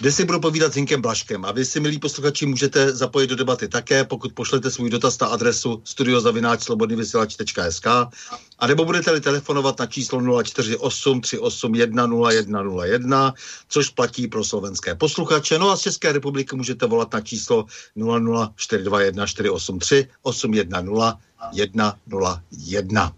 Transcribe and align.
Dnes 0.00 0.16
si 0.16 0.24
budu 0.24 0.40
povídat 0.40 0.72
s 0.72 0.76
Hinkem 0.76 1.02
Blaškem 1.02 1.44
a 1.44 1.52
vy 1.52 1.64
si, 1.64 1.80
milí 1.80 1.98
posluchači, 1.98 2.46
můžete 2.46 2.92
zapojit 2.92 3.26
do 3.26 3.36
debaty 3.36 3.68
také, 3.68 4.04
pokud 4.04 4.32
pošlete 4.32 4.70
svůj 4.70 4.90
dotaz 4.90 5.18
na 5.18 5.26
adresu 5.26 5.82
studiozavináčslobodnyvysielač.sk 5.84 7.86
a 8.58 8.66
nebo 8.66 8.84
budete-li 8.84 9.20
telefonovat 9.20 9.78
na 9.78 9.86
číslo 9.86 10.42
048 10.42 11.20
381 11.20 12.06
0101, 12.06 13.34
což 13.68 13.88
platí 13.88 14.28
pro 14.28 14.44
slovenské 14.44 14.94
posluchače. 14.94 15.58
No 15.58 15.70
a 15.70 15.76
z 15.76 15.80
České 15.80 16.12
republiky 16.12 16.56
můžete 16.56 16.86
volat 16.86 17.12
na 17.12 17.20
číslo 17.20 17.66
00421 17.96 19.26
483 19.26 20.08
810 20.22 21.14
101. 21.52 23.12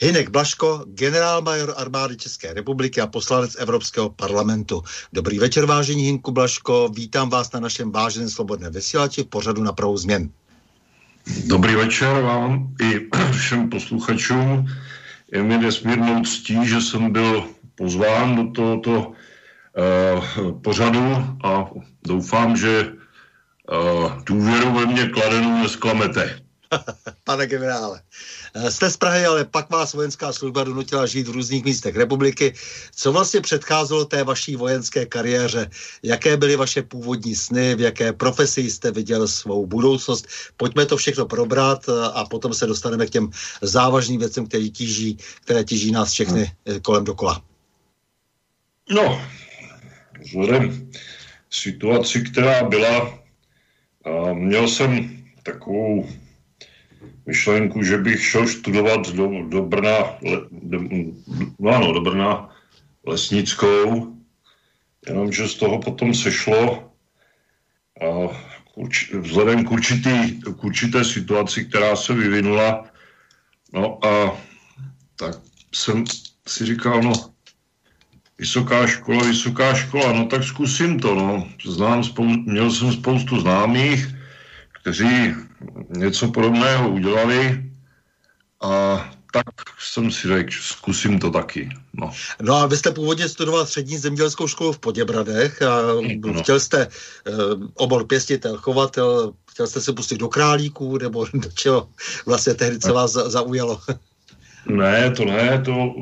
Hinek 0.00 0.30
Blaško, 0.30 0.84
generálmajor 0.86 1.74
armády 1.76 2.16
České 2.16 2.54
republiky 2.54 3.00
a 3.00 3.06
poslanec 3.06 3.56
Evropského 3.58 4.10
parlamentu. 4.10 4.82
Dobrý 5.12 5.38
večer, 5.38 5.66
vážení 5.66 6.02
Hinku 6.02 6.30
Blaško, 6.30 6.88
vítám 6.88 7.30
vás 7.30 7.52
na 7.52 7.60
našem 7.60 7.92
váženém 7.92 8.30
slobodném 8.30 8.72
vysílači 8.72 9.22
v 9.22 9.26
pořadu 9.26 9.62
na 9.62 9.72
pravou 9.72 9.96
změn. 9.96 10.30
Dobrý 11.46 11.74
večer 11.74 12.22
vám 12.22 12.74
i 12.82 13.00
všem 13.32 13.70
posluchačům. 13.70 14.66
Je 15.32 15.42
mi 15.42 15.58
nesmírnou 15.58 16.22
ctí, 16.24 16.66
že 16.66 16.80
jsem 16.80 17.12
byl 17.12 17.44
pozván 17.74 18.36
do 18.36 18.52
tohoto 18.52 19.12
uh, 19.12 20.60
pořadu 20.62 21.14
a 21.44 21.70
doufám, 22.06 22.56
že 22.56 22.92
uh, 23.72 24.22
důvěru 24.22 24.74
ve 24.74 24.86
mě 24.86 25.06
kladenou 25.06 25.62
nesklamete. 25.62 26.47
Pane 27.24 27.46
generále, 27.46 28.02
eh, 28.54 28.70
jste 28.70 28.90
z 28.90 28.96
Prahy, 28.96 29.24
ale 29.24 29.44
pak 29.44 29.70
vás 29.70 29.94
vojenská 29.94 30.32
služba 30.32 30.64
donutila 30.64 31.06
žít 31.06 31.28
v 31.28 31.32
různých 31.32 31.64
místech 31.64 31.96
republiky. 31.96 32.54
Co 32.94 33.12
vlastně 33.12 33.40
předcházelo 33.40 34.04
té 34.04 34.24
vaší 34.24 34.56
vojenské 34.56 35.06
kariéře? 35.06 35.70
Jaké 36.02 36.36
byly 36.36 36.56
vaše 36.56 36.82
původní 36.82 37.34
sny? 37.34 37.74
V 37.74 37.80
jaké 37.80 38.12
profesi 38.12 38.70
jste 38.70 38.90
viděl 38.90 39.28
svou 39.28 39.66
budoucnost? 39.66 40.26
Pojďme 40.56 40.86
to 40.86 40.96
všechno 40.96 41.26
probrat 41.26 41.88
eh, 41.88 41.92
a 42.14 42.24
potom 42.24 42.54
se 42.54 42.66
dostaneme 42.66 43.06
k 43.06 43.10
těm 43.10 43.30
závažným 43.62 44.20
věcem, 44.20 44.46
které 44.46 44.68
tíží, 44.68 45.18
které 45.44 45.64
tíží 45.64 45.92
nás 45.92 46.12
všechny 46.12 46.52
eh, 46.66 46.80
kolem 46.80 47.04
dokola. 47.04 47.42
No, 48.90 49.22
vzhledem 50.24 50.90
situaci, 51.50 52.22
která 52.22 52.62
byla, 52.62 53.18
měl 54.32 54.68
jsem 54.68 55.22
takovou 55.42 56.08
myšlenku, 57.26 57.82
že 57.82 57.98
bych 57.98 58.24
šel 58.24 58.46
studovat 58.46 59.08
do, 59.12 59.30
do 59.48 59.62
Brna, 59.62 59.98
le, 60.22 60.38
do, 60.50 60.78
no 61.58 61.70
ano, 61.70 61.92
do 61.92 62.00
Brna 62.00 62.48
lesnickou, 63.06 64.12
jenomže 65.08 65.48
z 65.48 65.54
toho 65.54 65.78
potom 65.78 66.14
sešlo 66.14 66.92
a 68.00 68.06
urč, 68.74 69.12
vzhledem 69.12 69.64
k, 69.64 69.70
určitý, 69.70 70.14
k 70.42 70.64
určité 70.64 71.04
situaci, 71.04 71.64
která 71.64 71.96
se 71.96 72.14
vyvinula, 72.14 72.84
no 73.72 73.98
a 74.06 74.36
tak 75.16 75.34
jsem 75.74 76.04
si 76.46 76.66
říkal, 76.66 77.02
no, 77.02 77.12
vysoká 78.38 78.86
škola, 78.86 79.24
vysoká 79.24 79.74
škola, 79.74 80.12
no 80.12 80.26
tak 80.26 80.44
zkusím 80.44 81.00
to, 81.00 81.14
no. 81.14 81.48
Znám, 81.64 82.04
spou- 82.04 82.42
měl 82.46 82.70
jsem 82.70 82.92
spoustu 82.92 83.40
známých, 83.40 84.06
kteří 84.80 85.34
něco 85.88 86.28
podobného 86.28 86.90
udělali 86.90 87.64
a 88.62 89.04
tak 89.32 89.54
jsem 89.78 90.10
si 90.10 90.28
řekl, 90.28 90.50
zkusím 90.52 91.18
to 91.18 91.30
taky. 91.30 91.68
No. 91.92 92.10
no 92.42 92.54
a 92.54 92.66
vy 92.66 92.76
jste 92.76 92.90
původně 92.90 93.28
studoval 93.28 93.66
střední 93.66 93.98
zemědělskou 93.98 94.48
školu 94.48 94.72
v 94.72 94.78
Poděbradech 94.78 95.62
a 95.62 95.80
no. 96.24 96.42
chtěl 96.42 96.60
jste 96.60 96.86
uh, 96.86 97.66
obor 97.74 98.06
pěstitel, 98.06 98.56
chovatel, 98.56 99.32
chtěl 99.50 99.66
jste 99.66 99.80
se 99.80 99.92
pustit 99.92 100.16
do 100.16 100.28
králíků, 100.28 100.98
nebo 100.98 101.26
do 101.34 101.50
čeho 101.54 101.88
vlastně 102.26 102.54
tehdy, 102.54 102.78
co 102.78 102.94
vás 102.94 103.12
zaujalo? 103.12 103.80
ne, 104.66 105.10
to 105.10 105.24
ne, 105.24 105.62
to 105.64 105.94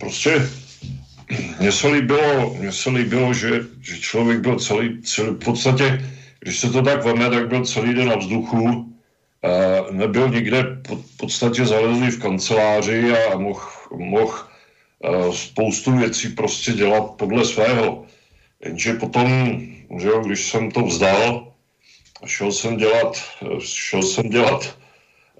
prostě 0.00 0.50
mně 1.60 1.72
se 1.72 1.88
líbilo, 1.88 2.54
mně 2.54 2.72
se 2.72 2.90
líbilo 2.90 3.34
že, 3.34 3.66
že 3.80 3.98
člověk 3.98 4.40
byl 4.40 4.58
celý, 4.58 5.02
celý, 5.02 5.28
v 5.28 5.44
podstatě 5.44 6.14
když 6.40 6.60
se 6.60 6.70
to 6.70 6.82
tak 6.82 7.04
veme, 7.04 7.30
tak 7.30 7.48
byl 7.48 7.64
celý 7.64 7.94
den 7.94 8.08
na 8.08 8.16
vzduchu, 8.16 8.87
nebyl 9.90 10.28
nikde 10.28 10.62
v 10.88 11.16
podstatě 11.16 11.66
zalezlý 11.66 12.10
v 12.10 12.22
kanceláři 12.22 13.12
a 13.12 13.38
mohl 13.38 13.60
moh 13.94 14.52
spoustu 15.32 15.96
věcí 15.96 16.28
prostě 16.28 16.72
dělat 16.72 17.10
podle 17.16 17.44
svého. 17.44 18.04
Jenže 18.64 18.94
potom, 18.94 19.60
že 19.98 20.08
jo, 20.08 20.22
když 20.26 20.50
jsem 20.50 20.70
to 20.70 20.82
vzdal, 20.82 21.52
šel 22.26 22.52
jsem 22.52 22.76
dělat, 22.76 23.22
šel 23.58 24.02
jsem 24.02 24.28
dělat 24.28 24.78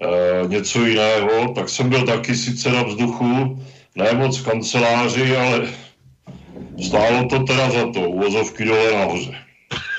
e, 0.01 0.47
něco 0.47 0.85
jiného, 0.85 1.53
tak 1.53 1.69
jsem 1.69 1.89
byl 1.89 2.05
taky 2.05 2.35
sice 2.35 2.69
na 2.69 2.83
vzduchu, 2.83 3.59
ne 3.95 4.13
moc 4.13 4.37
v 4.37 4.45
kanceláři, 4.45 5.35
ale 5.35 5.67
stálo 6.87 7.27
to 7.27 7.43
teda 7.43 7.69
za 7.69 7.91
to, 7.91 8.01
uvozovky 8.01 8.65
dole 8.65 8.91
nahoře. 8.91 9.48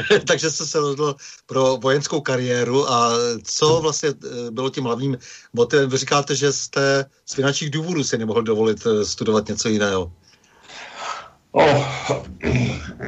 Takže 0.26 0.50
jste 0.50 0.66
se 0.66 0.78
rozhodl 0.78 1.16
pro 1.46 1.76
vojenskou 1.76 2.20
kariéru 2.20 2.90
a 2.90 3.12
co 3.44 3.80
vlastně 3.80 4.08
eh, 4.08 4.50
bylo 4.50 4.70
tím 4.70 4.84
hlavním 4.84 5.18
motivem? 5.52 5.90
Vy 5.90 5.96
říkáte, 5.96 6.36
že 6.36 6.52
jste 6.52 7.04
z 7.26 7.34
finančních 7.34 7.70
důvodů 7.70 8.04
si 8.04 8.18
nemohl 8.18 8.42
dovolit 8.42 8.86
eh, 8.86 9.04
studovat 9.04 9.48
něco 9.48 9.68
jiného. 9.68 10.12
No, 11.54 11.88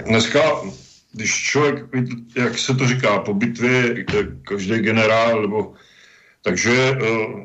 dneska, 0.07 0.41
když 1.13 1.43
člověk, 1.43 1.85
jak 2.37 2.59
se 2.59 2.75
to 2.75 2.89
říká, 2.89 3.19
po 3.19 3.35
bitvě 3.35 4.05
každý 4.43 4.79
generál, 4.79 5.43
nebo 5.43 5.75
takže 6.43 6.99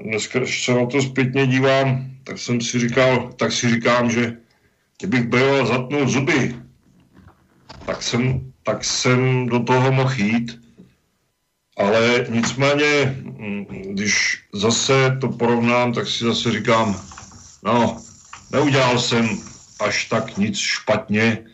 dneska, 0.03 0.39
když 0.39 0.65
se 0.65 0.73
na 0.73 0.85
to 0.85 1.01
zpětně 1.01 1.47
dívám, 1.47 2.11
tak 2.23 2.37
jsem 2.37 2.61
si 2.61 2.79
říkal, 2.79 3.33
tak 3.35 3.51
si 3.51 3.69
říkám, 3.69 4.11
že 4.11 4.37
kdybych 4.99 5.27
byl 5.27 5.65
zatnul 5.65 6.09
zuby, 6.09 6.55
tak 7.85 8.03
jsem, 8.03 8.51
tak 8.67 8.83
jsem 8.83 9.47
do 9.47 9.59
toho 9.59 9.91
mohl 9.91 10.13
jít. 10.21 10.59
Ale 11.77 12.25
nicméně, 12.29 13.15
mm, 13.23 13.65
když 13.93 14.43
zase 14.53 15.17
to 15.21 15.29
porovnám, 15.29 15.93
tak 15.93 16.07
si 16.07 16.23
zase 16.23 16.51
říkám, 16.51 17.01
no, 17.63 18.01
neudělal 18.51 18.99
jsem 18.99 19.29
až 19.79 20.05
tak 20.05 20.37
nic 20.37 20.57
špatně, 20.57 21.45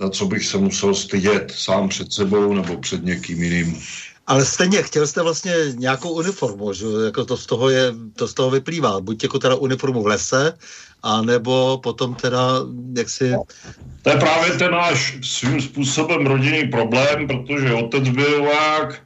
za 0.00 0.10
co 0.10 0.26
bych 0.26 0.46
se 0.46 0.58
musel 0.58 0.94
stydět 0.94 1.52
sám 1.56 1.88
před 1.88 2.12
sebou 2.12 2.54
nebo 2.54 2.76
před 2.76 3.04
někým 3.04 3.42
jiným. 3.42 3.82
Ale 4.26 4.44
stejně, 4.44 4.82
chtěl 4.82 5.06
jste 5.06 5.22
vlastně 5.22 5.54
nějakou 5.74 6.10
uniformu, 6.10 6.72
že 6.72 6.86
jako 7.04 7.24
to 7.24 7.36
z 7.36 7.46
toho, 7.46 7.70
je, 7.70 7.92
to 8.16 8.28
z 8.28 8.34
toho 8.34 8.50
vyplývá. 8.50 9.00
Buď 9.00 9.22
jako 9.22 9.38
teda 9.38 9.54
uniformu 9.54 10.02
v 10.02 10.06
lese, 10.06 10.58
a 11.02 11.22
nebo 11.22 11.78
potom 11.82 12.14
teda, 12.14 12.40
jak 12.96 13.10
si... 13.10 13.34
To 14.02 14.10
je 14.10 14.16
právě 14.16 14.52
ten 14.52 14.70
náš 14.70 15.18
svým 15.22 15.60
způsobem 15.60 16.26
rodinný 16.26 16.68
problém, 16.68 17.26
protože 17.26 17.72
otec 17.72 18.08
byl 18.08 18.42
voják, 18.42 19.02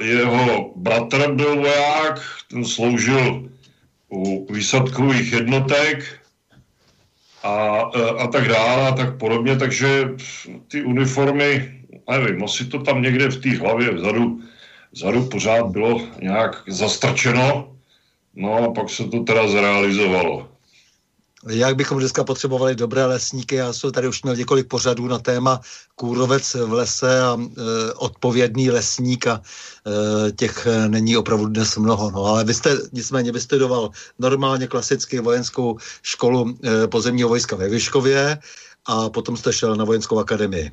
jeho 0.00 0.72
bratr 0.76 1.32
byl 1.32 1.56
voják, 1.56 2.20
ten 2.50 2.64
sloužil 2.64 3.48
u 4.12 4.52
výsadkových 4.52 5.32
jednotek 5.32 6.20
a, 7.42 7.80
a 8.18 8.26
tak 8.26 8.48
dále 8.48 8.88
a 8.88 8.92
tak 8.92 9.18
podobně, 9.18 9.56
takže 9.56 10.08
ty 10.68 10.82
uniformy 10.82 11.75
nevím, 12.10 12.44
asi 12.44 12.64
to 12.64 12.78
tam 12.78 13.02
někde 13.02 13.28
v 13.28 13.40
té 13.40 13.58
hlavě 13.58 13.94
vzadu, 13.94 14.40
vzadu 14.92 15.24
pořád 15.24 15.66
bylo 15.66 16.00
nějak 16.22 16.62
zastrčeno, 16.68 17.76
no 18.34 18.54
a 18.54 18.72
pak 18.72 18.90
se 18.90 19.04
to 19.04 19.20
teda 19.20 19.48
zrealizovalo. 19.48 20.56
Jak 21.48 21.76
bychom 21.76 21.98
dneska 21.98 22.24
potřebovali 22.24 22.74
dobré 22.74 23.06
lesníky, 23.06 23.54
já 23.54 23.72
jsem 23.72 23.92
tady 23.92 24.08
už 24.08 24.22
měl 24.22 24.36
několik 24.36 24.68
pořadů 24.68 25.08
na 25.08 25.18
téma 25.18 25.60
kůrovec 25.94 26.54
v 26.54 26.72
lese 26.72 27.22
a 27.22 27.36
e, 27.40 27.92
odpovědný 27.92 28.70
lesník 28.70 29.26
a 29.26 29.40
e, 29.40 30.32
těch 30.32 30.66
není 30.88 31.16
opravdu 31.16 31.46
dnes 31.46 31.76
mnoho. 31.76 32.10
No, 32.10 32.24
ale 32.24 32.44
vy 32.44 32.54
jste 32.54 32.78
nicméně 32.92 33.32
vystudoval 33.32 33.90
normálně 34.18 34.66
klasicky 34.66 35.20
vojenskou 35.20 35.78
školu 36.02 36.58
e, 36.64 36.88
pozemního 36.88 37.28
vojska 37.28 37.56
ve 37.56 37.68
Vyškově 37.68 38.38
a 38.86 39.10
potom 39.10 39.36
jste 39.36 39.52
šel 39.52 39.76
na 39.76 39.84
vojenskou 39.84 40.18
akademii. 40.18 40.70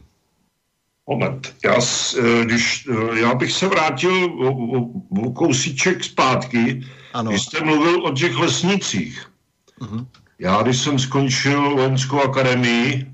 Moment. 1.10 1.56
Já, 1.64 1.76
eh, 1.76 2.46
když, 2.46 2.88
eh, 2.88 3.20
já 3.20 3.36
bych 3.36 3.52
se 3.52 3.68
vrátil 3.68 4.26
o, 4.26 4.52
o, 4.52 4.90
o 5.28 5.32
kousíček 5.32 6.04
zpátky, 6.04 6.84
ano. 7.14 7.32
když 7.32 7.42
jste 7.42 7.64
mluvil 7.64 8.06
o 8.06 8.12
těch 8.12 8.36
lesnicích. 8.36 9.32
Uh-huh. 9.80 10.08
Já, 10.40 10.62
když 10.62 10.80
jsem 10.80 11.00
skončil 11.00 11.76
vojenskou 11.76 12.22
akademii, 12.22 13.12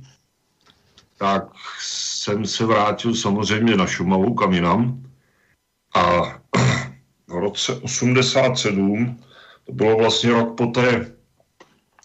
tak 1.17 1.43
jsem 1.79 2.45
se 2.45 2.65
vrátil 2.65 3.15
samozřejmě 3.15 3.75
na 3.75 3.87
Šumavu, 3.87 4.33
kam 4.33 4.53
jinam. 4.53 5.03
A 5.95 6.21
v 7.27 7.33
roce 7.33 7.73
87, 7.73 9.19
to 9.65 9.71
bylo 9.73 9.97
vlastně 9.97 10.31
rok 10.31 10.57
po 10.57 10.65
té 10.65 10.89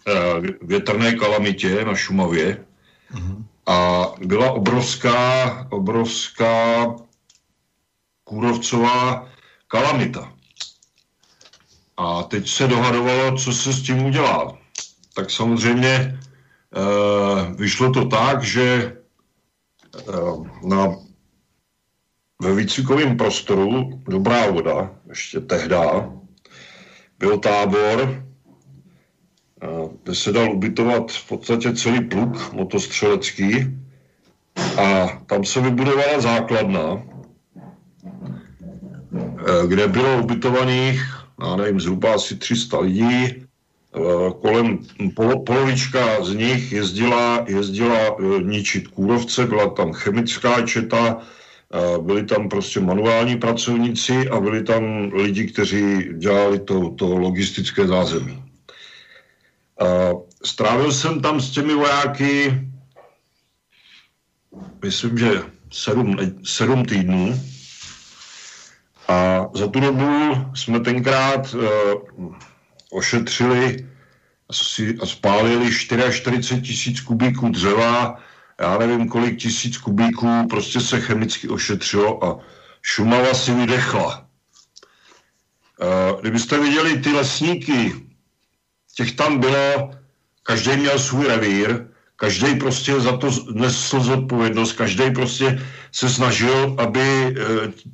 eh, 0.09 0.41
větrné 0.63 1.13
kalamitě 1.13 1.85
na 1.85 1.95
Šumavě, 1.95 2.65
uh-huh 3.13 3.45
a 3.67 4.07
byla 4.19 4.53
obrovská, 4.53 5.67
obrovská 5.71 6.87
kůrovcová 8.25 9.29
kalamita. 9.67 10.33
A 11.97 12.23
teď 12.23 12.49
se 12.49 12.67
dohadovalo, 12.67 13.39
co 13.39 13.53
se 13.53 13.73
s 13.73 13.83
tím 13.83 14.05
udělá. 14.05 14.59
Tak 15.15 15.31
samozřejmě 15.31 15.89
e, 15.91 16.19
vyšlo 17.55 17.93
to 17.93 18.05
tak, 18.05 18.43
že 18.43 18.63
e, 18.65 18.97
na, 20.69 20.97
ve 22.43 22.55
výcvikovém 22.55 23.17
prostoru 23.17 24.03
Dobrá 24.09 24.51
voda, 24.51 24.91
ještě 25.09 25.41
tehda, 25.41 26.13
byl 27.19 27.39
tábor, 27.39 28.25
kde 30.05 30.15
se 30.15 30.33
dal 30.33 30.53
ubytovat 30.53 31.12
v 31.12 31.29
podstatě 31.29 31.73
celý 31.73 32.01
pluk 32.01 32.53
motostřelecký 32.53 33.67
a 34.77 35.09
tam 35.27 35.45
se 35.45 35.61
vybudovala 35.61 36.21
základna, 36.21 37.03
eh, 39.15 39.67
kde 39.67 39.89
bylo 39.89 40.23
ubytovaných, 40.23 41.01
já 41.41 41.56
nevím, 41.56 41.81
zhruba 41.81 42.15
asi 42.15 42.37
300 42.37 42.81
lidí, 42.81 43.25
eh, 43.27 43.41
kolem 44.41 44.79
polo, 45.15 45.43
polovička 45.43 46.25
z 46.25 46.35
nich 46.35 46.73
jezdila, 46.73 47.45
jezdila 47.49 47.99
eh, 47.99 48.43
ničit 48.43 48.89
kůrovce, 48.89 49.47
byla 49.47 49.71
tam 49.71 49.93
chemická 49.93 50.62
četa, 50.67 51.19
byli 52.01 52.23
tam 52.23 52.49
prostě 52.49 52.81
manuální 52.81 53.37
pracovníci 53.37 54.29
a 54.31 54.41
byli 54.41 54.62
tam 54.62 55.11
lidi, 55.15 55.47
kteří 55.47 56.06
dělali 56.19 56.59
to, 56.59 56.91
to 56.91 57.19
logistické 57.19 57.87
zázemí. 57.87 58.44
Strávil 60.44 60.93
jsem 60.93 61.21
tam 61.21 61.41
s 61.41 61.50
těmi 61.50 61.75
vojáky, 61.75 62.61
myslím, 64.82 65.19
že 65.19 65.43
sedm, 65.73 66.17
sedm 66.44 66.85
týdnů. 66.85 67.41
A 69.09 69.49
za 69.55 69.69
tu 69.69 69.81
dobu 69.81 70.35
jsme 70.55 70.81
tenkrát 70.81 71.55
uh, 71.55 72.35
ošetřili 72.91 73.88
a 75.03 75.06
spálili 75.06 75.75
44 75.75 76.62
tisíc 76.62 77.00
kubíků 77.00 77.49
dřeva, 77.49 78.20
já 78.60 78.79
nevím, 78.79 79.08
kolik 79.08 79.39
tisíc 79.39 79.79
kubíků 79.79 80.46
prostě 80.51 80.81
se 80.81 81.01
chemicky 81.01 81.49
ošetřilo 81.49 82.25
a 82.25 82.39
Šumava 82.82 83.34
si 83.34 83.55
vydechla. 83.55 84.27
Uh, 85.81 86.20
kdybyste 86.20 86.60
viděli 86.60 87.01
ty 87.01 87.13
lesníky, 87.13 88.04
těch 88.94 89.13
tam 89.13 89.39
bylo, 89.39 89.91
každý 90.43 90.77
měl 90.77 90.98
svůj 90.98 91.27
revír, 91.27 91.86
každý 92.17 92.55
prostě 92.55 93.01
za 93.01 93.17
to 93.17 93.31
nesl 93.53 94.01
zodpovědnost, 94.01 94.72
každý 94.72 95.10
prostě 95.10 95.63
se 95.93 96.08
snažil, 96.08 96.77
aby 96.79 97.01
e, 97.01 97.34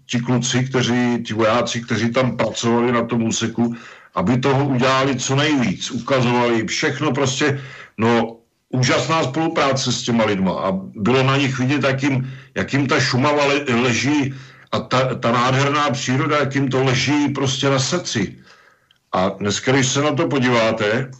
ti 0.06 0.20
kluci, 0.20 0.64
kteří, 0.64 1.22
ti 1.26 1.34
vojáci, 1.34 1.80
kteří 1.80 2.10
tam 2.10 2.36
pracovali 2.36 2.92
na 2.92 3.04
tom 3.04 3.22
úseku, 3.22 3.74
aby 4.14 4.38
toho 4.38 4.64
udělali 4.64 5.16
co 5.16 5.36
nejvíc, 5.36 5.90
ukazovali 5.90 6.66
všechno 6.66 7.12
prostě, 7.12 7.60
no 7.98 8.36
úžasná 8.68 9.22
spolupráce 9.22 9.92
s 9.92 10.02
těma 10.02 10.24
lidma 10.24 10.52
a 10.52 10.72
bylo 10.94 11.22
na 11.22 11.36
nich 11.36 11.58
vidět, 11.58 11.84
jakým, 11.84 12.32
jakým 12.54 12.86
ta 12.86 13.00
Šumava 13.00 13.46
le, 13.46 13.64
leží 13.82 14.34
a 14.72 14.78
ta, 14.80 15.14
ta 15.14 15.32
nádherná 15.32 15.90
příroda, 15.90 16.38
jakým 16.38 16.68
to 16.68 16.84
leží 16.84 17.28
prostě 17.28 17.70
na 17.70 17.78
srdci. 17.78 18.36
A 19.12 19.28
dneska, 19.28 19.72
když 19.72 19.88
se 19.88 20.02
na 20.02 20.14
to 20.14 20.28
podíváte, 20.28 21.10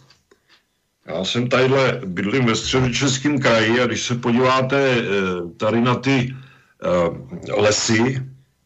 já 1.07 1.25
jsem 1.25 1.49
tadyhle 1.49 2.01
bydlím 2.05 2.45
ve 2.45 2.55
středočeském 2.55 3.39
kraji 3.39 3.81
a 3.81 3.85
když 3.85 4.01
se 4.01 4.15
podíváte 4.15 4.95
eh, 4.97 5.03
tady 5.57 5.81
na 5.81 5.95
ty 5.95 6.35
uh, 6.85 7.61
lesy, 7.63 8.23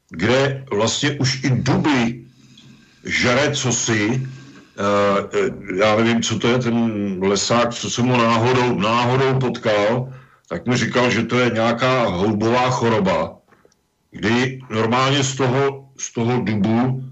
kde 0.10 0.66
vlastně 0.72 1.12
už 1.12 1.44
i 1.44 1.50
duby 1.50 2.26
žere 3.04 3.52
cosi, 3.52 4.08
uh, 4.10 5.78
já 5.78 5.96
nevím, 5.96 6.22
co 6.22 6.40
to 6.40 6.48
je 6.48 6.58
ten 6.58 6.78
lesák, 7.24 7.74
co 7.74 7.90
jsem 7.90 8.08
ho 8.08 8.18
náhodou, 8.18 8.80
náhodou 8.80 9.40
potkal, 9.40 10.14
tak 10.48 10.66
mi 10.66 10.78
říkal, 10.78 11.10
že 11.10 11.24
to 11.24 11.40
je 11.40 11.50
nějaká 11.50 12.08
houbová 12.08 12.70
choroba, 12.70 13.38
kdy 14.12 14.60
normálně 14.70 15.24
z 15.24 15.36
toho, 15.36 15.90
z 15.98 16.14
toho 16.14 16.42
dubu 16.42 17.04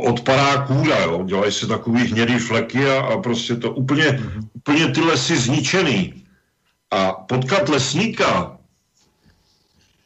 odpadá 0.00 0.66
kůra, 0.66 0.98
jo? 1.02 1.24
dělají 1.24 1.52
se 1.52 1.66
takový 1.66 2.04
hnědý 2.04 2.38
fleky 2.38 2.86
a, 2.86 3.00
a 3.00 3.18
prostě 3.18 3.56
to 3.56 3.70
úplně, 3.70 4.04
mm-hmm. 4.04 4.48
úplně 4.52 4.88
ty 4.88 5.00
lesy 5.00 5.36
zničený. 5.36 6.24
A 6.90 7.12
potkat 7.12 7.68
lesníka 7.68 8.58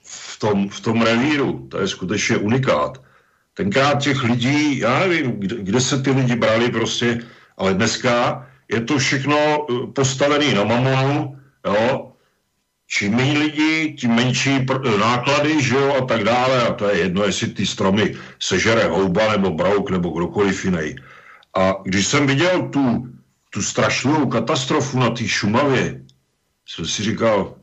v 0.02 0.38
tom, 0.38 0.68
v 0.68 0.80
tom 0.80 1.02
revíru, 1.02 1.66
to 1.70 1.80
je 1.80 1.88
skutečně 1.88 2.36
unikát. 2.36 3.02
Tenkrát 3.54 4.02
těch 4.02 4.22
lidí, 4.22 4.78
já 4.78 4.98
nevím, 4.98 5.32
kde, 5.32 5.56
kde 5.56 5.80
se 5.80 6.02
ty 6.02 6.10
lidi 6.10 6.36
brali 6.36 6.70
prostě, 6.70 7.20
ale 7.56 7.74
dneska 7.74 8.46
je 8.68 8.80
to 8.80 8.98
všechno 8.98 9.36
eh, 9.36 9.86
postavené 9.92 10.54
na 10.54 10.64
mamonu, 10.64 11.38
jo, 11.66 12.11
čím 12.92 13.16
méně 13.16 13.38
lidí, 13.38 13.96
tím 13.96 14.10
menší 14.10 14.66
náklady, 15.00 15.62
že 15.62 15.74
jo, 15.74 15.96
a 15.98 16.04
tak 16.04 16.24
dále. 16.24 16.62
A 16.68 16.72
to 16.72 16.88
je 16.88 16.98
jedno, 16.98 17.24
jestli 17.24 17.46
ty 17.46 17.66
stromy 17.66 18.14
sežere 18.38 18.84
houba 18.88 19.32
nebo 19.32 19.50
brouk 19.50 19.90
nebo 19.90 20.10
kdokoliv 20.10 20.64
jiný. 20.64 20.96
A 21.56 21.74
když 21.84 22.06
jsem 22.06 22.26
viděl 22.26 22.68
tu, 22.68 23.08
tu 23.50 23.62
strašnou 23.62 24.26
katastrofu 24.26 24.98
na 24.98 25.10
té 25.10 25.28
Šumavě, 25.28 26.00
jsem 26.68 26.86
si 26.86 27.02
říkal, 27.02 27.54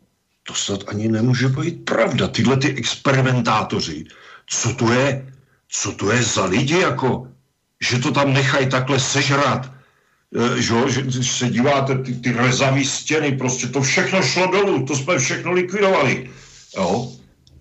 to 0.43 0.53
snad 0.53 0.83
ani 0.87 1.07
nemůže 1.07 1.47
být 1.47 1.85
pravda. 1.85 2.27
Tyhle 2.27 2.57
ty 2.57 2.67
experimentátoři, 2.67 4.05
co 4.49 4.73
to 4.73 4.93
je, 4.93 5.33
co 5.69 5.91
to 5.91 6.11
je 6.11 6.23
za 6.23 6.45
lidi, 6.45 6.79
jako, 6.79 7.27
že 7.81 7.99
to 7.99 8.11
tam 8.11 8.33
nechají 8.33 8.69
takhle 8.69 8.99
sežrat, 8.99 9.78
že, 10.57 10.73
že 10.87 11.01
když 11.01 11.31
se 11.31 11.49
díváte, 11.49 11.97
ty, 11.97 12.13
ty 12.13 12.31
rezavý 12.31 12.85
stěny, 12.85 13.31
prostě 13.31 13.67
to 13.67 13.81
všechno 13.81 14.21
šlo 14.21 14.47
dolů, 14.47 14.85
to 14.85 14.95
jsme 14.95 15.19
všechno 15.19 15.51
likvidovali. 15.51 16.29
Jo? 16.77 17.11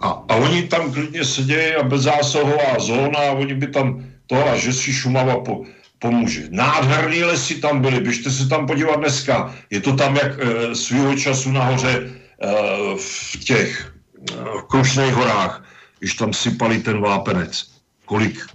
A, 0.01 0.09
a 0.09 0.35
oni 0.35 0.63
tam 0.63 0.93
klidně 0.93 1.25
sedějí 1.25 1.75
a 1.75 1.83
bezzásahová 1.83 2.79
zóna 2.79 3.19
a 3.19 3.33
oni 3.33 3.55
by 3.55 3.67
tam 3.67 4.05
to, 4.27 4.49
a 4.49 4.57
že 4.57 4.73
si 4.73 4.93
Šumava 4.93 5.41
po, 5.41 5.65
pomůže. 5.99 6.49
Nádherný 6.51 7.25
lesy 7.25 7.55
tam 7.55 7.81
byly, 7.81 8.01
běžte 8.01 8.31
se 8.31 8.49
tam 8.49 8.67
podívat 8.67 8.97
dneska. 8.97 9.55
Je 9.71 9.81
to 9.81 9.97
tam 9.97 10.17
jak 10.17 10.33
e, 10.39 10.75
svýho 10.75 11.17
času 11.17 11.53
nahoře 11.53 11.95
e, 11.99 12.11
v 12.97 13.45
těch 13.45 13.93
e, 14.31 14.35
Krušných 14.69 15.15
horách, 15.15 15.65
když 15.99 16.15
tam 16.15 16.33
sypali 16.33 16.79
ten 16.79 17.01
vápenec. 17.01 17.67
Kolik 18.05 18.47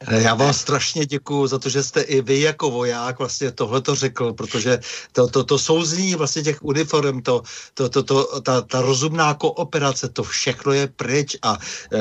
já 0.00 0.34
vám 0.34 0.52
strašně 0.52 1.06
děkuji 1.06 1.46
za 1.46 1.58
to, 1.58 1.68
že 1.68 1.82
jste 1.82 2.00
i 2.00 2.20
vy 2.20 2.40
jako 2.40 2.70
voják 2.70 3.18
vlastně 3.18 3.52
tohle 3.52 3.80
to 3.80 3.94
řekl, 3.94 4.32
protože 4.32 4.78
to, 5.12 5.28
to, 5.28 5.44
to 5.44 5.58
souzní 5.58 6.14
vlastně 6.14 6.42
těch 6.42 6.62
uniform, 6.62 7.22
to, 7.22 7.42
to, 7.74 7.88
to, 7.88 8.02
to, 8.02 8.40
ta, 8.40 8.62
ta 8.62 8.80
rozumná 8.80 9.34
kooperace, 9.34 10.08
to 10.08 10.22
všechno 10.22 10.72
je 10.72 10.86
pryč 10.86 11.36
a 11.42 11.58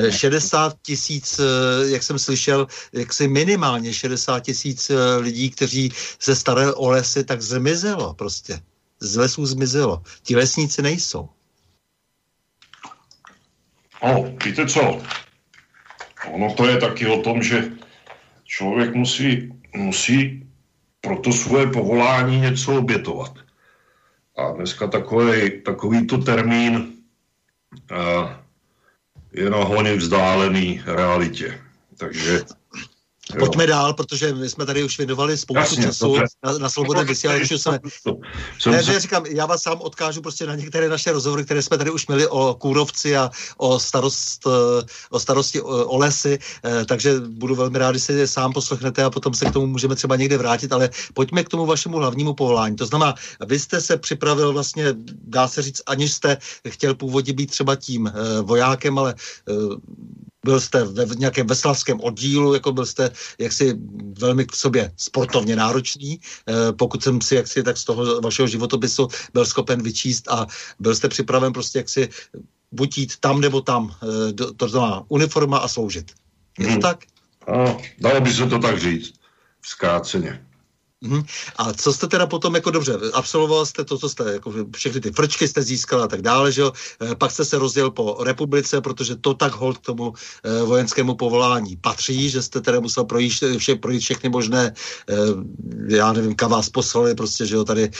60 0.09 0.73
eh, 0.73 0.77
tisíc, 0.81 1.39
eh, 1.39 1.43
jak 1.89 2.03
jsem 2.03 2.19
slyšel, 2.19 2.67
jak 2.93 3.13
si 3.13 3.27
minimálně 3.27 3.93
60 3.93 4.39
tisíc 4.39 4.89
eh, 4.89 5.15
lidí, 5.15 5.49
kteří 5.49 5.91
se 6.19 6.35
starali 6.35 6.73
o 6.73 6.89
lesy, 6.89 7.23
tak 7.23 7.41
zmizelo 7.41 8.13
prostě. 8.13 8.59
Z 8.99 9.15
lesů 9.15 9.45
zmizelo. 9.45 10.03
Ti 10.23 10.35
lesníci 10.35 10.81
nejsou. 10.81 11.29
O, 14.01 14.23
víte 14.45 14.67
co? 14.67 15.01
Ono 16.31 16.53
to 16.53 16.67
je 16.67 16.77
taky 16.77 17.07
o 17.07 17.21
tom, 17.21 17.43
že 17.43 17.71
člověk 18.45 18.95
musí, 18.95 19.53
musí 19.75 20.47
pro 21.01 21.17
to 21.17 21.31
svoje 21.31 21.67
povolání 21.67 22.39
něco 22.39 22.77
obětovat. 22.77 23.33
A 24.37 24.51
dneska 24.51 24.87
takový, 24.87 25.61
takovýto 25.61 26.17
termín 26.17 26.93
uh, 27.91 28.29
je 29.33 29.49
na 29.49 29.57
vzdálený 29.95 30.81
realitě. 30.85 31.61
Takže 31.97 32.41
Pojďme 33.39 33.67
dál, 33.67 33.93
protože 33.93 34.33
my 34.33 34.49
jsme 34.49 34.65
tady 34.65 34.83
už 34.83 34.97
věnovali 34.97 35.37
spoustu 35.37 35.59
Jasně, 35.59 35.83
času 35.83 36.15
na, 36.43 36.57
na 36.57 36.69
svobodné 36.69 37.03
vysílači. 37.03 37.57
Jsme... 37.59 37.79
Ne, 38.65 38.83
ne, 38.83 38.99
říkám, 38.99 39.25
já 39.25 39.45
vás 39.45 39.61
sám 39.61 39.81
odkážu 39.81 40.21
prostě 40.21 40.45
na 40.45 40.55
některé 40.55 40.89
naše 40.89 41.11
rozhovory, 41.11 41.45
které 41.45 41.61
jsme 41.61 41.77
tady 41.77 41.91
už 41.91 42.07
měli 42.07 42.27
o 42.27 42.55
kůrovci 42.59 43.17
a 43.17 43.31
o, 43.57 43.79
starost, 43.79 44.47
eh, 44.47 44.85
o 45.09 45.19
starosti 45.19 45.61
o, 45.61 45.85
o 45.85 45.97
lesy, 45.97 46.39
eh, 46.63 46.85
takže 46.85 47.19
budu 47.19 47.55
velmi 47.55 47.77
rád, 47.77 47.91
když 47.91 48.03
si 48.03 48.13
je 48.13 48.27
sám 48.27 48.53
poslechnete 48.53 49.03
a 49.03 49.09
potom 49.09 49.33
se 49.33 49.45
k 49.45 49.53
tomu 49.53 49.67
můžeme 49.67 49.95
třeba 49.95 50.15
někde 50.15 50.37
vrátit, 50.37 50.73
ale 50.73 50.89
pojďme 51.13 51.43
k 51.43 51.49
tomu 51.49 51.65
vašemu 51.65 51.97
hlavnímu 51.97 52.33
povolání. 52.33 52.75
To 52.75 52.85
znamená, 52.85 53.13
vy 53.45 53.59
jste 53.59 53.81
se 53.81 53.97
připravil 53.97 54.53
vlastně, 54.53 54.85
dá 55.23 55.47
se 55.47 55.61
říct, 55.61 55.81
aniž 55.85 56.13
jste 56.13 56.37
chtěl 56.69 56.95
původně 56.95 57.33
být 57.33 57.51
třeba 57.51 57.75
tím 57.75 58.07
eh, 58.07 58.41
vojákem, 58.41 58.99
ale 58.99 59.15
byl 60.45 60.61
jste 60.61 60.83
ve 60.85 61.15
nějakém 61.15 61.47
veslavském 61.47 61.97
oddílu, 61.99 62.53
jako 62.53 62.71
byl 62.71 62.85
jste 62.85 63.11
jaksi 63.39 63.73
velmi 64.19 64.45
k 64.45 64.55
sobě 64.55 64.93
sportovně 64.97 65.55
náročný, 65.57 66.21
eh, 66.21 66.71
pokud 66.77 67.03
jsem 67.03 67.21
si 67.21 67.35
jaksi 67.35 67.63
tak 67.65 67.77
z 67.77 67.83
toho 67.83 68.21
vašeho 68.21 68.47
životopisu 68.47 69.09
byl 69.33 69.45
schopen 69.45 69.81
vyčíst 69.81 70.29
a 70.29 70.45
byl 70.79 70.95
jste 70.95 71.09
připraven 71.09 71.53
prostě 71.53 71.81
jaksi 71.81 72.09
buď 72.71 72.97
jít 72.97 73.13
tam 73.19 73.41
nebo 73.41 73.61
tam, 73.65 73.89
eh, 73.89 74.33
to 74.53 74.65
znamená 74.69 75.03
uniforma 75.09 75.57
a 75.57 75.67
sloužit. 75.67 76.13
Je 76.59 76.65
to 76.65 76.71
hmm. 76.71 76.81
tak? 76.81 77.09
A, 77.49 77.77
dalo 77.99 78.21
by 78.21 78.29
se 78.33 78.45
to 78.45 78.59
tak 78.59 78.79
říct, 78.79 79.17
zkráceně. 79.65 80.45
Mm-hmm. 81.03 81.25
A 81.57 81.73
co 81.73 81.93
jste 81.93 82.07
teda 82.07 82.27
potom, 82.27 82.55
jako 82.55 82.71
dobře, 82.71 82.93
absolvoval 83.13 83.65
jste 83.65 83.83
to, 83.83 83.97
co 83.97 84.09
jste, 84.09 84.33
jako 84.33 84.53
všechny 84.75 85.01
ty 85.01 85.11
frčky 85.11 85.47
jste 85.47 85.61
získal 85.61 86.03
a 86.03 86.07
tak 86.07 86.21
dále, 86.21 86.51
že 86.51 86.61
jo? 86.61 86.71
E, 87.11 87.15
pak 87.15 87.31
jste 87.31 87.45
se 87.45 87.57
rozděl 87.57 87.91
po 87.91 88.17
republice, 88.23 88.81
protože 88.81 89.15
to 89.15 89.33
tak 89.33 89.53
hold 89.53 89.77
k 89.77 89.81
tomu 89.81 90.13
e, 90.43 90.63
vojenskému 90.63 91.15
povolání 91.15 91.75
patří, 91.75 92.29
že 92.29 92.41
jste 92.41 92.61
teda 92.61 92.79
musel 92.79 93.03
projít, 93.03 93.33
vše, 93.57 93.75
projít 93.75 93.99
všechny 93.99 94.29
možné, 94.29 94.73
e, 95.09 95.15
já 95.95 96.13
nevím, 96.13 96.35
kam 96.35 96.51
vás 96.51 96.69
poslali, 96.69 97.15
prostě, 97.15 97.45
že 97.45 97.55
jo, 97.55 97.63
tady 97.63 97.91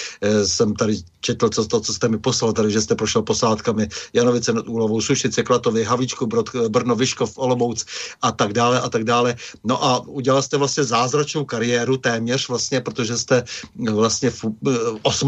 jsem 0.46 0.74
tady 0.74 0.98
četl 1.22 1.50
co, 1.50 1.66
to, 1.66 1.80
co 1.80 1.94
jste 1.94 2.08
mi 2.08 2.18
poslal, 2.18 2.54
tady, 2.54 2.72
že 2.72 2.82
jste 2.82 2.96
prošel 2.96 3.22
posádkami 3.22 3.88
Janovice 4.14 4.54
nad 4.54 4.68
Úlovou, 4.68 5.02
Sušice, 5.02 5.44
Klatovy, 5.44 5.84
Havíčku, 5.84 6.26
Brod, 6.26 6.56
Brno, 6.68 6.96
Vyškov, 6.96 7.38
Olomouc 7.38 7.86
a 8.22 8.32
tak 8.32 8.54
dále 8.54 8.82
a 8.82 8.90
tak 8.90 9.04
dále. 9.04 9.36
No 9.64 9.84
a 9.84 10.08
udělal 10.08 10.42
jste 10.42 10.58
vlastně 10.58 10.84
zázračnou 10.84 11.46
kariéru 11.46 11.98
téměř 11.98 12.48
vlastně, 12.48 12.82
protože 12.86 13.18
jste 13.18 13.44
vlastně 13.92 14.32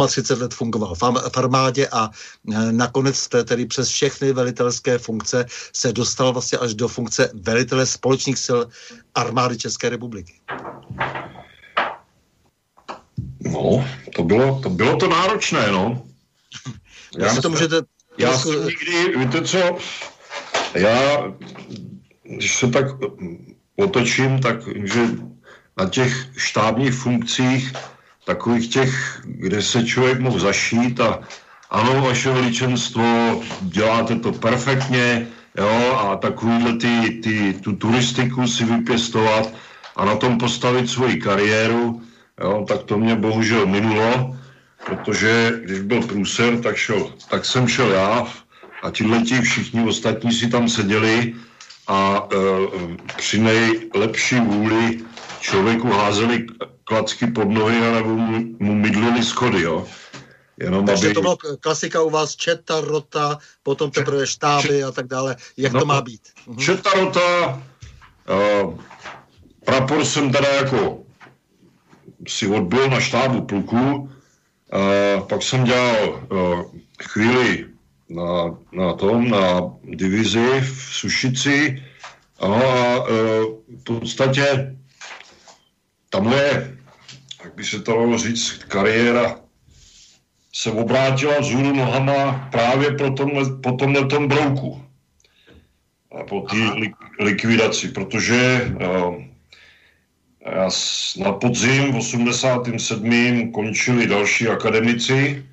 38 0.08 0.42
let 0.42 0.54
fungoval 0.54 0.96
v 0.96 1.38
armádě 1.38 1.88
a 1.88 2.10
e, 2.54 2.72
nakonec 2.72 3.18
jste 3.18 3.44
tedy 3.44 3.66
přes 3.66 3.90
všechny 3.90 4.34
velitelské 4.34 4.98
funkce 4.98 5.46
se 5.74 5.94
dostal 5.94 6.34
vlastně 6.34 6.58
až 6.58 6.74
do 6.74 6.88
funkce 6.88 7.32
velitele 7.34 7.86
společných 7.86 8.40
sil 8.46 8.60
armády 9.16 9.58
České 9.58 9.90
republiky. 9.90 10.34
No, 13.42 13.86
to 14.16 14.24
bylo 14.24 14.60
to, 14.60 14.70
bylo 14.70 14.98
to 14.98 15.08
náročné, 15.08 15.72
no. 15.72 16.06
Já, 17.18 17.36
si 17.36 17.42
to 17.42 17.50
můžete... 17.50 17.82
Já 18.18 18.38
jsem 18.38 18.66
nikdy, 18.66 19.18
víte 19.18 19.42
co, 19.42 19.78
já, 20.74 21.24
když 22.24 22.56
se 22.56 22.68
tak 22.68 22.86
otočím, 23.76 24.40
tak 24.40 24.56
že 24.84 25.02
na 25.78 25.86
těch 25.86 26.26
štábních 26.38 26.94
funkcích, 26.94 27.74
takových 28.26 28.70
těch, 28.70 29.22
kde 29.26 29.62
se 29.62 29.84
člověk 29.84 30.20
mohl 30.20 30.40
zašít 30.40 31.00
a 31.00 31.20
ano, 31.70 32.02
vaše 32.02 32.32
veličenstvo, 32.32 33.42
děláte 33.62 34.16
to 34.16 34.32
perfektně, 34.32 35.28
jo, 35.58 36.00
a 36.00 36.16
takovýhle 36.16 36.78
ty, 36.78 37.20
ty, 37.24 37.54
tu 37.54 37.76
turistiku 37.76 38.48
si 38.48 38.66
vypěstovat 38.66 39.54
a 39.96 40.06
na 40.06 40.16
tom 40.16 40.38
postavit 40.38 40.90
svoji 40.90 41.16
kariéru, 41.16 42.02
jo, 42.42 42.66
tak 42.68 42.84
to 42.84 42.98
mě 42.98 43.16
bohužel 43.16 43.66
minulo, 43.66 44.38
protože 44.86 45.52
když 45.64 45.80
byl 45.80 46.02
průser, 46.02 46.60
tak, 46.60 46.76
šel, 46.76 47.14
tak 47.30 47.46
jsem 47.46 47.68
šel 47.68 47.92
já 47.92 48.28
a 48.84 48.92
tihleti 48.92 49.42
všichni 49.42 49.88
ostatní 49.88 50.32
si 50.32 50.50
tam 50.50 50.70
seděli 50.70 51.34
a 51.88 52.28
e, 52.32 52.38
při 53.18 53.40
nejlepší 53.40 54.40
vůli 54.40 55.00
člověku 55.40 55.88
házeli 55.88 56.46
klacky 56.84 57.28
pod 57.28 57.50
nohy 57.50 57.80
nebo 57.80 58.10
mu, 58.10 58.56
mu 58.60 58.74
mydlili 58.76 59.24
schody, 59.24 59.62
jo. 59.62 59.88
Jenom 60.58 60.86
Takže 60.86 61.08
aby... 61.08 61.14
to 61.14 61.22
byla 61.22 61.38
klasika 61.60 62.02
u 62.02 62.10
vás, 62.10 62.36
četa, 62.36 62.82
rota, 62.82 63.38
potom 63.64 63.92
teprve 63.92 64.28
štáby 64.28 64.84
a 64.84 64.92
tak 64.92 65.08
dále. 65.08 65.36
Jak 65.58 65.74
no, 65.74 65.80
to 65.80 65.86
má 65.86 66.02
být? 66.02 66.22
Mhm. 66.48 66.58
Četa, 66.58 66.90
rota, 66.94 67.62
uh, 68.64 68.80
prapor 69.66 70.06
jsem 70.06 70.32
teda 70.32 70.50
jako 70.50 71.04
si 72.28 72.48
odbil 72.48 72.90
na 72.90 73.00
štábu 73.00 73.42
pluku, 73.42 73.78
uh, 73.78 75.28
pak 75.28 75.44
jsem 75.44 75.64
dělal 75.64 76.28
uh, 76.32 76.66
chvíli 77.04 77.66
na, 78.10 78.58
na 78.72 78.94
tom, 78.94 79.30
na 79.30 79.62
divizi 79.84 80.62
v 80.62 80.90
Sušici 80.94 81.84
a 82.40 82.48
uh, 82.48 83.06
v 83.68 83.84
podstatě 83.84 84.77
ta 86.10 86.20
moje, 86.20 86.78
jak 87.44 87.56
by 87.56 87.64
se 87.64 87.82
to 87.82 87.92
dalo 87.92 88.18
říct, 88.18 88.64
kariéra 88.68 89.40
se 90.54 90.72
obrátila 90.72 91.40
vzhůru 91.40 91.76
nohama 91.76 92.50
právě 92.52 92.92
po 92.92 93.10
tomhle, 93.10 93.46
po 93.64 93.72
tomhle 93.72 94.06
tom 94.06 94.28
brouku. 94.28 94.84
A 96.20 96.24
po 96.24 96.42
té 96.42 96.56
li, 96.56 96.94
likvidaci, 97.20 97.88
protože 97.88 98.72
uh, 98.76 99.24
já 100.46 100.70
na 101.18 101.32
podzim 101.32 101.92
v 101.92 101.98
87. 101.98 103.52
končili 103.52 104.08
další 104.08 104.48
akademici 104.48 105.46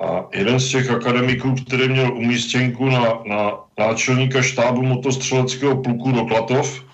a 0.00 0.28
jeden 0.34 0.60
z 0.60 0.70
těch 0.70 0.90
akademiků, 0.90 1.54
který 1.54 1.88
měl 1.88 2.16
umístěnku 2.16 2.88
na, 2.88 3.22
na 3.26 3.52
náčelníka 3.78 4.42
štábu 4.42 4.82
motostřeleckého 4.82 5.82
pluku 5.82 6.12
do 6.12 6.24
Klatov, 6.24 6.85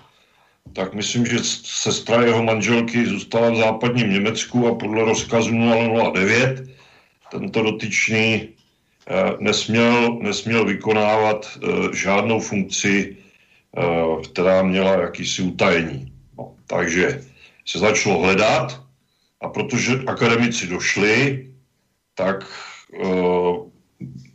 tak 0.73 0.93
myslím, 0.93 1.25
že 1.25 1.39
sestra 1.63 2.21
jeho 2.21 2.43
manželky 2.43 3.05
zůstala 3.05 3.49
v 3.49 3.55
západním 3.55 4.09
Německu 4.09 4.67
a 4.67 4.75
podle 4.75 5.03
rozkazu 5.05 5.51
009 6.13 6.69
tento 7.31 7.61
dotyčný 7.61 8.49
eh, 9.07 9.13
nesměl, 9.39 10.19
nesměl 10.21 10.65
vykonávat 10.65 11.57
eh, 11.57 11.95
žádnou 11.95 12.39
funkci, 12.39 13.17
která 14.31 14.61
měla 14.63 15.01
jakýsi 15.01 15.41
utajení. 15.41 16.13
No, 16.37 16.53
takže 16.67 17.25
se 17.65 17.79
začalo 17.79 18.21
hledat 18.21 18.81
a 19.41 19.49
protože 19.49 20.05
akademici 20.07 20.67
došli, 20.67 21.47
tak 22.13 22.45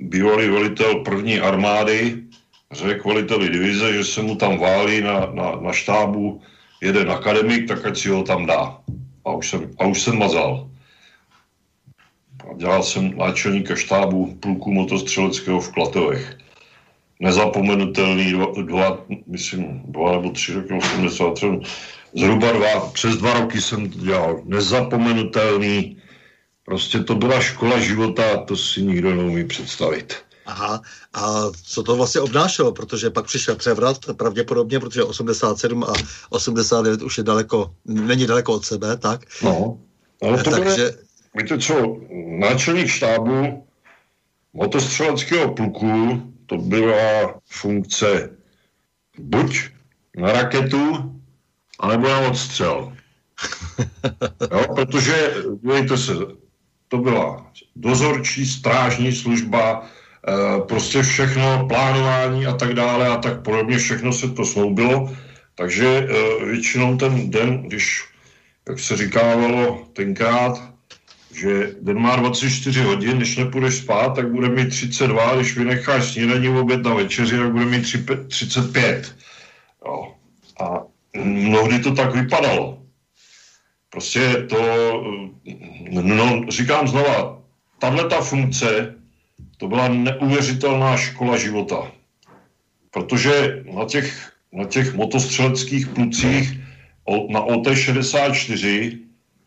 bývalý 0.00 0.48
velitel 0.48 0.94
první 0.94 1.40
armády 1.40 2.27
řekl 2.72 3.08
veliteli 3.08 3.48
divize, 3.48 3.92
že 3.92 4.04
se 4.04 4.22
mu 4.22 4.36
tam 4.36 4.58
válí 4.58 5.00
na, 5.00 5.26
na, 5.32 5.56
na 5.60 5.72
štábu 5.72 6.42
jeden 6.82 7.10
akademik, 7.10 7.68
tak 7.68 7.86
ať 7.86 7.98
si 7.98 8.08
ho 8.08 8.22
tam 8.22 8.46
dá. 8.46 8.80
A 9.24 9.32
už 9.32 9.50
jsem, 9.50 9.70
a 9.78 9.86
už 9.86 10.02
jsem 10.02 10.18
mazal. 10.18 10.70
A 12.50 12.54
dělal 12.56 12.82
jsem 12.82 13.16
náčelníka 13.16 13.76
štábu 13.76 14.36
pluku 14.40 14.72
motostřeleckého 14.72 15.60
v 15.60 15.72
Klatovech. 15.72 16.36
Nezapomenutelný 17.20 18.32
dva, 18.32 18.46
dva, 18.62 19.04
myslím, 19.26 19.82
dva 19.84 20.12
nebo 20.12 20.30
tři 20.30 20.52
roky, 20.52 20.72
83, 20.72 21.46
zhruba 22.14 22.52
dva, 22.52 22.90
přes 22.90 23.16
dva 23.16 23.40
roky 23.40 23.60
jsem 23.60 23.90
to 23.90 23.98
dělal. 23.98 24.40
Nezapomenutelný, 24.44 25.96
prostě 26.64 27.00
to 27.00 27.14
byla 27.14 27.40
škola 27.40 27.80
života, 27.80 28.36
to 28.36 28.56
si 28.56 28.82
nikdo 28.82 29.14
neumí 29.14 29.44
představit. 29.44 30.27
Aha, 30.48 30.82
a 31.14 31.42
co 31.62 31.82
to 31.82 31.96
vlastně 31.96 32.20
obnášelo, 32.20 32.72
protože 32.72 33.10
pak 33.10 33.24
přišel 33.24 33.56
převrat, 33.56 33.98
pravděpodobně, 34.16 34.80
protože 34.80 35.04
87 35.04 35.84
a 35.84 35.92
89 36.30 37.02
už 37.02 37.18
je 37.18 37.24
daleko, 37.24 37.74
není 37.84 38.26
daleko 38.26 38.52
od 38.52 38.64
sebe, 38.64 38.96
tak? 38.96 39.20
No, 39.42 39.78
ale 40.22 40.42
to 40.42 40.50
Takže... 40.50 40.64
Bude, 40.64 40.98
víte 41.34 41.58
co, 41.58 41.96
náčelník 42.38 42.88
štábu 42.88 43.66
motostřeleckého 44.52 45.54
pluku, 45.54 46.22
to 46.46 46.56
byla 46.56 47.34
funkce 47.46 48.30
buď 49.18 49.60
na 50.16 50.32
raketu, 50.32 51.12
anebo 51.80 52.08
na 52.08 52.18
odstřel. 52.20 52.92
jo, 54.52 54.74
protože, 54.74 55.34
dívejte 55.62 55.96
se, 55.96 56.12
to 56.88 56.98
byla 56.98 57.52
dozorčí, 57.76 58.46
strážní 58.46 59.12
služba, 59.12 59.86
prostě 60.68 61.02
všechno, 61.02 61.66
plánování 61.68 62.46
a 62.46 62.52
tak 62.52 62.74
dále 62.74 63.08
a 63.08 63.16
tak 63.16 63.42
podobně, 63.42 63.78
všechno 63.78 64.12
se 64.12 64.28
to 64.28 64.44
sloubilo, 64.44 65.16
takže 65.54 65.86
eh, 65.86 66.44
většinou 66.44 66.96
ten 66.96 67.30
den, 67.30 67.62
když, 67.62 68.04
jak 68.68 68.78
se 68.78 68.96
říkávalo 68.96 69.86
tenkrát, 69.92 70.62
že 71.32 71.70
den 71.80 71.98
má 71.98 72.16
24 72.16 72.82
hodin, 72.82 73.16
když 73.16 73.36
nepůjdeš 73.36 73.74
spát, 73.74 74.08
tak 74.08 74.30
bude 74.30 74.48
mít 74.48 74.68
32, 74.68 75.36
když 75.36 75.56
vynecháš 75.56 76.12
snídaní, 76.12 76.48
oběd 76.48 76.82
na 76.82 76.94
večeři, 76.94 77.36
tak 77.38 77.52
bude 77.52 77.64
mít 77.64 77.86
35. 78.28 79.14
Jo. 79.84 80.14
A 80.60 80.82
mnohdy 81.24 81.78
to 81.78 81.94
tak 81.94 82.14
vypadalo. 82.14 82.82
Prostě 83.90 84.46
to, 84.48 84.58
no, 85.90 86.42
říkám 86.48 86.88
znova, 86.88 87.42
tahle 87.78 88.08
ta 88.08 88.20
funkce 88.20 88.97
to 89.58 89.68
byla 89.68 89.88
neuvěřitelná 89.88 90.96
škola 90.96 91.36
života. 91.36 91.92
Protože 92.90 93.62
na 93.74 93.84
těch, 93.84 94.32
na 94.52 94.64
těch 94.64 94.94
motostřeleckých 94.94 95.88
plucích 95.88 96.60
na 97.30 97.40
OT64 97.40 98.98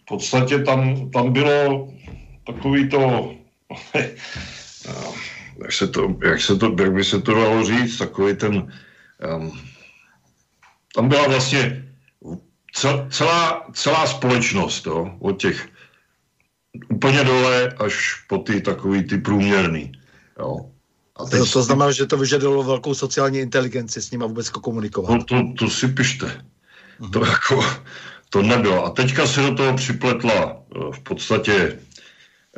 v 0.02 0.06
podstatě 0.06 0.60
tam, 0.60 1.10
tam 1.12 1.34
bylo 1.34 1.94
takový 2.46 2.90
to, 2.90 3.36
jak 5.62 5.72
se 5.72 5.88
to, 5.88 6.16
jak 6.24 6.42
se 6.42 6.56
to, 6.56 6.76
jak 6.80 6.94
by 6.94 7.04
se 7.04 7.22
to 7.22 7.34
dalo 7.34 7.66
říct, 7.66 7.98
takový 7.98 8.36
ten, 8.36 8.74
um, 9.36 9.60
tam 10.96 11.10
byla 11.10 11.28
vlastně 11.28 11.86
celá, 13.10 13.66
celá 13.74 14.08
společnost, 14.08 14.86
jo, 14.86 15.16
od 15.20 15.42
těch 15.42 15.70
úplně 16.90 17.24
dole 17.24 17.74
až 17.78 18.24
po 18.28 18.38
ty 18.38 18.62
takový 18.62 19.04
ty 19.04 19.18
průměrný. 19.18 19.92
Jo. 20.40 20.72
A 21.16 21.26
teď... 21.26 21.40
to, 21.40 21.46
to 21.46 21.64
znamená, 21.64 21.92
že 21.92 22.06
to 22.06 22.18
vyžadovalo 22.18 22.64
velkou 22.64 22.94
sociální 22.94 23.40
inteligenci 23.40 24.02
s 24.02 24.12
nima 24.12 24.26
vůbec 24.26 24.50
komunikovat. 24.50 25.12
No 25.12 25.24
to, 25.24 25.36
to 25.58 25.70
si 25.70 25.88
pište. 25.88 26.26
Uh-huh. 27.00 27.12
To 27.12 27.26
jako, 27.26 27.66
to 28.30 28.42
nebylo. 28.42 28.86
A 28.86 28.90
teďka 28.90 29.28
se 29.28 29.42
do 29.42 29.56
toho 29.56 29.74
připletla 29.74 30.58
eh, 30.76 30.80
v 30.92 31.00
podstatě 31.00 31.80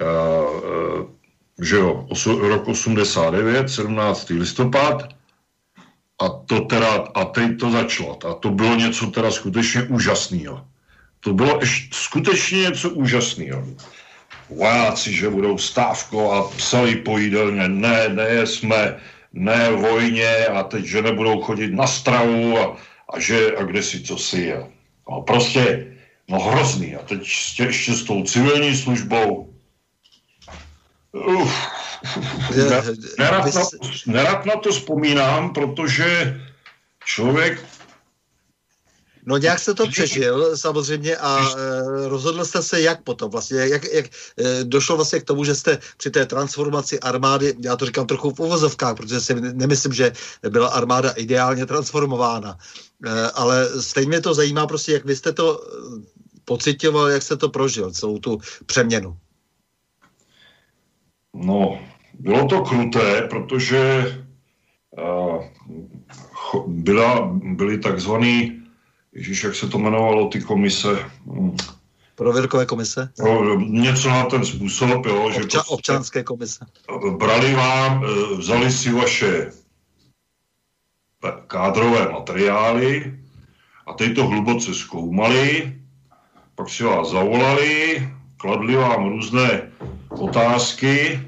uh, 0.01 0.99
uh, 0.99 1.09
že 1.62 1.75
jo, 1.75 2.05
osu, 2.09 2.39
rok 2.39 2.67
89, 2.67 3.69
17. 3.69 4.29
listopad, 4.29 5.03
a 6.21 6.29
to 6.29 6.59
teda, 6.59 6.93
a 7.15 7.25
teď 7.25 7.59
to 7.59 7.71
začalo. 7.71 8.27
A 8.29 8.33
to 8.33 8.49
bylo 8.49 8.75
něco 8.75 9.07
teda 9.07 9.31
skutečně 9.31 9.83
úžasného. 9.83 10.65
To 11.19 11.33
bylo 11.33 11.59
ještě 11.59 11.95
skutečně 11.95 12.59
něco 12.59 12.89
úžasného 12.89 13.67
vojáci, 14.55 15.13
že 15.13 15.29
budou 15.29 15.57
stávko 15.57 16.31
a 16.31 16.47
psali 16.57 16.95
po 16.95 17.17
jídelně, 17.17 17.67
ne, 17.67 18.09
ne, 18.09 18.47
jsme, 18.47 18.99
ne 19.33 19.71
vojně 19.71 20.45
a 20.45 20.63
teď, 20.63 20.85
že 20.85 21.01
nebudou 21.01 21.41
chodit 21.41 21.73
na 21.73 21.87
stravu 21.87 22.59
a, 22.59 22.77
a 23.13 23.19
že, 23.19 23.55
a 23.57 23.63
kde 23.63 23.83
si 23.83 24.01
co 24.01 24.17
si 24.17 24.39
je. 24.39 24.67
No 25.09 25.21
prostě, 25.21 25.93
no 26.29 26.39
hrozný. 26.39 26.95
A 26.95 27.03
teď 27.03 27.19
ještě, 27.19 27.63
ještě 27.63 27.93
s 27.93 28.03
tou 28.03 28.23
civilní 28.23 28.77
službou. 28.77 29.53
Uf, 31.13 31.53
nerad, 33.17 33.55
na, 33.55 33.61
nerad 34.07 34.45
na 34.45 34.55
to 34.55 34.71
vzpomínám, 34.71 35.53
protože 35.53 36.41
člověk 37.05 37.65
No 39.25 39.38
nějak 39.38 39.59
jste 39.59 39.73
to 39.73 39.88
přežil 39.88 40.57
samozřejmě 40.57 41.17
a 41.17 41.39
e, 41.39 42.07
rozhodl 42.07 42.45
jste 42.45 42.62
se 42.62 42.81
jak 42.81 43.03
potom 43.03 43.31
vlastně, 43.31 43.57
jak, 43.57 43.93
jak 43.93 44.05
e, 44.05 44.63
došlo 44.63 44.95
vlastně 44.95 45.19
k 45.19 45.23
tomu, 45.23 45.43
že 45.43 45.55
jste 45.55 45.79
při 45.97 46.12
té 46.12 46.25
transformaci 46.25 46.99
armády, 46.99 47.53
já 47.59 47.75
to 47.75 47.86
říkám 47.86 48.07
trochu 48.07 48.31
v 48.31 48.39
uvozovkách, 48.39 48.95
protože 48.95 49.21
si 49.21 49.41
nemyslím, 49.41 49.93
že 49.93 50.12
byla 50.49 50.67
armáda 50.67 51.12
ideálně 51.12 51.65
transformována, 51.65 52.57
e, 53.05 53.31
ale 53.31 53.81
stejně 53.81 54.07
mě 54.07 54.21
to 54.21 54.33
zajímá 54.33 54.67
prostě, 54.67 54.93
jak 54.93 55.05
vy 55.05 55.15
jste 55.15 55.31
to 55.33 55.63
pocitoval, 56.45 57.07
jak 57.07 57.23
jste 57.23 57.38
to 57.38 57.49
prožil, 57.49 57.91
celou 57.91 58.19
tu 58.19 58.39
přeměnu. 58.65 59.17
No, 61.33 61.79
bylo 62.19 62.45
to 62.47 62.62
kruté, 62.62 63.21
protože 63.21 64.05
uh, 64.91 65.43
byla, 66.67 67.29
byly 67.43 67.77
takzvaný 67.77 68.62
Ježíš, 69.15 69.43
jak 69.43 69.56
se 69.56 69.67
to 69.67 69.78
jmenovalo, 69.78 70.28
ty 70.28 70.41
komise? 70.41 71.10
Hmm. 71.28 71.58
Prověrkové 72.15 72.65
komise? 72.65 73.10
No, 73.19 73.60
něco 73.60 74.10
na 74.10 74.23
ten 74.23 74.45
způsob, 74.45 75.06
jo. 75.06 75.23
Obča- 75.23 75.34
že 75.34 75.39
prostě 75.39 75.60
občanské 75.67 76.23
komise. 76.23 76.65
Brali 77.17 77.54
vám, 77.54 78.06
eh, 78.06 78.36
vzali 78.36 78.71
si 78.71 78.91
vaše 78.91 79.52
kádrové 81.47 82.12
materiály 82.12 83.17
a 83.86 83.93
teď 83.93 84.15
to 84.15 84.28
hluboce 84.28 84.73
zkoumali, 84.73 85.76
pak 86.56 86.69
si 86.69 86.84
vás 86.84 87.10
zavolali, 87.10 88.10
kladli 88.38 88.76
vám 88.76 89.10
různé 89.10 89.71
otázky 90.10 91.19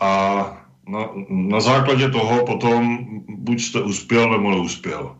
a 0.00 0.44
na, 0.88 1.08
na 1.28 1.60
základě 1.60 2.10
toho 2.10 2.46
potom 2.46 2.98
buď 3.28 3.60
jste 3.60 3.80
uspěl 3.80 4.30
nebo 4.30 4.50
neuspěl 4.50 5.17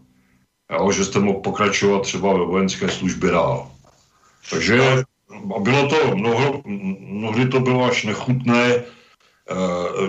jo, 0.72 0.92
že 0.92 1.04
jste 1.04 1.18
mohl 1.18 1.40
pokračovat 1.40 2.02
třeba 2.02 2.32
ve 2.32 2.44
vojenské 2.44 2.88
službě 2.88 3.30
dál. 3.30 3.70
Takže 4.50 5.02
bylo 5.60 5.88
to, 5.88 6.16
mnoho, 6.16 6.62
mnohdy 6.98 7.48
to 7.48 7.60
bylo 7.60 7.84
až 7.84 8.04
nechutné, 8.04 8.74
eh, 8.74 8.84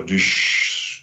když 0.03 0.25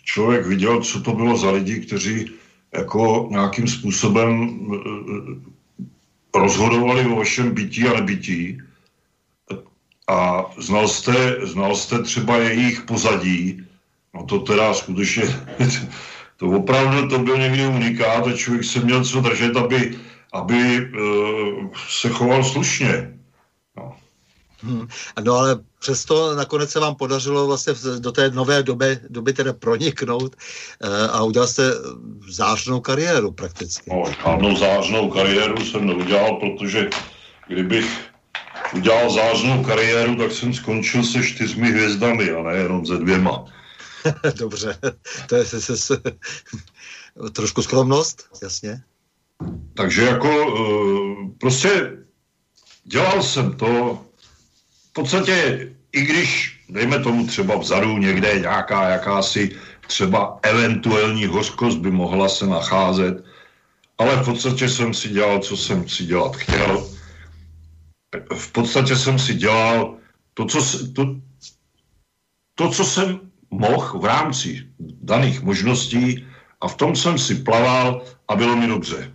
člověk 0.04 0.46
viděl, 0.46 0.80
co 0.80 1.00
to 1.00 1.12
bylo 1.12 1.36
za 1.36 1.50
lidi, 1.50 1.80
kteří 1.80 2.30
jako 2.72 3.28
nějakým 3.30 3.68
způsobem 3.68 4.58
eh, 4.74 6.38
rozhodovali 6.38 7.04
o 7.06 7.16
vašem 7.16 7.54
bytí 7.54 7.84
a 7.84 7.94
nebytí 7.94 8.62
a 10.08 10.44
znal 10.58 10.88
jste, 10.88 11.36
znal 11.42 11.76
jste 11.76 12.02
třeba 12.02 12.36
jejich 12.36 12.82
pozadí, 12.82 13.66
no 14.14 14.24
to 14.24 14.38
teda 14.38 14.74
skutečně 14.74 15.22
to 16.36 16.46
opravdu 16.46 17.08
to 17.08 17.18
byl 17.18 17.38
někdy 17.38 17.66
unikát 17.66 18.26
a 18.26 18.36
člověk 18.36 18.64
se 18.64 18.80
měl 18.80 19.04
co 19.04 19.20
držet, 19.20 19.56
aby, 19.56 19.98
aby 20.32 20.90
uh, 20.90 21.70
se 21.88 22.08
choval 22.08 22.44
slušně. 22.44 23.18
No. 23.76 23.96
Hmm. 24.62 24.88
No 25.24 25.34
ale 25.34 25.58
přesto 25.78 26.34
nakonec 26.34 26.70
se 26.70 26.80
vám 26.80 26.94
podařilo 26.94 27.46
vlastně 27.46 27.72
do 27.98 28.12
té 28.12 28.30
nové 28.30 28.62
doby, 28.62 28.98
doby 29.08 29.32
teda 29.32 29.52
proniknout 29.52 30.36
uh, 30.36 31.16
a 31.16 31.22
udělal 31.22 31.48
jste 31.48 31.70
zářnou 32.28 32.80
kariéru 32.80 33.32
prakticky. 33.32 33.90
No, 33.90 34.04
žádnou 34.24 34.56
zářnou 34.56 35.10
kariéru 35.10 35.64
jsem 35.64 35.86
neudělal, 35.86 36.36
protože 36.36 36.90
kdybych 37.48 37.86
udělal 38.74 39.10
zářnou 39.10 39.64
kariéru, 39.64 40.16
tak 40.16 40.32
jsem 40.32 40.54
skončil 40.54 41.02
se 41.02 41.22
čtyřmi 41.22 41.70
hvězdami 41.70 42.30
a 42.30 42.42
ne 42.42 42.56
jenom 42.56 42.86
ze 42.86 42.98
dvěma. 42.98 43.44
Dobře, 44.38 44.78
to 45.28 45.36
je 45.36 45.44
se, 45.44 45.60
se, 45.60 45.76
se, 45.76 46.02
trošku 47.32 47.62
skromnost, 47.62 48.28
jasně. 48.42 48.82
Takže 49.74 50.02
jako 50.02 50.46
uh, 50.46 51.30
prostě 51.38 51.92
dělal 52.84 53.22
jsem 53.22 53.52
to 53.52 54.00
v 54.90 54.92
podstatě, 54.92 55.68
i 55.92 56.00
když, 56.00 56.60
dejme 56.68 56.98
tomu 56.98 57.26
třeba 57.26 57.56
vzadu 57.56 57.98
někde 57.98 58.40
nějaká 58.40 58.88
jakási 58.88 59.56
třeba 59.86 60.38
eventuální 60.42 61.26
hořkost 61.26 61.78
by 61.78 61.90
mohla 61.90 62.28
se 62.28 62.46
nacházet, 62.46 63.24
ale 63.98 64.16
v 64.16 64.24
podstatě 64.24 64.68
jsem 64.68 64.94
si 64.94 65.08
dělal, 65.08 65.38
co 65.38 65.56
jsem 65.56 65.88
si 65.88 66.04
dělat 66.04 66.36
chtěl. 66.36 66.90
V 68.34 68.52
podstatě 68.52 68.96
jsem 68.96 69.18
si 69.18 69.34
dělal 69.34 69.96
to, 70.34 70.44
co, 70.44 70.92
to, 70.92 71.16
to, 72.54 72.70
co 72.70 72.84
jsem 72.84 73.20
mohl 73.58 73.98
v 73.98 74.04
rámci 74.04 74.62
daných 75.02 75.42
možností 75.42 76.26
a 76.60 76.68
v 76.68 76.76
tom 76.76 76.96
jsem 76.96 77.18
si 77.18 77.34
plaval 77.34 78.02
a 78.28 78.36
bylo 78.36 78.56
mi 78.56 78.66
dobře. 78.66 79.12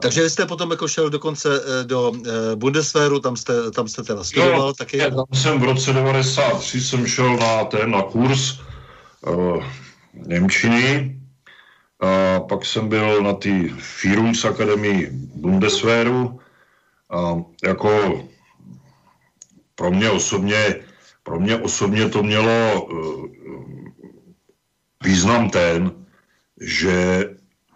Takže 0.00 0.30
jste 0.30 0.46
potom 0.46 0.70
jako 0.70 0.88
šel 0.88 1.10
dokonce 1.10 1.48
eh, 1.60 1.84
do 1.84 2.12
eh, 2.12 2.56
Bundeswehru, 2.56 3.20
tam 3.20 3.36
jste, 3.36 3.70
tam 3.70 3.88
jste 3.88 4.02
teda 4.02 4.24
studoval 4.24 4.68
jo, 4.68 4.72
taky? 4.72 4.98
Tam 4.98 5.24
jsem 5.32 5.60
v 5.60 5.64
roce 5.64 5.92
93 5.92 6.80
jsem 6.80 7.06
šel 7.06 7.36
na 7.36 7.64
ten, 7.64 7.90
na 7.90 8.02
kurz 8.02 8.60
uh, 9.26 9.64
Němčiny, 10.14 11.18
a 12.00 12.40
pak 12.40 12.66
jsem 12.66 12.88
byl 12.88 13.22
na 13.22 13.32
té 13.32 13.68
Firums 13.78 14.44
Akademii 14.44 15.10
Bundeswehru 15.12 16.40
a 17.10 17.36
jako 17.64 18.22
pro 19.74 19.90
mě 19.90 20.10
osobně, 20.10 20.76
pro 21.28 21.40
mě 21.40 21.56
osobně 21.56 22.08
to 22.08 22.24
mělo 22.24 22.56
uh, 22.88 23.28
význam 25.04 25.52
ten, 25.52 25.92
že 26.56 27.28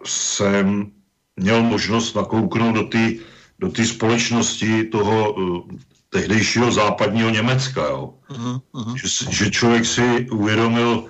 jsem 0.05 0.91
měl 1.37 1.61
možnost 1.61 2.17
nakouknout 2.17 2.75
do 2.75 2.83
té 2.89 3.21
do 3.59 3.69
společnosti 3.85 4.89
toho 4.89 5.33
uh, 5.33 5.61
tehdejšího 6.09 6.71
západního 6.71 7.29
Německa. 7.29 7.81
Jo. 7.85 8.13
Uh-huh, 8.29 8.61
uh-huh. 8.73 8.95
Že, 8.97 9.07
že 9.29 9.51
člověk 9.51 9.85
si 9.85 10.27
uvědomil, 10.33 11.05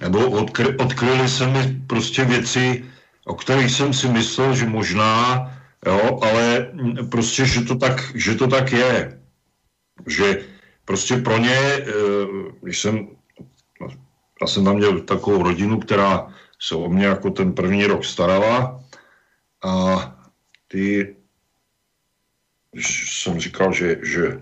nebo 0.00 0.30
odkry, 0.30 0.78
odkryly 0.78 1.28
se 1.28 1.46
mi 1.46 1.82
prostě 1.86 2.24
věci, 2.24 2.84
o 3.26 3.34
kterých 3.34 3.70
jsem 3.70 3.90
si 3.90 4.08
myslel, 4.08 4.54
že 4.54 4.66
možná, 4.66 5.50
jo, 5.86 6.18
ale 6.22 6.70
prostě, 7.10 7.46
že 7.46 7.66
to 7.66 7.74
tak, 7.74 8.14
že 8.14 8.34
to 8.34 8.46
tak 8.46 8.72
je. 8.72 9.18
Že 10.06 10.53
prostě 10.84 11.16
pro 11.16 11.38
ně, 11.38 11.56
eh, 11.56 11.84
když 12.62 12.80
jsem, 12.80 13.08
já 14.40 14.46
jsem 14.46 14.64
tam 14.64 14.76
měl 14.76 15.00
takovou 15.00 15.42
rodinu, 15.42 15.80
která 15.80 16.34
se 16.60 16.74
o 16.74 16.88
mě 16.88 17.06
jako 17.06 17.30
ten 17.30 17.52
první 17.52 17.86
rok 17.86 18.04
starala 18.04 18.84
a 19.64 19.74
ty, 20.68 21.16
když 22.72 23.22
jsem 23.22 23.40
říkal, 23.40 23.72
že, 23.72 23.96
že 24.02 24.40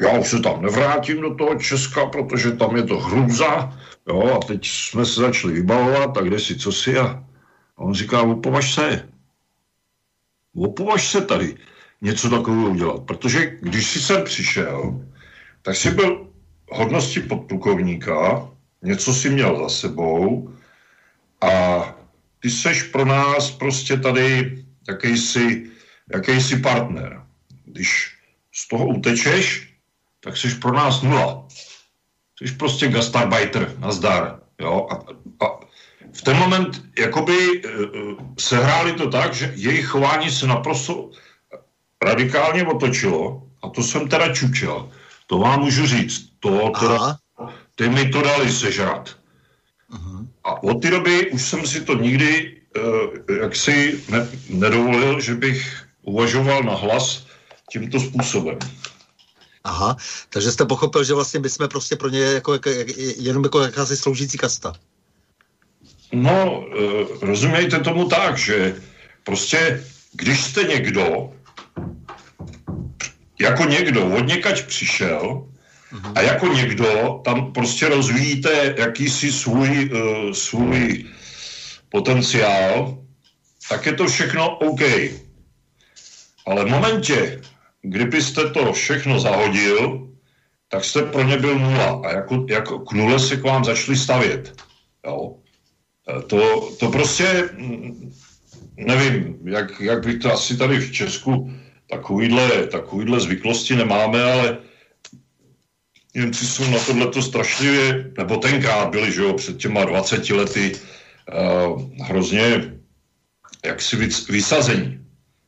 já 0.00 0.18
už 0.18 0.28
se 0.28 0.40
tam 0.40 0.62
nevrátím 0.62 1.20
do 1.20 1.34
toho 1.34 1.54
Česka, 1.54 2.06
protože 2.06 2.52
tam 2.52 2.76
je 2.76 2.82
to 2.82 2.98
hrůza, 3.00 3.78
jo, 4.08 4.34
a 4.36 4.46
teď 4.46 4.66
jsme 4.66 5.06
se 5.06 5.20
začali 5.20 5.52
vybavovat, 5.52 6.14
tak 6.14 6.24
kde 6.24 6.40
si, 6.40 6.58
co 6.58 6.72
si, 6.72 6.98
a 6.98 7.24
on 7.76 7.94
říká, 7.94 8.22
opovaž 8.22 8.74
se, 8.74 9.08
opovaž 10.54 11.10
se 11.10 11.20
tady 11.20 11.56
něco 12.02 12.30
takového 12.30 12.70
udělat, 12.70 13.02
protože 13.06 13.58
když 13.60 13.90
si 13.90 14.00
sem 14.00 14.24
přišel, 14.24 15.00
tak 15.66 15.76
si 15.76 15.90
byl 15.90 16.26
hodnosti 16.70 17.20
podplukovníka, 17.20 18.48
něco 18.82 19.14
si 19.14 19.30
měl 19.30 19.58
za 19.58 19.68
sebou 19.68 20.54
a 21.42 21.50
ty 22.40 22.50
seš 22.50 22.82
pro 22.82 23.04
nás 23.04 23.50
prostě 23.50 23.96
tady 23.96 24.58
jakýsi, 24.88 25.70
jakýsi 26.14 26.56
partner. 26.56 27.22
Když 27.64 28.14
z 28.54 28.68
toho 28.68 28.86
utečeš, 28.86 29.74
tak 30.20 30.36
jsi 30.36 30.54
pro 30.54 30.72
nás 30.72 31.02
nula. 31.02 31.46
Jsi 32.38 32.54
prostě 32.54 32.88
gastarbeiter, 32.88 33.74
nazdar. 33.78 34.40
Jo? 34.60 34.86
A, 34.90 34.94
a 35.44 35.60
v 36.12 36.22
ten 36.22 36.36
moment 36.36 36.82
jakoby 36.98 37.34
e, 37.34 37.68
se 38.38 38.58
hráli 38.58 38.92
to 38.92 39.10
tak, 39.10 39.34
že 39.34 39.52
jejich 39.56 39.86
chování 39.86 40.30
se 40.30 40.46
naprosto 40.46 41.10
radikálně 42.02 42.66
otočilo 42.66 43.42
a 43.62 43.68
to 43.68 43.82
jsem 43.82 44.08
teda 44.08 44.34
čučel. 44.34 44.90
To 45.26 45.38
vám 45.38 45.60
můžu 45.60 45.86
říct. 45.86 46.28
To 46.40 46.70
teda, 46.80 47.16
ty 47.74 47.88
mi 47.88 48.08
to 48.08 48.22
dali 48.22 48.52
sežrat. 48.52 49.16
Uh-huh. 49.92 50.26
A 50.44 50.62
od 50.62 50.82
té 50.82 50.90
doby 50.90 51.30
už 51.30 51.42
jsem 51.42 51.66
si 51.66 51.80
to 51.80 51.94
nikdy 51.94 52.56
uh, 52.76 53.36
jaksi 53.40 54.00
ne, 54.08 54.28
nedovolil, 54.48 55.20
že 55.20 55.34
bych 55.34 55.86
uvažoval 56.02 56.62
na 56.62 56.74
hlas 56.74 57.26
tímto 57.72 58.00
způsobem. 58.00 58.58
Aha, 59.64 59.96
takže 60.30 60.52
jste 60.52 60.64
pochopil, 60.64 61.04
že 61.04 61.14
vlastně 61.14 61.40
my 61.40 61.50
jsme 61.50 61.68
prostě 61.68 61.96
pro 61.96 62.08
ně 62.08 62.20
jako, 62.20 62.52
jako, 62.52 62.70
jenom 63.16 63.44
jako 63.44 63.60
jakási 63.60 63.96
sloužící 63.96 64.38
kasta. 64.38 64.72
No, 66.12 66.60
uh, 66.60 66.74
rozumějte 67.20 67.80
tomu 67.80 68.08
tak, 68.08 68.38
že 68.38 68.76
prostě, 69.24 69.84
když 70.12 70.44
jste 70.44 70.62
někdo, 70.62 71.32
jako 73.40 73.64
někdo 73.64 74.06
od 74.06 74.26
někač 74.26 74.62
přišel 74.62 75.46
a 76.14 76.20
jako 76.20 76.46
někdo 76.46 77.20
tam 77.24 77.52
prostě 77.52 77.88
rozvíjíte 77.88 78.74
jakýsi 78.78 79.32
svůj, 79.32 79.90
uh, 79.92 80.32
svůj 80.32 81.04
potenciál, 81.88 82.98
tak 83.68 83.86
je 83.86 83.92
to 83.92 84.06
všechno 84.06 84.58
OK. 84.58 84.80
Ale 86.46 86.64
v 86.64 86.68
momentě, 86.68 87.40
kdybyste 87.82 88.50
to 88.50 88.72
všechno 88.72 89.20
zahodil, 89.20 90.08
tak 90.68 90.84
jste 90.84 91.02
pro 91.02 91.22
ně 91.22 91.36
byl 91.36 91.58
nula. 91.58 92.02
A 92.04 92.12
jako, 92.12 92.46
jako 92.48 92.78
k 92.78 92.92
nule 92.92 93.18
se 93.18 93.36
k 93.36 93.44
vám 93.44 93.64
začali 93.64 93.96
stavět. 93.96 94.62
Jo? 95.06 95.36
E, 96.08 96.22
to, 96.22 96.70
to 96.80 96.90
prostě, 96.90 97.50
mm, 97.58 98.12
nevím, 98.76 99.38
jak, 99.44 99.80
jak 99.80 100.06
bych 100.06 100.18
to 100.18 100.32
asi 100.32 100.56
tady 100.56 100.78
v 100.78 100.92
Česku 100.92 101.50
takovýhle, 101.90 102.66
takovýhle 102.66 103.20
zvyklosti 103.20 103.76
nemáme, 103.76 104.32
ale 104.32 104.58
Němci 106.16 106.46
jsou 106.46 106.70
na 106.70 106.78
tohle 106.78 107.22
strašlivě, 107.22 108.12
nebo 108.18 108.36
tenkrát 108.36 108.88
byli, 108.88 109.12
že 109.12 109.22
jo, 109.22 109.32
před 109.32 109.56
těma 109.56 109.84
20 109.84 110.30
lety 110.30 110.72
uh, 110.76 111.82
hrozně 112.06 112.74
jaksi 113.64 113.96
vysazení. 114.28 115.00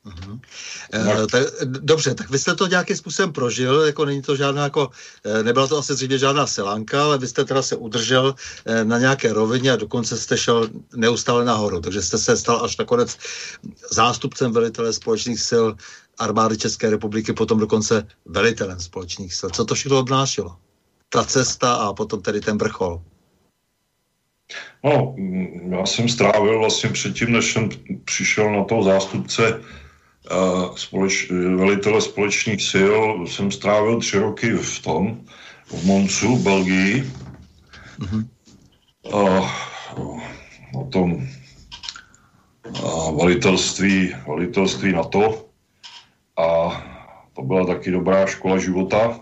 Uh-huh. 0.07 0.41
Uh, 0.95 1.27
tak, 1.27 1.43
dobře, 1.65 2.15
tak 2.15 2.31
vy 2.31 2.39
jste 2.39 2.55
to 2.55 2.67
nějakým 2.67 2.97
způsobem 2.97 3.33
prožil, 3.33 3.83
jako 3.83 4.05
není 4.05 4.23
to 4.23 4.37
žádná, 4.37 4.65
jako, 4.65 4.91
eh, 5.25 5.43
nebyla 5.43 5.67
to 5.67 5.79
asi 5.79 5.95
zřejmě 5.95 6.19
žádná 6.19 6.47
selánka, 6.47 7.05
ale 7.05 7.19
vy 7.19 7.29
jste 7.29 7.45
teda 7.45 7.63
se 7.63 7.77
udržel 7.77 8.35
eh, 8.65 8.85
na 8.85 8.99
nějaké 8.99 9.33
rovině 9.33 9.73
a 9.73 9.77
dokonce 9.77 10.17
jste 10.17 10.39
šel 10.39 10.69
neustále 10.97 11.45
nahoru, 11.45 11.81
takže 11.81 12.03
jste 12.03 12.19
se 12.19 12.37
stal 12.37 12.65
až 12.65 12.77
nakonec 12.77 13.19
zástupcem 13.93 14.53
velitele 14.53 14.93
společných 14.93 15.41
sil 15.49 15.67
armády 16.19 16.59
České 16.59 16.91
republiky, 16.91 17.33
potom 17.33 17.59
dokonce 17.59 18.07
velitelem 18.25 18.81
společných 18.81 19.35
sil. 19.39 19.49
Co 19.51 19.65
to 19.65 19.75
všechno 19.75 19.99
odnášelo? 19.99 20.57
Ta 21.09 21.25
cesta 21.25 21.75
a 21.75 21.93
potom 21.93 22.23
tedy 22.23 22.41
ten 22.41 22.59
vrchol. 22.59 23.03
No, 24.85 25.15
já 25.69 25.87
jsem 25.87 26.09
strávil 26.09 26.59
vlastně 26.59 26.91
předtím, 26.91 27.33
než 27.33 27.53
jsem 27.53 27.69
přišel 28.05 28.53
na 28.53 28.65
toho 28.65 28.83
zástupce 28.83 29.61
společ, 30.77 31.31
velitele 31.57 32.01
společných 32.01 32.63
sil 32.73 32.95
jsem 33.27 33.51
strávil 33.51 34.01
tři 34.01 34.19
roky 34.19 34.53
v 34.53 34.83
tom, 34.83 35.21
v 35.67 35.85
Moncu, 35.85 36.37
v 36.37 36.43
Belgii. 36.43 37.13
Mm-hmm. 37.99 38.29
A, 39.13 39.41
na 40.75 40.85
tom 40.91 41.29
a 42.85 43.11
velitelství, 43.11 44.15
velitelství 44.29 44.93
NATO. 44.93 45.48
A 46.39 46.71
to 47.33 47.43
byla 47.43 47.67
taky 47.67 47.91
dobrá 47.91 48.27
škola 48.27 48.59
života, 48.59 49.21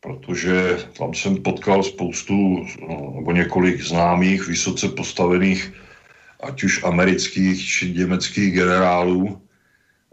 protože 0.00 0.78
tam 0.98 1.14
jsem 1.14 1.42
potkal 1.42 1.82
spoustu, 1.82 2.66
nebo 3.14 3.32
několik 3.32 3.82
známých, 3.82 4.48
vysoce 4.48 4.88
postavených, 4.88 5.72
ať 6.40 6.62
už 6.62 6.84
amerických 6.84 7.66
či 7.66 7.92
německých 7.92 8.54
generálů, 8.54 9.46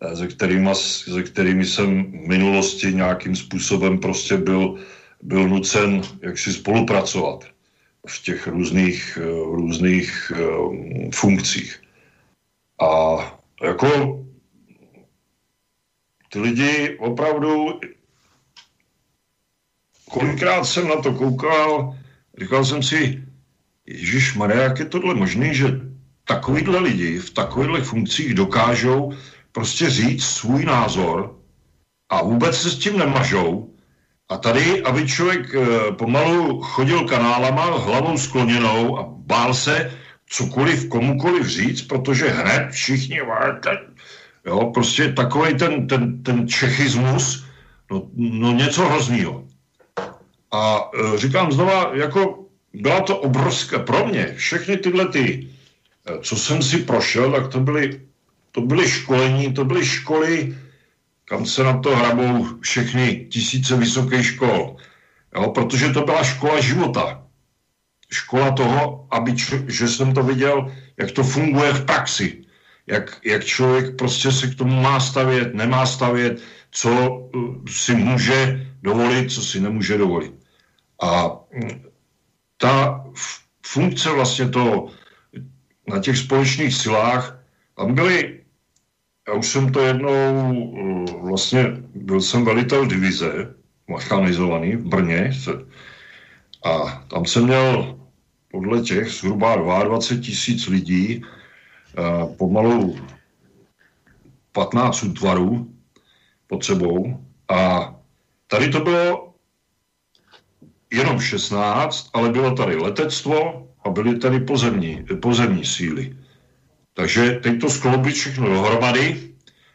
Eh, 0.04 0.16
se 0.16 0.28
kterými, 0.28 0.76
se 0.76 1.24
kterými 1.24 1.66
jsem 1.66 2.04
v 2.04 2.28
minulosti 2.28 2.94
nějakým 2.94 3.36
způsobem 3.36 4.00
prostě 4.00 4.38
byl, 4.38 4.76
byl 5.22 5.50
nucen 5.50 6.02
jaksi 6.22 6.54
spolupracovat 6.54 7.46
v 8.08 8.24
těch 8.24 8.48
různých, 8.48 9.18
eh, 9.22 9.26
různých 9.46 10.32
um, 10.36 11.12
funkcích. 11.12 11.82
A 12.82 13.18
jako 13.64 14.23
ty 16.34 16.40
lidi 16.40 16.98
opravdu, 17.00 17.80
kolikrát 20.10 20.66
jsem 20.66 20.88
na 20.88 20.96
to 21.02 21.14
koukal, 21.14 21.98
říkal 22.40 22.66
jsem 22.66 22.84
si, 22.84 23.24
Ježíš 23.86 24.34
Maria, 24.34 24.62
jak 24.62 24.80
je 24.80 24.86
tohle 24.86 25.14
možné, 25.14 25.54
že 25.54 25.68
takovýhle 26.24 26.80
lidi 26.80 27.20
v 27.20 27.30
takovýchhle 27.30 27.82
funkcích 27.82 28.34
dokážou 28.34 29.14
prostě 29.52 29.90
říct 29.90 30.26
svůj 30.26 30.66
názor 30.66 31.38
a 32.10 32.24
vůbec 32.24 32.62
se 32.62 32.70
s 32.70 32.80
tím 32.80 32.98
nemažou. 32.98 33.70
A 34.30 34.38
tady, 34.38 34.82
aby 34.84 35.08
člověk 35.08 35.54
e, 35.54 35.92
pomalu 35.92 36.62
chodil 36.62 37.08
kanálama, 37.08 37.66
hlavou 37.66 38.18
skloněnou 38.18 38.98
a 39.00 39.06
bál 39.08 39.54
se 39.54 39.92
cokoliv 40.30 40.90
komukoliv 40.90 41.48
říct, 41.48 41.82
protože 41.82 42.30
hned 42.30 42.72
všichni 42.72 43.22
jo, 44.46 44.72
prostě 44.74 45.14
takový 45.14 45.58
ten, 45.58 45.88
ten, 45.88 46.24
ten 46.24 46.48
čechismus, 46.48 47.46
no, 47.92 48.08
no 48.14 48.52
něco 48.52 48.86
hroznýho. 48.86 49.44
A 50.52 50.92
e, 50.94 51.18
říkám 51.18 51.52
znova, 51.52 51.92
jako 51.94 52.46
byla 52.74 53.02
to 53.02 53.18
obrovská, 53.18 53.80
pro 53.80 54.06
mě, 54.08 54.34
všechny 54.36 54.78
tyhle 54.78 55.08
ty, 55.08 55.48
e, 56.06 56.20
co 56.22 56.36
jsem 56.36 56.62
si 56.62 56.78
prošel, 56.78 57.32
tak 57.32 57.48
to 57.48 57.60
byly, 57.60 58.02
to 58.52 58.62
byly 58.62 58.90
školení, 58.90 59.54
to 59.54 59.66
byly 59.66 59.86
školy, 59.86 60.58
kam 61.26 61.46
se 61.46 61.64
na 61.64 61.80
to 61.80 61.96
hrabou 61.96 62.48
všechny 62.62 63.28
tisíce 63.32 63.78
vysokých 63.78 64.26
škol. 64.26 64.76
Jo, 65.36 65.50
protože 65.50 65.90
to 65.90 66.02
byla 66.02 66.24
škola 66.24 66.60
života. 66.62 67.24
Škola 68.12 68.52
toho, 68.52 69.08
aby, 69.12 69.34
že 69.68 69.88
jsem 69.88 70.14
to 70.14 70.24
viděl, 70.24 70.72
jak 70.98 71.12
to 71.12 71.24
funguje 71.24 71.74
v 71.74 71.86
praxi. 71.86 72.46
Jak, 72.88 73.20
jak 73.26 73.44
člověk 73.44 73.96
prostě 73.96 74.32
se 74.32 74.48
k 74.48 74.56
tomu 74.56 74.82
má 74.82 75.00
stavět, 75.00 75.54
nemá 75.54 75.86
stavět, 75.86 76.42
co 76.72 76.90
uh, 76.90 77.66
si 77.68 77.96
může 77.96 78.68
dovolit, 78.82 79.32
co 79.32 79.42
si 79.42 79.60
nemůže 79.60 79.98
dovolit. 79.98 80.34
A 81.02 81.40
ta 82.58 83.06
funkce 83.66 84.10
vlastně 84.10 84.50
to 84.50 84.88
na 85.88 86.00
těch 86.00 86.18
společných 86.18 86.76
silách, 86.76 87.40
tam 87.76 87.96
byly 87.96 88.44
já 89.28 89.34
už 89.34 89.48
jsem 89.48 89.72
to 89.72 89.80
jednou, 89.80 90.12
eh, 90.78 91.12
vlastně 91.22 91.64
byl 91.96 92.22
jsem 92.22 92.46
velitel 92.46 92.86
divize, 92.86 93.56
mechanizovaný 93.88 94.76
v 94.76 94.86
Brně 94.86 95.32
a 96.66 97.04
tam 97.08 97.26
jsem 97.26 97.44
měl 97.44 98.00
podle 98.52 98.82
těch 98.82 99.10
zhruba 99.10 99.56
22 99.56 100.22
tisíc 100.22 100.68
lidí, 100.68 101.22
eh, 101.24 101.43
pomalu 102.38 102.96
15 104.52 105.04
útvarů 105.04 105.68
pod 106.48 106.64
sebou 106.66 107.20
a 107.50 107.94
tady 108.48 108.70
to 108.70 108.80
bylo 108.80 109.34
jenom 110.94 111.20
16, 111.20 112.10
ale 112.14 112.30
bylo 112.30 112.56
tady 112.56 112.76
letectvo 112.76 113.68
a 113.86 113.90
byly 113.90 114.20
tady 114.20 114.40
pozemní, 114.40 115.06
pozemní 115.22 115.66
síly. 115.66 116.18
Takže 116.94 117.32
teď 117.32 117.62
to 117.62 117.70
skloubit 117.70 118.16
všechno 118.16 118.50
dohromady. 118.50 119.34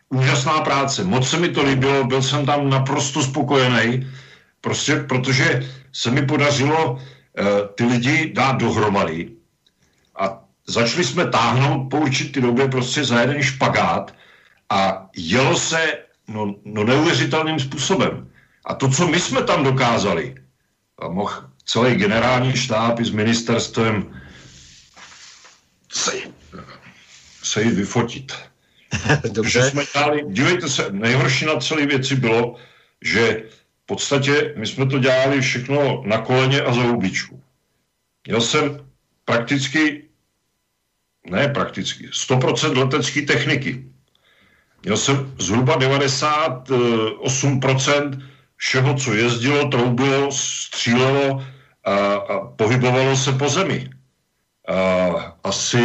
Úžasná 0.09 0.61
práce, 0.61 1.05
moc 1.05 1.29
se 1.29 1.37
mi 1.37 1.49
to 1.49 1.63
líbilo, 1.63 2.05
byl 2.05 2.23
jsem 2.23 2.47
tam 2.47 2.71
naprosto 2.71 3.23
spokojený, 3.23 4.07
prostě 4.61 4.97
protože 4.97 5.67
se 5.93 6.11
mi 6.11 6.27
podařilo 6.27 6.93
uh, 6.93 6.99
ty 7.75 7.85
lidi 7.85 8.33
dát 8.35 8.57
dohromady 8.57 9.38
začali 10.69 11.05
jsme 11.05 11.27
táhnout 11.31 11.91
po 11.91 11.97
určitý 11.97 12.41
době 12.41 12.69
prostě 12.69 13.05
za 13.05 13.21
jeden 13.21 13.43
špagát 13.43 14.15
a 14.71 15.09
jelo 15.17 15.57
se 15.57 15.99
no, 16.29 16.55
no 16.65 16.85
neuvěřitelným 16.85 17.61
způsobem. 17.61 18.31
A 18.65 18.75
to, 18.75 18.89
co 18.89 19.09
my 19.09 19.21
jsme 19.21 19.43
tam 19.43 19.65
dokázali, 19.65 20.35
a 20.99 21.09
mohl 21.09 21.49
celý 21.65 21.95
generální 21.95 22.57
štáb 22.57 23.01
i 23.01 23.05
s 23.05 23.11
ministerstvem 23.11 24.21
se 27.49 27.63
jít 27.63 27.75
vyfotit. 27.75 28.33
Dobře. 29.33 29.51
Že 29.51 29.71
jsme 29.71 29.85
dělali, 29.95 30.25
dívejte 30.29 30.69
se, 30.69 30.87
nejhorší 30.91 31.45
na 31.45 31.57
celé 31.57 31.87
věci 31.87 32.17
bylo, 32.17 32.57
že 33.03 33.43
v 33.83 33.87
podstatě 33.87 34.55
my 34.57 34.67
jsme 34.67 34.87
to 34.87 34.99
dělali 34.99 35.41
všechno 35.41 36.03
na 36.07 36.19
koleně 36.19 36.61
a 36.63 36.73
za 36.73 36.83
hubičku. 36.83 37.43
Měl 38.27 38.41
jsem 38.41 38.87
prakticky, 39.25 40.08
ne 41.31 41.49
prakticky, 41.49 42.09
100% 42.09 42.79
letecké 42.79 43.23
techniky. 43.23 43.85
Měl 44.83 44.97
jsem 44.97 45.35
zhruba 45.39 45.79
98% 45.79 48.23
všeho, 48.57 48.95
co 48.95 49.15
jezdilo, 49.15 49.69
troubilo, 49.69 50.33
střílelo 50.33 51.45
a, 51.85 52.15
a 52.15 52.47
pohybovalo 52.57 53.17
se 53.17 53.33
po 53.33 53.49
zemi. 53.49 53.91
A 54.69 54.77
asi 55.45 55.79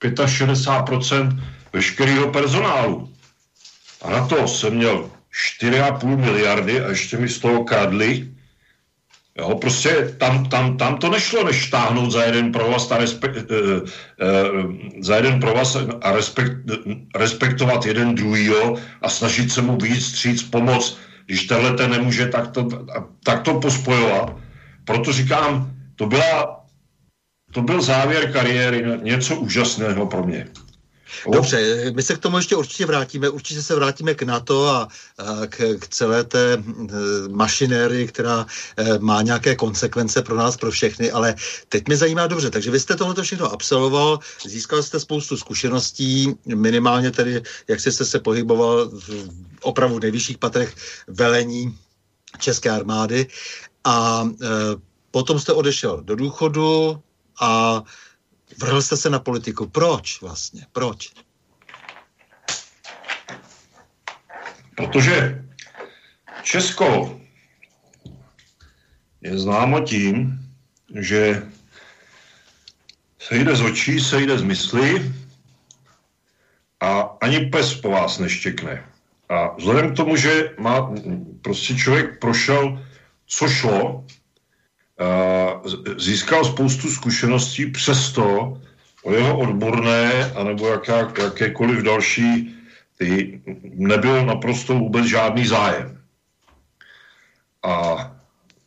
65% 0.00 1.40
veškerého 1.72 2.28
personálu. 2.28 3.12
A 4.02 4.10
na 4.10 4.26
to 4.26 4.48
jsem 4.48 4.74
měl 4.74 5.10
4,5 5.62 6.16
miliardy 6.16 6.80
a 6.80 6.88
ještě 6.88 7.16
mi 7.16 7.28
z 7.28 7.38
toho 7.38 7.64
kradli. 7.64 8.28
Jo, 9.40 9.54
prostě 9.54 10.14
tam, 10.18 10.48
tam, 10.48 10.76
tam 10.76 10.96
to 10.96 11.10
nešlo, 11.10 11.44
než 11.44 11.70
táhnout 11.70 12.12
za 12.12 12.22
jeden 12.22 12.52
provaz 12.52 12.90
a, 12.90 12.98
respekt, 12.98 13.36
e, 13.36 13.40
e, 13.40 14.44
za 15.00 15.16
jeden 15.16 15.40
provaz 15.40 15.76
a 16.00 16.12
respekt, 16.12 16.56
respektovat 17.14 17.86
jeden 17.86 18.14
druhýho 18.14 18.76
a 19.02 19.08
snažit 19.08 19.52
se 19.52 19.62
mu 19.62 19.76
víc 19.76 20.06
stříc 20.06 20.42
pomoc. 20.42 20.98
Když 21.26 21.46
tenhle 21.46 21.72
ten 21.72 21.90
nemůže, 21.90 22.26
tak 22.26 22.48
to, 22.48 22.68
tak 23.24 23.42
to 23.42 23.60
pospojovat. 23.60 24.36
Proto 24.84 25.12
říkám, 25.12 25.72
to 25.96 26.06
byla 26.06 26.60
to 27.52 27.62
byl 27.62 27.82
závěr 27.82 28.32
kariéry, 28.32 28.84
něco 29.02 29.36
úžasného 29.36 30.06
pro 30.06 30.22
mě. 30.22 30.46
Dobře, 31.32 31.90
my 31.94 32.02
se 32.02 32.14
k 32.14 32.18
tomu 32.18 32.36
ještě 32.36 32.56
určitě 32.56 32.86
vrátíme. 32.86 33.28
Určitě 33.28 33.62
se 33.62 33.74
vrátíme 33.74 34.14
k 34.14 34.22
NATO 34.22 34.68
a, 34.68 34.88
k, 35.48 35.56
k 35.78 35.88
celé 35.88 36.24
té 36.24 36.52
e, 36.52 36.58
mašinérii, 37.28 38.06
která 38.06 38.46
e, 38.76 38.98
má 38.98 39.22
nějaké 39.22 39.56
konsekvence 39.56 40.22
pro 40.22 40.36
nás, 40.36 40.56
pro 40.56 40.70
všechny, 40.70 41.10
ale 41.10 41.34
teď 41.68 41.86
mě 41.86 41.96
zajímá 41.96 42.26
dobře, 42.26 42.50
takže 42.50 42.70
vy 42.70 42.80
jste 42.80 42.96
tohle 42.96 43.22
všechno 43.22 43.52
absolvoval, 43.52 44.18
získal 44.46 44.82
jste 44.82 45.00
spoustu 45.00 45.36
zkušeností, 45.36 46.34
minimálně 46.46 47.10
tedy, 47.10 47.42
jak 47.68 47.80
jste 47.80 47.92
se 47.92 48.18
pohyboval 48.18 48.88
v 48.88 49.28
opravdu 49.62 49.98
nejvyšších 49.98 50.38
patrech 50.38 50.74
velení 51.06 51.78
České 52.38 52.70
armády 52.70 53.26
a 53.84 54.28
e, 54.42 54.46
potom 55.10 55.38
jste 55.38 55.52
odešel 55.52 56.00
do 56.02 56.16
důchodu, 56.16 57.00
a 57.40 57.82
vrhl 58.60 58.82
jste 58.82 58.96
se 58.96 59.10
na 59.10 59.18
politiku. 59.18 59.66
Proč 59.66 60.20
vlastně? 60.20 60.66
Proč? 60.72 61.12
Protože 64.76 65.44
Česko 66.42 67.20
je 69.20 69.38
známo 69.38 69.80
tím, 69.80 70.40
že 71.00 71.42
se 73.18 73.36
jde 73.36 73.56
z 73.56 73.60
očí, 73.60 74.00
se 74.00 74.20
jde 74.20 74.38
z 74.38 74.42
mysli 74.42 75.12
a 76.80 77.00
ani 77.00 77.40
pes 77.40 77.74
po 77.74 77.90
vás 77.90 78.18
neštěkne. 78.18 78.84
A 79.28 79.54
vzhledem 79.56 79.92
k 79.92 79.96
tomu, 79.96 80.16
že 80.16 80.54
má, 80.58 80.94
prostě 81.42 81.74
člověk 81.74 82.18
prošel, 82.18 82.86
co 83.26 83.48
šlo, 83.48 84.04
získal 85.98 86.44
spoustu 86.44 86.90
zkušeností, 86.90 87.66
přesto 87.66 88.58
o 89.02 89.12
jeho 89.12 89.38
odborné 89.38 90.32
anebo 90.32 90.68
jaká, 90.68 91.12
jakékoliv 91.22 91.82
další 91.82 92.54
ty 92.98 93.40
nebyl 93.62 94.26
naprosto 94.26 94.74
vůbec 94.74 95.06
žádný 95.06 95.46
zájem. 95.46 96.00
A 97.62 97.96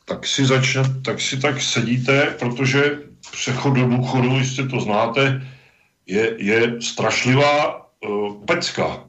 tak 0.06 0.28
si, 0.28 0.46
začne, 0.46 0.84
tak 1.06 1.22
si 1.22 1.38
tak 1.38 1.62
sedíte, 1.62 2.36
protože 2.40 3.00
přechod 3.32 3.74
do 3.74 3.86
důchodu, 3.86 4.38
jistě 4.38 4.64
to 4.68 4.80
znáte, 4.80 5.42
je, 6.08 6.36
je 6.38 6.82
strašlivá 6.82 7.78
uh, 7.78 8.46
pecka. 8.46 9.04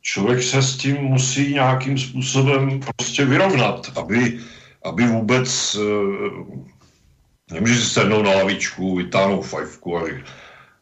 Člověk 0.00 0.42
se 0.42 0.62
s 0.62 0.76
tím 0.76 0.96
musí 0.96 1.54
nějakým 1.54 1.98
způsobem 1.98 2.80
prostě 2.80 3.24
vyrovnat, 3.24 3.92
aby 3.96 4.40
aby 4.82 5.06
vůbec 5.06 5.74
e, 5.74 7.54
nemůže 7.54 7.74
si 7.74 7.86
sednout 7.86 8.22
na 8.22 8.30
lavičku, 8.30 8.96
vytáhnout 8.96 9.42
fajfku 9.42 9.98
a, 9.98 10.02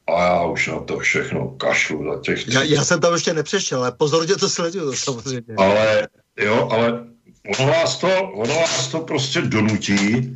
a 0.06 0.22
já 0.22 0.44
už 0.44 0.66
na 0.66 0.80
to 0.80 0.98
všechno 0.98 1.48
kašlu 1.48 2.04
za 2.04 2.20
těch... 2.20 2.48
Já, 2.48 2.62
já 2.62 2.84
jsem 2.84 3.00
tam 3.00 3.12
ještě 3.12 3.34
nepřešel, 3.34 3.78
ale 3.78 3.92
pozorně 3.92 4.36
to 4.36 4.48
sleduju 4.48 4.92
samozřejmě. 4.92 5.54
Ale 5.56 6.08
jo, 6.36 6.68
ale 6.72 7.04
ono 7.58 7.72
vás 7.72 7.98
to, 7.98 8.22
ono 8.22 8.54
vás 8.54 8.88
to 8.88 9.00
prostě 9.00 9.40
donutí 9.40 10.14
e, 10.14 10.32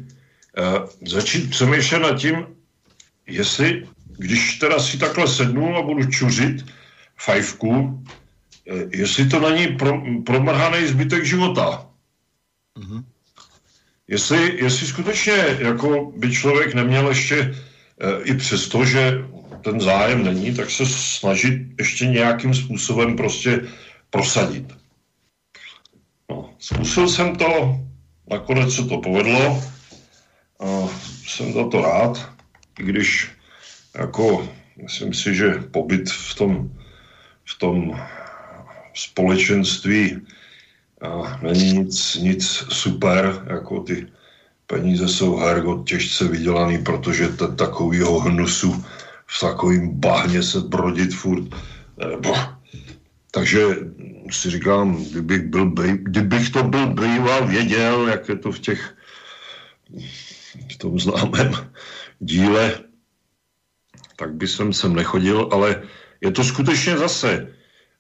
začít 1.06 1.50
přemýšlet 1.50 1.98
nad 1.98 2.18
tím, 2.18 2.46
jestli, 3.26 3.88
když 4.18 4.58
teda 4.58 4.78
si 4.78 4.98
takhle 4.98 5.28
sednu 5.28 5.76
a 5.76 5.82
budu 5.82 6.10
čuřit 6.10 6.64
fajfku, 7.16 8.02
jestli 8.92 9.26
to 9.26 9.50
není 9.50 9.66
pro, 9.66 10.02
promrhaný 10.26 10.86
zbytek 10.86 11.24
života. 11.24 11.86
Mm-hmm. 12.78 13.04
Jestli, 14.10 14.64
jestli 14.64 14.86
skutečně 14.86 15.56
jako 15.58 16.12
by 16.16 16.32
člověk 16.32 16.74
neměl 16.74 17.08
ještě 17.08 17.36
e, 17.38 17.54
i 18.24 18.34
přesto, 18.34 18.84
že 18.84 19.24
ten 19.62 19.80
zájem 19.80 20.24
není, 20.24 20.54
tak 20.54 20.70
se 20.70 20.86
snažit 20.86 21.62
ještě 21.78 22.06
nějakým 22.06 22.54
způsobem 22.54 23.16
prostě 23.16 23.60
prosadit. 24.10 24.64
No, 26.30 26.54
zkusil 26.58 27.08
jsem 27.08 27.36
to, 27.36 27.80
nakonec 28.30 28.74
se 28.74 28.84
to 28.84 28.98
povedlo, 28.98 29.62
a 30.60 30.88
jsem 31.26 31.52
za 31.52 31.68
to 31.68 31.80
rád, 31.80 32.32
i 32.80 32.82
když 32.82 33.30
jako 33.98 34.48
myslím 34.82 35.14
si, 35.14 35.34
že 35.34 35.50
pobyt 35.70 36.10
v 36.10 36.34
tom, 36.34 36.70
v 37.44 37.58
tom 37.58 38.00
společenství 38.94 40.20
a 41.00 41.38
není 41.42 41.72
nic, 41.72 42.14
nic 42.14 42.44
super, 42.68 43.46
jako 43.46 43.80
ty 43.80 44.06
peníze 44.66 45.08
jsou 45.08 45.36
hergot 45.36 45.88
těžce 45.88 46.28
vydělaný, 46.28 46.78
protože 46.78 47.28
to 47.28 47.48
takovýho 47.48 48.20
hnusu 48.20 48.84
v 49.26 49.40
takovým 49.40 50.00
bahně 50.00 50.42
se 50.42 50.60
brodit 50.60 51.14
furt. 51.14 51.44
Nebo, 52.08 52.34
takže 53.30 53.60
si 54.30 54.50
říkám, 54.50 55.04
kdybych, 55.04 55.42
byl, 55.42 55.70
kdybych 55.94 56.50
to 56.50 56.62
byl 56.62 56.86
býval, 56.86 57.46
věděl, 57.46 58.08
jak 58.08 58.28
je 58.28 58.36
to 58.36 58.52
v 58.52 58.58
těch 58.58 58.96
v 60.72 60.76
tom 60.78 60.98
známém 60.98 61.52
díle, 62.18 62.78
tak 64.16 64.34
by 64.34 64.48
jsem 64.48 64.72
sem 64.72 64.94
nechodil, 64.94 65.48
ale 65.52 65.82
je 66.20 66.30
to 66.30 66.44
skutečně 66.44 66.98
zase, 66.98 67.48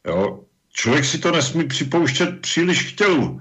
jo, 0.06 0.44
člověk 0.72 1.04
si 1.04 1.18
to 1.18 1.32
nesmí 1.32 1.64
připouštět 1.64 2.40
příliš 2.40 2.92
k 2.92 2.96
tělu, 2.96 3.40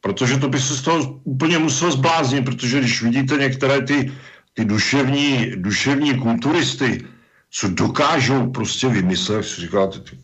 protože 0.00 0.38
to 0.38 0.48
by 0.48 0.60
se 0.60 0.74
z 0.76 0.82
toho 0.82 1.20
úplně 1.24 1.58
musel 1.58 1.92
zbláznit, 1.92 2.44
protože 2.44 2.80
když 2.80 3.02
vidíte 3.02 3.36
některé 3.36 3.82
ty, 3.82 4.12
ty 4.54 4.64
duševní, 4.64 5.52
duševní 5.56 6.18
kulturisty, 6.18 7.04
co 7.50 7.68
dokážou 7.68 8.50
prostě 8.50 8.88
vymyslet, 8.88 9.42
si 9.42 9.60
říkáte, 9.60 10.00
ty, 10.00 10.18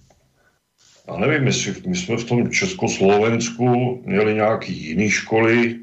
já 1.08 1.16
nevím, 1.16 1.46
jestli 1.46 1.74
my 1.86 1.96
jsme 1.96 2.16
v 2.16 2.24
tom 2.24 2.50
Československu 2.50 4.02
měli 4.06 4.34
nějaký 4.34 4.72
jiný 4.72 5.10
školy, 5.10 5.78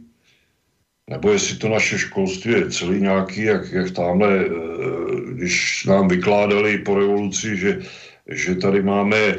nebo 1.10 1.32
jestli 1.32 1.58
to 1.58 1.70
naše 1.70 1.98
školství 1.98 2.52
je 2.52 2.70
celý 2.70 3.02
nějaký, 3.02 3.44
jak, 3.44 3.72
jak 3.72 3.92
tamhle, 3.92 4.46
eh, 4.46 4.50
když 5.34 5.86
nám 5.86 6.08
vykládali 6.08 6.78
po 6.78 6.96
revoluci, 6.96 7.58
že, 7.58 7.82
že 8.32 8.56
tady 8.56 8.84
máme 8.84 9.36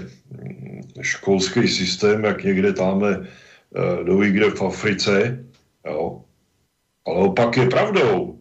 školský 1.00 1.68
systém, 1.68 2.24
jak 2.24 2.44
někde 2.44 2.72
tamhle 2.72 3.26
do 4.04 4.18
kde 4.18 4.50
v 4.50 4.62
Africe, 4.62 5.44
jo. 5.86 6.22
Ale 7.06 7.16
opak 7.16 7.56
je 7.56 7.66
pravdou. 7.66 8.38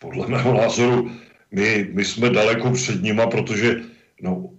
Podle 0.00 0.26
mého 0.26 0.54
názoru 0.54 1.10
my, 1.50 1.88
my 1.92 2.04
jsme 2.04 2.30
daleko 2.30 2.70
před 2.70 3.02
nima, 3.02 3.26
protože 3.26 3.80
no, 4.22 4.50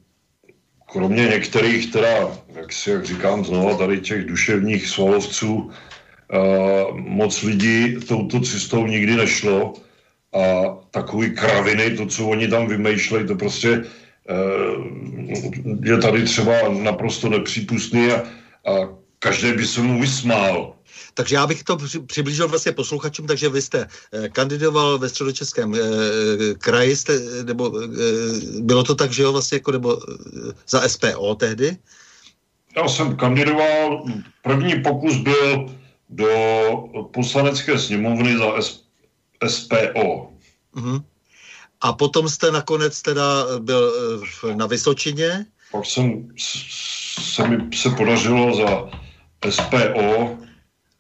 kromě 0.91 1.27
některých 1.27 1.91
teda, 1.91 2.37
jak 2.55 2.73
si 2.73 2.89
jak 2.89 3.05
říkám 3.05 3.45
znova, 3.45 3.77
tady 3.77 4.01
těch 4.01 4.25
duševních 4.25 4.87
svalovců, 4.87 5.53
uh, 5.55 6.97
moc 6.97 7.43
lidí 7.43 7.95
touto 8.07 8.39
cestou 8.39 8.87
nikdy 8.87 9.15
nešlo 9.15 9.73
a 10.33 10.77
takový 10.91 11.31
kraviny, 11.31 11.97
to, 11.97 12.05
co 12.05 12.27
oni 12.27 12.47
tam 12.47 12.67
vymýšlejí, 12.67 13.27
to 13.27 13.35
prostě 13.35 13.83
je 15.83 15.97
tady 15.97 16.23
třeba 16.25 16.53
naprosto 16.69 17.29
nepřípustný 17.29 18.11
a, 18.11 18.17
a 18.71 18.89
každý 19.19 19.53
by 19.53 19.65
se 19.65 19.81
mu 19.81 20.01
vysmál. 20.01 20.73
Takže 21.13 21.35
já 21.35 21.47
bych 21.47 21.63
to 21.63 21.77
přiblížil 22.05 22.47
vlastně 22.47 22.71
posluchačům, 22.71 23.27
takže 23.27 23.49
vy 23.49 23.61
jste 23.61 23.87
eh, 24.13 24.29
kandidoval 24.29 24.97
ve 24.97 25.09
středočeském 25.09 25.75
eh, 25.75 25.79
kraji, 26.53 26.95
jste, 26.95 27.19
nebo 27.43 27.71
eh, 27.83 27.87
bylo 28.61 28.83
to 28.83 28.95
tak, 28.95 29.11
že 29.11 29.23
jo, 29.23 29.31
vlastně 29.31 29.55
jako, 29.55 29.71
nebo 29.71 29.99
za 30.69 30.89
SPO 30.89 31.35
tehdy? 31.35 31.77
Já 32.77 32.87
jsem 32.87 33.15
kandidoval, 33.15 34.05
první 34.41 34.83
pokus 34.83 35.15
byl 35.15 35.65
do 36.09 36.27
poslanecké 37.13 37.79
sněmovny 37.79 38.37
za 38.37 38.61
S, 38.61 38.83
SPO. 39.47 40.31
Uh-huh. 40.75 41.03
A 41.81 41.93
potom 41.93 42.29
jste 42.29 42.51
nakonec 42.51 43.01
teda 43.01 43.45
byl 43.59 43.93
na 44.55 44.67
Vysočině? 44.67 45.45
Pak 45.71 45.85
jsem, 45.85 46.27
se 47.19 47.47
mi 47.47 47.77
se 47.77 47.89
podařilo 47.89 48.55
za 48.55 48.89
SPO 49.49 50.37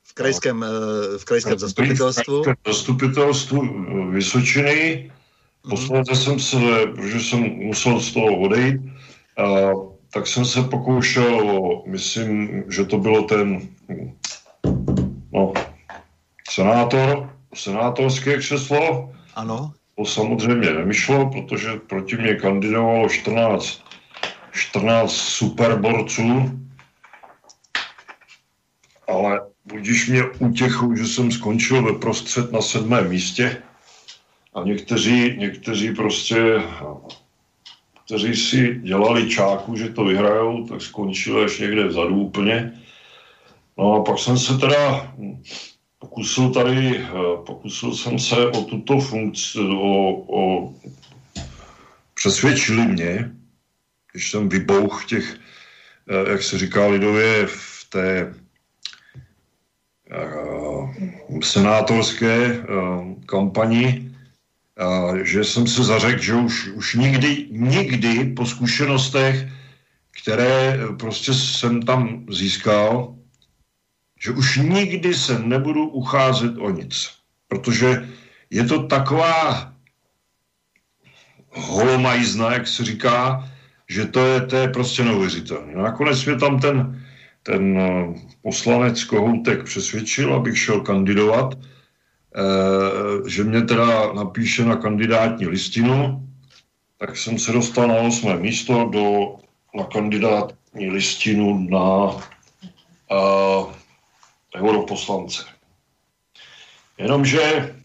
v 0.03 0.13
krajském, 0.13 0.63
eh, 0.63 1.17
v 1.17 1.25
krajském 1.25 1.59
zastupitelstvu. 1.59 2.43
V 2.43 2.67
zastupitelstvu 2.67 3.63
eh, 3.63 4.11
Vysočiny. 4.11 5.11
Posledně 5.69 6.15
jsem 6.15 6.39
se, 6.39 6.57
protože 6.95 7.19
jsem 7.19 7.39
musel 7.39 7.99
z 7.99 8.13
toho 8.13 8.39
odejít, 8.39 8.81
a, 9.37 9.71
tak 10.13 10.27
jsem 10.27 10.45
se 10.45 10.61
pokoušel, 10.61 11.51
o, 11.51 11.83
myslím, 11.87 12.63
že 12.69 12.85
to 12.85 12.97
bylo 12.97 13.23
ten 13.23 13.69
no, 15.33 15.53
senátor, 16.49 17.29
senátorské 17.53 18.37
křeslo. 18.37 19.13
Ano. 19.35 19.73
To 19.97 20.05
samozřejmě 20.05 20.73
nemyšlo, 20.73 21.29
protože 21.29 21.69
proti 21.75 22.17
mě 22.17 22.35
kandidovalo 22.35 23.09
14, 23.09 23.83
14 24.51 25.11
superborců, 25.11 26.59
ale 29.07 29.41
budíš 29.65 30.09
mě 30.09 30.23
útěchu, 30.39 30.95
že 30.95 31.05
jsem 31.05 31.31
skončil 31.31 31.83
ve 31.83 31.99
prostřed 31.99 32.51
na 32.51 32.61
sedmém 32.61 33.09
místě 33.09 33.63
a 34.53 34.63
někteří, 34.63 35.37
někteří 35.37 35.95
prostě, 35.95 36.61
kteří 38.05 38.35
si 38.35 38.79
dělali 38.83 39.29
čáku, 39.29 39.75
že 39.75 39.89
to 39.89 40.03
vyhrajou, 40.03 40.67
tak 40.67 40.81
skončili 40.81 41.45
až 41.45 41.59
někde 41.59 41.87
vzadu 41.87 42.15
úplně. 42.15 42.81
No 43.77 43.93
a 43.93 44.03
pak 44.03 44.19
jsem 44.19 44.37
se 44.37 44.57
teda 44.57 45.13
pokusil 46.01 46.49
tady, 46.49 47.05
pokusil 47.45 47.95
jsem 47.95 48.19
se 48.19 48.47
o 48.47 48.61
tuto 48.63 48.99
funkci, 48.99 49.59
o, 49.59 50.13
o 50.27 50.73
přesvědčili 52.13 52.85
mě, 52.85 53.31
když 54.11 54.31
jsem 54.31 54.49
vybouch 54.49 55.05
těch, 55.05 55.37
jak 56.31 56.43
se 56.43 56.57
říká 56.57 56.87
lidově, 56.87 57.47
v 57.47 57.85
té 57.89 58.33
Eh, 60.11 61.39
senátorské 61.41 62.35
eh, 62.35 62.63
kampani, 63.25 64.11
že 65.23 65.43
jsem 65.43 65.67
se 65.67 65.83
zařekl, 65.83 66.21
že 66.21 66.33
už, 66.35 66.67
už 66.67 66.95
nikdy, 66.95 67.47
nikdy 67.51 68.33
po 68.35 68.45
zkušenostech, 68.45 69.47
které 70.21 70.79
prostě 70.99 71.33
jsem 71.33 71.81
tam 71.81 72.25
získal, 72.29 73.15
že 74.21 74.31
už 74.31 74.57
nikdy 74.57 75.13
se 75.13 75.39
nebudu 75.39 75.87
ucházet 75.87 76.57
o 76.57 76.69
nic. 76.69 77.09
Protože 77.47 78.09
je 78.49 78.63
to 78.63 78.83
taková 78.83 79.73
holomajzna, 81.51 82.53
jak 82.53 82.67
se 82.67 82.85
říká, 82.85 83.49
že 83.89 84.05
to 84.05 84.25
je, 84.25 84.41
to 84.41 84.55
je 84.55 84.67
prostě 84.67 85.03
neuvěřitelné. 85.03 85.73
Nakonec 85.75 86.25
mě 86.25 86.35
tam 86.35 86.59
ten, 86.59 87.03
ten 87.43 87.77
eh, 87.77 88.13
poslanec 88.41 89.03
Kohoutek 89.03 89.63
přesvědčil, 89.63 90.33
abych 90.33 90.59
šel 90.59 90.81
kandidovat, 90.81 91.57
eh, 91.57 93.29
že 93.29 93.43
mě 93.43 93.61
teda 93.61 94.13
napíše 94.13 94.65
na 94.65 94.75
kandidátní 94.75 95.47
listinu, 95.47 96.27
tak 96.97 97.17
jsem 97.17 97.39
se 97.39 97.51
dostal 97.51 97.87
na 97.87 97.95
osmé 97.95 98.37
místo 98.37 98.89
do, 98.93 99.35
na 99.75 99.83
kandidátní 99.83 100.89
listinu 100.89 101.67
na 101.69 102.05
uh, 103.11 103.80
europoslance. 104.55 105.45
Jenomže 106.97 107.75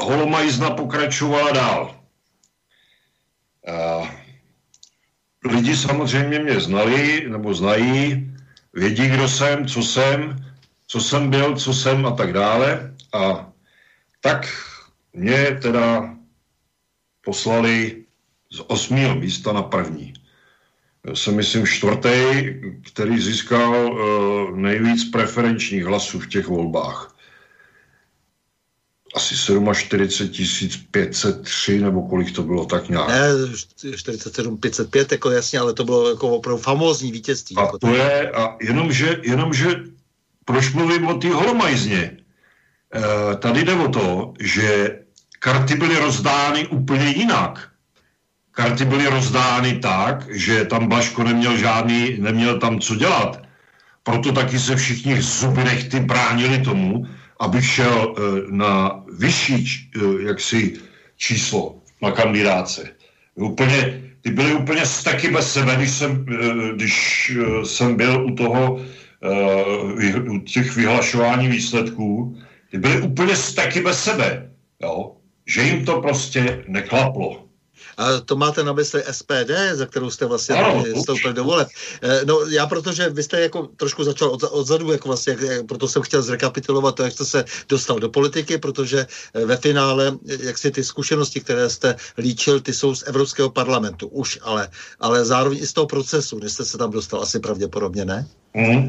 holomajzna 0.00 0.70
pokračovala 0.70 1.50
dál. 1.50 2.02
Uh, 3.68 4.08
lidi 5.44 5.76
samozřejmě 5.76 6.38
mě 6.38 6.60
znali 6.60 7.30
nebo 7.30 7.54
znají, 7.54 8.30
vědí, 8.72 9.08
kdo 9.08 9.28
jsem, 9.28 9.66
co 9.66 9.82
jsem, 9.82 10.46
co 10.86 11.00
jsem 11.00 11.30
byl, 11.30 11.56
co 11.56 11.74
jsem 11.74 12.06
a 12.06 12.10
tak 12.10 12.32
dále. 12.32 12.94
A 13.12 13.52
tak 14.20 14.46
mě 15.12 15.58
teda 15.62 16.16
poslali 17.20 18.04
z 18.50 18.60
osmého 18.66 19.14
místa 19.14 19.52
na 19.52 19.62
první. 19.62 20.14
Jsem, 21.14 21.36
myslím, 21.36 21.66
čtvrtý, 21.66 22.10
který 22.92 23.20
získal 23.20 23.92
uh, 23.92 24.56
nejvíc 24.56 25.04
preferenčních 25.04 25.84
hlasů 25.84 26.20
v 26.20 26.28
těch 26.28 26.46
volbách. 26.46 27.16
asi 29.14 29.36
47 29.74 30.68
503, 30.90 31.80
nebo 31.80 32.08
kolik 32.08 32.34
to 32.34 32.42
bylo, 32.42 32.66
tak 32.66 32.88
nějak. 32.88 33.08
Ne, 33.08 33.28
47 33.96 34.56
505, 34.56 35.12
jako 35.12 35.30
jasně, 35.30 35.58
ale 35.58 35.72
to 35.72 35.84
bylo 35.84 36.10
jako 36.10 36.28
opravdu 36.28 36.62
famózní 36.62 37.12
vítězství. 37.12 37.56
A 37.56 37.62
jako 37.62 37.78
to 37.78 37.94
je, 37.94 38.30
a 38.30 38.56
jenomže, 38.60 39.20
jenomže 39.22 39.68
proč 40.44 40.72
mluvím 40.72 41.06
o 41.06 41.14
té 41.14 41.28
holomajzně? 41.28 42.16
E, 42.94 43.36
tady 43.36 43.64
jde 43.64 43.74
o 43.74 43.88
to, 43.88 44.34
že 44.40 44.98
karty 45.38 45.74
byly 45.74 45.98
rozdány 45.98 46.66
úplně 46.66 47.06
jinak. 47.06 47.71
Karty 48.52 48.84
byly 48.84 49.06
rozdány 49.06 49.78
tak, 49.78 50.26
že 50.30 50.64
tam 50.64 50.88
Blaško 50.88 51.24
neměl 51.24 51.56
žádný, 51.56 52.16
neměl 52.18 52.58
tam 52.58 52.80
co 52.80 52.94
dělat. 52.94 53.42
Proto 54.02 54.32
taky 54.32 54.58
se 54.58 54.76
všichni 54.76 55.22
zuby 55.22 55.64
nechty 55.64 56.00
bránili 56.00 56.58
tomu, 56.58 57.06
aby 57.40 57.62
šel 57.62 58.14
e, 58.16 58.20
na 58.50 59.02
vyšší 59.18 59.56
e, 59.56 60.22
jaksi 60.28 60.74
číslo 61.16 61.76
na 62.02 62.10
kandidáce. 62.10 62.88
Úplně, 63.34 64.02
ty 64.20 64.30
byly 64.30 64.54
úplně 64.54 64.82
taky 65.04 65.30
bez 65.30 65.52
sebe, 65.52 65.76
když 65.76 65.90
jsem, 65.90 66.26
e, 66.28 66.74
když 66.74 67.32
jsem 67.64 67.96
byl 67.96 68.26
u 68.26 68.34
toho, 68.34 68.80
u 70.30 70.38
těch 70.38 70.76
vyhlašování 70.76 71.48
výsledků, 71.48 72.38
ty 72.70 72.78
byly 72.78 73.00
úplně 73.00 73.34
taky 73.54 73.80
bez 73.80 74.04
sebe, 74.04 74.50
jo? 74.82 75.16
že 75.46 75.62
jim 75.62 75.84
to 75.84 76.00
prostě 76.00 76.64
neklaplo. 76.68 77.51
A 77.96 78.20
to 78.20 78.36
máte 78.36 78.64
na 78.64 78.72
mysli 78.72 79.02
SPD, 79.10 79.50
za 79.72 79.86
kterou 79.86 80.10
jste 80.10 80.26
vlastně 80.26 80.54
ano, 80.54 80.84
do 81.32 81.44
voleb. 81.44 81.68
Eh, 82.02 82.20
no 82.24 82.40
já 82.40 82.66
protože 82.66 83.08
vy 83.08 83.22
jste 83.22 83.40
jako 83.40 83.66
trošku 83.76 84.04
začal 84.04 84.28
od, 84.28 84.42
odzadu, 84.50 84.92
jako 84.92 85.08
vlastně, 85.08 85.36
jak, 85.40 85.66
proto 85.66 85.88
jsem 85.88 86.02
chtěl 86.02 86.22
zrekapitulovat 86.22 86.94
to, 86.94 87.02
jak 87.02 87.12
jste 87.12 87.24
se 87.24 87.44
dostal 87.68 87.98
do 87.98 88.08
politiky, 88.08 88.58
protože 88.58 89.06
eh, 89.34 89.46
ve 89.46 89.56
finále, 89.56 90.12
eh, 90.28 90.36
jak 90.40 90.58
si 90.58 90.70
ty 90.70 90.84
zkušenosti, 90.84 91.40
které 91.40 91.68
jste 91.68 91.96
líčil, 92.18 92.60
ty 92.60 92.72
jsou 92.72 92.94
z 92.94 93.02
Evropského 93.06 93.50
parlamentu 93.50 94.08
už, 94.08 94.38
ale, 94.42 94.68
ale 95.00 95.24
zároveň 95.24 95.58
i 95.58 95.66
z 95.66 95.72
toho 95.72 95.86
procesu, 95.86 96.38
než 96.38 96.52
jste 96.52 96.64
se 96.64 96.78
tam 96.78 96.90
dostal 96.90 97.22
asi 97.22 97.40
pravděpodobně, 97.40 98.04
ne? 98.04 98.26
Mm. 98.54 98.88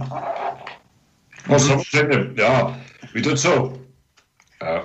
No 1.50 1.60
samozřejmě, 1.60 2.32
já, 2.36 2.80
víte 3.14 3.38
co, 3.38 3.74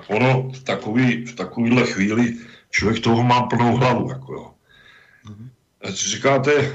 ono 0.08 0.50
v 0.54 0.62
takový, 0.62 1.26
v 1.26 1.34
takovýhle 1.34 1.86
chvíli 1.86 2.36
člověk 2.70 3.02
toho 3.02 3.22
má 3.22 3.42
plnou 3.42 3.76
hlavu. 3.76 4.10
Jako 4.10 4.32
jo. 4.32 4.50
Mm-hmm. 5.26 5.48
Říkáte, 5.92 6.72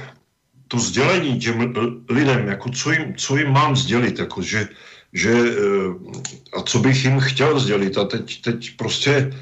to 0.68 0.80
sdělení 0.80 1.40
těm 1.40 1.74
lidem, 2.10 2.48
jako 2.48 2.70
co 2.70 2.92
jim, 2.92 3.16
co 3.16 3.38
jim 3.38 3.52
mám 3.52 3.76
sdělit, 3.76 4.20
jako 4.20 4.42
že, 4.42 4.68
že 5.14 5.32
eh, 5.32 6.58
a 6.58 6.62
co 6.62 6.80
bych 6.80 7.06
jim 7.06 7.20
chtěl 7.20 7.60
sdělit 7.60 7.98
a 7.98 8.06
teď, 8.06 8.42
teď 8.42 8.78
prostě 8.78 9.34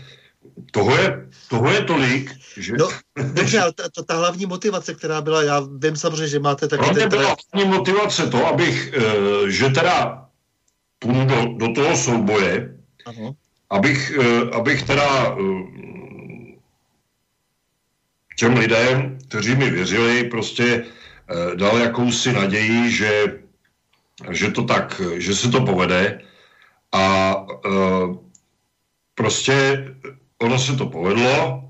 toho 0.71 0.97
je, 0.97 1.29
toho 1.49 1.71
je 1.71 1.81
tolik, 1.81 2.31
že... 2.57 2.73
No, 2.79 2.89
dobře, 3.33 3.59
ale 3.59 3.73
ta, 3.73 3.83
ta, 3.95 4.03
ta 4.03 4.15
hlavní 4.17 4.45
motivace, 4.45 4.93
která 4.93 5.21
byla, 5.21 5.43
já 5.43 5.59
vím 5.59 5.95
samozřejmě, 5.95 6.27
že 6.27 6.39
máte 6.39 6.67
taky... 6.67 6.83
Pro 6.83 6.93
mě 6.93 7.07
byla 7.07 7.35
hlavní 7.53 7.71
motivace 7.71 8.27
to, 8.27 8.47
abych, 8.47 8.93
eh, 8.93 9.51
že 9.51 9.69
teda 9.69 10.25
půjdu 10.99 11.25
do, 11.25 11.67
do 11.67 11.73
toho 11.73 11.97
souboje, 11.97 12.75
ano. 13.05 13.35
abych, 13.69 14.11
eh, 14.19 14.49
abych 14.51 14.83
teda 14.83 15.35
těm 18.41 18.57
lidem, 18.57 19.17
kteří 19.29 19.55
mi 19.55 19.69
věřili, 19.69 20.23
prostě 20.23 20.65
eh, 20.65 21.55
dal 21.55 21.77
jakousi 21.77 22.33
naději, 22.33 22.91
že, 22.91 23.37
že 24.31 24.51
to 24.51 24.65
tak, 24.65 25.01
že 25.21 25.35
se 25.35 25.49
to 25.53 25.61
povede 25.61 26.25
a 26.89 27.05
eh, 27.45 28.07
prostě 29.13 29.85
ono 30.41 30.57
se 30.57 30.73
to 30.73 30.89
povedlo, 30.89 31.69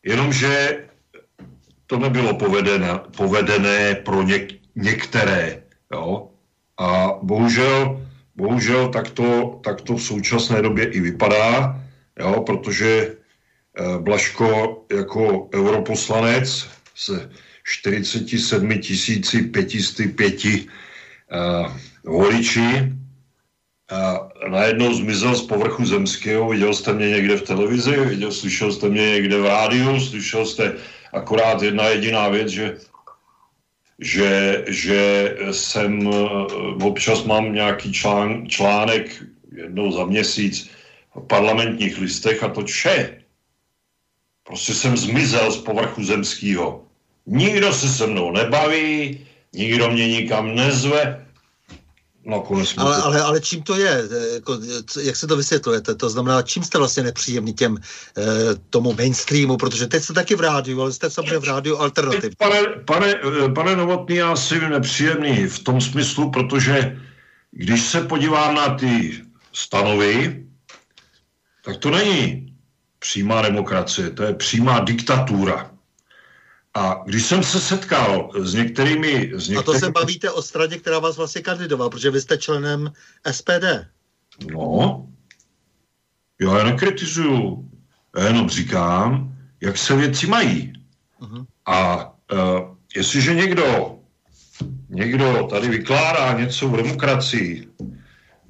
jenomže 0.00 0.88
to 1.86 2.00
nebylo 2.00 2.32
povedené, 2.40 3.12
povedené 3.12 4.00
pro 4.00 4.24
něk, 4.24 4.56
některé. 4.72 5.68
Jo? 5.92 6.32
A 6.80 7.20
bohužel, 7.22 8.00
bohužel 8.36 8.88
tak, 8.88 9.10
to, 9.12 9.60
tak 9.60 9.84
to 9.84 10.00
v 10.00 10.02
současné 10.02 10.62
době 10.64 10.96
i 10.96 11.00
vypadá, 11.00 11.76
jo? 12.16 12.40
protože 12.40 13.19
Blaško 13.98 14.84
jako 14.92 15.48
europoslanec 15.54 16.68
se 16.94 17.30
47 17.64 18.68
505 19.52 20.44
uh, 20.44 21.72
voliči 22.04 22.92
a 23.90 24.28
najednou 24.48 24.94
zmizel 24.94 25.34
z 25.34 25.46
povrchu 25.46 25.84
zemského. 25.84 26.48
Viděl 26.48 26.74
jste 26.74 26.92
mě 26.92 27.10
někde 27.10 27.36
v 27.36 27.42
televizi, 27.42 27.96
viděl, 27.96 28.32
slyšel 28.32 28.72
jste 28.72 28.88
mě 28.88 29.10
někde 29.10 29.40
v 29.40 29.46
rádiu, 29.46 30.00
slyšel 30.00 30.46
jste 30.46 30.72
akorát 31.12 31.62
jedna 31.62 31.88
jediná 31.88 32.28
věc, 32.28 32.48
že 32.48 32.76
že, 34.00 34.64
že 34.68 35.36
jsem 35.50 36.08
eh, 36.08 36.20
občas 36.84 37.24
mám 37.24 37.52
nějaký 37.52 37.92
člán, 37.92 38.48
článek 38.48 39.24
jednou 39.56 39.92
za 39.92 40.04
měsíc 40.04 40.70
v 41.14 41.26
parlamentních 41.26 41.98
listech 41.98 42.42
a 42.42 42.48
to 42.48 42.64
vše. 42.64 43.19
Prostě 44.50 44.74
jsem 44.74 44.96
zmizel 44.96 45.52
z 45.52 45.56
povrchu 45.56 46.04
zemského. 46.04 46.82
Nikdo 47.26 47.72
se 47.72 47.88
se 47.88 48.06
mnou 48.06 48.32
nebaví, 48.32 49.26
nikdo 49.52 49.90
mě 49.90 50.08
nikam 50.08 50.54
nezve. 50.54 51.26
No, 52.26 52.46
ale, 52.76 52.96
ale, 52.96 53.22
ale 53.22 53.40
čím 53.40 53.62
to 53.62 53.76
je? 53.76 54.02
Jako, 54.34 54.58
jak 55.02 55.16
se 55.16 55.26
to 55.26 55.36
vysvětlujete? 55.36 55.94
To 55.94 56.10
znamená, 56.10 56.42
čím 56.42 56.62
jste 56.62 56.78
vlastně 56.78 57.02
nepříjemný 57.02 57.54
těm 57.54 57.78
eh, 57.78 58.22
tomu 58.70 58.94
mainstreamu, 58.94 59.56
protože 59.56 59.86
teď 59.86 60.02
jste 60.02 60.12
taky 60.12 60.34
v 60.34 60.40
rádiu, 60.40 60.80
ale 60.82 60.92
jste 60.92 61.10
samozřejmě 61.10 61.38
v 61.38 61.44
rádiu 61.44 61.76
alternativ. 61.76 62.36
Pane, 62.36 62.62
pane, 62.84 63.14
eh, 63.14 63.48
pane 63.48 63.76
Novotný, 63.76 64.16
já 64.16 64.36
jsem 64.36 64.70
nepříjemný 64.70 65.46
v 65.46 65.58
tom 65.58 65.80
smyslu, 65.80 66.30
protože 66.30 67.00
když 67.50 67.82
se 67.82 68.00
podívám 68.00 68.54
na 68.54 68.74
ty 68.74 69.22
stanovy, 69.52 70.44
tak 71.64 71.76
to 71.76 71.90
není 71.90 72.49
přímá 73.00 73.42
demokracie, 73.42 74.10
to 74.10 74.22
je 74.22 74.34
přímá 74.34 74.80
diktatura. 74.80 75.70
A 76.74 77.02
když 77.06 77.26
jsem 77.26 77.42
se 77.42 77.60
setkal 77.60 78.30
s 78.38 78.54
některými... 78.54 79.32
S 79.34 79.48
některými... 79.48 79.58
A 79.58 79.62
to 79.62 79.74
se 79.74 79.90
bavíte 79.90 80.30
o 80.30 80.42
straně, 80.42 80.78
která 80.78 80.98
vás 80.98 81.16
vlastně 81.16 81.42
kandidovala, 81.42 81.90
protože 81.90 82.10
vy 82.10 82.20
jste 82.20 82.38
členem 82.38 82.92
SPD. 83.30 83.90
No, 84.52 85.06
já 86.40 86.58
je 86.58 86.64
nekritizuju. 86.64 87.70
Já 88.16 88.26
jenom 88.26 88.48
říkám, 88.48 89.34
jak 89.60 89.78
se 89.78 89.96
věci 89.96 90.26
mají. 90.26 90.72
Uh-huh. 91.20 91.46
A 91.66 92.08
uh, 92.32 92.76
jestliže 92.96 93.34
někdo, 93.34 93.98
někdo 94.88 95.46
tady 95.50 95.68
vykládá 95.68 96.40
něco 96.40 96.68
v 96.68 96.76
demokracii, 96.76 97.68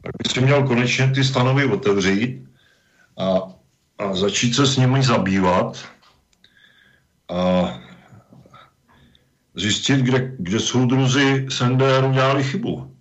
tak 0.03 0.13
by 0.23 0.29
si 0.33 0.41
měl 0.41 0.67
konečně 0.67 1.11
ty 1.15 1.25
stanovy 1.25 1.65
otevřít 1.65 2.45
a 3.19 3.60
a 4.01 4.15
začít 4.15 4.55
se 4.55 4.67
s 4.67 4.77
nimi 4.77 5.03
zabývat 5.03 5.85
a 7.29 7.75
zjistit, 9.55 10.01
kde, 10.01 10.33
kde 10.39 10.61
jsou 10.61 10.87
druzy 10.87 11.47
Sender 11.51 12.05
udělali 12.05 12.45
chybu. 12.45 12.97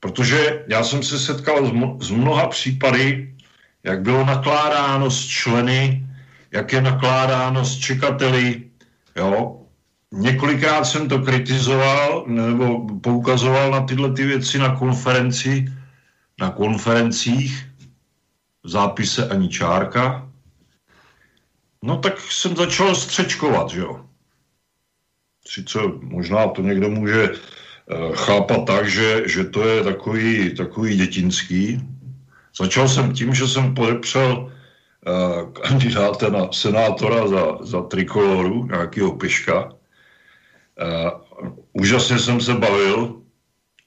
Protože 0.00 0.64
já 0.68 0.84
jsem 0.84 1.02
se 1.02 1.18
setkal 1.18 1.66
s, 1.66 1.70
mo- 1.70 2.00
s 2.00 2.10
mnoha 2.10 2.46
případy, 2.46 3.34
jak 3.84 4.02
bylo 4.02 4.24
nakládáno 4.24 5.10
s 5.10 5.26
členy, 5.26 6.06
jak 6.52 6.72
je 6.72 6.80
nakládáno 6.80 7.64
s 7.64 7.76
čekateli, 7.78 8.62
jo. 9.16 9.54
Několikrát 10.12 10.84
jsem 10.84 11.08
to 11.08 11.18
kritizoval 11.18 12.24
nebo 12.26 12.86
poukazoval 13.00 13.70
na 13.70 13.80
tyhle 13.80 14.12
ty 14.12 14.24
věci 14.24 14.58
na 14.58 14.76
konferenci, 14.76 15.72
na 16.40 16.50
konferencích 16.50 17.67
zápise 18.68 19.28
ani 19.28 19.48
čárka. 19.48 20.28
No 21.82 21.96
tak 21.96 22.20
jsem 22.20 22.56
začal 22.56 22.94
střečkovat, 22.94 23.70
že 23.70 23.80
jo. 23.80 24.04
Sice 25.46 25.78
možná 26.00 26.48
to 26.48 26.62
někdo 26.62 26.88
může 26.88 27.28
uh, 27.30 28.14
chápat 28.14 28.66
tak, 28.66 28.90
že, 28.90 29.22
že 29.28 29.44
to 29.44 29.68
je 29.68 29.84
takový, 29.84 30.54
takový 30.54 30.96
dětinský. 30.96 31.80
Začal 32.58 32.88
jsem 32.88 33.12
tím, 33.12 33.34
že 33.34 33.48
jsem 33.48 33.74
podepřel 33.74 34.36
uh, 34.36 35.52
kandidáta 35.52 36.28
na 36.28 36.52
senátora 36.52 37.28
za, 37.28 37.44
za 37.60 37.82
trikoloru, 37.82 38.66
nějakého 38.66 39.16
piška. 39.16 39.64
Uh, 39.64 41.52
úžasně 41.72 42.18
jsem 42.18 42.40
se 42.40 42.54
bavil, 42.54 43.22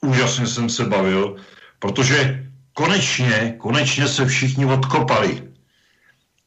úžasně 0.01 0.47
jsem 0.47 0.69
se 0.69 0.85
bavil, 0.85 1.35
protože 1.79 2.50
konečně, 2.73 3.55
konečně 3.57 4.07
se 4.07 4.25
všichni 4.25 4.65
odkopali. 4.65 5.43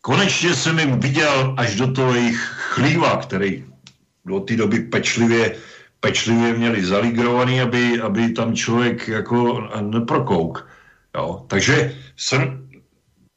Konečně 0.01 0.55
jsem 0.55 0.79
jim 0.79 1.01
viděl 1.01 1.55
až 1.57 1.77
do 1.77 1.93
toho 1.93 2.15
jejich 2.15 2.41
chlíva, 2.75 3.17
který 3.17 3.65
do 4.25 4.41
té 4.41 4.57
doby 4.57 4.79
pečlivě, 4.81 5.57
pečlivě 6.01 6.53
měli 6.53 6.85
zaligrovaný, 6.85 7.61
aby, 7.61 8.01
aby 8.01 8.29
tam 8.33 8.55
člověk 8.55 9.09
jako 9.09 9.69
neprokouk. 9.81 10.69
Jo. 11.17 11.45
Takže 11.49 11.97
jsem 12.17 12.65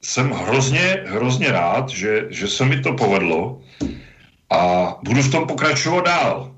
jsem 0.02 0.32
hrozně, 0.32 1.04
hrozně 1.08 1.52
rád, 1.52 1.90
že, 1.90 2.26
že 2.30 2.48
se 2.48 2.66
mi 2.66 2.80
to 2.82 2.94
povedlo 2.94 3.62
a 4.50 4.60
budu 5.04 5.22
v 5.22 5.32
tom 5.32 5.48
pokračovat 5.48 6.06
dál. 6.06 6.56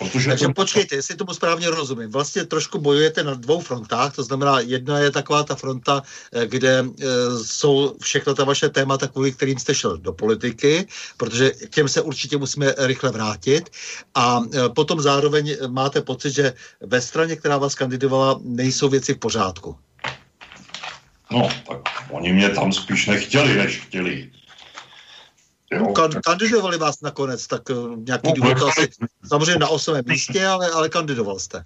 Protože 0.00 0.28
Takže 0.28 0.46
to... 0.46 0.52
počkejte, 0.52 0.96
jestli 0.96 1.16
tomu 1.16 1.34
správně 1.34 1.70
rozumím. 1.70 2.10
Vlastně 2.10 2.44
trošku 2.44 2.78
bojujete 2.80 3.24
na 3.24 3.34
dvou 3.34 3.60
frontách, 3.60 4.16
to 4.16 4.22
znamená, 4.22 4.60
jedna 4.60 4.98
je 4.98 5.10
taková 5.10 5.42
ta 5.42 5.54
fronta, 5.54 6.02
eh, 6.32 6.46
kde 6.46 6.78
e, 6.78 6.84
jsou 7.44 7.96
všechno 8.00 8.34
ta 8.34 8.44
vaše 8.44 8.68
témata, 8.68 9.08
kvůli 9.08 9.32
kterým 9.32 9.58
jste 9.58 9.74
šel 9.74 9.98
do 9.98 10.12
politiky, 10.12 10.86
protože 11.16 11.50
k 11.50 11.68
těm 11.68 11.88
se 11.88 12.00
určitě 12.00 12.36
musíme 12.36 12.74
rychle 12.78 13.10
vrátit. 13.10 13.70
A 14.14 14.40
e, 14.40 14.68
potom 14.68 15.00
zároveň 15.00 15.56
máte 15.68 16.00
pocit, 16.00 16.30
že 16.30 16.52
ve 16.80 17.00
straně, 17.00 17.36
která 17.36 17.58
vás 17.58 17.74
kandidovala, 17.74 18.40
nejsou 18.44 18.88
věci 18.88 19.14
v 19.14 19.18
pořádku. 19.18 19.76
No, 21.30 21.48
tak 21.68 21.80
oni 22.10 22.32
mě 22.32 22.48
tam 22.48 22.72
spíš 22.72 23.06
nechtěli, 23.06 23.56
než 23.56 23.80
chtěli. 23.80 24.30
Jo. 25.72 25.92
Kandidovali 26.24 26.78
vás 26.78 27.00
nakonec, 27.00 27.46
tak 27.46 27.70
uh, 27.70 27.96
nějaký 27.96 28.28
no, 28.28 28.32
důvod 28.34 28.62
asi 28.62 28.88
samozřejmě 29.28 29.58
na 29.58 29.68
osmém 29.68 30.04
místě, 30.06 30.46
ale, 30.46 30.70
ale 30.70 30.88
kandidoval 30.88 31.38
jste. 31.38 31.64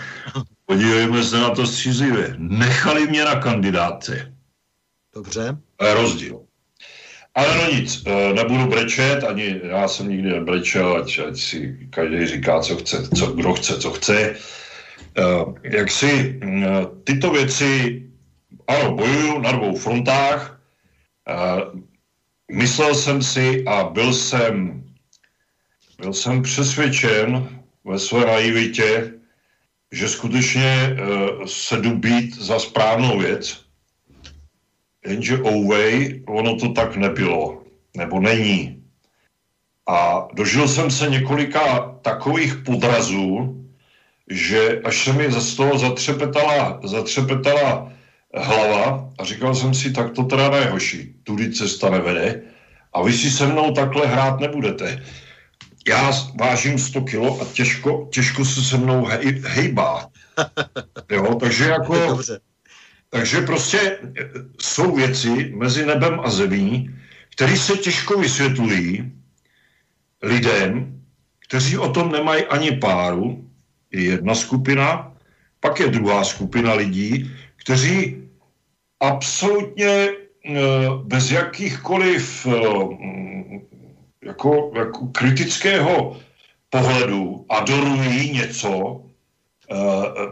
Podívejme 0.66 1.24
se 1.24 1.38
na 1.38 1.50
to 1.50 1.66
střízlivě. 1.66 2.34
Nechali 2.38 3.06
mě 3.06 3.24
na 3.24 3.34
kandidáce. 3.34 4.34
Dobře. 5.14 5.56
To 5.76 5.86
je 5.86 5.94
rozdíl. 5.94 6.40
Ale 7.34 7.56
no 7.56 7.72
nic, 7.72 8.02
eh, 8.06 8.32
nebudu 8.32 8.66
brečet, 8.66 9.24
ani 9.24 9.60
já 9.62 9.88
jsem 9.88 10.08
nikdy 10.08 10.30
nebrečel, 10.30 10.96
ať, 10.96 11.18
ať 11.18 11.36
si 11.36 11.78
každý 11.90 12.26
říká, 12.26 12.60
co 12.60 12.76
chce, 12.76 13.08
co, 13.08 13.26
kdo 13.26 13.54
chce, 13.54 13.78
co 13.78 13.90
chce. 13.90 14.34
Eh, 15.18 15.44
jak 15.62 15.90
si 15.90 16.40
tyto 17.04 17.30
věci, 17.30 18.02
ano, 18.66 18.94
bojuju 18.94 19.38
na 19.38 19.52
dvou 19.52 19.76
frontách, 19.76 20.60
myslel 22.52 22.94
jsem 22.94 23.22
si 23.22 23.64
a 23.66 23.84
byl 23.84 24.12
jsem, 24.12 24.84
byl 26.00 26.12
jsem 26.12 26.42
přesvědčen 26.42 27.48
ve 27.84 27.98
své 27.98 28.26
naivitě, 28.26 29.12
že 29.92 30.08
skutečně 30.08 30.96
uh, 30.96 31.44
se 31.44 31.76
jdu 31.76 31.96
být 31.96 32.36
za 32.36 32.58
správnou 32.58 33.18
věc, 33.18 33.64
jenže 35.06 35.42
ouvej, 35.42 36.24
ono 36.26 36.56
to 36.56 36.72
tak 36.72 36.96
nebylo, 36.96 37.62
nebo 37.96 38.20
není. 38.20 38.82
A 39.86 40.28
dožil 40.32 40.68
jsem 40.68 40.90
se 40.90 41.10
několika 41.10 41.98
takových 42.02 42.54
podrazů, 42.54 43.56
že 44.30 44.80
až 44.84 45.04
se 45.04 45.12
mi 45.12 45.32
z 45.32 45.56
toho 45.56 45.78
zatřepetala, 45.78 46.80
zatřepetala 46.84 47.92
hlava 48.34 49.10
a 49.18 49.24
říkal 49.24 49.54
jsem 49.54 49.74
si, 49.74 49.92
tak 49.92 50.12
to 50.12 50.24
teda 50.24 50.50
ne, 50.50 50.64
hoši, 50.64 51.14
tudy 51.24 51.52
cesta 51.52 51.90
nevede 51.90 52.42
a 52.92 53.02
vy 53.02 53.12
si 53.12 53.30
se 53.30 53.46
mnou 53.46 53.74
takhle 53.74 54.06
hrát 54.06 54.40
nebudete. 54.40 55.02
Já 55.88 56.12
vážím 56.40 56.78
100 56.78 57.00
kilo 57.00 57.40
a 57.40 57.44
těžko, 57.44 58.08
těžko 58.12 58.44
se 58.44 58.62
se 58.62 58.76
mnou 58.76 59.04
hej, 59.04 59.42
hejbá. 59.46 60.08
Jo, 61.10 61.34
takže 61.34 61.64
jako... 61.64 62.20
Takže 63.10 63.40
prostě 63.40 63.78
e, 63.78 63.98
jsou 64.60 64.96
věci 64.96 65.52
mezi 65.56 65.86
nebem 65.86 66.20
a 66.20 66.30
zemí, 66.30 66.90
které 67.34 67.56
se 67.56 67.76
těžko 67.76 68.18
vysvětlují 68.18 69.12
lidem, 70.22 71.02
kteří 71.48 71.78
o 71.78 71.90
tom 71.90 72.12
nemají 72.12 72.44
ani 72.44 72.72
páru, 72.72 73.50
je 73.92 74.02
jedna 74.02 74.34
skupina, 74.34 75.12
pak 75.60 75.80
je 75.80 75.88
druhá 75.88 76.24
skupina 76.24 76.74
lidí, 76.74 77.30
kteří 77.60 78.16
absolutně 79.00 79.88
eh, 79.88 80.56
bez 81.04 81.30
jakýchkoliv 81.30 82.46
eh, 82.46 83.60
jako, 84.24 84.72
jako 84.74 85.06
kritického 85.06 86.16
pohledu 86.70 87.46
adorují 87.48 88.30
něco, 88.30 89.02
eh, 89.70 89.76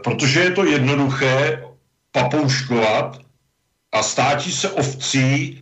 protože 0.03 0.39
je 0.39 0.51
to 0.51 0.65
jednoduché 0.65 1.63
papouškovat 2.11 3.21
a 3.91 4.03
státí 4.03 4.51
se 4.51 4.69
ovcí 4.69 5.59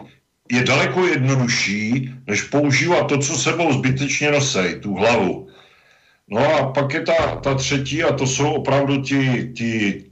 je 0.52 0.64
daleko 0.64 1.08
jednodušší, 1.08 2.10
než 2.28 2.42
používat 2.42 3.08
to, 3.08 3.18
co 3.18 3.36
sebou 3.36 3.74
zbytečně 3.74 4.32
nosej, 4.32 4.80
tu 4.80 4.96
hlavu. 4.96 5.48
No 6.28 6.56
a 6.56 6.72
pak 6.72 6.94
je 6.94 7.02
ta, 7.02 7.36
ta 7.36 7.56
třetí 7.56 8.04
a 8.04 8.14
to 8.14 8.28
jsou 8.28 8.54
opravdu 8.54 9.02
ti, 9.02 9.52
ti 9.56 10.04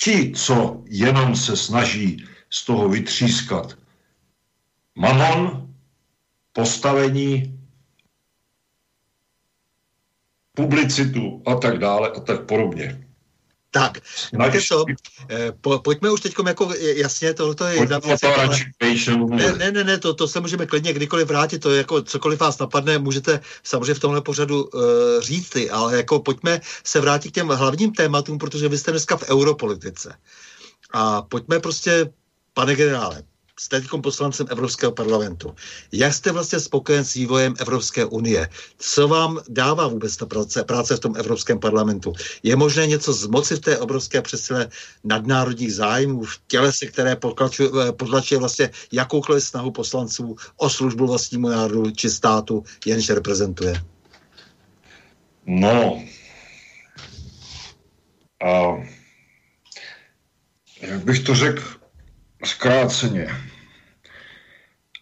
Ti, 0.00 0.32
co 0.32 0.84
jenom 0.86 1.36
se 1.36 1.56
snaží 1.56 2.26
z 2.50 2.64
toho 2.64 2.88
vytřískat 2.88 3.78
mamon, 4.94 5.74
postavení, 6.52 7.60
publicitu 10.54 11.42
a 11.46 11.54
tak 11.54 11.78
dále 11.78 12.10
a 12.10 12.20
tak 12.20 12.46
podobně. 12.46 13.05
Tak, 13.76 13.98
víte 14.32 14.62
co, 14.68 14.84
eh, 15.30 15.52
po, 15.60 15.78
pojďme 15.78 16.10
už 16.10 16.20
teď 16.20 16.34
jako 16.46 16.72
jasně, 16.78 17.34
tohle 17.34 17.72
je 17.72 17.80
jedna 17.80 17.98
věc. 17.98 18.22
Jako, 18.22 18.40
ne, 19.34 19.52
ne, 19.52 19.72
ne, 19.72 19.84
ne, 19.84 19.98
to, 19.98 20.14
to 20.14 20.28
se 20.28 20.40
můžeme 20.40 20.66
klidně 20.66 20.92
kdykoliv 20.92 21.28
vrátit, 21.28 21.58
to 21.58 21.70
je 21.70 21.78
jako 21.78 22.02
cokoliv 22.02 22.40
vás 22.40 22.58
napadne, 22.58 22.98
můžete 22.98 23.40
samozřejmě 23.62 23.94
v 23.94 23.98
tomhle 23.98 24.20
pořadu 24.20 24.64
uh, 24.64 24.80
říct, 25.20 25.56
ale 25.70 25.96
jako 25.96 26.20
pojďme 26.20 26.60
se 26.84 27.00
vrátit 27.00 27.30
k 27.30 27.34
těm 27.34 27.48
hlavním 27.48 27.92
tématům, 27.92 28.38
protože 28.38 28.68
vy 28.68 28.78
jste 28.78 28.90
dneska 28.90 29.16
v 29.16 29.30
europolitice. 29.30 30.14
A 30.92 31.22
pojďme 31.22 31.60
prostě, 31.60 32.10
pane 32.54 32.74
generále, 32.74 33.22
jste 33.60 33.80
teď 33.80 33.90
poslancem 34.02 34.46
Evropského 34.50 34.92
parlamentu. 34.92 35.54
Jak 35.92 36.14
jste 36.14 36.32
vlastně 36.32 36.60
spokojen 36.60 37.04
s 37.04 37.14
vývojem 37.14 37.54
Evropské 37.58 38.04
unie? 38.04 38.48
Co 38.78 39.08
vám 39.08 39.40
dává 39.48 39.88
vůbec 39.88 40.16
ta 40.16 40.26
práce, 40.26 40.64
práce 40.64 40.96
v 40.96 41.00
tom 41.00 41.16
Evropském 41.16 41.58
parlamentu? 41.58 42.12
Je 42.42 42.56
možné 42.56 42.86
něco 42.86 43.12
zmoci 43.12 43.56
v 43.56 43.60
té 43.60 43.78
obrovské 43.78 44.22
přesile 44.22 44.68
nadnárodních 45.04 45.74
zájmů 45.74 46.24
v 46.24 46.40
tělese, 46.46 46.86
které 46.86 47.16
potlačuje 47.90 48.38
vlastně 48.38 48.70
jakoukoliv 48.92 49.44
snahu 49.44 49.70
poslanců 49.70 50.36
o 50.56 50.70
službu 50.70 51.06
vlastnímu 51.06 51.48
národu 51.48 51.90
či 51.90 52.10
státu, 52.10 52.64
jenž 52.86 53.08
reprezentuje? 53.10 53.82
No, 55.46 56.02
a 58.44 58.76
jak 60.80 61.04
bych 61.04 61.20
to 61.20 61.34
řekl, 61.34 61.62
zkráceně. 62.44 63.28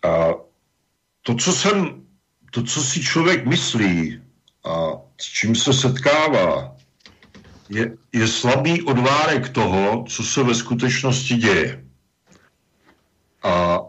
A 0.03 0.35
to, 1.22 1.35
co 1.35 1.53
jsem, 1.53 2.07
to, 2.51 2.62
co 2.62 2.82
si 2.82 3.03
člověk 3.03 3.47
myslí 3.47 4.22
a 4.64 4.93
s 5.20 5.24
čím 5.24 5.55
se 5.55 5.72
setkává, 5.72 6.76
je, 7.68 7.97
je 8.12 8.28
slabý 8.28 8.82
odvárek 8.82 9.49
toho, 9.49 10.05
co 10.09 10.22
se 10.22 10.43
ve 10.43 10.55
skutečnosti 10.55 11.35
děje. 11.35 11.85
A 13.43 13.80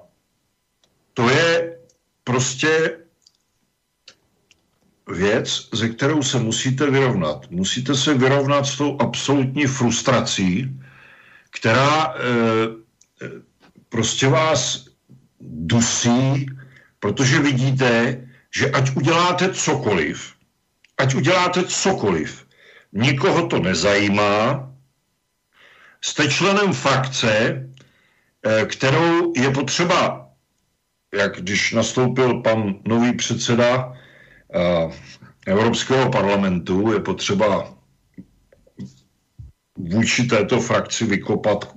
to 1.13 1.29
je 1.29 1.77
prostě 2.23 2.97
věc, 5.07 5.69
ze 5.73 5.89
kterou 5.89 6.23
se 6.23 6.39
musíte 6.39 6.91
vyrovnat. 6.91 7.49
Musíte 7.49 7.95
se 7.95 8.13
vyrovnat 8.13 8.65
s 8.65 8.77
tou 8.77 8.97
absolutní 8.99 9.65
frustrací, 9.65 10.79
která 11.49 12.13
e, 12.13 12.84
prostě 13.89 14.27
vás 14.27 14.85
dusí, 15.41 16.45
protože 16.99 17.39
vidíte, 17.39 18.21
že 18.55 18.71
ať 18.71 18.95
uděláte 18.95 19.53
cokoliv, 19.53 20.33
ať 20.97 21.15
uděláte 21.15 21.63
cokoliv, 21.63 22.45
nikoho 22.93 23.47
to 23.47 23.59
nezajímá, 23.59 24.71
jste 26.01 26.27
členem 26.27 26.73
frakce, 26.73 27.29
eh, 28.43 28.65
kterou 28.65 29.33
je 29.35 29.51
potřeba, 29.51 30.29
jak 31.13 31.41
když 31.41 31.71
nastoupil 31.71 32.41
pan 32.41 32.75
nový 32.87 33.13
předseda 33.13 33.93
eh, 34.53 34.91
Evropského 35.47 36.11
parlamentu, 36.11 36.93
je 36.93 36.99
potřeba 36.99 37.73
vůči 39.77 40.23
této 40.23 40.59
frakci 40.59 41.05
vykopat 41.05 41.75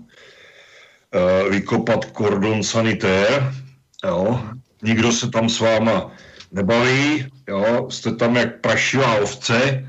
vykopat 1.50 2.04
kordon 2.04 2.62
sanitér, 2.62 3.54
jo. 4.04 4.40
Nikdo 4.82 5.12
se 5.12 5.30
tam 5.30 5.48
s 5.48 5.60
váma 5.60 6.10
nebaví, 6.52 7.26
jo. 7.48 7.86
Jste 7.90 8.12
tam 8.12 8.36
jak 8.36 8.60
prašivá 8.60 9.14
ovce, 9.14 9.88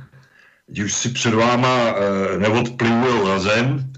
když 0.68 0.94
si 0.94 1.10
před 1.10 1.34
váma 1.34 1.94
uh, 1.94 2.38
neodplivují 2.38 3.28
na 3.28 3.40
zem, 3.40 3.94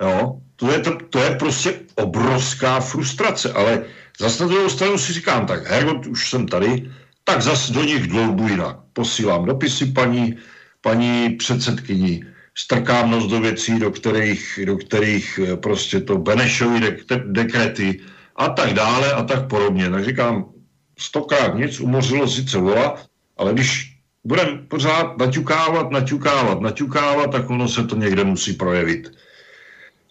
jo. 0.00 0.40
To 0.56 0.72
je, 0.72 0.78
to, 0.80 0.98
to 1.10 1.18
je 1.18 1.30
prostě 1.36 1.80
obrovská 1.94 2.80
frustrace, 2.80 3.52
ale 3.52 3.84
zase 4.20 4.42
na 4.42 4.48
druhou 4.48 4.68
stranu 4.68 4.98
si 4.98 5.12
říkám, 5.12 5.46
tak 5.46 5.66
Hergot, 5.66 6.06
už 6.06 6.30
jsem 6.30 6.48
tady, 6.48 6.90
tak 7.24 7.42
zase 7.42 7.72
do 7.72 7.84
nich 7.84 8.06
dloubu 8.06 8.48
jinak. 8.48 8.76
Posílám 8.92 9.44
dopisy 9.44 9.86
paní, 9.86 10.36
paní 10.80 11.30
předsedkyni 11.30 12.24
strkám 12.58 13.10
nos 13.10 13.26
do 13.26 13.40
věcí, 13.40 13.78
do 13.78 13.90
kterých, 13.90 14.60
do 14.64 14.76
kterých 14.76 15.40
eh, 15.42 15.56
prostě 15.56 16.00
to 16.00 16.18
Benešovi 16.18 16.80
de- 16.80 17.24
dekrety 17.26 18.00
a 18.36 18.48
tak 18.48 18.74
dále 18.74 19.12
a 19.12 19.22
tak 19.22 19.48
podobně. 19.48 19.90
Tak 19.90 20.04
říkám, 20.04 20.50
stokrát 20.98 21.54
nic, 21.54 21.80
umořilo 21.80 22.28
sice 22.28 22.58
vola, 22.58 22.96
ale 23.36 23.52
když 23.52 23.96
budeme 24.24 24.58
pořád 24.68 25.18
naťukávat, 25.18 25.90
naťukávat, 25.90 26.60
naťukávat, 26.60 27.30
tak 27.30 27.50
ono 27.50 27.68
se 27.68 27.84
to 27.84 27.96
někde 27.96 28.24
musí 28.24 28.52
projevit. 28.52 29.12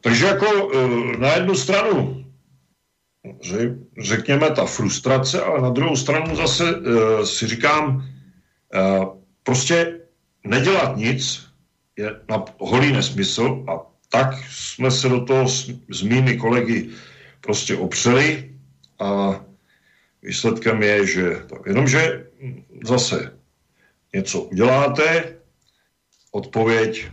Takže 0.02 0.26
jako 0.26 0.72
eh, 0.74 1.18
na 1.18 1.34
jednu 1.34 1.56
stranu 1.56 2.22
řekněme 4.02 4.50
ta 4.52 4.66
frustrace, 4.66 5.42
ale 5.42 5.62
na 5.62 5.70
druhou 5.70 5.96
stranu 5.96 6.36
zase 6.36 6.64
si 7.24 7.48
říkám, 7.48 8.06
prostě 9.44 10.00
nedělat 10.44 10.98
nic 10.98 11.46
je 11.98 12.20
na 12.30 12.46
holý 12.60 12.94
nesmysl 12.94 13.66
a 13.68 13.80
tak 14.10 14.36
jsme 14.50 14.92
se 14.92 15.10
do 15.10 15.26
toho 15.26 15.50
s, 15.50 15.72
s 15.90 16.02
mými 16.02 16.38
kolegy 16.38 16.90
prostě 17.42 17.76
opřeli 17.76 18.52
a 19.00 19.40
výsledkem 20.24 20.84
je, 20.84 21.08
že 21.08 21.24
to, 21.50 21.62
jenomže 21.66 22.26
zase 22.84 23.38
něco 24.14 24.42
uděláte, 24.42 25.36
odpověď 26.32 27.08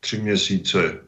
tři 0.00 0.18
měsíce 0.18 0.98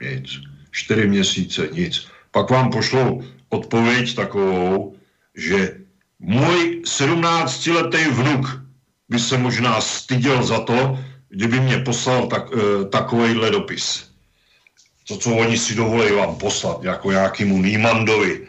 nic, 0.00 0.30
čtyři 0.70 1.08
měsíce 1.08 1.68
nic. 1.72 2.06
Pak 2.30 2.50
vám 2.50 2.70
pošlou 2.70 3.22
odpověď 3.48 4.14
takovou, 4.14 4.96
že 5.34 5.80
můj 6.18 6.82
17-letý 6.84 8.04
vnuk 8.04 8.62
by 9.08 9.18
se 9.18 9.38
možná 9.38 9.80
styděl 9.80 10.42
za 10.42 10.60
to, 10.60 10.98
kdyby 11.28 11.60
mě 11.60 11.78
poslal 11.78 12.26
tak, 12.26 12.42
e, 12.52 12.84
takovejhle 12.84 13.50
dopis. 13.50 14.08
To, 15.08 15.16
co 15.16 15.36
oni 15.36 15.58
si 15.58 15.74
dovolí 15.74 16.12
vám 16.12 16.36
poslat, 16.36 16.82
jako 16.82 17.10
nějakému 17.10 17.62
Nýmandovi. 17.62 18.48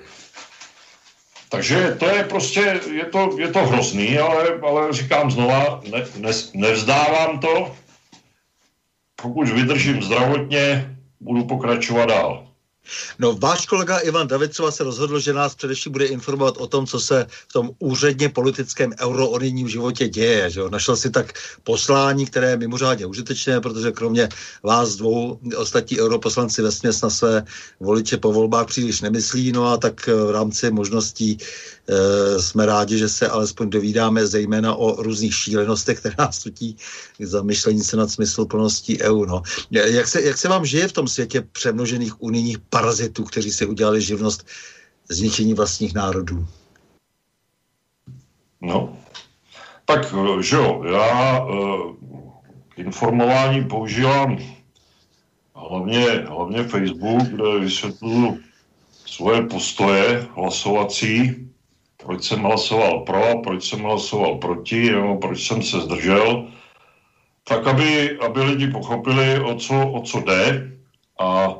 Takže 1.49 1.95
to 1.99 2.05
je 2.05 2.23
prostě, 2.23 2.81
je 2.93 3.05
to, 3.05 3.35
je 3.39 3.47
to 3.47 3.65
hrozný, 3.65 4.19
ale, 4.19 4.59
ale 4.61 4.93
říkám 4.93 5.31
znova, 5.31 5.81
ne, 5.91 6.05
ne, 6.17 6.31
nevzdávám 6.53 7.39
to. 7.39 7.75
Pokud 9.15 9.49
vydržím 9.49 10.03
zdravotně, 10.03 10.95
budu 11.19 11.45
pokračovat 11.45 12.05
dál. 12.05 12.48
No, 13.19 13.35
váš 13.35 13.65
kolega 13.65 13.97
Ivan 13.97 14.27
Davidcova 14.27 14.71
se 14.71 14.83
rozhodl, 14.83 15.19
že 15.19 15.33
nás 15.33 15.55
především 15.55 15.91
bude 15.91 16.05
informovat 16.05 16.57
o 16.57 16.67
tom, 16.67 16.87
co 16.87 16.99
se 16.99 17.25
v 17.47 17.53
tom 17.53 17.71
úředně 17.79 18.29
politickém 18.29 18.93
euroonijním 18.99 19.69
životě 19.69 20.07
děje. 20.07 20.49
Že 20.49 20.61
Našel 20.69 20.95
si 20.95 21.09
tak 21.09 21.33
poslání, 21.63 22.25
které 22.25 22.49
je 22.49 22.57
mimořádně 22.57 23.05
užitečné, 23.05 23.61
protože 23.61 23.91
kromě 23.91 24.29
vás 24.63 24.95
dvou 24.95 25.39
ostatní 25.57 25.99
europoslanci 25.99 26.61
ve 26.61 26.69
na 27.03 27.09
své 27.09 27.43
voliče 27.79 28.17
po 28.17 28.31
volbách 28.31 28.67
příliš 28.67 29.01
nemyslí, 29.01 29.51
no 29.51 29.67
a 29.67 29.77
tak 29.77 30.07
v 30.07 30.31
rámci 30.31 30.71
možností 30.71 31.37
e, 31.37 32.41
jsme 32.41 32.65
rádi, 32.65 32.97
že 32.97 33.09
se 33.09 33.27
alespoň 33.27 33.69
dovídáme 33.69 34.27
zejména 34.27 34.75
o 34.75 35.03
různých 35.03 35.35
šílenostech, 35.35 35.99
které 35.99 36.15
nás 36.17 36.43
tutí 36.43 36.77
zamyšlení 37.19 37.83
se 37.83 37.97
nad 37.97 38.11
smysluplností 38.11 39.01
EU. 39.01 39.25
No. 39.25 39.41
Jak, 39.71 40.07
se, 40.07 40.21
jak 40.21 40.37
se 40.37 40.47
vám 40.47 40.65
žije 40.65 40.87
v 40.87 40.91
tom 40.91 41.07
světě 41.07 41.41
přemnožených 41.51 42.21
unijních 42.21 42.57
parazitů, 42.79 43.23
kteří 43.23 43.51
si 43.51 43.65
udělali 43.65 44.01
živnost 44.01 44.47
zničení 45.09 45.53
vlastních 45.53 45.93
národů? 45.93 46.47
No, 48.61 48.97
tak, 49.85 50.13
že 50.39 50.55
jo, 50.55 50.83
já 50.83 51.45
k 52.69 52.79
informování 52.79 53.67
používám 53.67 54.37
hlavně, 55.55 56.05
hlavně 56.27 56.63
Facebook, 56.63 57.23
kde 57.23 57.59
vysvětluju 57.59 58.39
svoje 59.05 59.41
postoje 59.41 60.27
hlasovací, 60.35 61.35
proč 61.97 62.23
jsem 62.23 62.39
hlasoval 62.39 62.99
pro, 62.99 63.41
proč 63.43 63.69
jsem 63.69 63.79
hlasoval 63.79 64.37
proti, 64.37 64.91
nebo 64.91 65.17
proč 65.17 65.47
jsem 65.47 65.63
se 65.63 65.81
zdržel, 65.81 66.47
tak 67.43 67.67
aby, 67.67 68.19
aby 68.19 68.43
lidi 68.43 68.67
pochopili, 68.71 69.39
o 69.39 69.55
co, 69.55 69.91
o 69.91 70.01
co 70.01 70.19
jde 70.19 70.71
a 71.19 71.55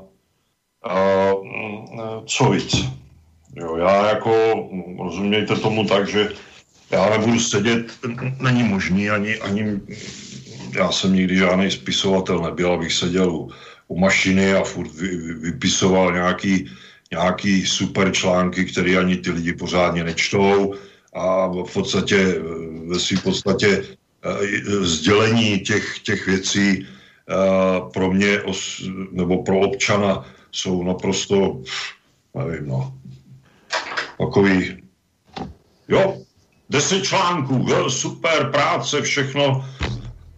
Uh, 0.86 2.24
co 2.26 2.50
víc? 2.50 2.86
Jo, 3.56 3.78
já 3.78 4.10
jako, 4.10 4.34
rozumějte 5.00 5.56
tomu 5.56 5.86
tak, 5.86 6.08
že 6.08 6.30
já 6.92 7.10
nebudu 7.10 7.40
sedět, 7.40 7.92
není 8.40 8.64
možný 8.64 9.10
ani, 9.10 9.38
ani 9.38 9.80
já 10.76 10.92
jsem 10.92 11.14
nikdy 11.14 11.38
žádný 11.38 11.72
spisovatel 11.72 12.42
nebyl, 12.42 12.72
abych 12.72 12.94
seděl 12.94 13.36
u, 13.36 13.52
u 13.88 14.00
mašiny 14.00 14.54
a 14.54 14.64
furt 14.64 14.92
vy, 14.92 15.18
vy, 15.18 15.34
vypisoval 15.34 16.14
nějaký, 16.14 16.72
nějaký 17.12 17.66
super 17.66 18.12
články, 18.12 18.66
které 18.66 18.98
ani 18.98 19.18
ty 19.18 19.32
lidi 19.32 19.54
pořádně 19.54 20.04
nečtou 20.04 20.76
a 21.14 21.48
v 21.48 21.74
podstatě 21.74 22.36
ve 22.88 23.00
své 23.00 23.22
podstatě 23.22 23.84
uh, 24.26 24.84
sdělení 24.84 25.60
těch, 25.60 26.00
těch 26.00 26.28
věcí 26.28 26.88
uh, 26.88 27.92
pro 27.92 28.12
mě 28.12 28.42
nebo 29.12 29.44
pro 29.44 29.60
občana 29.60 30.26
jsou 30.52 30.84
naprosto, 30.84 31.62
nevím, 32.36 32.68
no, 32.68 32.94
takový, 34.18 34.84
jo, 35.88 36.18
deset 36.70 37.04
článků, 37.04 37.66
jo, 37.70 37.90
super 37.90 38.52
práce, 38.52 39.02
všechno 39.02 39.66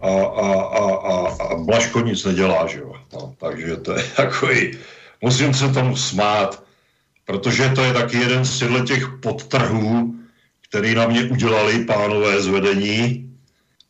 a, 0.02 0.10
a, 0.10 0.48
a, 0.62 0.84
a, 0.96 1.44
a 1.44 1.56
Blaško 1.56 2.02
nic 2.02 2.26
nedělá, 2.26 2.68
že 2.68 2.80
jo. 2.80 2.94
No, 3.14 3.36
takže 3.38 3.78
to 3.78 3.92
je 3.98 4.04
takový, 4.16 4.78
musím 5.22 5.54
se 5.54 5.70
tomu 5.70 5.96
smát, 5.96 6.64
protože 7.26 7.70
to 7.70 7.84
je 7.84 7.94
taky 7.94 8.18
jeden 8.18 8.46
z 8.46 8.64
těch 8.86 9.08
podtrhů, 9.22 10.16
který 10.70 10.96
na 10.96 11.08
mě 11.08 11.24
udělali 11.24 11.86
pánové 11.86 12.42
zvedení 12.42 13.30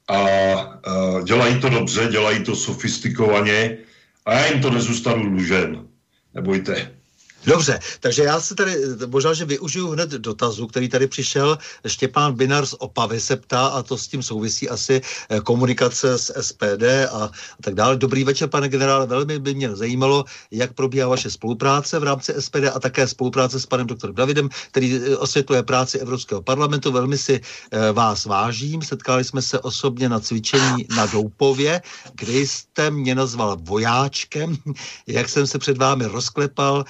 a, 0.08 0.18
a 0.18 1.22
dělají 1.24 1.62
to 1.62 1.70
dobře, 1.70 2.08
dělají 2.12 2.44
to 2.44 2.56
sofistikovaně 2.56 3.78
a 4.26 4.34
já 4.34 4.46
jim 4.46 4.62
to 4.62 4.70
nezůstanu 4.70 5.30
dlužen 5.30 5.91
Da 6.34 6.42
bor 6.42 6.54
ikke 6.54 6.72
der. 6.72 7.01
Dobře, 7.46 7.80
takže 8.00 8.24
já 8.24 8.42
se 8.42 8.56
tady 8.56 8.78
možná, 9.08 9.34
že 9.34 9.46
využiju 9.46 9.88
hned 9.90 10.10
dotazu, 10.10 10.68
který 10.68 10.90
tady 10.90 11.08
přišel. 11.08 11.58
Štěpán 11.88 12.34
Binar 12.34 12.66
z 12.66 12.76
Opavy 12.80 13.20
se 13.20 13.36
ptá 13.36 13.68
a 13.68 13.84
to 13.84 13.98
s 13.98 14.08
tím 14.08 14.24
souvisí 14.24 14.70
asi 14.70 15.02
eh, 15.30 15.40
komunikace 15.40 16.18
s 16.18 16.42
SPD 16.42 16.84
a, 17.12 17.32
tak 17.62 17.74
dále. 17.74 17.98
Dobrý 17.98 18.24
večer, 18.24 18.50
pane 18.50 18.70
generále, 18.70 19.08
velmi 19.08 19.40
by 19.40 19.54
mě 19.54 19.76
zajímalo, 19.76 20.26
jak 20.52 20.74
probíhá 20.74 21.08
vaše 21.08 21.30
spolupráce 21.30 22.00
v 22.00 22.04
rámci 22.04 22.34
SPD 22.40 22.70
a 22.74 22.80
také 22.80 23.08
spolupráce 23.08 23.60
s 23.60 23.66
panem 23.66 23.88
doktorem 23.88 24.16
Davidem, 24.16 24.50
který 24.72 24.96
eh, 24.96 25.18
osvětluje 25.18 25.64
práci 25.64 26.00
Evropského 26.00 26.42
parlamentu. 26.42 26.92
Velmi 26.92 27.18
si 27.18 27.42
eh, 27.72 27.92
vás 27.92 28.26
vážím. 28.26 28.82
Setkali 28.82 29.24
jsme 29.24 29.42
se 29.42 29.60
osobně 29.60 30.10
na 30.10 30.20
cvičení 30.20 30.86
na 30.96 31.06
Doupově, 31.06 31.82
kdy 32.14 32.48
jste 32.48 32.92
mě 32.92 33.16
nazval 33.16 33.58
vojáčkem, 33.62 34.58
jak 35.08 35.30
jsem 35.30 35.48
se 35.48 35.60
před 35.60 35.78
vámi 35.78 36.06
rozklepal, 36.06 36.86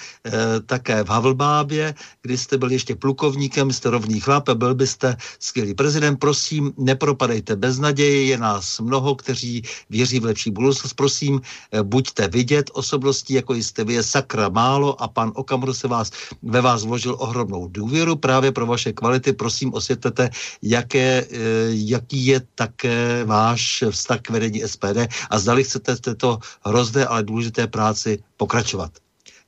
také 0.65 1.03
v 1.03 1.09
Havlbábě, 1.09 1.95
kdy 2.21 2.37
jste 2.37 2.57
byl 2.57 2.71
ještě 2.71 2.95
plukovníkem, 2.95 3.71
jste 3.71 3.89
rovný 3.89 4.19
chlap 4.19 4.49
a 4.49 4.55
byl 4.55 4.75
byste 4.75 5.17
skvělý 5.39 5.73
prezident. 5.73 6.17
Prosím, 6.17 6.73
nepropadejte 6.77 7.55
bez 7.55 7.79
naděje, 7.79 8.25
je 8.25 8.37
nás 8.37 8.79
mnoho, 8.79 9.15
kteří 9.15 9.61
věří 9.89 10.19
v 10.19 10.25
lepší 10.25 10.51
budoucnost. 10.51 10.93
Prosím, 10.93 11.41
eh, 11.71 11.83
buďte 11.83 12.27
vidět 12.27 12.71
osobností, 12.73 13.33
jako 13.33 13.53
jste 13.53 13.83
vy, 13.83 13.93
je 13.93 14.03
sakra 14.03 14.49
málo 14.49 15.01
a 15.01 15.07
pan 15.07 15.31
Okamur 15.35 15.73
se 15.73 15.87
vás, 15.87 16.11
ve 16.43 16.61
vás 16.61 16.83
vložil 16.83 17.15
ohromnou 17.19 17.67
důvěru 17.67 18.15
právě 18.15 18.51
pro 18.51 18.65
vaše 18.65 18.93
kvality. 18.93 19.33
Prosím, 19.33 19.73
osvětlete, 19.73 20.29
jaké, 20.61 21.25
eh, 21.25 21.27
jaký 21.69 22.25
je 22.25 22.41
také 22.55 23.23
váš 23.25 23.83
vztah 23.89 24.21
k 24.21 24.29
vedení 24.29 24.63
SPD 24.63 25.07
a 25.29 25.39
zdali 25.39 25.63
chcete 25.63 25.95
v 25.95 26.01
této 26.01 26.39
hrozné, 26.65 27.05
ale 27.05 27.23
důležité 27.23 27.67
práci 27.67 28.23
pokračovat. 28.37 28.91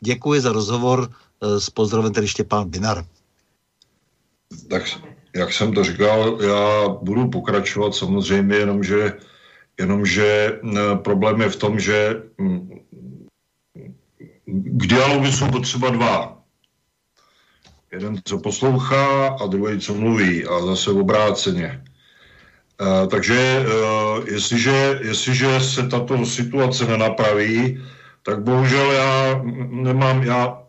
Děkuji 0.04 0.42
za 0.42 0.52
rozhovor 0.52 1.08
eh, 1.08 1.60
s 1.60 1.70
pozdravem 1.70 2.14
tedy 2.14 2.28
Štěpán 2.28 2.70
Binar. 2.70 3.06
Tak 4.70 4.84
jak 5.36 5.54
jsem 5.54 5.74
to 5.74 5.84
říkal, 5.84 6.38
já 6.42 6.88
budu 7.02 7.30
pokračovat 7.30 7.96
samozřejmě, 7.96 8.56
jenomže, 8.56 9.14
jenomže 9.80 10.60
eh, 10.64 10.96
problém 10.96 11.42
je 11.42 11.50
v 11.50 11.56
tom, 11.56 11.80
že 11.80 12.24
hm, 12.42 12.70
k 14.46 14.88
dialogu 14.88 15.32
jsou 15.32 15.48
potřeba 15.52 15.90
dva. 15.90 16.44
Jeden, 17.92 18.20
co 18.24 18.38
poslouchá 18.38 19.28
a 19.28 19.46
druhý, 19.48 19.80
co 19.80 19.94
mluví 19.94 20.46
a 20.46 20.66
zase 20.66 20.92
obráceně. 20.92 21.84
Uh, 22.82 23.08
takže 23.08 23.66
uh, 23.66 24.28
jestliže, 24.28 25.00
jestliže 25.02 25.60
se 25.60 25.88
tato 25.88 26.26
situace 26.26 26.86
nenapraví, 26.86 27.84
tak 28.24 28.44
bohužel 28.44 28.92
já 28.92 29.42
nemám, 29.70 30.24
já 30.24 30.64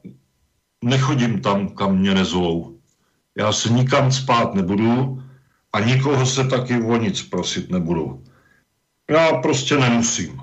nechodím 0.85 1.41
tam, 1.41 1.69
kam 1.69 1.99
mě 1.99 2.15
nezvou. 2.15 2.79
Já 3.39 3.53
se 3.53 3.69
nikam 3.69 4.13
spát 4.13 4.55
nebudu 4.55 5.23
a 5.73 5.81
nikoho 5.81 6.27
se 6.27 6.45
taky 6.45 6.83
o 6.83 6.97
nic 6.97 7.23
prosit 7.23 7.71
nebudu. 7.71 8.25
Já 9.11 9.33
prostě 9.33 9.77
nemusím. 9.77 10.41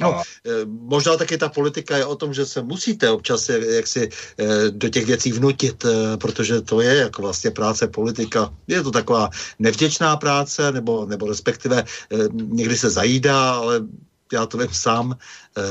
No, 0.00 0.16
a... 0.16 0.22
Eh, 0.46 0.64
možná 0.64 1.16
taky 1.16 1.38
ta 1.38 1.48
politika 1.48 1.96
je 1.96 2.04
o 2.04 2.16
tom, 2.16 2.34
že 2.34 2.46
se 2.46 2.62
musíte 2.62 3.10
občas 3.10 3.48
jak 3.48 3.86
si 3.86 4.08
eh, 4.38 4.70
do 4.70 4.88
těch 4.88 5.06
věcí 5.06 5.32
vnutit, 5.32 5.84
eh, 5.84 6.16
protože 6.16 6.60
to 6.60 6.80
je 6.80 6.94
jako 6.96 7.22
vlastně 7.22 7.50
práce 7.50 7.88
politika. 7.88 8.54
Je 8.66 8.82
to 8.82 8.90
taková 8.90 9.30
nevděčná 9.58 10.16
práce, 10.16 10.72
nebo, 10.72 11.06
nebo 11.06 11.28
respektive 11.28 11.84
někdy 12.32 12.76
se 12.76 12.90
zajídá, 12.90 13.54
ale 13.54 13.80
já 14.32 14.46
to 14.46 14.58
vím 14.58 14.68
sám, 14.72 15.16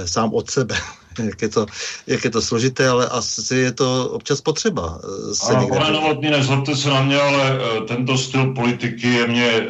sám 0.05 0.33
od 0.33 0.49
sebe. 0.49 0.75
jak, 1.23 1.41
je 1.41 1.49
to, 1.49 1.65
jak 2.07 2.23
je 2.23 2.29
to 2.29 2.41
složité, 2.41 2.87
ale 2.87 3.07
asi 3.07 3.55
je 3.55 3.71
to 3.71 4.09
občas 4.09 4.41
potřeba. 4.41 4.99
Se 5.33 5.55
ano, 5.55 5.67
pane 5.67 5.91
Novotný, 5.91 6.29
nezlobte 6.29 6.75
se 6.75 6.89
na 6.89 7.01
mě, 7.01 7.17
ale 7.21 7.59
tento 7.87 8.17
styl 8.17 8.53
politiky 8.53 9.07
je 9.07 9.27
mě 9.27 9.67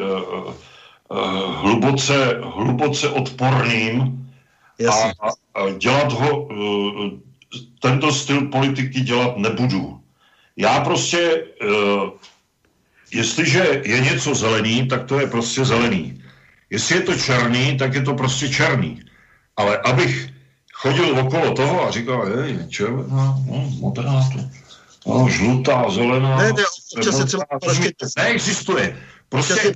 hluboce, 1.60 2.40
hluboce 2.54 3.08
odporným 3.08 4.26
a, 4.88 5.28
a 5.54 5.70
dělat 5.78 6.12
ho, 6.12 6.48
tento 7.80 8.12
styl 8.12 8.48
politiky 8.48 9.00
dělat 9.00 9.36
nebudu. 9.36 10.00
Já 10.56 10.80
prostě, 10.80 11.44
jestliže 13.12 13.82
je 13.84 14.00
něco 14.00 14.34
zelený, 14.34 14.88
tak 14.88 15.04
to 15.04 15.20
je 15.20 15.26
prostě 15.26 15.64
zelený. 15.64 16.19
Jestli 16.70 16.94
je 16.94 17.00
to 17.00 17.14
černý, 17.14 17.76
tak 17.78 17.94
je 17.94 18.02
to 18.02 18.14
prostě 18.14 18.48
černý. 18.48 19.02
Ale 19.56 19.78
abych 19.78 20.28
chodil 20.74 21.18
okolo 21.18 21.54
toho 21.54 21.88
a 21.88 21.90
říkal, 21.90 22.26
hej, 22.26 22.58
červená, 22.68 23.38
no, 23.46 23.70
modrá, 23.80 24.28
to, 24.32 24.38
no, 25.06 25.28
žlutá, 25.28 25.90
zelená. 25.90 26.36
Ne, 26.36 26.52
ne, 26.52 26.62
občas 26.96 27.16
se 27.16 27.24
třeba 27.24 27.44
Neexistuje. 28.16 28.96
Prostě, 29.28 29.72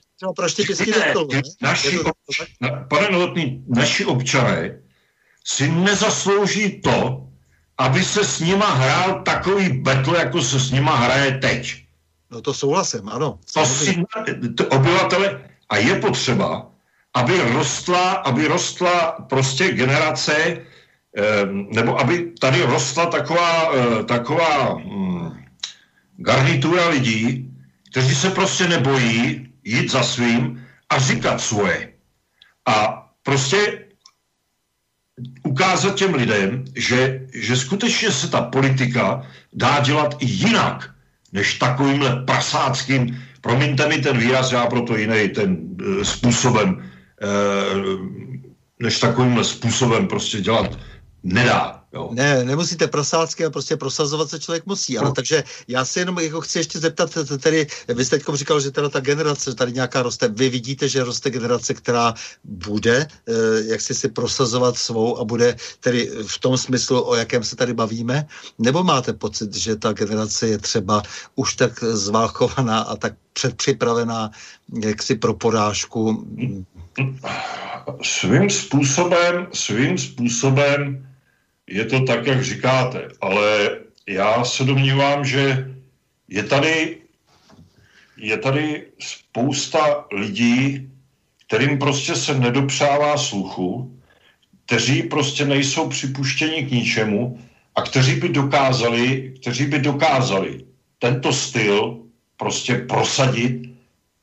ne, 1.33 1.43
naši, 1.63 1.99
na, 2.61 2.71
pane 2.71 3.11
Novotný, 3.11 3.65
naši 3.69 4.05
občané 4.05 4.79
si 5.45 5.69
nezaslouží 5.69 6.81
to, 6.81 7.27
aby 7.79 8.05
se 8.05 8.25
s 8.25 8.41
nima 8.41 8.75
hrál 8.75 9.23
takový 9.23 9.69
betl, 9.69 10.15
jako 10.15 10.43
se 10.43 10.61
s 10.61 10.71
nima 10.71 10.97
hraje 10.97 11.39
teď. 11.39 11.85
No 12.31 12.41
to 12.41 12.55
souhlasím, 12.55 13.09
ano. 13.09 13.39
To 13.55 13.67
si, 13.67 14.05
to 14.57 14.67
obyvatele, 14.67 15.41
a 15.69 15.77
je 15.77 16.01
potřeba, 16.01 16.74
aby 17.15 17.41
rostla, 17.53 18.13
aby 18.27 18.47
rostla 18.47 19.27
prostě 19.29 19.73
generace, 19.73 20.35
eh, 20.35 21.47
nebo 21.71 22.01
aby 22.01 22.33
tady 22.41 22.63
rostla 22.63 23.07
taková, 23.07 23.71
eh, 23.75 24.05
taková 24.05 24.75
hm, 24.75 25.45
garnitura 26.17 26.89
lidí, 26.89 27.51
kteří 27.91 28.15
se 28.15 28.31
prostě 28.31 28.69
nebojí 28.69 29.49
jít 29.65 29.91
za 29.91 30.03
svým 30.03 30.67
a 30.91 30.99
říkat 30.99 31.41
svoje. 31.41 31.93
A 32.67 33.07
prostě 33.23 33.85
ukázat 35.43 35.95
těm 35.95 36.15
lidem, 36.15 36.65
že, 36.75 37.21
že 37.35 37.57
skutečně 37.57 38.11
se 38.11 38.31
ta 38.31 38.43
politika 38.43 39.23
dá 39.53 39.81
dělat 39.81 40.17
i 40.19 40.27
jinak, 40.27 40.91
než 41.33 41.59
takovýmhle 41.59 42.27
prasáckým, 42.27 43.23
promiňte 43.41 43.89
mi 43.89 43.99
ten 43.99 44.19
výraz, 44.19 44.53
já 44.53 44.67
proto 44.67 44.97
jiný 44.97 45.29
ten 45.29 45.51
e, 45.55 46.05
způsobem, 46.05 46.91
než 48.79 49.01
takovýmhle 49.01 49.45
způsobem 49.45 50.09
prostě 50.09 50.41
dělat 50.41 50.79
nedá. 51.23 51.84
Jo. 51.95 52.11
Ne, 52.13 52.45
nemusíte 52.45 52.87
prosácky 52.87 53.45
a 53.45 53.51
prostě 53.51 53.77
prosazovat 53.77 54.31
se 54.31 54.41
člověk 54.41 54.67
musí. 54.67 54.99
Ano, 54.99 55.09
no. 55.09 55.15
takže 55.15 55.45
já 55.69 55.85
se 55.85 56.01
jenom 56.01 56.19
jako 56.19 56.41
chci 56.41 56.59
ještě 56.59 56.79
zeptat, 56.79 57.11
tedy 57.41 57.67
vy 57.89 58.05
jste 58.05 58.19
říkal, 58.35 58.61
že 58.61 58.71
teda 58.71 58.89
ta 58.89 59.01
generace 59.01 59.55
tady 59.55 59.73
nějaká 59.73 60.03
roste. 60.03 60.29
Vy 60.29 60.49
vidíte, 60.49 60.89
že 60.89 61.05
roste 61.05 61.31
generace, 61.31 61.75
která 61.75 62.15
bude, 62.45 63.07
eh, 63.07 63.33
jak 63.65 63.81
si 63.81 63.95
si 63.95 64.09
prosazovat 64.09 64.77
svou 64.77 65.19
a 65.19 65.25
bude 65.25 65.57
tedy 65.81 66.11
v 66.27 66.39
tom 66.39 66.59
smyslu, 66.59 67.09
o 67.09 67.15
jakém 67.15 67.45
se 67.45 67.57
tady 67.57 67.75
bavíme? 67.75 68.27
Nebo 68.59 68.83
máte 68.83 69.13
pocit, 69.13 69.55
že 69.55 69.77
ta 69.77 69.93
generace 69.93 70.49
je 70.49 70.59
třeba 70.59 71.03
už 71.35 71.55
tak 71.55 71.85
zválkovaná 71.85 72.81
a 72.81 72.97
tak 72.97 73.15
předpřipravená 73.33 74.31
jaksi 74.83 75.15
pro 75.15 75.35
porážku? 75.35 76.27
Svým 78.03 78.51
způsobem, 78.51 79.47
svým 79.53 79.99
způsobem 79.99 81.14
je 81.67 81.85
to 81.85 82.05
tak, 82.05 82.27
jak 82.27 82.45
říkáte, 82.45 83.09
ale 83.21 83.71
já 84.09 84.45
se 84.45 84.65
domnívám, 84.65 85.25
že 85.25 85.71
je 86.29 86.43
tady, 86.43 86.99
je 88.17 88.37
tady 88.39 88.87
spousta 88.99 90.05
lidí, 90.13 90.91
kterým 91.47 91.79
prostě 91.79 92.17
se 92.17 92.39
nedopřává 92.39 93.19
sluchu, 93.19 94.01
kteří 94.67 95.03
prostě 95.03 95.45
nejsou 95.45 95.89
připuštěni 95.89 96.63
k 96.63 96.71
ničemu 96.71 97.41
a 97.75 97.83
kteří 97.83 98.17
by 98.17 98.29
dokázali, 98.29 99.35
kteří 99.41 99.67
by 99.67 99.79
dokázali 99.79 100.65
tento 100.99 101.33
styl 101.33 101.99
prostě 102.37 102.75
prosadit 102.75 103.71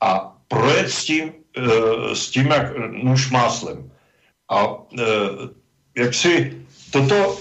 a 0.01 0.37
projet 0.47 0.89
s 0.89 1.05
tím, 1.05 1.31
e, 1.57 2.15
s 2.15 2.29
tím 2.29 2.47
jak 2.47 2.77
nůž 3.03 3.29
máslem. 3.31 3.91
A 4.49 4.67
e, 4.99 5.03
jak 5.95 6.13
si 6.13 6.60
toto 6.91 7.39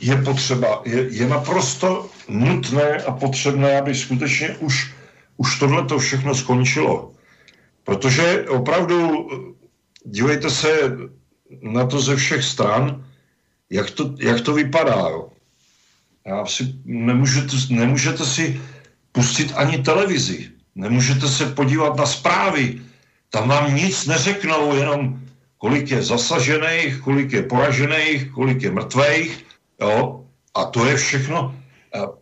je 0.00 0.16
potřeba, 0.16 0.82
je, 0.84 1.08
je 1.10 1.28
naprosto 1.28 2.10
nutné 2.28 2.96
a 2.96 3.12
potřebné, 3.12 3.80
aby 3.80 3.94
skutečně 3.94 4.56
už, 4.60 4.92
už 5.36 5.58
tohle 5.58 5.84
to 5.84 5.98
všechno 5.98 6.34
skončilo. 6.34 7.12
Protože 7.84 8.44
opravdu, 8.48 9.28
dívejte 10.04 10.50
se 10.50 10.68
na 11.62 11.86
to 11.86 12.00
ze 12.00 12.16
všech 12.16 12.44
stran, 12.44 13.04
jak 13.70 13.90
to, 13.90 14.14
jak 14.18 14.40
to 14.40 14.54
vypadá. 14.54 15.08
Jo. 15.08 15.28
Já 16.26 16.46
si, 16.46 16.74
nemůžete, 16.84 17.56
nemůžete 17.70 18.26
si 18.26 18.60
pustit 19.12 19.52
ani 19.56 19.78
televizi, 19.78 20.50
nemůžete 20.74 21.28
se 21.28 21.46
podívat 21.46 21.96
na 21.96 22.06
zprávy, 22.06 22.80
tam 23.30 23.48
vám 23.48 23.74
nic 23.74 24.06
neřeknou, 24.06 24.76
jenom 24.76 25.20
kolik 25.60 25.90
je 25.90 26.02
zasažených, 26.02 27.04
kolik 27.04 27.32
je 27.32 27.42
poražených, 27.44 28.32
kolik 28.32 28.62
je 28.64 28.70
mrtvých, 28.72 29.32
jo, 29.80 30.24
a 30.56 30.60
to 30.64 30.86
je 30.88 30.96
všechno. 30.96 31.54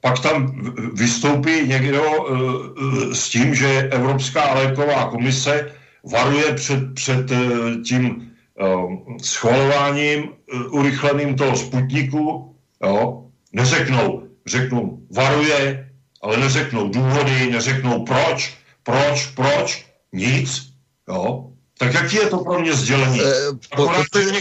Pak 0.01 0.19
tam 0.19 0.53
vystoupí 0.95 1.69
někdo 1.69 2.03
uh, 2.03 3.13
s 3.13 3.29
tím, 3.29 3.55
že 3.55 3.89
Evropská 3.93 4.55
léková 4.55 5.11
komise 5.11 5.71
varuje 6.13 6.53
před, 6.53 6.95
před 6.95 7.31
uh, 7.31 7.39
tím 7.85 8.33
uh, 8.59 9.17
schvalováním 9.23 10.29
urychleným 10.71 11.37
toho 11.37 11.57
sputniku, 11.57 12.55
jo, 12.83 13.25
neřeknou, 13.53 14.27
řeknou 14.47 14.99
varuje, 15.13 15.91
ale 16.23 16.37
neřeknou 16.37 16.89
důvody, 16.89 17.51
neřeknou 17.51 18.05
proč, 18.05 18.57
proč, 18.83 19.27
proč, 19.27 19.87
nic, 20.13 20.73
jo, 21.09 21.53
tak 21.79 21.95
jaký 21.95 22.17
je 22.17 22.27
to 22.27 22.39
pro 22.39 22.61
mě 22.61 22.75
sdělení? 22.75 23.21
Eh, 23.21 23.53
po, 23.77 23.91
pojďme, 24.13 24.41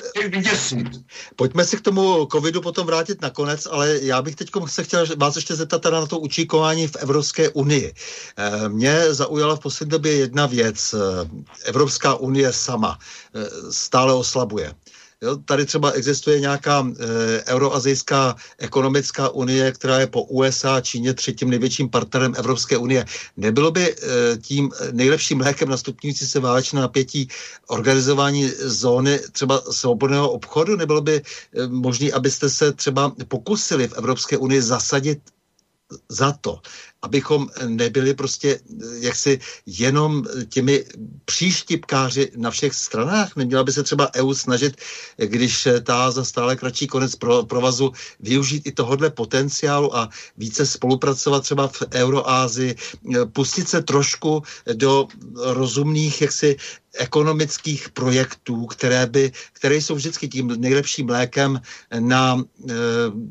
pojďme 1.36 1.66
se 1.66 1.78
k 1.78 1.82
tomu 1.82 2.26
covidu 2.32 2.62
potom 2.62 2.88
vrátit 2.88 3.22
nakonec, 3.22 3.68
ale 3.72 4.00
já 4.02 4.22
bych 4.22 4.36
teď 4.36 4.50
se 4.66 4.84
chtěl 4.84 5.06
vás 5.18 5.36
ještě 5.36 5.56
zeptat 5.56 5.82
teda 5.82 6.00
na 6.00 6.06
to 6.06 6.20
učíkování 6.20 6.88
v 6.88 6.96
Evropské 6.96 7.50
unii. 7.50 7.94
Eh, 8.38 8.70
mě 8.70 9.14
zaujala 9.14 9.56
v 9.56 9.60
poslední 9.60 9.92
době 9.92 10.14
jedna 10.14 10.46
věc. 10.46 10.94
Eh, 10.94 11.30
Evropská 11.66 12.16
unie 12.16 12.54
sama 12.54 13.00
eh, 13.36 13.72
stále 13.72 14.14
oslabuje. 14.14 14.74
Jo, 15.24 15.38
tady 15.38 15.65
třeba 15.65 15.91
existuje 15.91 16.39
nějaká 16.39 16.88
e, 16.88 17.43
euroazijská 17.45 18.36
ekonomická 18.57 19.30
unie, 19.30 19.72
která 19.72 19.99
je 19.99 20.07
po 20.07 20.24
USA, 20.24 20.82
Číně 20.82 21.13
třetím 21.13 21.49
největším 21.49 21.89
partnerem 21.89 22.34
Evropské 22.38 22.78
unie. 22.78 23.05
Nebylo 23.38 23.72
by 23.72 23.95
e, 23.95 23.97
tím 24.38 24.72
nejlepším 24.91 25.41
lékem 25.41 25.70
na 25.70 25.78
stupňující 25.78 26.26
se 26.26 26.39
válečné 26.39 26.82
napětí 26.82 27.28
organizování 27.68 28.51
zóny 28.59 29.20
třeba 29.32 29.61
svobodného 29.72 30.30
obchodu? 30.32 30.76
Nebylo 30.76 31.01
by 31.01 31.15
e, 31.15 31.68
možné, 31.68 32.11
abyste 32.11 32.49
se 32.49 32.74
třeba 32.74 33.11
pokusili 33.28 33.88
v 33.88 33.93
Evropské 33.93 34.38
unii 34.38 34.61
zasadit 34.61 35.20
za 36.10 36.32
to, 36.32 36.60
abychom 37.02 37.48
nebyli 37.68 38.14
prostě 38.14 38.60
jaksi 39.00 39.40
jenom 39.66 40.24
těmi 40.50 40.86
příštipkáři 41.26 42.32
na 42.36 42.52
všech 42.52 42.74
stranách. 42.74 43.36
Neměla 43.36 43.64
by 43.64 43.72
se 43.72 43.84
třeba 43.84 44.12
EU 44.16 44.34
snažit, 44.34 44.82
když 45.18 45.68
ta 45.84 46.12
za 46.12 46.26
stále 46.26 46.56
kratší 46.56 46.88
konec 46.88 47.16
pro, 47.16 47.44
provazu, 47.44 47.92
využít 48.20 48.68
i 48.68 48.72
tohodle 48.72 49.10
potenciálu 49.10 49.96
a 49.96 50.10
více 50.38 50.66
spolupracovat 50.66 51.44
třeba 51.44 51.68
v 51.68 51.84
Euroázii, 51.94 52.76
pustit 53.34 53.70
se 53.70 53.82
trošku 53.82 54.44
do 54.74 55.08
rozumných 55.36 56.22
jaksi 56.22 56.56
ekonomických 56.98 57.89
projektů, 57.89 58.66
které, 58.66 59.06
by, 59.06 59.32
které 59.54 59.76
jsou 59.76 59.95
vždycky 59.95 60.28
tím 60.28 60.48
nejlepším 60.58 61.10
lékem 61.10 61.62
na 62.00 62.38
e, 62.38 62.74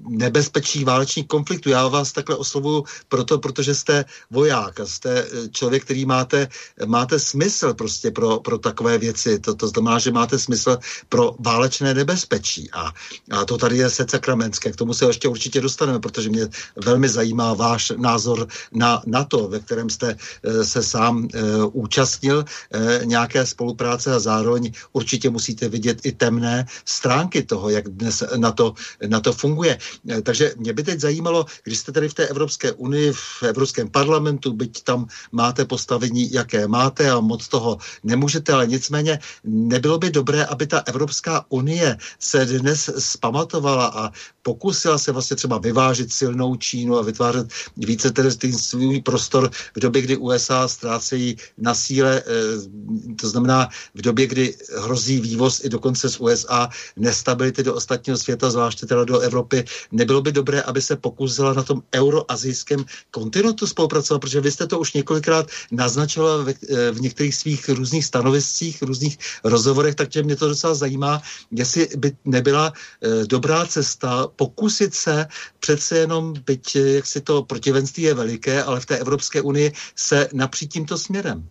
nebezpečí 0.08 0.84
válečných 0.84 1.26
konfliktů. 1.26 1.70
Já 1.70 1.88
vás 1.88 2.12
takhle 2.12 2.36
oslovuju 2.36 2.84
proto, 3.08 3.38
protože 3.38 3.74
jste 3.74 4.04
voják 4.30 4.80
a 4.80 4.86
jste 4.86 5.10
eh, 5.18 5.48
člověk, 5.48 5.84
který 5.84 6.06
máte, 6.06 6.48
máte 6.86 7.18
smysl 7.18 7.74
prostě 7.74 8.10
pro, 8.10 8.40
pro 8.40 8.58
takové 8.58 8.98
věci. 8.98 9.38
To, 9.38 9.54
to 9.54 9.68
znamená, 9.68 9.98
že 9.98 10.12
máte 10.12 10.38
smysl 10.38 10.78
pro 11.08 11.34
válečné 11.38 11.94
nebezpečí. 11.94 12.70
A, 12.72 12.92
a 13.30 13.44
to 13.44 13.58
tady 13.58 13.76
je 13.76 13.90
se 13.90 14.06
sakramenské. 14.08 14.72
K 14.72 14.76
tomu 14.76 14.94
se 14.94 15.06
ještě 15.06 15.28
určitě 15.28 15.60
dostaneme, 15.60 15.98
protože 15.98 16.28
mě 16.30 16.48
velmi 16.76 17.08
zajímá 17.08 17.54
váš 17.54 17.92
názor 17.96 18.48
na, 18.72 19.02
na 19.06 19.24
to, 19.24 19.48
ve 19.48 19.60
kterém 19.60 19.90
jste 19.90 20.16
e, 20.42 20.64
se 20.64 20.82
sám 20.82 21.28
e, 21.34 21.40
účastnil 21.72 22.44
e, 22.44 23.04
nějaké 23.04 23.46
spolupráce 23.56 24.12
a 24.12 24.20
zároveň 24.20 24.68
určitě 24.92 25.32
musíte 25.32 25.68
vidět 25.72 26.04
i 26.04 26.12
temné 26.12 26.68
stránky 26.84 27.40
toho, 27.42 27.72
jak 27.72 27.88
dnes 27.88 28.20
na 28.36 28.52
to, 28.52 28.76
na 29.08 29.20
to 29.24 29.32
funguje. 29.32 29.78
E, 29.80 30.20
takže 30.20 30.52
mě 30.60 30.72
by 30.76 30.82
teď 30.82 31.00
zajímalo, 31.00 31.48
když 31.64 31.78
jste 31.78 31.92
tady 31.92 32.08
v 32.12 32.14
té 32.14 32.24
Evropské 32.28 32.72
unii, 32.76 33.12
v 33.16 33.48
Evropském 33.48 33.88
parlamentu, 33.88 34.52
byť 34.52 34.84
tam 34.84 35.08
máte 35.32 35.64
postavení, 35.64 36.28
jaké 36.28 36.68
máte 36.68 37.08
a 37.08 37.16
moc 37.24 37.48
toho 37.48 37.80
nemůžete, 38.04 38.52
ale 38.52 38.66
nicméně 38.68 39.18
nebylo 39.44 39.96
by 39.98 40.12
dobré, 40.12 40.44
aby 40.44 40.66
ta 40.68 40.84
Evropská 40.84 41.48
unie 41.48 41.96
se 42.20 42.44
dnes 42.44 42.90
zpamatovala 42.98 43.86
a 43.86 44.02
pokusila 44.46 44.98
se 44.98 45.12
vlastně 45.12 45.36
třeba 45.36 45.58
vyvážit 45.58 46.12
silnou 46.12 46.56
Čínu 46.56 46.98
a 46.98 47.02
vytvářet 47.02 47.50
více 47.76 48.10
tedy 48.14 48.30
svůj 48.30 49.02
prostor 49.02 49.50
v 49.50 49.80
době, 49.80 50.02
kdy 50.02 50.16
USA 50.16 50.68
ztrácejí 50.68 51.36
na 51.58 51.74
síle, 51.74 52.22
eh, 52.22 53.16
to 53.18 53.26
znamená 53.28 53.68
v 53.94 54.02
době, 54.06 54.26
kdy 54.26 54.54
hrozí 54.86 55.18
vývoz 55.20 55.64
i 55.64 55.68
dokonce 55.68 56.06
z 56.10 56.20
USA 56.22 56.70
nestability 56.96 57.62
do 57.62 57.74
ostatního 57.74 58.14
světa, 58.14 58.50
zvláště 58.50 58.86
teda 58.86 59.04
do 59.04 59.18
Evropy. 59.18 59.64
Nebylo 59.90 60.22
by 60.22 60.32
dobré, 60.32 60.62
aby 60.62 60.78
se 60.78 60.94
pokusila 60.96 61.52
na 61.58 61.62
tom 61.66 61.82
euroazijském 61.90 62.84
kontinentu 63.10 63.66
spolupracovat, 63.66 64.22
protože 64.22 64.40
vy 64.40 64.50
jste 64.50 64.66
to 64.70 64.78
už 64.78 64.92
několikrát 65.02 65.50
naznačila 65.74 66.46
v, 66.46 66.54
eh, 66.54 66.90
v 66.94 67.00
některých 67.02 67.34
svých 67.34 67.62
různých 67.68 68.04
stanoviscích, 68.04 68.82
různých 68.82 69.18
rozhovorech, 69.42 69.98
takže 69.98 70.22
mě 70.22 70.36
to 70.38 70.54
docela 70.54 70.74
zajímá, 70.74 71.18
jestli 71.50 71.88
by 71.98 72.14
nebyla 72.24 72.70
e, 72.70 73.26
dobrá 73.26 73.66
cesta 73.66 74.28
pokusit 74.36 74.94
se 74.94 75.26
přece 75.58 75.98
jenom, 75.98 76.34
byť 76.46 76.76
jak 76.76 77.06
si 77.06 77.20
to 77.20 77.42
protivenství 77.42 78.02
je 78.02 78.14
veliké, 78.14 78.62
ale 78.62 78.80
v 78.80 78.86
té 78.86 78.98
Evropské 78.98 79.40
unii 79.40 79.72
se 79.96 80.28
napřít 80.32 80.72
tímto 80.72 80.98
směrem. 80.98 81.48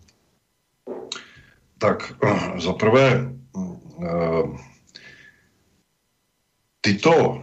Tak 1.78 2.12
eh, 2.24 2.60
za 2.60 2.72
prvé, 2.72 3.32
eh, 3.56 4.58
tyto, 6.80 7.42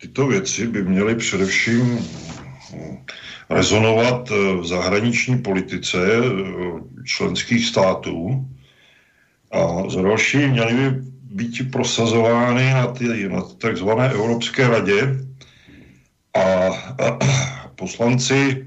tyto 0.00 0.26
věci 0.26 0.66
by 0.66 0.82
měly 0.82 1.14
především 1.14 1.98
eh, 1.98 3.04
rezonovat 3.50 4.30
v 4.30 4.66
zahraniční 4.66 5.42
politice 5.42 5.98
členských 7.04 7.66
států 7.66 8.48
a 9.52 9.90
za 9.90 10.02
další 10.02 10.46
měly 10.46 10.74
by 10.74 11.11
být 11.32 11.70
prosazovány 11.72 12.72
na, 12.72 12.86
ty, 12.86 13.28
na 13.28 13.42
takzvané 13.42 14.10
Evropské 14.10 14.68
radě 14.68 15.16
a, 16.34 16.42
a 16.42 17.18
poslanci, 17.74 18.66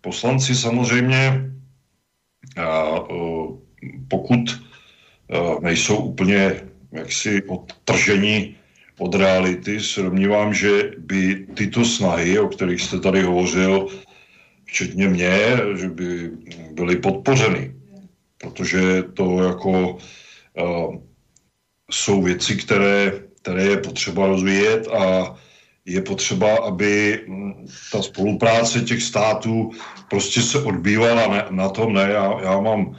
poslanci 0.00 0.54
samozřejmě 0.54 1.50
a, 2.56 3.00
pokud 4.08 4.40
eh, 4.50 5.38
nejsou 5.60 5.96
úplně 5.96 6.60
jaksi 6.92 7.42
odtrženi 7.42 8.54
od 8.98 9.14
reality, 9.14 9.80
se 9.80 10.02
domnívám, 10.02 10.54
že 10.54 10.92
by 10.98 11.46
tyto 11.54 11.84
snahy, 11.84 12.38
o 12.38 12.48
kterých 12.48 12.82
jste 12.82 13.00
tady 13.00 13.22
hovořil, 13.22 13.86
včetně 14.64 15.08
mě, 15.08 15.58
že 15.76 15.88
by 15.88 16.30
byly 16.72 16.96
podpořeny. 16.96 17.74
Protože 18.38 19.02
to 19.02 19.42
jako 19.42 19.70
uh, 19.92 20.96
jsou 21.90 22.22
věci, 22.22 22.56
které, 22.56 23.12
které 23.42 23.62
je 23.62 23.76
potřeba 23.76 24.26
rozvíjet 24.26 24.88
a 24.88 25.34
je 25.86 26.00
potřeba, 26.00 26.56
aby 26.56 27.20
hm, 27.28 27.66
ta 27.92 28.02
spolupráce 28.02 28.80
těch 28.80 29.02
států 29.02 29.70
prostě 30.10 30.42
se 30.42 30.58
odbývala 30.62 31.28
ne, 31.28 31.44
na 31.50 31.68
tom, 31.68 31.92
ne, 31.92 32.08
já, 32.10 32.40
já 32.40 32.60
mám 32.60 32.96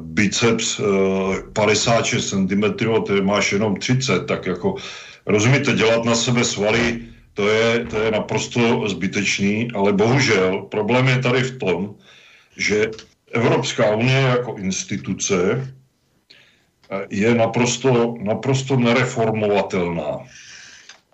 biceps 0.00 0.80
56 1.52 2.30
cm, 2.30 2.62
ty 3.06 3.20
máš 3.20 3.52
jenom 3.52 3.76
30, 3.76 4.26
tak 4.26 4.46
jako 4.46 4.74
rozumíte, 5.26 5.72
dělat 5.72 6.04
na 6.04 6.14
sebe 6.14 6.44
svaly, 6.44 7.00
to 7.34 7.48
je, 7.48 7.84
to 7.84 8.00
je 8.00 8.10
naprosto 8.10 8.88
zbytečný, 8.88 9.68
ale 9.74 9.92
bohužel 9.92 10.62
problém 10.62 11.08
je 11.08 11.18
tady 11.18 11.42
v 11.42 11.58
tom, 11.58 11.94
že 12.56 12.90
Evropská 13.32 13.96
unie 13.96 14.20
jako 14.20 14.56
instituce 14.56 15.34
eh, 15.52 15.72
je 17.10 17.34
naprosto, 17.34 18.14
naprosto 18.20 18.76
nereformovatelná. 18.76 20.18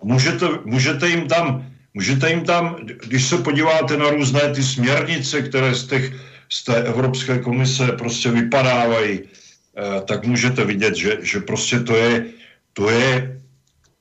Můžete, 0.03 0.45
můžete, 0.65 1.09
jim 1.09 1.27
tam, 1.27 1.65
můžete 1.93 2.29
jim 2.29 2.41
tam, 2.45 2.75
když 3.07 3.25
se 3.25 3.37
podíváte 3.37 3.97
na 3.97 4.09
různé 4.09 4.53
ty 4.53 4.63
směrnice, 4.63 5.41
které 5.41 5.75
z 5.75 5.87
těch 5.87 6.13
z 6.49 6.63
té 6.63 6.75
Evropské 6.83 7.39
komise 7.39 7.87
prostě 7.87 8.31
vypadávají, 8.31 9.19
eh, 9.21 10.01
tak 10.01 10.25
můžete 10.25 10.65
vidět, 10.65 10.95
že, 10.95 11.17
že 11.21 11.39
prostě 11.39 11.79
to 11.79 11.95
je, 11.95 12.25
to 12.73 12.89
je 12.89 13.41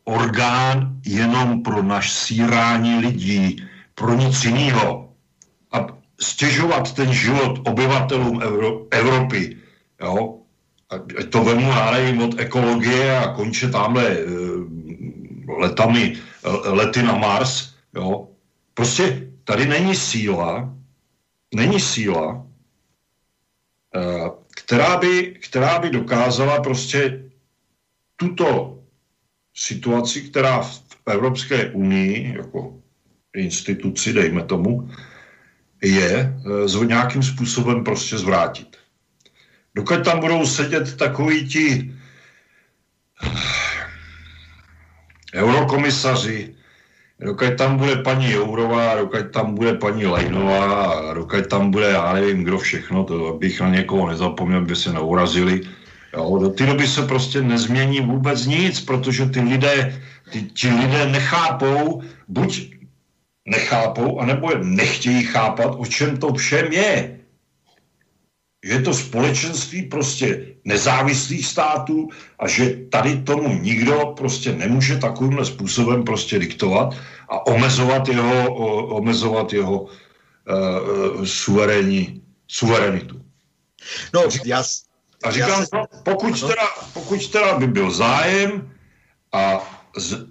orgán 0.05 0.97
jenom 1.07 1.63
pro 1.63 1.83
naš 1.83 2.13
sírání 2.13 2.99
lidí, 2.99 3.65
pro 3.95 4.15
nic 4.15 4.45
jiného. 4.45 5.13
A 5.73 5.87
stěžovat 6.21 6.93
ten 6.95 7.13
život 7.13 7.61
obyvatelům 7.69 8.43
Evro, 8.43 8.87
Evropy, 8.91 9.57
jo, 10.01 10.38
a 10.91 10.99
to 11.29 11.45
vemu, 11.45 11.69
já 11.69 11.91
nevím, 11.91 12.23
od 12.23 12.41
ekologie 12.41 13.19
a 13.19 13.35
konče 13.35 13.69
tamhle 13.69 14.09
e, 14.09 14.25
letami, 15.59 16.17
lety 16.65 17.03
na 17.03 17.15
Mars, 17.15 17.75
jo. 17.95 18.29
Prostě 18.75 19.29
tady 19.45 19.67
není 19.67 19.97
síla, 19.97 20.77
není 21.55 21.81
síla, 21.81 22.47
eh, 23.97 24.31
která 24.63 24.97
by, 24.97 25.35
která 25.43 25.79
by 25.79 25.91
dokázala 25.91 26.61
prostě 26.61 27.31
tuto 28.17 28.79
situaci, 29.55 30.23
která 30.23 30.63
v 30.63 30.83
Evropské 31.07 31.71
unii, 31.71 32.37
jako 32.37 32.79
instituci, 33.35 34.13
dejme 34.13 34.45
tomu, 34.45 34.91
je 35.83 36.37
eh, 36.81 36.87
nějakým 36.87 37.23
způsobem 37.23 37.85
prostě 37.85 38.19
zvrátit. 38.19 38.78
Dokud 39.79 40.05
tam 40.05 40.21
budou 40.21 40.47
sedět 40.47 40.97
takoví 40.97 41.49
ti 41.49 41.95
eh, 43.23 43.31
eurokomisaři, 45.35 46.55
dokud 47.21 47.55
tam 47.55 47.77
bude 47.77 47.97
paní 47.97 48.33
Jourová, 48.33 48.97
dokud 48.97 49.31
tam 49.31 49.55
bude 49.55 49.75
paní 49.75 50.07
Lejnová, 50.07 51.15
dokud 51.15 51.47
tam 51.47 51.71
bude, 51.71 51.87
já 51.91 52.13
nevím, 52.13 52.45
kdo 52.45 52.59
všechno, 52.59 53.05
to 53.05 53.39
bych 53.39 53.61
na 53.61 53.69
někoho 53.69 54.09
nezapomněl, 54.09 54.65
by 54.65 54.77
se 54.77 54.93
neurazili. 54.93 55.61
Jo, 56.13 56.39
do 56.43 56.49
té 56.49 56.67
doby 56.67 56.87
se 56.87 57.07
prostě 57.07 57.43
nezmění 57.43 58.01
vůbec 58.01 58.47
nic, 58.47 58.81
protože 58.81 59.27
ty 59.27 59.41
lidé, 59.41 60.03
ty, 60.33 60.43
ti 60.43 60.71
lidé 60.71 61.07
nechápou, 61.07 62.03
buď 62.29 62.75
nechápou, 63.47 64.21
anebo 64.21 64.51
nechtějí 64.59 65.23
chápat, 65.23 65.71
o 65.79 65.87
čem 65.87 66.17
to 66.17 66.35
všem 66.35 66.73
je 66.73 67.18
že 68.69 68.75
je 68.75 68.83
to 68.83 68.95
společenství 68.95 69.83
prostě 69.89 70.47
nezávislých 70.65 71.47
států 71.47 72.09
a 72.39 72.49
že 72.49 72.77
tady 72.93 73.25
tomu 73.25 73.49
nikdo 73.65 74.13
prostě 74.17 74.53
nemůže 74.53 74.97
takovýmhle 75.01 75.45
způsobem 75.45 76.05
prostě 76.05 76.39
diktovat 76.39 76.93
a 77.29 77.47
omezovat 77.47 78.09
jeho, 78.09 78.55
omezovat 79.01 79.53
jeho 79.53 79.81
uh, 79.81 79.89
suverénní, 81.25 82.21
suverenitu. 82.49 83.17
No, 84.15 84.29
já, 84.45 84.63
a 85.25 85.31
říkám, 85.31 85.65
já, 85.73 85.85
pokud, 86.03 86.41
teda, 86.41 86.69
pokud 86.93 87.27
teda 87.27 87.59
by 87.59 87.67
byl 87.67 87.91
zájem 87.91 88.71
a 89.33 89.65
z, 89.97 90.29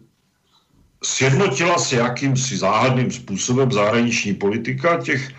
sjednotila 1.04 1.78
se 1.78 1.96
jakýmsi 1.96 2.58
záhadným 2.58 3.12
způsobem 3.12 3.72
zahraniční 3.72 4.34
politika 4.34 5.02
těch 5.02 5.34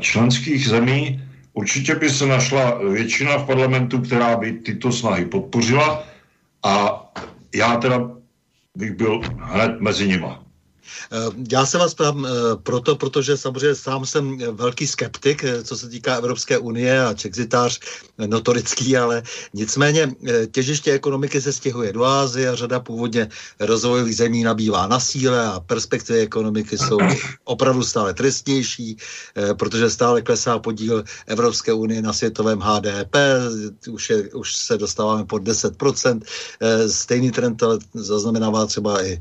členských 0.00 0.68
zemí, 0.68 1.22
určitě 1.52 1.94
by 1.94 2.10
se 2.10 2.26
našla 2.26 2.78
většina 2.78 3.36
v 3.38 3.46
parlamentu, 3.46 3.98
která 3.98 4.36
by 4.36 4.52
tyto 4.52 4.92
snahy 4.92 5.24
podpořila 5.24 6.02
a 6.62 7.04
já 7.54 7.76
teda 7.76 8.10
bych 8.76 8.92
byl 8.92 9.20
hned 9.38 9.80
mezi 9.80 10.08
nima. 10.08 10.43
Eh, 11.12 11.30
já 11.50 11.66
se 11.66 11.78
vás 11.78 11.94
ptám 11.94 12.26
eh, 12.26 12.30
proto, 12.62 12.96
protože 12.96 13.36
samozřejmě 13.36 13.74
sám 13.74 14.06
jsem 14.06 14.38
velký 14.38 14.86
skeptik, 14.86 15.44
eh, 15.44 15.62
co 15.62 15.76
se 15.76 15.88
týká 15.88 16.14
Evropské 16.16 16.58
unie 16.58 17.06
a 17.06 17.14
čexitář 17.14 17.80
notorický, 18.26 18.96
ale 18.96 19.22
nicméně 19.54 20.14
těžiště 20.52 20.92
ekonomiky 20.92 21.40
se 21.40 21.52
stěhuje 21.52 21.92
do 21.92 22.04
Ázie 22.04 22.48
a 22.48 22.54
řada 22.54 22.80
původně 22.80 23.28
rozvojových 23.60 24.16
zemí 24.16 24.42
nabývá 24.42 24.86
na 24.86 25.00
síle 25.00 25.46
a 25.46 25.60
perspektivy 25.60 26.20
ekonomiky 26.20 26.78
jsou 26.78 26.98
opravdu 27.44 27.82
stále 27.84 28.14
tristnější, 28.14 28.96
protože 29.58 29.90
stále 29.90 30.22
klesá 30.22 30.58
podíl 30.58 31.04
Evropské 31.26 31.72
unie 31.72 32.02
na 32.02 32.12
světovém 32.12 32.60
HDP, 32.60 33.16
už, 33.90 34.10
je, 34.10 34.22
už 34.34 34.56
se 34.56 34.78
dostáváme 34.78 35.24
pod 35.24 35.42
10%, 35.42 36.20
stejný 36.88 37.30
trend 37.30 37.62
zaznamenává 37.94 38.66
třeba 38.66 39.04
i 39.04 39.20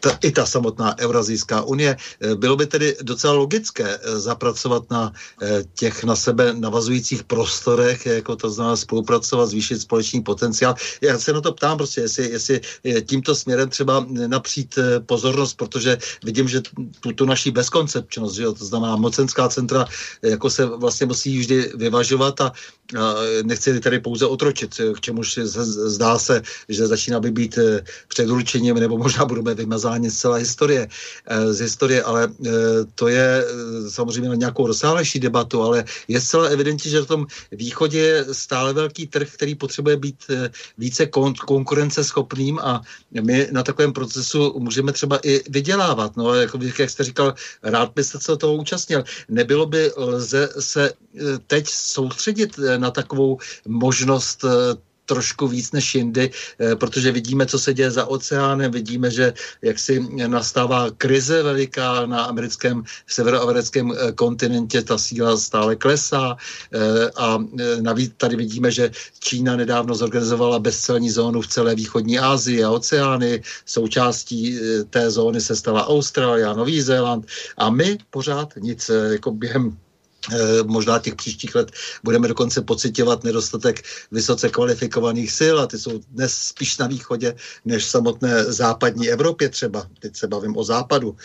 ta, 0.00 0.18
i 0.22 0.30
ta 0.30 0.46
samotná 0.46 0.77
Eurazijská 0.98 1.62
unie. 1.62 1.96
Eh, 2.20 2.34
bylo 2.34 2.56
by 2.56 2.66
tedy 2.66 2.96
docela 3.02 3.32
logické 3.32 3.98
eh, 3.98 4.20
zapracovat 4.20 4.90
na 4.90 5.12
eh, 5.42 5.64
těch 5.74 6.04
na 6.04 6.16
sebe 6.16 6.54
navazujících 6.54 7.24
prostorech, 7.24 8.06
jako 8.06 8.36
to 8.36 8.50
znamená 8.50 8.76
spolupracovat, 8.76 9.46
zvýšit 9.46 9.80
společný 9.80 10.20
potenciál. 10.22 10.74
Já 11.00 11.18
se 11.18 11.32
na 11.32 11.40
to 11.40 11.52
ptám 11.52 11.76
prostě, 11.76 12.00
jestli, 12.00 12.30
jestli 12.30 12.60
tímto 13.06 13.34
směrem 13.34 13.68
třeba 13.68 14.06
napřít 14.26 14.78
pozornost, 15.06 15.54
protože 15.54 15.98
vidím, 16.24 16.48
že 16.48 16.60
tu, 17.00 17.12
tu 17.12 17.24
naší 17.24 17.50
bezkoncepčnost, 17.50 18.34
že 18.36 18.42
jo, 18.42 18.52
to 18.52 18.64
znamená 18.64 18.96
mocenská 18.96 19.48
centra, 19.48 19.84
jako 20.22 20.50
se 20.50 20.66
vlastně 20.66 21.06
musí 21.06 21.38
vždy 21.38 21.72
vyvažovat 21.74 22.40
a 22.40 22.52
nechci 23.42 23.80
tady 23.80 24.00
pouze 24.00 24.26
otročit, 24.26 24.74
k 24.94 25.00
čemuž 25.00 25.38
zdá 25.42 26.18
se, 26.18 26.42
že 26.68 26.86
začíná 26.86 27.20
by 27.20 27.30
být 27.30 27.58
předurčením, 28.08 28.74
nebo 28.74 28.98
možná 28.98 29.24
budeme 29.24 29.54
vymazáni 29.54 30.10
z 30.10 30.18
celé 30.18 30.38
historie, 30.38 30.67
eh, 30.76 31.52
z 31.52 31.60
historie, 31.60 32.02
ale 32.02 32.28
eh, 32.28 32.50
to 32.94 33.08
je 33.08 33.44
eh, 33.44 33.90
samozřejmě 33.90 34.28
na 34.28 34.34
nějakou 34.34 34.66
rozsáhlejší 34.66 35.20
debatu, 35.20 35.62
ale 35.62 35.84
je 36.08 36.20
zcela 36.20 36.48
evidentní, 36.48 36.90
že 36.90 37.00
v 37.00 37.06
tom 37.06 37.26
východě 37.52 37.98
je 37.98 38.24
stále 38.32 38.72
velký 38.72 39.06
trh, 39.06 39.28
který 39.34 39.54
potřebuje 39.54 39.96
být 39.96 40.24
více 40.78 41.04
kon- 41.04 41.34
konkurenceschopným 41.46 42.58
a 42.58 42.82
my 43.20 43.48
na 43.52 43.62
takovém 43.62 43.92
procesu 43.92 44.54
můžeme 44.58 44.92
třeba 44.92 45.18
i 45.22 45.50
vydělávat. 45.50 46.16
No, 46.16 46.34
jako, 46.34 46.58
jak 46.78 46.90
jste 46.90 47.04
říkal, 47.04 47.34
rád 47.62 47.92
byste 47.94 48.20
se 48.20 48.36
toho 48.36 48.54
účastnil. 48.54 49.04
Nebylo 49.28 49.66
by 49.66 49.92
lze 49.96 50.48
se 50.58 50.92
teď 51.46 51.68
soustředit 51.68 52.58
na 52.76 52.90
takovou 52.90 53.38
možnost 53.66 54.44
trošku 55.08 55.48
víc 55.48 55.72
než 55.72 55.94
jindy, 55.94 56.30
eh, 56.30 56.76
protože 56.76 57.12
vidíme, 57.12 57.46
co 57.48 57.58
se 57.58 57.74
děje 57.74 57.90
za 57.90 58.04
oceánem, 58.06 58.70
vidíme, 58.70 59.10
že 59.10 59.32
jaksi 59.62 60.04
nastává 60.28 60.92
krize 60.92 61.42
veliká 61.42 62.06
na 62.06 62.28
americkém, 62.28 62.84
severoamerickém 63.08 63.88
eh, 63.88 64.12
kontinentě, 64.12 64.84
ta 64.84 65.00
síla 65.00 65.40
stále 65.40 65.76
klesá 65.76 66.36
eh, 66.36 67.10
a 67.16 67.40
navíc 67.80 68.12
tady 68.20 68.36
vidíme, 68.36 68.68
že 68.70 68.92
Čína 69.18 69.56
nedávno 69.56 69.96
zorganizovala 69.96 70.60
bezcelní 70.60 71.10
zónu 71.10 71.40
v 71.40 71.48
celé 71.48 71.74
východní 71.74 72.18
Asii 72.20 72.60
a 72.64 72.70
oceány, 72.70 73.42
součástí 73.64 74.60
té 74.90 75.10
zóny 75.10 75.40
se 75.40 75.56
stala 75.56 75.88
Austrálie 75.88 76.44
a 76.44 76.52
Nový 76.52 76.82
Zéland. 76.82 77.26
A 77.56 77.70
my 77.70 77.98
pořád 78.10 78.52
nic, 78.60 78.90
jako 79.10 79.30
během 79.30 79.76
možná 80.64 80.98
těch 80.98 81.14
příštích 81.14 81.54
let 81.54 81.72
budeme 82.04 82.28
dokonce 82.28 82.62
pocitovat 82.62 83.24
nedostatek 83.24 83.82
vysoce 84.12 84.48
kvalifikovaných 84.48 85.32
sil 85.38 85.56
a 85.60 85.66
ty 85.66 85.78
jsou 85.78 86.00
dnes 86.10 86.32
spíš 86.34 86.78
na 86.78 86.86
východě 86.86 87.34
než 87.64 87.84
v 87.84 87.88
samotné 87.88 88.44
západní 88.44 89.08
Evropě 89.08 89.48
třeba. 89.48 89.86
Teď 89.98 90.16
se 90.16 90.26
bavím 90.26 90.56
o 90.56 90.64
západu. 90.64 91.16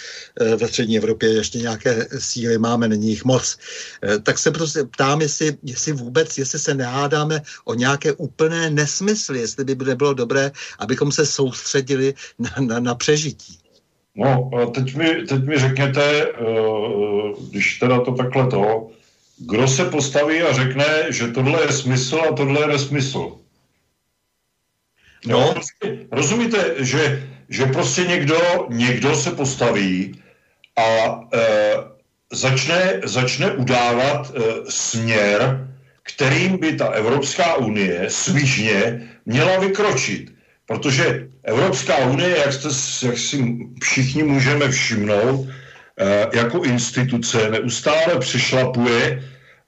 Eh, 0.42 0.56
ve 0.56 0.68
střední 0.68 0.98
Evropě 0.98 1.30
ještě 1.30 1.60
nějaké 1.60 2.08
síly 2.18 2.58
máme, 2.58 2.88
není 2.88 3.10
jich 3.10 3.26
moc. 3.26 3.58
Eh, 4.04 4.20
tak 4.20 4.40
se 4.40 4.52
prostě 4.52 4.84
ptám, 4.84 5.22
jestli, 5.22 5.58
jestli 5.64 5.92
vůbec, 5.92 6.38
jestli 6.38 6.60
se 6.60 6.74
nehádáme 6.74 7.42
o 7.66 7.74
nějaké 7.74 8.14
úplné 8.14 8.70
nesmysly, 8.70 9.40
jestli 9.40 9.64
by 9.64 9.86
nebylo 9.86 10.14
dobré, 10.14 10.52
abychom 10.80 11.12
se 11.12 11.26
soustředili 11.26 12.14
na, 12.40 12.50
na, 12.60 12.80
na 12.80 12.96
přežití. 12.96 13.63
No, 14.16 14.52
teď 14.76 14.96
mi, 14.96 15.26
teď 15.26 15.44
mi 15.44 15.60
řekněte, 15.60 16.28
když 17.50 17.80
teda 17.80 18.02
to 18.02 18.12
takhle 18.12 18.48
to, 18.48 18.90
kdo 19.38 19.68
se 19.68 19.86
postaví 19.86 20.42
a 20.42 20.54
řekne, 20.54 20.86
že 21.10 21.28
tohle 21.28 21.62
je 21.62 21.72
smysl 21.72 22.20
a 22.30 22.34
tohle 22.34 22.62
je 22.62 22.68
nesmysl. 22.68 23.38
No. 25.26 25.56
Rozumíte, 26.12 26.86
že, 26.86 27.30
že 27.50 27.66
prostě 27.66 28.02
někdo, 28.04 28.68
někdo 28.70 29.16
se 29.16 29.32
postaví 29.32 30.22
a 30.76 31.20
e, 31.34 31.40
začne, 32.32 33.02
začne 33.04 33.52
udávat 33.52 34.32
e, 34.36 34.42
směr, 34.70 35.70
kterým 36.04 36.58
by 36.58 36.76
ta 36.76 36.88
Evropská 36.88 37.56
unie 37.56 38.10
svížně 38.10 39.10
měla 39.26 39.60
vykročit. 39.60 40.33
Protože 40.74 41.30
Evropská 41.44 41.98
unie, 41.98 42.38
jak, 42.38 42.54
jste, 42.54 42.68
jak 43.08 43.18
si 43.18 43.58
všichni 43.82 44.24
můžeme 44.24 44.72
všimnout, 44.72 45.48
eh, 46.00 46.28
jako 46.34 46.64
instituce 46.64 47.50
neustále 47.50 48.20
přešlapuje 48.20 49.24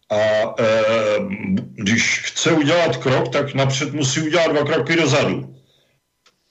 a 0.09 0.21
eh, 0.59 0.65
když 1.77 2.21
chce 2.25 2.51
udělat 2.51 2.97
krok, 2.97 3.29
tak 3.29 3.53
napřed 3.53 3.93
musí 3.93 4.21
udělat 4.21 4.51
dva 4.51 4.63
kroky 4.65 4.95
dozadu. 4.95 5.55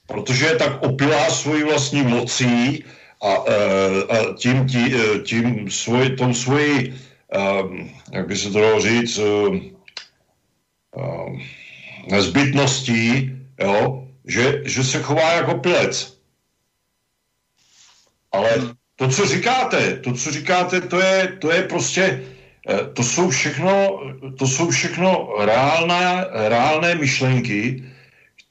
Protože 0.07 0.45
je 0.45 0.55
tak 0.55 0.83
opilá 0.83 1.29
svojí 1.29 1.63
vlastní 1.63 2.03
mocí 2.03 2.83
a, 3.19 3.33
eh, 3.47 4.03
a 4.07 4.33
tím, 4.39 4.67
tí, 4.71 4.93
tím 5.23 5.67
svoj, 5.71 6.15
tou 6.15 6.33
svojí, 6.33 6.95
jak 8.11 8.27
by 8.27 8.35
se 8.37 8.49
to 8.49 8.59
dalo 8.59 8.79
říct, 8.81 9.19
nezbytností, 12.07 13.31
jo, 13.59 14.04
že, 14.27 14.61
že 14.65 14.83
se 14.83 15.01
chová 15.01 15.31
jako 15.31 15.53
pilec. 15.57 16.17
Ale 18.31 18.49
hmm. 18.49 18.71
to, 18.95 19.07
co 19.07 19.25
říkáte, 19.25 19.95
to, 20.03 20.13
co 20.13 20.31
říkáte, 20.31 20.81
to 20.81 20.99
je, 20.99 21.37
to 21.41 21.51
je 21.51 21.63
prostě, 21.63 22.23
eh, 22.69 22.89
to 22.93 23.03
jsou 23.03 23.29
všechno, 23.29 23.99
to 24.37 24.47
jsou 24.47 24.69
všechno 24.69 25.35
reálné, 25.39 26.25
reálné 26.31 26.95
myšlenky, 26.95 27.83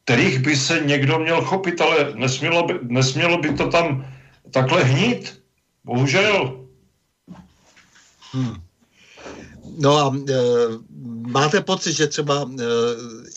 kterých 0.05 0.39
by 0.39 0.57
se 0.57 0.81
někdo 0.85 1.19
měl 1.19 1.43
chopit, 1.43 1.81
ale 1.81 2.13
nesmělo 2.15 2.67
by, 2.67 2.75
nesmělo 2.83 3.39
by 3.39 3.55
to 3.55 3.69
tam 3.69 4.07
takhle 4.51 4.85
hnít. 4.85 5.45
Bohužel. 5.85 6.65
Hmm. 8.33 8.57
No 9.79 9.97
a 9.97 10.17
e, 10.17 10.35
máte 11.29 11.61
pocit, 11.61 11.93
že 11.93 12.07
třeba 12.07 12.51
e, 12.61 12.65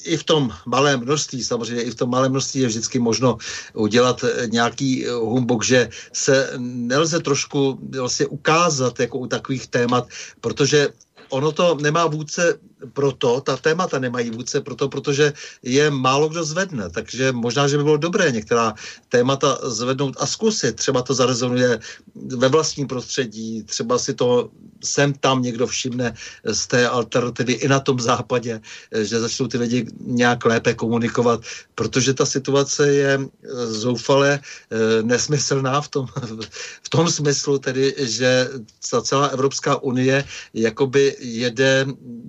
i 0.07 0.17
v 0.17 0.23
tom 0.23 0.51
malém 0.65 0.99
množství, 0.99 1.43
samozřejmě 1.43 1.83
i 1.83 1.91
v 1.91 1.95
tom 1.95 2.09
malém 2.09 2.31
množství 2.31 2.61
je 2.61 2.67
vždycky 2.67 2.99
možno 2.99 3.37
udělat 3.73 4.23
e, 4.23 4.47
nějaký 4.47 5.05
humbok, 5.05 5.65
že 5.65 5.89
se 6.13 6.49
nelze 6.57 7.19
trošku 7.19 7.79
vlastně 7.95 8.25
ukázat 8.25 8.99
jako 8.99 9.17
u 9.17 9.27
takových 9.27 9.67
témat, 9.67 10.07
protože 10.41 10.89
ono 11.29 11.51
to 11.51 11.77
nemá 11.81 12.07
vůdce 12.07 12.59
proto, 12.93 13.41
ta 13.41 13.57
témata 13.57 13.99
nemají 13.99 14.29
vůdce 14.29 14.61
proto, 14.61 14.89
protože 14.89 15.33
je 15.63 15.91
málo 15.91 16.29
kdo 16.29 16.43
zvedne. 16.43 16.89
Takže 16.89 17.31
možná, 17.31 17.67
že 17.67 17.77
by 17.77 17.83
bylo 17.83 17.97
dobré 17.97 18.31
některá 18.31 18.73
témata 19.09 19.57
zvednout 19.63 20.15
a 20.19 20.25
zkusit. 20.25 20.75
Třeba 20.75 21.01
to 21.01 21.13
zarezonuje 21.13 21.79
ve 22.15 22.47
vlastním 22.47 22.87
prostředí, 22.87 23.63
třeba 23.63 23.97
si 23.97 24.13
to 24.13 24.49
sem 24.83 25.13
tam 25.13 25.41
někdo 25.41 25.67
všimne 25.67 26.13
z 26.43 26.67
té 26.67 26.87
alternativy 26.87 27.53
i 27.53 27.67
na 27.67 27.79
tom 27.79 27.99
západě, 27.99 28.61
že 29.01 29.19
začnou 29.19 29.47
ty 29.47 29.57
lidi 29.57 29.85
nějak 30.01 30.45
lépe 30.45 30.73
komunikovat, 30.73 31.41
protože 31.75 32.13
ta 32.13 32.25
situace 32.25 32.93
je 32.93 33.19
zoufale 33.65 34.39
eh, 34.39 35.03
nesmyslná 35.03 35.81
v 35.81 35.87
tom, 35.87 36.05
v 36.83 36.89
tom 36.89 37.09
smyslu 37.09 37.59
tedy, 37.59 37.95
že 37.97 38.49
ta 38.89 39.01
celá 39.01 39.27
Evropská 39.27 39.81
unie 39.81 40.25
jakoby 40.53 41.15
jede 41.19 41.85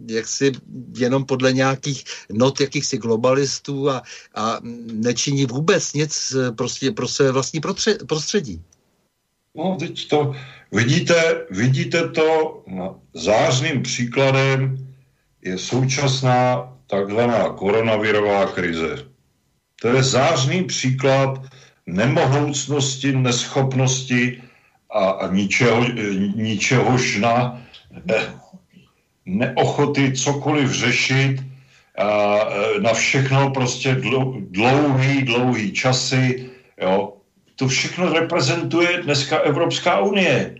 jak 0.08 0.28
si 0.38 0.52
jenom 0.98 1.26
podle 1.26 1.52
nějakých 1.52 2.04
not 2.32 2.60
jakýchsi 2.60 2.98
globalistů 2.98 3.90
a, 3.90 4.02
a 4.34 4.58
nečiní 4.92 5.46
vůbec 5.46 5.92
nic 5.92 6.36
prostě 6.56 6.90
pro 6.90 7.08
své 7.08 7.32
vlastní 7.32 7.60
prostředí. 8.06 8.62
No, 9.54 9.76
teď 9.78 10.08
to, 10.08 10.34
vidíte, 10.72 11.46
vidíte 11.50 12.08
to 12.08 12.62
zářným 13.14 13.82
příkladem 13.82 14.88
je 15.42 15.58
současná 15.58 16.72
takzvaná 16.86 17.50
koronavirová 17.50 18.46
krize. 18.46 19.04
To 19.82 19.88
je 19.88 20.02
zářný 20.02 20.64
příklad 20.64 21.42
nemohoucnosti, 21.86 23.12
neschopnosti 23.12 24.42
a, 24.90 25.04
a 25.10 25.32
ničeho, 25.32 25.84
ničehož 26.34 27.18
na, 27.18 27.62
neochoty 29.28 30.12
cokoliv 30.12 30.70
řešit, 30.72 31.36
a, 31.98 32.04
e, 32.06 32.80
na 32.80 32.92
všechno 32.92 33.50
prostě 33.50 33.96
dlouhý, 34.50 35.22
dlouhý 35.22 35.72
časy, 35.72 36.50
jo. 36.80 37.12
to 37.56 37.68
všechno 37.68 38.12
reprezentuje 38.12 39.02
dneska 39.02 39.38
Evropská 39.38 40.00
unie. 40.00 40.54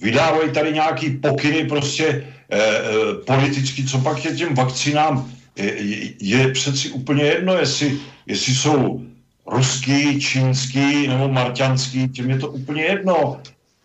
Vydávají 0.00 0.52
tady 0.52 0.72
nějaký 0.72 1.10
pokyny 1.10 1.64
prostě 1.64 2.04
eh, 2.52 3.14
politicky, 3.26 3.84
co 3.84 3.98
pak 3.98 4.24
je 4.24 4.34
těm 4.34 4.54
vakcinám, 4.54 5.32
je, 5.56 5.74
je 6.20 6.52
přeci 6.52 6.90
úplně 6.90 7.24
jedno, 7.24 7.54
jestli, 7.54 7.98
jestli 8.26 8.54
jsou 8.54 9.04
ruský, 9.46 10.20
čínský 10.20 11.08
nebo 11.08 11.28
marťanský, 11.28 12.08
těm 12.08 12.30
je 12.30 12.38
to 12.38 12.48
úplně 12.48 12.82
jedno. 12.82 13.40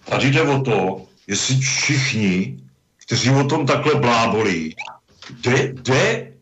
Tady 0.06 0.32
jde 0.32 0.42
o 0.42 0.62
to, 0.62 1.02
jestli 1.28 1.58
všichni, 1.58 2.58
kteří 3.10 3.30
o 3.30 3.44
tom 3.44 3.66
takhle 3.66 3.96
blábolí, 3.96 4.76
jde, 5.30 5.74
jde 5.74 6.34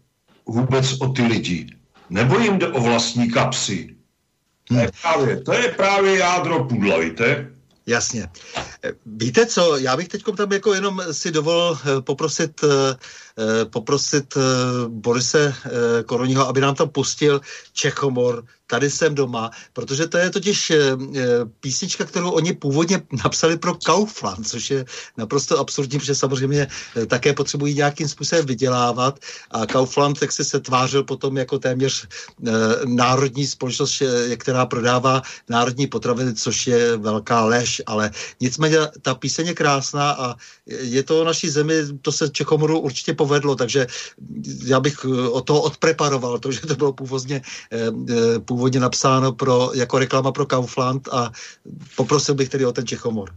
vůbec 0.45 1.01
o 1.01 1.07
ty 1.07 1.23
lidi, 1.23 1.67
nebo 2.09 2.39
jim 2.39 2.59
jde 2.59 2.67
o 2.67 2.81
vlastní 2.81 3.31
kapsy. 3.31 3.95
To 4.63 4.75
je 4.75 4.91
právě, 5.01 5.41
to 5.41 5.53
je 5.53 5.71
právě 5.71 6.17
jádro 6.17 6.63
pudla, 6.63 6.97
víte? 6.97 7.51
Jasně. 7.85 8.27
Víte 9.05 9.45
co, 9.45 9.77
já 9.77 9.97
bych 9.97 10.07
teď 10.07 10.23
tam 10.37 10.51
jako 10.51 10.73
jenom 10.73 11.01
si 11.11 11.31
dovolil 11.31 11.79
eh, 11.79 12.01
poprosit 12.01 12.63
Eh, 12.63 12.95
poprosit 13.69 14.37
eh, 14.37 14.41
Borise 14.87 15.53
eh, 15.65 16.03
Koroního, 16.03 16.47
aby 16.47 16.61
nám 16.61 16.75
tam 16.75 16.89
pustil 16.89 17.41
Čechomor, 17.73 18.43
tady 18.67 18.89
jsem 18.91 19.15
doma, 19.15 19.51
protože 19.73 20.07
to 20.07 20.17
je 20.17 20.29
totiž 20.29 20.71
písnička, 21.59 22.05
kterou 22.05 22.31
oni 22.31 22.53
původně 22.53 23.01
napsali 23.23 23.57
pro 23.57 23.75
Kaufland, 23.75 24.47
což 24.47 24.71
je 24.71 24.85
naprosto 25.17 25.59
absurdní, 25.59 25.99
protože 25.99 26.15
samozřejmě 26.15 26.67
také 27.07 27.33
potřebují 27.33 27.75
nějakým 27.75 28.07
způsobem 28.07 28.45
vydělávat. 28.45 29.19
A 29.51 29.65
Kaufland 29.65 30.19
tak 30.19 30.31
se 30.31 30.43
se 30.43 30.59
tvářil 30.59 31.03
potom 31.03 31.37
jako 31.37 31.59
téměř 31.59 32.07
národní 32.85 33.47
společnost, 33.47 34.03
která 34.37 34.65
prodává 34.65 35.21
národní 35.49 35.87
potraviny, 35.87 36.33
což 36.33 36.67
je 36.67 36.97
velká 36.97 37.45
lež, 37.45 37.81
ale 37.85 38.11
nicméně 38.41 38.77
ta 39.01 39.15
píseň 39.15 39.47
je 39.47 39.53
krásná 39.53 40.11
a 40.11 40.35
je 40.65 41.03
to 41.03 41.23
naší 41.23 41.49
zemi, 41.49 41.73
to 42.01 42.11
se 42.11 42.29
Čechomoru 42.29 42.79
určitě 42.79 43.13
povedlo 43.13 43.26
povedlo, 43.27 43.55
takže 43.55 43.87
já 44.65 44.79
bych 44.79 45.05
eh, 45.05 45.29
o 45.29 45.41
toho 45.41 45.61
odpreparoval, 45.61 46.39
to, 46.39 46.51
že 46.51 46.59
to 46.59 46.75
bylo 46.75 46.93
původně, 46.93 47.41
eh, 47.71 47.91
eh, 48.09 48.39
původně 48.39 48.79
napsáno 48.79 49.31
pro, 49.31 49.71
jako 49.75 49.99
reklama 49.99 50.31
pro 50.31 50.45
Kaufland 50.45 51.07
a 51.11 51.31
poprosil 51.95 52.35
bych 52.35 52.49
tedy 52.49 52.65
o 52.65 52.71
ten 52.71 52.87
Čechomor. 52.87 53.35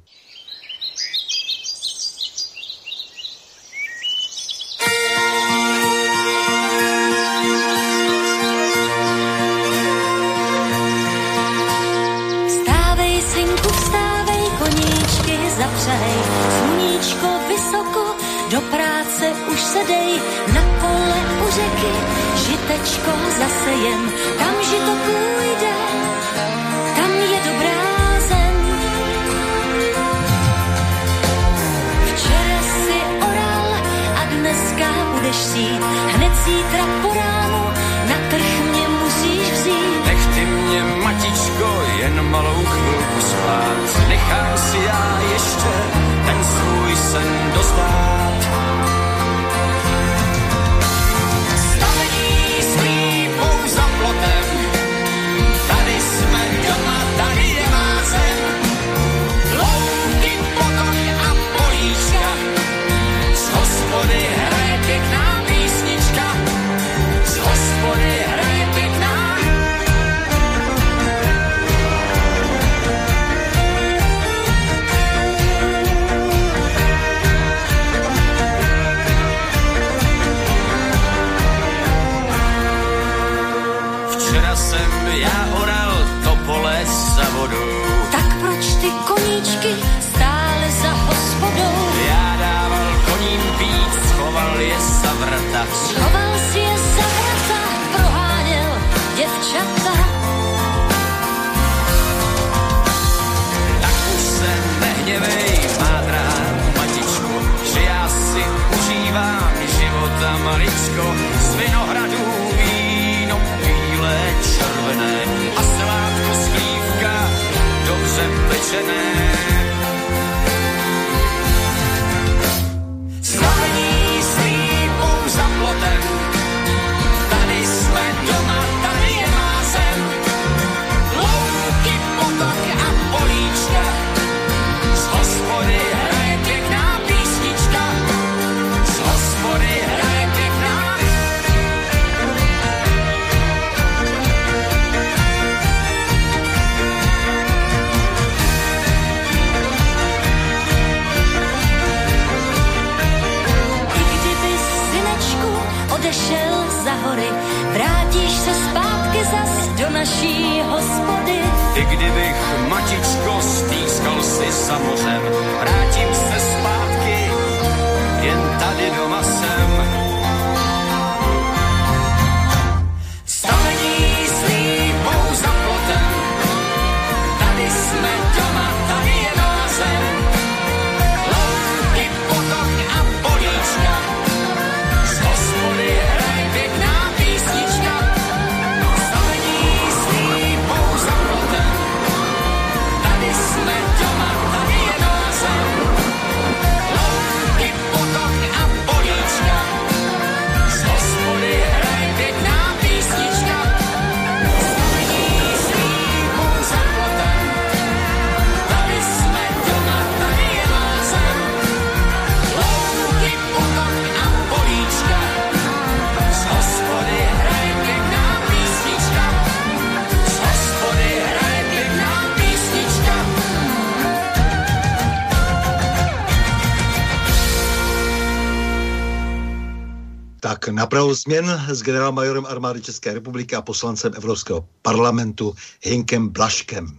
Na 230.72 230.86
pravou 230.86 231.14
změn 231.14 231.66
s 231.68 231.82
generálmajorem 231.82 232.46
armády 232.46 232.82
České 232.82 233.14
republiky 233.14 233.56
a 233.56 233.62
poslancem 233.62 234.12
Evropského 234.16 234.68
parlamentu 234.82 235.54
Hinkem 235.82 236.28
Blaškem. 236.28 236.86
E, 236.86 236.96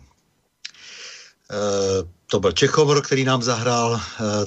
to 2.26 2.40
byl 2.40 2.52
Čechovor, 2.52 3.02
který 3.02 3.24
nám 3.24 3.44
zahrál. 3.44 3.96
E, 3.96 4.02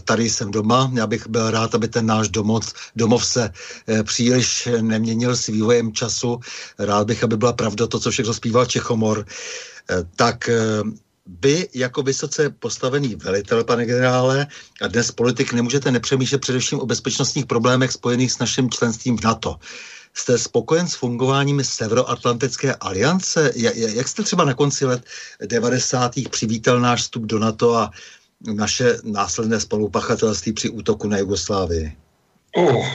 tady 0.05 0.31
jsem 0.31 0.51
doma. 0.51 0.91
Já 0.95 1.07
bych 1.07 1.29
byl 1.29 1.51
rád, 1.51 1.75
aby 1.75 1.89
ten 1.89 2.07
náš 2.07 2.29
domov, 2.29 2.73
domov 2.97 3.27
se 3.27 3.51
e, 3.89 4.03
příliš 4.03 4.69
neměnil 4.81 5.37
s 5.37 5.47
vývojem 5.47 5.93
času. 5.93 6.41
Rád 6.79 7.07
bych, 7.07 7.25
aby 7.25 7.37
byla 7.37 7.53
pravda 7.53 7.87
to, 7.87 8.01
co 8.01 8.11
všechno 8.11 8.35
zpíval 8.35 8.67
Čechomor. 8.67 9.27
Tak 10.17 10.51
vy 11.27 11.69
jako 11.75 12.03
vysoce 12.03 12.51
postavený 12.51 13.15
velitel, 13.15 13.65
pane 13.65 13.87
generále, 13.87 14.47
a 14.83 14.87
dnes 14.87 15.11
politik 15.11 15.53
nemůžete 15.53 15.91
nepřemýšlet 15.91 16.41
především 16.41 16.81
o 16.81 16.87
bezpečnostních 16.87 17.47
problémech 17.47 17.93
spojených 17.93 18.33
s 18.33 18.39
naším 18.39 18.71
členstvím 18.71 19.19
v 19.19 19.25
NATO. 19.25 19.57
Jste 20.15 20.39
spokojen 20.39 20.89
s 20.89 20.95
fungováním 20.95 21.65
Severoatlantické 21.65 22.75
aliance? 22.75 23.53
Jak 23.75 24.09
jste 24.09 24.23
třeba 24.23 24.45
na 24.45 24.55
konci 24.55 24.87
let 24.87 25.03
90. 25.47 26.13
přivítal 26.31 26.81
náš 26.81 27.01
vstup 27.03 27.23
do 27.23 27.39
NATO 27.39 27.77
a 27.77 27.91
naše 28.55 28.99
následné 29.05 29.61
spolupachatelství 29.61 30.53
při 30.53 30.69
útoku 30.69 31.09
na 31.09 31.19
Jugoslávii? 31.19 31.97
Oh, 32.57 32.87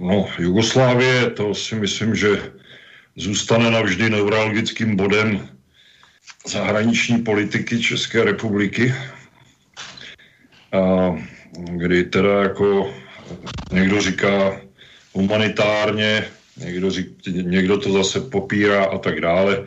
no, 0.00 0.28
Jugoslávie, 0.38 1.30
to 1.30 1.54
si 1.54 1.74
myslím, 1.74 2.14
že 2.14 2.52
zůstane 3.16 3.70
navždy 3.70 4.10
neurologickým 4.10 4.96
bodem 4.96 5.48
zahraniční 6.46 7.22
politiky 7.22 7.80
České 7.80 8.24
republiky, 8.24 8.94
a 10.72 11.16
kdy 11.54 12.04
teda 12.04 12.42
jako 12.42 12.94
někdo 13.72 14.00
říká 14.00 14.60
humanitárně, 15.12 16.24
někdo, 16.56 16.90
řík, 16.90 17.08
někdo 17.26 17.78
to 17.78 17.92
zase 17.92 18.20
popírá 18.20 18.84
a 18.84 18.98
tak 18.98 19.20
dále. 19.20 19.66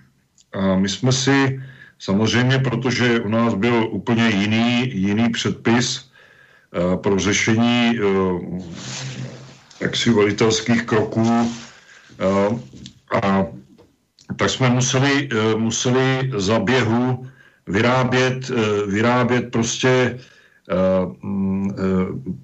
A 0.52 0.76
my 0.76 0.88
jsme 0.88 1.12
si 1.12 1.60
Samozřejmě, 1.98 2.58
protože 2.58 3.20
u 3.20 3.28
nás 3.28 3.54
byl 3.54 3.88
úplně 3.90 4.28
jiný, 4.28 4.90
jiný 4.94 5.28
předpis 5.28 6.10
uh, 6.76 6.96
pro 6.96 7.18
řešení 7.18 8.00
uh, 8.00 8.62
jaksi 9.80 10.10
velitelských 10.10 10.82
kroků 10.82 11.22
uh, 11.22 12.58
a 13.24 13.46
tak 14.36 14.50
jsme 14.50 14.70
museli, 14.70 15.28
museli 15.56 16.30
za 16.36 16.58
běhu 16.58 17.26
vyrábět, 17.66 18.50
vyrábět 18.86 19.50
prostě 19.52 20.18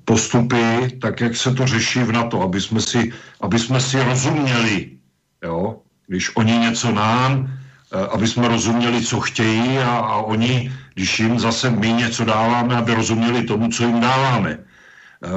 postupy, 0.05 0.99
tak 1.01 1.21
jak 1.21 1.37
se 1.37 1.55
to 1.55 1.67
řeší 1.67 1.99
v 1.99 2.13
NATO, 2.13 2.43
aby 2.43 2.61
jsme 2.61 2.81
si, 2.81 3.13
aby 3.41 3.59
jsme 3.59 3.81
si 3.81 4.03
rozuměli. 4.03 4.91
Jo? 5.43 5.77
Když 6.07 6.37
oni 6.37 6.59
něco 6.59 6.93
nám, 6.93 7.51
Eh, 7.51 7.62
aby 7.93 8.27
jsme 8.29 8.49
rozuměli, 8.49 9.03
co 9.03 9.21
chtějí 9.21 9.79
a, 9.79 9.91
a 9.91 10.17
oni, 10.17 10.73
když 10.95 11.21
jim 11.21 11.39
zase 11.39 11.71
my 11.71 11.93
něco 11.93 12.25
dáváme, 12.25 12.77
aby 12.77 12.95
rozuměli 12.95 13.43
tomu, 13.43 13.69
co 13.69 13.85
jim 13.85 14.01
dáváme. 14.01 14.59
Eh, 15.25 15.29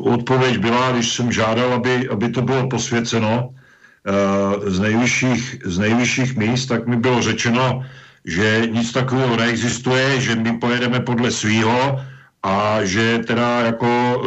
odpověď 0.00 0.58
byla, 0.58 0.92
když 0.92 1.12
jsem 1.12 1.32
žádal, 1.32 1.72
aby, 1.72 2.08
aby 2.08 2.28
to 2.28 2.42
bylo 2.42 2.68
posvěceno 2.68 3.50
eh, 3.50 4.70
z 4.70 4.78
nejvyšších, 4.80 5.56
z 5.64 5.78
nejvyšších 5.78 6.36
míst, 6.36 6.66
tak 6.66 6.86
mi 6.86 6.96
bylo 6.96 7.22
řečeno, 7.22 7.84
že 8.24 8.62
nic 8.72 8.92
takového 8.92 9.36
neexistuje, 9.36 10.20
že 10.20 10.34
my 10.34 10.58
pojedeme 10.58 11.00
podle 11.00 11.30
svýho 11.30 12.00
a 12.42 12.84
že 12.84 13.18
teda 13.26 13.60
jako 13.60 14.22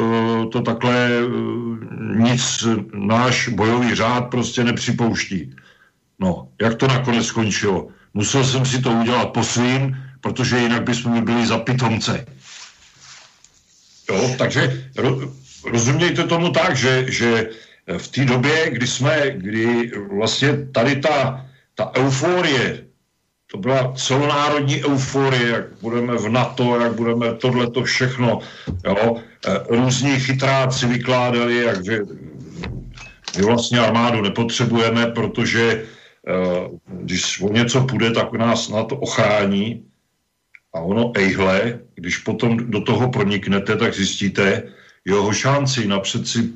to 0.51 0.61
takhle 0.61 1.09
nic 2.15 2.67
náš 2.93 3.47
bojový 3.47 3.95
řád 3.95 4.29
prostě 4.29 4.63
nepřipouští. 4.63 5.55
No, 6.21 6.53
jak 6.61 6.77
to 6.77 6.87
nakonec 6.87 7.25
skončilo? 7.25 7.87
Musel 8.13 8.43
jsem 8.43 8.65
si 8.65 8.81
to 8.81 8.91
udělat 8.91 9.33
po 9.33 9.43
svým, 9.43 9.97
protože 10.21 10.57
jinak 10.57 10.83
bychom 10.83 11.25
byli 11.25 11.47
za 11.47 11.57
pitomce. 11.57 12.25
Jo, 14.09 14.35
takže 14.37 14.85
ro, 14.97 15.19
rozumějte 15.65 16.23
tomu 16.23 16.49
tak, 16.49 16.77
že, 16.77 17.05
že 17.09 17.49
v 17.97 18.07
té 18.07 18.25
době, 18.25 18.69
kdy 18.69 18.87
jsme, 18.87 19.31
kdy 19.31 19.91
vlastně 20.13 20.65
tady 20.71 20.95
ta, 20.95 21.45
ta 21.75 21.91
euforie, 21.97 22.85
to 23.51 23.57
byla 23.57 23.93
celonárodní 23.97 24.85
euforie, 24.85 25.49
jak 25.49 25.65
budeme 25.81 26.17
v 26.17 26.29
NATO, 26.29 26.79
jak 26.79 26.93
budeme 26.93 27.33
tohleto 27.33 27.83
všechno, 27.83 28.39
jo, 28.85 29.15
e, 29.15 29.75
různí 29.75 30.19
chytráci 30.19 30.85
vykládali, 30.85 31.57
jak 31.57 31.85
že 31.85 31.99
my 33.37 33.43
vlastně 33.43 33.79
armádu 33.79 34.21
nepotřebujeme, 34.21 35.07
protože 35.07 35.83
Eh, 35.83 36.00
když 36.87 37.41
o 37.41 37.49
něco 37.49 37.83
půjde, 37.83 38.11
tak 38.11 38.33
nás 38.33 38.69
na 38.69 38.83
to 38.83 38.95
ochrání 38.95 39.85
a 40.73 40.79
ono 40.79 41.11
ejhle, 41.15 41.79
když 41.95 42.17
potom 42.17 42.71
do 42.71 42.81
toho 42.81 43.09
proniknete, 43.09 43.75
tak 43.77 43.95
zjistíte 43.95 44.63
jeho 45.05 45.33
šanci, 45.33 45.87
napřed 45.87 46.27
si, 46.27 46.49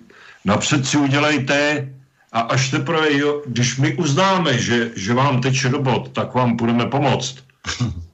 napřed 0.46 0.88
si 0.88 0.98
udělejte 0.98 1.90
a 2.32 2.40
až 2.40 2.72
teprve, 2.72 3.18
jo, 3.18 3.42
když 3.46 3.78
my 3.78 3.96
uznáme, 3.96 4.58
že, 4.58 4.92
že 4.96 5.14
vám 5.14 5.42
teče 5.42 5.70
do 5.70 5.80
bod, 5.80 6.12
tak 6.12 6.34
vám 6.34 6.56
budeme 6.56 6.86
pomoct. 6.86 7.36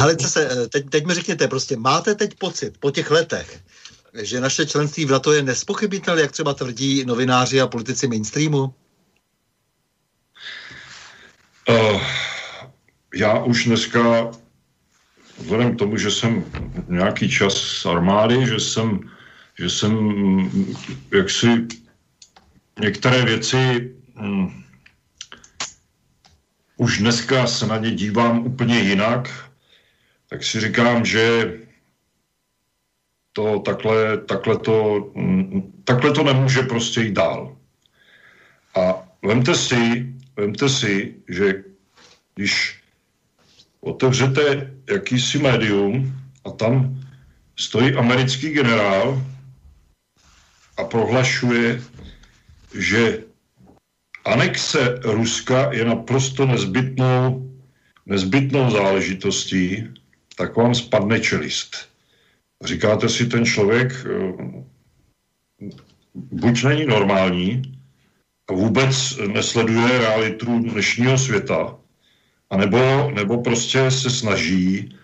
Ale 0.00 0.16
se, 0.20 0.48
eh, 0.50 0.68
teď, 0.68 0.90
teď 0.90 1.06
mi 1.06 1.14
řekněte, 1.14 1.48
prostě 1.48 1.76
máte 1.76 2.14
teď 2.14 2.34
pocit 2.38 2.78
po 2.80 2.90
těch 2.90 3.10
letech, 3.10 3.60
že 4.22 4.40
naše 4.40 4.66
členství 4.66 5.04
v 5.04 5.10
NATO 5.10 5.32
je 5.32 5.42
nespochybnitelné, 5.42 6.22
jak 6.22 6.32
třeba 6.32 6.54
tvrdí 6.54 7.04
novináři 7.04 7.60
a 7.60 7.66
politici 7.66 8.08
mainstreamu? 8.08 8.74
Uh, 11.68 12.02
já 13.14 13.38
už 13.44 13.64
dneska, 13.64 14.30
vzhledem 15.38 15.74
k 15.74 15.78
tomu, 15.78 15.96
že 15.96 16.10
jsem 16.10 16.44
nějaký 16.88 17.30
čas 17.30 17.54
z 17.54 17.86
armády, 17.86 18.46
že 18.46 18.60
jsem, 18.60 19.00
že 19.58 19.70
jsem 19.70 19.94
jaksi 21.10 21.66
některé 22.80 23.24
věci 23.24 23.94
um, 24.20 24.64
už 26.76 26.98
dneska 26.98 27.46
se 27.46 27.66
na 27.66 27.76
ně 27.76 27.90
dívám 27.90 28.46
úplně 28.46 28.78
jinak. 28.80 29.50
tak 30.28 30.44
si 30.44 30.60
říkám, 30.60 31.04
že 31.04 31.52
to 33.32 33.58
takhle, 33.58 34.18
takhle, 34.18 34.58
to, 34.58 35.10
mm, 35.14 35.82
takhle 35.84 36.12
to 36.12 36.24
nemůže 36.24 36.62
prostě 36.62 37.00
jít 37.00 37.12
dál. 37.12 37.56
A 38.74 39.08
vemte 39.22 39.54
si, 39.54 40.13
vemte 40.36 40.68
si, 40.68 41.14
že 41.28 41.64
když 42.34 42.80
otevřete 43.80 44.70
jakýsi 44.90 45.38
médium 45.38 46.20
a 46.44 46.50
tam 46.50 47.00
stojí 47.56 47.94
americký 47.94 48.50
generál 48.50 49.22
a 50.76 50.84
prohlašuje, 50.84 51.82
že 52.74 53.24
anexe 54.24 55.00
Ruska 55.04 55.72
je 55.72 55.84
naprosto 55.84 56.46
nezbytnou, 56.46 57.50
nezbytnou 58.06 58.70
záležitostí, 58.70 59.88
tak 60.36 60.56
vám 60.56 60.74
spadne 60.74 61.20
čelist. 61.20 61.88
Říkáte 62.64 63.08
si, 63.08 63.26
ten 63.26 63.44
člověk 63.44 63.92
eh, 64.06 64.32
buď 66.14 66.64
není 66.64 66.86
normální 66.86 67.73
vůbec 68.50 69.18
nesleduje 69.32 69.98
realitu 69.98 70.58
dnešního 70.58 71.18
světa, 71.18 71.76
anebo, 72.50 73.10
nebo 73.14 73.42
prostě 73.42 73.90
se 73.90 74.10
snaží 74.10 74.96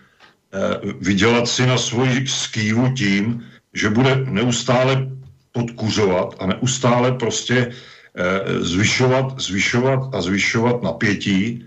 eh, 0.53 0.93
vydělat 1.01 1.47
si 1.47 1.65
na 1.65 1.77
svoji 1.77 2.27
skývu 2.27 2.93
tím, 2.93 3.45
že 3.73 3.89
bude 3.89 4.15
neustále 4.15 5.07
podkuřovat 5.51 6.35
a 6.39 6.45
neustále 6.45 7.11
prostě 7.11 7.71
eh, 8.15 8.59
zvyšovat, 8.59 9.39
zvyšovat 9.39 10.15
a 10.15 10.21
zvyšovat 10.21 10.83
napětí, 10.83 11.65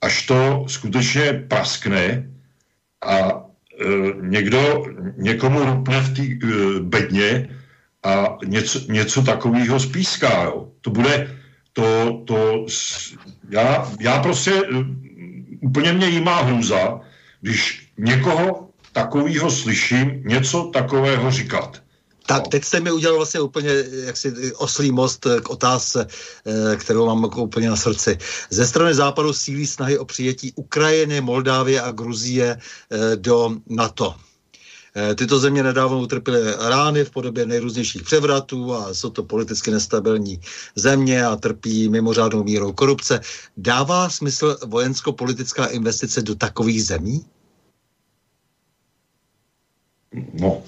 až 0.00 0.26
to 0.26 0.64
skutečně 0.68 1.44
praskne 1.48 2.30
a 3.02 3.48
Eh, 3.80 4.12
někdo 4.20 4.84
někomu 5.16 5.64
rupne 5.64 6.00
v 6.00 6.14
té 6.14 6.22
bedně 6.80 7.48
a 8.02 8.38
něco, 8.44 8.80
něco 8.92 9.22
takového 9.22 9.80
spíská. 9.80 10.42
Jo. 10.42 10.68
To 10.88 10.92
bude, 10.92 11.36
to, 11.72 11.84
to, 12.24 12.66
já, 13.50 13.92
já 14.00 14.22
prostě, 14.22 14.52
uh, 14.62 14.86
úplně 15.60 15.92
mě 15.92 16.08
jí 16.08 16.20
má 16.20 16.42
hrůza, 16.42 17.00
když 17.40 17.92
někoho 17.98 18.68
takového 18.92 19.50
slyším 19.50 20.22
něco 20.24 20.70
takového 20.72 21.30
říkat. 21.30 21.82
Tak 22.26 22.48
teď 22.48 22.64
jste 22.64 22.80
mi 22.80 22.92
udělal 22.92 23.16
vlastně 23.16 23.40
úplně 23.40 23.70
jaksi 24.04 24.52
oslý 24.56 24.92
most 24.92 25.26
k 25.44 25.50
otázce, 25.50 26.06
eh, 26.08 26.76
kterou 26.76 27.06
mám 27.06 27.22
jako 27.22 27.42
úplně 27.42 27.68
na 27.70 27.76
srdci. 27.76 28.18
Ze 28.50 28.66
strany 28.66 28.94
západu 28.94 29.32
sílí 29.32 29.66
snahy 29.66 29.98
o 29.98 30.04
přijetí 30.04 30.52
Ukrajiny, 30.56 31.20
Moldávie 31.20 31.80
a 31.80 31.92
Gruzie 31.92 32.56
eh, 32.56 33.16
do 33.16 33.56
NATO. 33.68 34.14
Eh, 34.96 35.14
tyto 35.14 35.38
země 35.38 35.62
nedávno 35.62 36.00
utrpěly 36.00 36.52
rány 36.68 37.04
v 37.04 37.10
podobě 37.10 37.46
nejrůznějších 37.46 38.02
převratů 38.02 38.74
a 38.74 38.94
jsou 38.94 39.10
to 39.10 39.22
politicky 39.22 39.70
nestabilní 39.70 40.40
země 40.74 41.24
a 41.24 41.36
trpí 41.36 41.88
mimořádnou 41.88 42.44
mírou 42.44 42.72
korupce. 42.72 43.20
Dává 43.56 44.08
smysl 44.08 44.58
vojensko-politická 44.66 45.66
investice 45.66 46.22
do 46.22 46.34
takových 46.34 46.84
zemí? 46.84 47.24
No, 50.34 50.62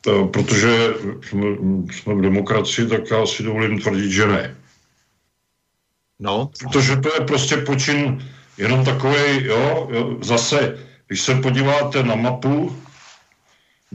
to, 0.00 0.26
protože 0.26 0.94
jsme, 1.28 1.46
jsme 1.92 2.14
v 2.14 2.20
demokracii, 2.20 2.88
tak 2.88 3.10
já 3.10 3.26
si 3.26 3.42
dovolím 3.42 3.80
tvrdit, 3.80 4.10
že 4.10 4.26
ne. 4.26 4.56
No. 6.20 6.50
Protože 6.58 6.96
to 6.96 7.08
je 7.14 7.20
prostě 7.26 7.56
počin 7.56 8.30
jenom 8.58 8.84
takový, 8.84 9.44
jo, 9.44 9.88
jo, 9.90 10.16
zase, 10.22 10.78
když 11.06 11.20
se 11.20 11.34
podíváte 11.34 12.02
na 12.02 12.14
mapu, 12.14 12.76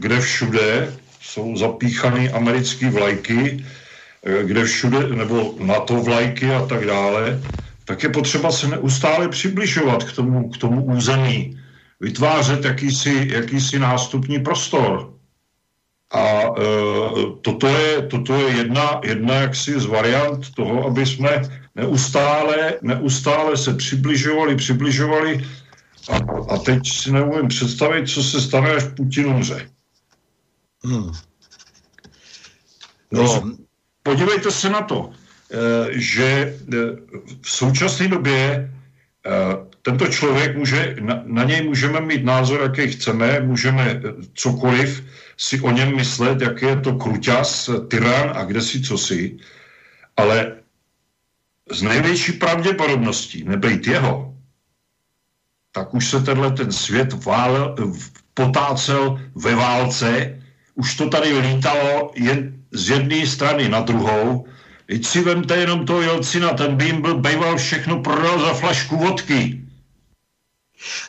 kde 0.00 0.20
všude 0.20 0.92
jsou 1.20 1.56
zapíchané 1.56 2.30
americké 2.30 2.90
vlajky, 2.90 3.64
eh, 4.24 4.44
kde 4.44 4.64
všude, 4.64 5.08
nebo 5.08 5.54
NATO 5.60 6.00
vlajky 6.00 6.50
a 6.50 6.66
tak 6.66 6.86
dále, 6.86 7.40
tak 7.84 8.02
je 8.02 8.08
potřeba 8.08 8.52
se 8.52 8.68
neustále 8.68 9.28
přibližovat 9.28 10.04
k 10.04 10.12
tomu, 10.12 10.48
k 10.50 10.56
tomu 10.56 10.84
území, 10.84 11.58
vytvářet 12.00 12.64
jakýsi, 12.64 13.28
jakýsi 13.32 13.78
nástupní 13.78 14.38
prostor. 14.38 15.12
A 16.10 16.22
e, 16.22 16.50
toto 17.42 17.66
je, 17.66 18.02
toto 18.02 18.34
je 18.34 18.56
jedna, 18.56 19.00
jedna 19.04 19.34
jaksi 19.34 19.80
z 19.80 19.86
variant 19.86 20.54
toho, 20.54 20.86
aby 20.86 21.06
jsme 21.06 21.42
neustále, 21.74 22.74
neustále 22.82 23.56
se 23.56 23.74
přibližovali, 23.74 24.56
přibližovali 24.56 25.46
a, 26.10 26.16
a 26.54 26.58
teď 26.58 26.92
si 26.92 27.12
neumím 27.12 27.48
představit, 27.48 28.08
co 28.08 28.22
se 28.22 28.40
stane, 28.40 28.70
až 28.70 28.84
Putin 28.96 29.26
umře. 29.26 29.70
Hmm. 30.84 31.12
No. 33.12 33.52
Podívejte 34.02 34.50
se 34.50 34.70
na 34.70 34.82
to, 34.82 35.12
e, 35.12 36.00
že 36.00 36.24
e, 36.24 36.56
v 37.42 37.50
současné 37.50 38.08
době 38.08 38.40
e, 38.40 38.70
tento 39.82 40.06
člověk 40.06 40.56
může, 40.56 40.96
na, 41.00 41.22
na 41.24 41.44
něj 41.44 41.62
můžeme 41.62 42.00
mít 42.00 42.24
názor, 42.24 42.60
jaký 42.60 42.92
chceme, 42.92 43.40
můžeme 43.40 44.02
cokoliv, 44.34 45.04
si 45.36 45.60
o 45.60 45.70
něm 45.70 45.96
myslet, 45.96 46.40
jak 46.40 46.62
je 46.62 46.80
to 46.80 46.92
kruťas, 46.92 47.70
tyran 47.88 48.32
a 48.34 48.44
kde 48.44 48.62
si 48.62 48.82
co 48.82 48.98
si, 48.98 49.36
ale 50.16 50.56
z 51.70 51.82
největší 51.82 52.32
pravděpodobností 52.32 53.44
nebejt 53.44 53.86
jeho, 53.86 54.34
tak 55.72 55.94
už 55.94 56.10
se 56.10 56.20
tenhle 56.20 56.50
ten 56.52 56.72
svět 56.72 57.24
vál, 57.24 57.76
potácel 58.34 59.20
ve 59.34 59.54
válce, 59.54 60.39
už 60.80 60.94
to 60.94 61.08
tady 61.08 61.38
lítalo 61.38 62.10
jen 62.16 62.56
z 62.72 62.88
jedné 62.88 63.26
strany 63.26 63.68
na 63.68 63.80
druhou. 63.80 64.46
Teď 64.86 65.06
si 65.06 65.20
vemte 65.20 65.56
jenom 65.56 65.86
toho 65.86 66.02
Jelcina, 66.02 66.56
ten 66.56 66.76
by 66.76 66.84
jim 66.84 67.02
byl 67.02 67.20
bejval 67.20 67.56
všechno 67.56 68.00
prodal 68.00 68.40
za 68.40 68.54
flašku 68.54 68.96
vodky. 68.96 69.60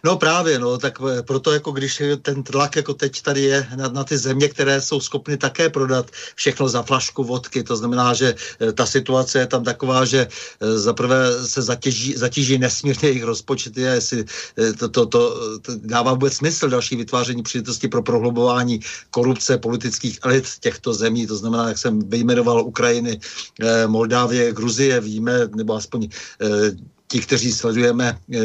No 0.04 0.18
právě, 0.18 0.60
no, 0.60 0.78
tak 0.78 1.00
eh, 1.02 1.24
proto 1.24 1.52
jako 1.52 1.72
když 1.72 2.02
ten 2.22 2.44
tlak 2.44 2.76
jako 2.76 2.94
teď 2.94 3.22
tady 3.22 3.42
je 3.42 3.68
na, 3.76 3.88
na 3.88 4.04
ty 4.04 4.18
země, 4.18 4.48
které 4.48 4.82
jsou 4.82 5.00
schopny 5.00 5.38
také 5.38 5.70
prodat 5.70 6.12
všechno 6.36 6.70
za 6.70 6.82
flašku 6.82 7.24
vodky, 7.24 7.64
to 7.64 7.76
znamená, 7.76 8.14
že 8.14 8.36
eh, 8.60 8.72
ta 8.72 8.86
situace 8.86 9.40
je 9.40 9.48
tam 9.48 9.64
taková, 9.64 10.06
že 10.06 10.28
eh, 10.28 10.80
zaprvé 10.80 11.48
se 11.48 11.62
zatěží, 11.62 12.14
zatíží 12.18 12.58
nesmírně 12.58 13.10
jejich 13.10 13.24
rozpočet, 13.24 13.78
je, 13.78 13.90
jestli 13.90 14.26
to, 14.78 14.90
to, 14.90 15.06
to, 15.06 15.60
to 15.60 15.72
dává 15.76 16.14
vůbec 16.14 16.34
smysl 16.34 16.70
další 16.70 16.96
vytváření 16.96 17.44
příležitosti 17.44 17.88
pro 17.88 18.04
prohlubování 18.04 18.80
korupce 19.10 19.58
politických 19.58 20.20
elit 20.24 20.46
těchto 20.60 20.94
zemí, 20.94 21.28
to 21.28 21.36
znamená, 21.36 21.68
jak 21.68 21.78
jsem 21.78 22.00
vyjmenoval 22.10 22.62
Ukrajiny, 22.62 23.20
Moldávie, 23.88 24.54
Gruzie, 24.54 25.02
víme, 25.02 25.48
nebo 25.56 25.76
aspoň 25.76 26.10
ti, 27.12 27.20
kteří 27.20 27.52
sledujeme 27.52 28.08
e, 28.08 28.40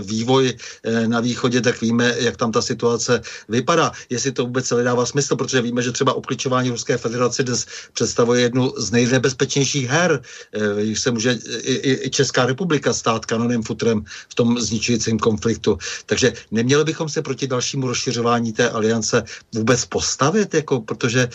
vývoj 0.00 0.48
e, 0.48 1.08
na 1.08 1.20
východě, 1.20 1.60
tak 1.60 1.80
víme, 1.80 2.14
jak 2.18 2.36
tam 2.36 2.52
ta 2.52 2.62
situace 2.62 3.20
vypadá. 3.48 3.92
Jestli 4.08 4.32
to 4.32 4.48
vůbec 4.48 4.64
celé 4.66 4.82
dává 4.82 5.06
smysl, 5.06 5.36
protože 5.36 5.60
víme, 5.60 5.82
že 5.82 5.92
třeba 5.92 6.16
obklíčování 6.16 6.70
Ruské 6.70 6.96
federace 6.96 7.42
dnes 7.42 7.66
představuje 7.92 8.40
jednu 8.40 8.72
z 8.76 8.90
nejnebezpečnějších 8.90 9.88
her. 9.88 10.20
E, 10.56 10.96
se 10.96 11.10
může 11.10 11.36
i, 11.60 12.06
i 12.06 12.10
Česká 12.10 12.46
republika 12.46 12.92
stát 12.92 13.26
kanoným 13.28 13.62
futrem 13.62 14.04
v 14.28 14.34
tom 14.34 14.56
zničujícím 14.60 15.18
konfliktu. 15.18 15.78
Takže 16.06 16.32
neměli 16.50 16.84
bychom 16.84 17.08
se 17.08 17.22
proti 17.22 17.46
dalšímu 17.46 17.86
rozšiřování 17.86 18.52
té 18.52 18.70
aliance 18.70 19.24
vůbec 19.54 19.84
postavit, 19.84 20.54
jako, 20.54 20.80
protože 20.80 21.28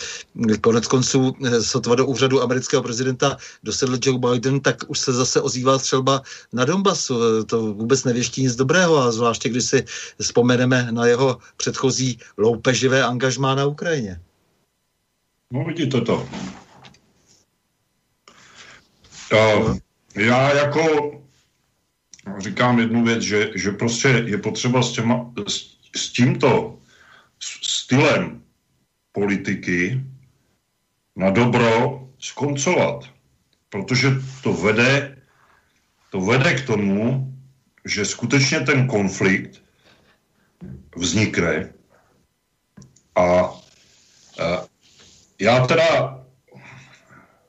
konec 0.60 0.86
konců 0.86 1.36
sotva 1.62 1.94
do 1.94 2.06
úřadu 2.06 2.42
amerického 2.42 2.82
prezidenta 2.82 3.36
dosedl 3.62 3.98
Joe 4.02 4.18
Biden, 4.18 4.60
tak 4.60 4.82
už 4.90 4.98
se 4.98 5.12
zase 5.12 5.40
ozývá 5.40 5.78
třeba 5.78 6.22
na 6.52 6.64
Donbasu. 6.72 7.44
To 7.44 7.74
vůbec 7.76 8.04
nevěští 8.04 8.42
nic 8.42 8.56
dobrého 8.56 8.98
a 8.98 9.12
zvláště, 9.12 9.48
když 9.48 9.64
si 9.64 9.84
vzpomeneme 10.20 10.92
na 10.92 11.06
jeho 11.06 11.38
předchozí 11.56 12.18
loupeživé 12.38 13.04
angažmá 13.04 13.54
na 13.54 13.66
Ukrajině. 13.66 14.20
No 15.52 15.64
vidíte 15.64 16.00
to. 16.00 16.28
Uh, 19.32 19.76
já 20.16 20.54
jako 20.54 20.82
říkám 22.38 22.78
jednu 22.78 23.04
věc, 23.04 23.22
že, 23.22 23.50
že 23.54 23.70
prostě 23.70 24.08
je 24.08 24.38
potřeba 24.38 24.82
s, 24.82 24.92
těma, 24.92 25.32
s, 25.48 25.76
s 25.96 26.12
tímto 26.12 26.78
stylem 27.62 28.42
politiky 29.12 30.00
na 31.16 31.30
dobro 31.30 32.00
skoncovat, 32.18 33.04
protože 33.68 34.08
to 34.42 34.52
vede 34.52 35.21
to 36.12 36.20
vede 36.20 36.54
k 36.54 36.66
tomu, 36.66 37.32
že 37.84 38.04
skutečně 38.04 38.60
ten 38.60 38.86
konflikt 38.86 39.62
vznikne 40.96 41.72
a, 43.16 43.24
a 43.24 43.52
já 45.40 45.66
teda 45.66 46.20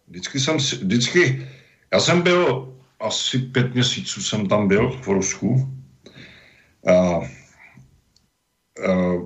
vždycky 0.07 0.39
jsem, 0.39 0.57
vždycky, 0.57 1.47
já 1.93 1.99
jsem 1.99 2.21
byl 2.21 2.73
asi 2.99 3.39
pět 3.39 3.73
měsíců 3.73 4.23
jsem 4.23 4.47
tam 4.47 4.67
byl 4.67 4.91
v 4.91 5.07
Rusku 5.07 5.69
a 6.87 7.17
uh, 7.19 7.27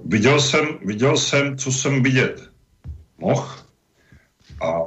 viděl, 0.05 0.41
jsem, 0.41 0.65
viděl 0.85 1.17
jsem, 1.17 1.57
co 1.57 1.71
jsem 1.71 2.03
vidět 2.03 2.49
mohl 3.17 3.55
a 4.61 4.81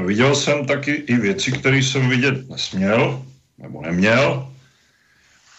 viděl 0.00 0.34
jsem 0.34 0.66
taky 0.66 0.92
i 0.92 1.16
věci, 1.16 1.52
které 1.52 1.76
jsem 1.76 2.08
vidět 2.08 2.48
nesměl 2.48 3.27
nebo 3.58 3.82
neměl 3.82 4.48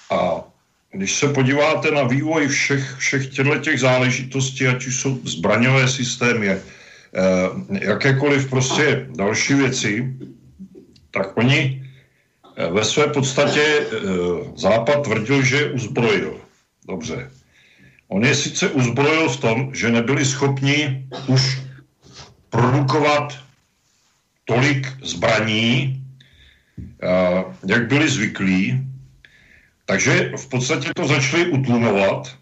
a 0.10 0.44
když 0.92 1.16
se 1.16 1.28
podíváte 1.30 1.92
na 1.92 2.04
vývoj 2.04 2.48
všech, 2.48 2.96
všech 2.98 3.28
těchto 3.28 3.58
těch 3.58 3.80
záležitostí, 3.80 4.68
ať 4.68 4.88
už 4.88 5.02
jsou 5.02 5.20
zbraňové 5.24 5.88
systémy, 5.88 6.50
eh, 6.50 6.62
jakékoliv 7.72 8.50
prostě 8.50 9.08
další 9.16 9.54
věci, 9.54 10.14
tak 11.12 11.38
oni 11.38 11.86
eh, 12.58 12.72
ve 12.72 12.86
své 12.86 13.08
podstatě 13.08 13.62
eh, 13.62 13.86
Západ 14.58 15.04
tvrdil, 15.04 15.44
že 15.46 15.72
uzbrojil. 15.72 16.42
Dobře. 16.88 17.32
On 18.08 18.26
je 18.26 18.36
sice 18.36 18.70
uzbrojil 18.70 19.30
v 19.30 19.38
tom, 19.38 19.58
že 19.76 19.92
nebyli 19.92 20.26
schopni 20.26 21.06
už 21.28 21.62
produkovat 22.50 23.38
tolik 24.46 24.88
zbraní, 25.06 25.99
jak 27.68 27.88
byli 27.88 28.10
zvyklí, 28.10 28.90
takže 29.86 30.32
v 30.38 30.48
podstatě 30.48 30.92
to 30.96 31.08
začali 31.08 31.48
utlumovat 31.48 32.38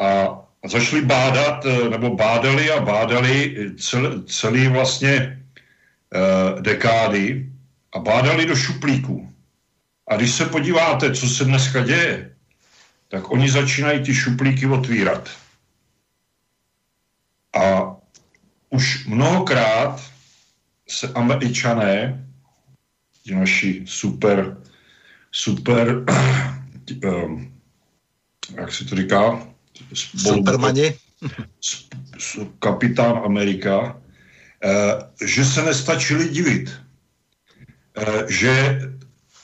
a 0.00 0.40
začali 0.68 1.02
bádat, 1.02 1.66
eh, 1.66 1.88
nebo 1.88 2.16
bádali 2.16 2.70
a 2.70 2.80
bádali 2.80 3.56
cel, 3.80 4.22
celý 4.28 4.68
vlastně 4.68 5.36
eh, 6.14 6.60
dekády 6.60 7.46
a 7.92 7.98
bádali 7.98 8.46
do 8.46 8.56
šuplíku. 8.56 9.32
A 10.08 10.16
když 10.16 10.30
se 10.34 10.46
podíváte, 10.46 11.14
co 11.14 11.28
se 11.28 11.44
dneska 11.44 11.80
děje, 11.80 12.34
tak 13.08 13.30
oni 13.30 13.50
začínají 13.50 14.02
ty 14.02 14.14
šuplíky 14.14 14.66
otvírat. 14.66 15.30
A 17.54 17.94
už 18.70 19.06
mnohokrát 19.06 20.02
se 20.88 21.08
američané, 21.14 22.24
ti 23.22 23.34
naši 23.34 23.82
super 23.86 24.56
super, 25.30 26.04
um, 27.04 27.52
jak 28.56 28.72
se 28.72 28.84
to 28.84 28.96
říká? 28.96 29.46
Supermani. 29.94 30.94
Kapitán 32.58 33.20
Amerika, 33.24 33.80
uh, 34.64 35.26
že 35.26 35.44
se 35.44 35.62
nestačili 35.62 36.28
divit. 36.28 36.80
Uh, 37.98 38.28
že 38.28 38.80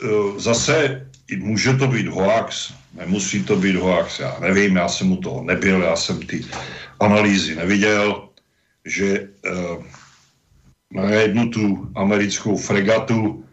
uh, 0.02 0.38
zase 0.38 1.06
může 1.36 1.72
to 1.72 1.86
být 1.86 2.06
hoax, 2.06 2.72
nemusí 2.94 3.42
to 3.42 3.56
být 3.56 3.76
hoax, 3.76 4.18
já 4.18 4.38
nevím, 4.40 4.76
já 4.76 4.88
jsem 4.88 5.12
u 5.12 5.16
toho 5.16 5.44
nebyl, 5.44 5.82
já 5.82 5.96
jsem 5.96 6.26
ty 6.26 6.44
analýzy 7.00 7.54
neviděl, 7.54 8.28
že 8.84 9.28
na 10.90 11.10
jednu 11.10 11.50
tu 11.50 11.90
americkou 11.94 12.56
fregatu 12.56 13.45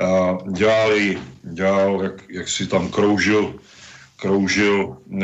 a 0.00 0.38
dělali, 0.52 1.18
dělal, 1.42 2.02
jak, 2.02 2.16
jak 2.28 2.48
si 2.48 2.66
tam 2.66 2.88
kroužil, 2.88 3.54
kroužil 4.16 4.96
uh, 5.06 5.22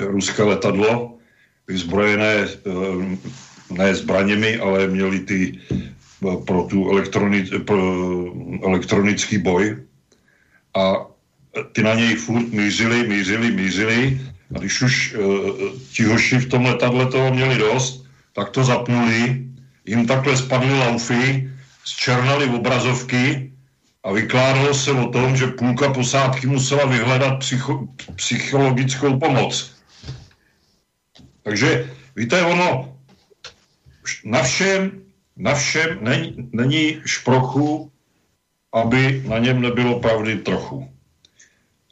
ruské 0.00 0.42
letadlo, 0.42 1.18
vyzbrojené 1.68 2.46
uh, 2.46 3.04
ne 3.70 3.94
zbraněmi, 3.94 4.58
ale 4.58 4.86
měli 4.86 5.20
ty 5.20 5.58
uh, 6.20 6.44
pro 6.44 6.62
tu 6.62 6.90
elektroni, 6.90 7.44
pro 7.64 7.78
elektronický 8.62 9.38
boj. 9.38 9.76
A 10.74 11.06
ty 11.72 11.82
na 11.82 11.94
něj 11.94 12.14
furt 12.14 12.48
mířili, 12.52 13.08
mířili, 13.08 13.50
mířili. 13.50 14.20
A 14.54 14.58
když 14.58 14.82
už 14.82 15.14
uh, 15.14 15.50
ti 15.92 16.04
hoši 16.04 16.38
v 16.38 16.48
tom 16.48 16.64
letadle 16.64 17.06
toho 17.06 17.34
měli 17.34 17.58
dost, 17.58 18.06
tak 18.32 18.50
to 18.50 18.64
zapnuli, 18.64 19.44
jim 19.86 20.06
takhle 20.06 20.36
spadly 20.36 20.78
laufy 20.78 21.50
zčernali 21.88 22.44
obrazovky 22.52 23.52
a 24.04 24.12
vykládalo 24.12 24.74
se 24.74 24.92
o 24.92 25.08
tom, 25.08 25.36
že 25.36 25.46
půlka 25.56 25.92
posádky 25.92 26.46
musela 26.46 26.84
vyhledat 26.84 27.38
psycho, 27.38 27.88
psychologickou 28.16 29.18
pomoc. 29.18 29.72
Takže 31.42 31.90
víte, 32.16 32.42
ono 32.42 32.98
na 34.24 34.42
všem, 34.42 35.02
na 35.36 35.54
všem 35.54 35.98
není, 36.00 36.48
není 36.52 37.00
šprochu, 37.06 37.92
aby 38.72 39.22
na 39.26 39.38
něm 39.38 39.60
nebylo 39.60 40.00
pravdy 40.00 40.44
trochu. 40.44 40.88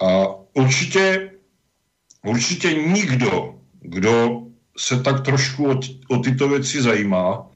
A 0.00 0.28
určitě, 0.52 1.30
určitě 2.24 2.74
nikdo, 2.74 3.54
kdo 3.80 4.42
se 4.76 5.00
tak 5.02 5.24
trošku 5.24 5.70
o, 5.70 5.80
o 6.08 6.16
tyto 6.18 6.48
věci 6.48 6.82
zajímá, 6.82 7.48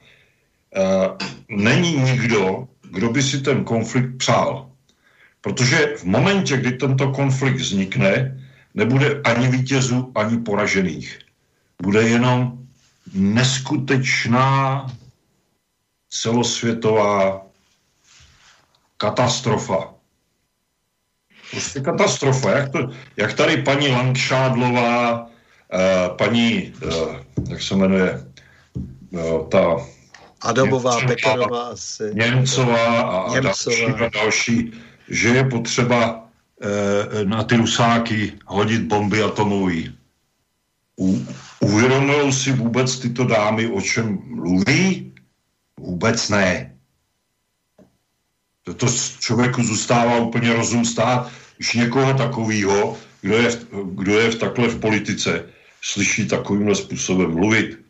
není 1.49 1.97
nikdo, 1.97 2.67
kdo 2.91 3.09
by 3.09 3.23
si 3.23 3.41
ten 3.41 3.63
konflikt 3.63 4.17
přál. 4.17 4.71
Protože 5.41 5.93
v 5.97 6.03
momentě, 6.03 6.57
kdy 6.57 6.71
tento 6.71 7.11
konflikt 7.11 7.55
vznikne, 7.55 8.41
nebude 8.73 9.21
ani 9.23 9.47
vítězů, 9.47 10.11
ani 10.15 10.37
poražených. 10.37 11.19
Bude 11.81 12.01
jenom 12.01 12.57
neskutečná 13.13 14.85
celosvětová 16.09 17.45
katastrofa. 18.97 19.93
Prostě 21.51 21.79
katastrofa. 21.79 22.51
Jak, 22.51 22.71
to, 22.71 22.89
jak 23.17 23.33
tady 23.33 23.57
paní 23.57 23.87
Langšádlová, 23.87 25.27
eh, 25.73 26.09
paní, 26.17 26.73
eh, 26.87 27.23
jak 27.49 27.61
se 27.61 27.75
jmenuje, 27.75 28.25
eh, 29.13 29.47
ta 29.49 29.75
Adamová, 30.41 31.01
Pekarová 31.07 31.61
asi. 31.61 32.11
Němcová 32.13 33.01
a 33.01 33.33
Němcová. 33.33 33.75
další, 33.75 33.85
a 33.85 34.09
další, 34.09 34.71
že 35.09 35.27
je 35.27 35.43
potřeba 35.43 36.27
eh, 36.61 37.25
na 37.25 37.43
ty 37.43 37.55
rusáky 37.55 38.33
hodit 38.45 38.81
bomby 38.81 39.23
atomové. 39.23 39.81
uvědomují 41.59 42.33
si 42.33 42.51
vůbec 42.51 42.99
tyto 42.99 43.23
dámy, 43.23 43.67
o 43.67 43.81
čem 43.81 44.19
mluví? 44.25 45.13
Vůbec 45.79 46.29
ne. 46.29 46.75
To 48.63 48.87
člověku 49.19 49.63
zůstává 49.63 50.17
úplně 50.17 50.53
rozum 50.53 50.85
stát, 50.85 51.31
když 51.57 51.73
někoho 51.73 52.13
takového, 52.13 52.97
kdo 53.21 53.35
je, 53.35 53.59
kdo 53.93 54.19
je 54.19 54.31
v 54.31 54.35
takhle 54.35 54.67
v 54.67 54.79
politice, 54.79 55.45
slyší 55.81 56.27
takovýmhle 56.27 56.75
způsobem 56.75 57.31
mluvit. 57.31 57.80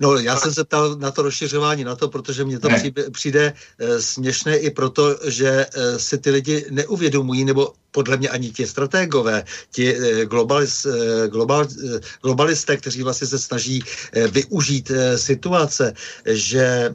No, 0.00 0.18
já 0.18 0.36
jsem 0.36 0.54
se 0.54 0.64
ptal 0.64 0.96
na 0.96 1.10
to 1.10 1.22
rozšiřování, 1.22 1.84
na 1.84 1.96
to, 1.96 2.08
protože 2.08 2.44
mně 2.44 2.58
to 2.58 2.68
přijde, 2.68 3.10
přijde 3.10 3.52
e, 3.78 4.02
směšné 4.02 4.58
i 4.58 4.70
proto, 4.70 5.18
že 5.24 5.66
e, 5.74 5.98
si 5.98 6.18
ty 6.18 6.30
lidi 6.30 6.66
neuvědomují, 6.70 7.44
nebo 7.44 7.72
podle 7.96 8.20
mě 8.20 8.28
ani 8.28 8.52
ti 8.52 8.68
strategové, 8.68 9.48
ti 9.72 9.88
eh, 9.88 10.28
globalis, 10.28 10.84
eh, 10.84 11.32
global, 11.32 11.64
eh, 11.64 12.00
globalisté, 12.20 12.76
kteří 12.76 13.00
vlastně 13.00 13.24
se 13.26 13.38
snaží 13.40 13.80
využít 14.12 14.92
situace, 15.16 15.94
že 16.28 16.92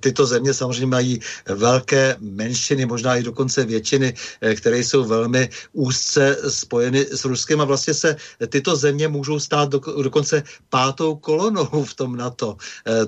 tyto 0.00 0.22
země 0.26 0.54
samozřejmě 0.54 0.86
mají 0.86 1.14
velké 1.48 2.16
menšiny, 2.20 2.86
možná 2.86 3.16
i 3.16 3.26
dokonce 3.26 3.64
většiny, 3.64 4.14
které 4.54 4.78
jsou 4.78 5.04
velmi 5.04 5.48
úzce 5.72 6.36
spojeny 6.48 7.06
s 7.10 7.24
Ruskem 7.24 7.58
a 7.60 7.64
vlastně 7.64 7.94
se 7.94 8.16
tyto 8.52 8.76
země 8.76 9.08
můžou 9.08 9.40
stát 9.40 9.68
do, 9.68 9.80
dokonce 9.80 10.42
pátou 10.68 11.16
kolonou 11.16 11.66
v 11.66 11.94
tom 11.94 12.16
NATO. 12.16 12.56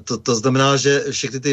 To, 0.05 0.15
to 0.19 0.32
znamená, 0.35 0.77
že 0.77 1.05
všechny 1.12 1.40
ty 1.40 1.53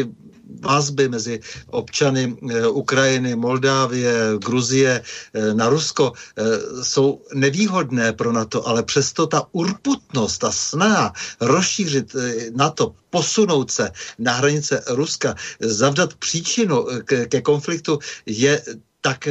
vazby 0.58 1.08
mezi 1.08 1.40
občany 1.66 2.36
eh, 2.36 2.66
Ukrajiny, 2.66 3.36
Moldávie, 3.36 4.12
Gruzie 4.38 5.02
eh, 5.02 5.54
na 5.54 5.68
Rusko 5.68 6.12
eh, 6.12 6.42
jsou 6.84 7.22
nevýhodné 7.34 8.12
pro 8.12 8.32
NATO, 8.32 8.66
ale 8.68 8.82
přesto 8.82 9.26
ta 9.26 9.46
urputnost, 9.52 10.38
ta 10.38 10.50
snaha 10.52 11.12
rozšířit 11.40 12.16
NATO, 12.56 12.94
posunout 13.10 13.70
se 13.70 13.90
na 14.18 14.32
hranice 14.32 14.84
Ruska, 14.88 15.34
zavdat 15.60 16.14
příčinu 16.14 16.86
ke, 17.28 17.42
konfliktu 17.42 17.98
je 18.26 18.62
tak 19.00 19.28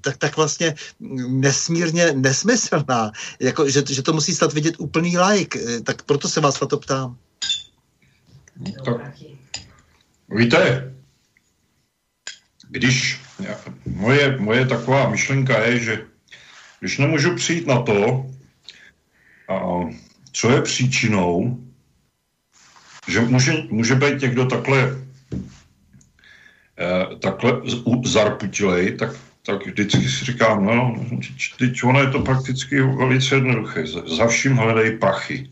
tak, 0.00 0.16
tak 0.16 0.36
vlastně 0.36 0.74
nesmírně 1.28 2.12
nesmyslná, 2.12 3.12
jako, 3.40 3.68
že, 3.68 3.84
že 3.90 4.02
to 4.02 4.12
musí 4.12 4.34
stát 4.34 4.52
vidět 4.52 4.74
úplný 4.78 5.18
like, 5.18 5.80
tak 5.84 6.02
proto 6.02 6.28
se 6.28 6.40
vás 6.40 6.60
na 6.60 6.66
to 6.66 6.78
ptám. 6.78 7.16
Tak, 8.84 9.14
Víte, 10.30 10.94
když 12.68 13.20
moje, 13.86 14.36
moje 14.38 14.66
taková 14.66 15.08
myšlenka 15.08 15.58
je, 15.58 15.78
že 15.78 16.04
když 16.80 16.98
nemůžu 16.98 17.34
přijít 17.34 17.66
na 17.66 17.82
to, 17.82 18.26
a 19.48 19.60
co 20.32 20.50
je 20.50 20.62
příčinou, 20.62 21.64
že 23.08 23.20
může, 23.20 23.52
může 23.70 23.94
být 23.94 24.20
někdo 24.20 24.46
takhle, 24.46 24.98
eh, 26.78 27.16
takhle 27.16 27.62
zarputilej, 28.04 28.96
tak 28.96 29.16
tak 29.46 29.66
vždycky 29.66 30.08
si 30.08 30.24
říkám, 30.24 30.64
no, 30.64 30.94
teď 31.58 31.84
ono 31.84 32.00
je 32.00 32.10
to 32.10 32.20
prakticky 32.20 32.82
velice 32.82 33.34
jednoduché. 33.34 33.86
Za 34.16 34.26
vším 34.26 34.56
hledej 34.56 34.98
prachy. 34.98 35.50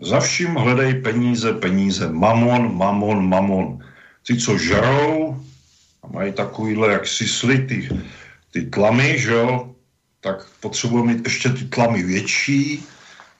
Za 0.00 0.20
vším 0.20 0.54
hledej 0.54 0.94
peníze, 0.94 1.52
peníze. 1.52 2.12
Mamon, 2.12 2.76
mamon, 2.76 3.28
mamon. 3.28 3.84
Ty, 4.26 4.36
co 4.36 4.58
žerou 4.58 5.42
a 6.02 6.06
mají 6.06 6.32
takovýhle 6.32 6.92
jak 6.92 7.06
sisly, 7.06 7.58
ty, 7.58 7.88
ty 8.50 8.62
tlamy, 8.62 9.18
že 9.18 9.32
jo, 9.32 9.74
tak 10.20 10.46
potřebují 10.60 11.06
mít 11.06 11.24
ještě 11.24 11.48
ty 11.48 11.64
tlamy 11.64 12.02
větší, 12.02 12.84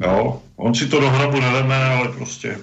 jo. 0.01 0.43
On 0.56 0.74
si 0.74 0.86
to 0.86 1.01
do 1.01 1.10
hrabu 1.10 1.40
neveme, 1.40 1.85
ale 1.85 2.09
prostě 2.09 2.59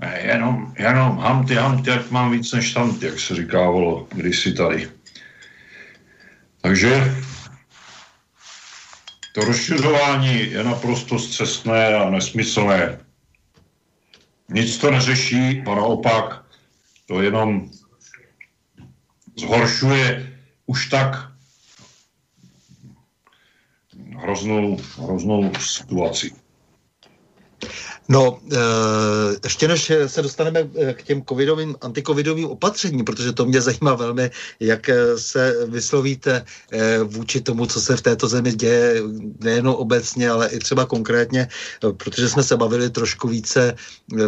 ne, 0.00 0.20
jenom, 0.24 0.74
jenom 0.78 1.18
hamty, 1.18 1.54
hamty, 1.54 1.90
jak 1.90 2.10
mám 2.10 2.30
víc 2.30 2.52
než 2.52 2.72
tamty, 2.72 3.06
jak 3.06 3.20
se 3.20 3.34
říkávalo 3.34 4.06
kdysi 4.10 4.52
tady. 4.52 4.90
Takže 6.60 7.16
to 9.32 9.40
rozšiřování 9.40 10.50
je 10.50 10.64
naprosto 10.64 11.18
zcestné 11.18 11.94
a 11.94 12.10
nesmyslné. 12.10 13.04
Nic 14.48 14.78
to 14.78 14.90
neřeší 14.90 15.62
a 15.66 15.74
naopak 15.74 16.44
to 17.06 17.22
jenom 17.22 17.70
zhoršuje 19.38 20.36
už 20.66 20.86
tak 20.86 21.30
hroznou, 24.16 24.76
hroznou 24.98 25.52
situaci. 25.54 26.30
No, 28.10 28.40
eh, 28.52 28.58
ještě 29.44 29.68
než 29.68 29.92
se 30.06 30.22
dostaneme 30.22 30.70
eh, 30.74 30.94
k 30.94 31.02
těm 31.02 31.22
covidovým, 31.28 31.76
antikovidovým 31.80 32.46
opatřením, 32.46 33.04
protože 33.04 33.32
to 33.32 33.46
mě 33.46 33.60
zajímá 33.60 33.94
velmi, 33.94 34.30
jak 34.60 34.88
eh, 34.88 35.18
se 35.18 35.66
vyslovíte 35.66 36.44
vůči 37.04 37.40
tomu, 37.40 37.66
co 37.66 37.80
se 37.80 37.96
v 37.96 38.02
této 38.02 38.28
zemi 38.28 38.52
děje, 38.52 39.02
nejenom 39.40 39.74
obecně, 39.74 40.30
ale 40.30 40.48
i 40.48 40.58
třeba 40.58 40.86
konkrétně, 40.86 41.48
protože 41.96 42.28
jsme 42.28 42.42
se 42.42 42.56
bavili 42.56 42.90
trošku 42.90 43.28
více 43.28 43.76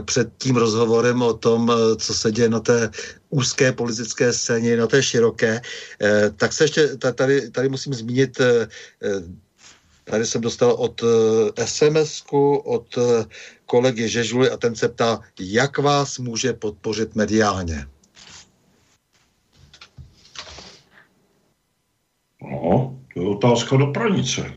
před 0.04 0.28
tím 0.38 0.56
rozhovorem 0.56 1.22
o 1.22 1.34
tom, 1.34 1.72
co 1.96 2.14
se 2.14 2.32
děje 2.32 2.48
na 2.48 2.60
té 2.60 2.90
úzké 3.30 3.72
politické 3.72 4.32
scéně, 4.32 4.76
na 4.76 4.86
té 4.86 5.02
široké, 5.02 5.60
tak 6.36 6.52
se 6.52 6.64
ještě 6.64 6.96
tady, 6.96 7.50
tady 7.50 7.68
musím 7.68 7.94
zmínit 7.94 8.40
Tady 10.04 10.26
jsem 10.26 10.40
dostal 10.40 10.72
od 10.72 11.02
SMS-ku, 11.64 12.56
od 12.56 12.98
kolegy 13.72 14.08
Žežuly 14.08 14.50
a 14.50 14.56
ten 14.56 14.76
se 14.76 14.88
ptá, 14.88 15.20
jak 15.40 15.78
vás 15.78 16.18
může 16.18 16.52
podpořit 16.52 17.14
mediálně? 17.14 17.86
No, 22.42 23.00
to 23.14 23.20
je 23.20 23.28
otázka 23.28 23.76
do 23.76 23.86
pranice. 23.86 24.54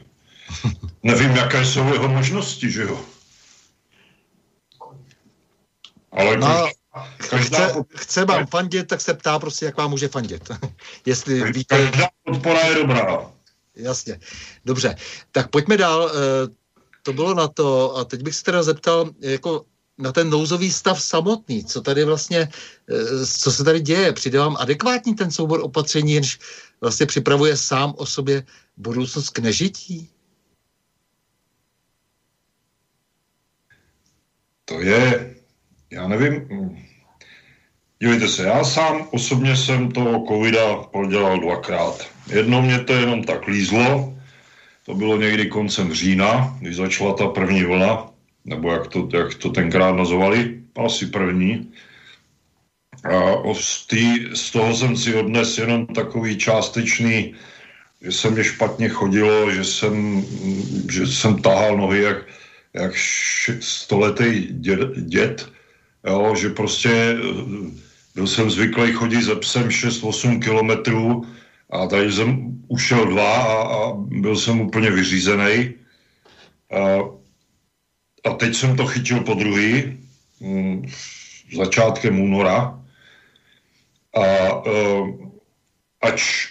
Nevím, 1.03 1.31
jaké 1.31 1.65
jsou 1.65 1.93
jeho 1.93 2.07
možnosti, 2.07 2.71
že 2.71 2.81
jo? 2.81 2.99
Ale 6.11 6.37
no, 6.37 6.67
každá, 7.29 7.67
chce, 7.67 7.83
chce 7.95 8.25
vám 8.25 8.47
fandit, 8.47 8.87
tak 8.87 9.01
se 9.01 9.13
ptá 9.13 9.39
prostě, 9.39 9.65
jak 9.65 9.77
vám 9.77 9.89
může 9.89 10.07
fandit. 10.07 10.49
Jestli 11.05 11.51
víte... 11.51 11.77
Každá 11.77 12.07
podpora 12.23 12.59
je 12.59 12.75
dobrá. 12.75 13.31
Jasně. 13.75 14.19
Dobře, 14.65 14.95
tak 15.31 15.49
pojďme 15.49 15.77
dál. 15.77 16.11
To 17.05 17.13
bylo 17.13 17.33
na 17.33 17.47
to 17.47 17.97
a 17.97 18.03
teď 18.05 18.21
bych 18.21 18.35
se 18.35 18.43
teda 18.43 18.63
zeptal, 18.63 19.09
jako 19.21 19.65
na 19.97 20.11
ten 20.11 20.29
nouzový 20.29 20.71
stav 20.71 21.01
samotný, 21.01 21.63
co 21.63 21.81
tady 21.81 22.03
vlastně, 22.03 22.49
eh, 22.89 23.25
co 23.25 23.51
se 23.51 23.63
tady 23.63 23.81
děje, 23.81 24.13
přijde 24.13 24.39
vám 24.39 24.57
adekvátní 24.59 25.15
ten 25.15 25.31
soubor 25.31 25.61
opatření, 25.63 26.13
jenž 26.13 26.39
vlastně 26.81 27.05
připravuje 27.05 27.57
sám 27.57 27.93
o 27.97 28.05
sobě 28.05 28.43
budoucnost 28.77 29.29
k 29.29 29.39
nežití? 29.39 30.09
To 34.65 34.81
je, 34.81 35.35
já 35.91 36.07
nevím, 36.07 36.49
dívejte 38.01 38.27
se, 38.27 38.43
já 38.43 38.63
sám 38.63 39.07
osobně 39.13 39.57
jsem 39.57 39.91
toho 39.91 40.25
covida 40.25 40.89
prodělal 40.89 41.39
dvakrát. 41.39 42.01
Jednou 42.27 42.61
mě 42.61 42.79
to 42.83 42.93
jenom 42.93 43.23
tak 43.23 43.47
lízlo, 43.47 44.14
to 44.85 44.93
bylo 44.93 45.17
někdy 45.17 45.45
koncem 45.45 45.93
října, 45.93 46.57
když 46.61 46.75
začala 46.75 47.13
ta 47.13 47.27
první 47.27 47.63
vlna, 47.63 48.09
nebo 48.45 48.71
jak 48.71 48.87
to, 48.87 49.09
jak 49.13 49.35
to 49.35 49.49
tenkrát 49.49 49.95
nazvali, 49.95 50.61
asi 50.85 51.05
první. 51.05 51.71
A 53.03 53.53
z, 53.53 53.87
tý, 53.87 54.25
z 54.33 54.51
toho 54.51 54.75
jsem 54.75 54.97
si 54.97 55.15
odnes 55.15 55.57
jenom 55.57 55.85
takový 55.85 56.37
částečný, 56.37 57.33
že 58.01 58.11
se 58.11 58.29
mě 58.29 58.43
špatně 58.43 58.89
chodilo, 58.89 59.51
že 59.51 59.63
jsem, 59.63 60.25
že 60.91 61.07
jsem 61.07 61.41
tahal 61.41 61.77
nohy 61.77 62.01
jak, 62.01 62.17
jak 62.73 62.91
stoletý 63.59 64.47
děd, 64.51 64.79
děd 64.97 65.49
jo, 66.07 66.35
že 66.35 66.49
prostě 66.49 67.17
byl 68.15 68.27
jsem 68.27 68.51
zvyklý 68.51 68.93
chodit 68.93 69.21
ze 69.21 69.35
psem 69.35 69.67
6-8 69.67 70.39
kilometrů 70.39 71.25
a 71.69 71.87
tady 71.87 72.11
jsem 72.11 72.61
ušel 72.67 73.05
dva 73.05 73.33
a, 73.35 73.55
a 73.75 73.93
byl 73.95 74.35
jsem 74.35 74.61
úplně 74.61 74.91
vyřízený. 74.91 75.73
A, 76.71 76.99
a 78.29 78.33
teď 78.33 78.55
jsem 78.55 78.75
to 78.75 78.85
chytil 78.85 79.19
po 79.19 79.33
druhý, 79.33 79.97
mm, 80.39 80.85
začátkem 81.55 82.19
února. 82.19 82.81
A 84.15 84.53
uh, 84.65 85.09
ač 86.01 86.47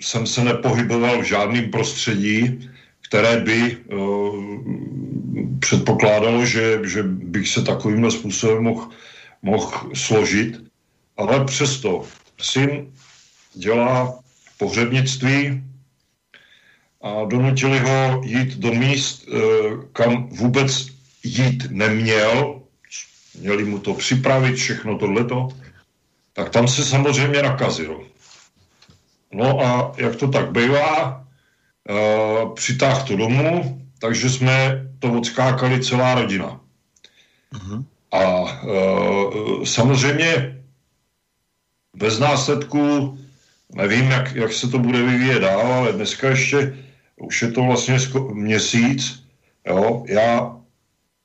jsem 0.00 0.26
se 0.26 0.44
nepohyboval 0.44 1.20
v 1.22 1.24
žádném 1.24 1.70
prostředí, 1.70 2.70
které 3.08 3.40
by 3.40 3.76
uh, 3.76 4.64
předpokládalo, 5.58 6.46
že, 6.46 6.80
že 6.84 7.02
bych 7.02 7.48
se 7.48 7.62
takovýmhle 7.62 8.10
způsobem 8.10 8.62
mohl 8.62 8.90
mohl 9.42 9.90
složit, 9.94 10.58
ale 11.16 11.44
přesto 11.44 12.06
syn 12.40 12.92
dělá 13.58 14.18
pohřebnictví 14.58 15.62
a 17.02 17.24
donutili 17.24 17.78
ho 17.78 18.20
jít 18.24 18.56
do 18.56 18.74
míst, 18.74 19.28
eh, 19.28 19.38
kam 19.92 20.28
vůbec 20.28 20.86
jít 21.24 21.70
neměl, 21.70 22.62
měli 23.38 23.64
mu 23.64 23.78
to 23.78 23.94
připravit, 23.94 24.54
všechno 24.54 24.98
tohleto, 24.98 25.48
tak 26.32 26.50
tam 26.50 26.68
se 26.68 26.84
samozřejmě 26.84 27.42
nakazil. 27.42 28.06
No 29.32 29.60
a 29.60 29.92
jak 29.96 30.16
to 30.16 30.28
tak 30.28 30.50
bývá, 30.50 31.24
eh, 31.90 31.94
přitáh 32.54 33.02
to 33.06 33.16
domů, 33.16 33.82
takže 33.98 34.30
jsme 34.30 34.86
to 34.98 35.12
odskákali 35.12 35.82
celá 35.82 36.14
rodina. 36.14 36.60
Uh-huh. 37.54 37.84
A 38.12 38.24
uh, 38.62 39.64
samozřejmě 39.64 40.58
bez 41.96 42.18
následků 42.18 43.18
Nevím, 43.74 44.10
jak, 44.10 44.34
jak 44.34 44.52
se 44.52 44.68
to 44.68 44.78
bude 44.78 45.02
vyvíjet 45.02 45.38
dál, 45.40 45.72
ale 45.72 45.92
dneska 45.92 46.28
ještě 46.28 46.78
už 47.16 47.42
je 47.42 47.50
to 47.50 47.62
vlastně 47.62 47.96
sko- 47.96 48.34
měsíc. 48.34 49.22
Jo? 49.66 50.04
Já 50.08 50.56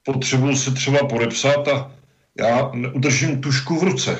potřebuji 0.03 0.55
se 0.55 0.71
třeba 0.71 1.07
podepsat 1.07 1.67
a 1.67 1.91
já 2.39 2.71
udržím 2.93 3.41
tušku 3.41 3.79
v 3.79 3.83
ruce. 3.83 4.19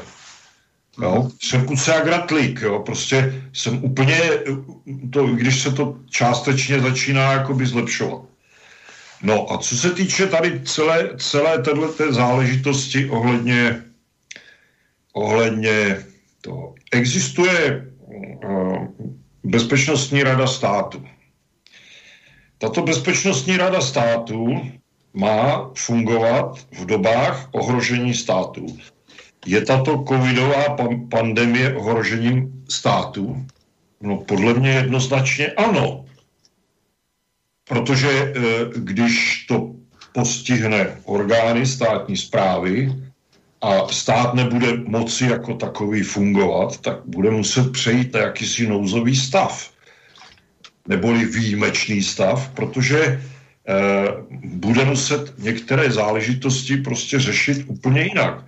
Jo? 1.02 1.30
Jsem 1.41 1.66
kuce 1.66 1.91
jak 1.91 2.08
ratlík, 2.08 2.62
jo? 2.62 2.80
prostě 2.80 3.44
jsem 3.54 3.84
úplně, 3.84 4.20
to, 5.14 5.28
když 5.28 5.62
se 5.62 5.72
to 5.72 5.98
částečně 6.10 6.80
začíná 6.80 7.32
jakoby 7.32 7.66
zlepšovat. 7.66 8.22
No 9.22 9.52
a 9.54 9.58
co 9.58 9.78
se 9.78 9.91
týče 9.91 10.28
tady 10.28 10.62
celé, 10.66 11.10
celé 11.18 11.58
této 11.58 12.14
záležitosti 12.14 13.10
ohledně, 13.10 13.84
ohledně 15.14 16.06
toho, 16.41 16.76
existuje 16.91 17.93
Bezpečnostní 19.44 20.23
rada 20.23 20.48
státu. 20.48 21.06
Tato 22.57 22.81
Bezpečnostní 22.81 23.57
rada 23.57 23.81
státu 23.81 24.61
má 25.14 25.72
fungovat 25.77 26.60
v 26.72 26.85
dobách 26.85 27.49
ohrožení 27.52 28.14
státu. 28.14 28.65
Je 29.45 29.61
tato 29.61 30.03
covidová 30.07 30.77
pandemie 31.10 31.76
ohrožením 31.76 32.64
státu? 32.69 33.45
No 34.02 34.18
podle 34.18 34.53
mě 34.53 34.69
jednoznačně 34.69 35.48
ano. 35.48 36.06
Protože 37.69 38.10
eh, 38.10 38.34
když 38.76 39.45
to 39.45 39.76
postihne 40.14 40.98
orgány 41.03 41.65
státní 41.65 42.18
zprávy, 42.18 42.94
a 43.64 43.88
stát 43.88 44.34
nebude 44.34 44.68
moci 44.85 45.26
jako 45.26 45.53
takový 45.53 46.03
fungovat, 46.03 46.77
tak 46.81 46.99
bude 47.06 47.31
muset 47.31 47.72
přejít 47.72 48.14
na 48.14 48.19
jakýsi 48.19 48.68
nouzový 48.68 49.15
stav, 49.15 49.72
neboli 50.88 51.26
výjimečný 51.26 52.03
stav, 52.03 52.49
protože 52.49 52.99
eh, 52.99 54.07
bude 54.44 54.85
muset 54.85 55.34
některé 55.40 55.91
záležitosti 55.91 56.77
prostě 56.77 57.19
řešit 57.19 57.64
úplně 57.68 58.02
jinak. 58.02 58.45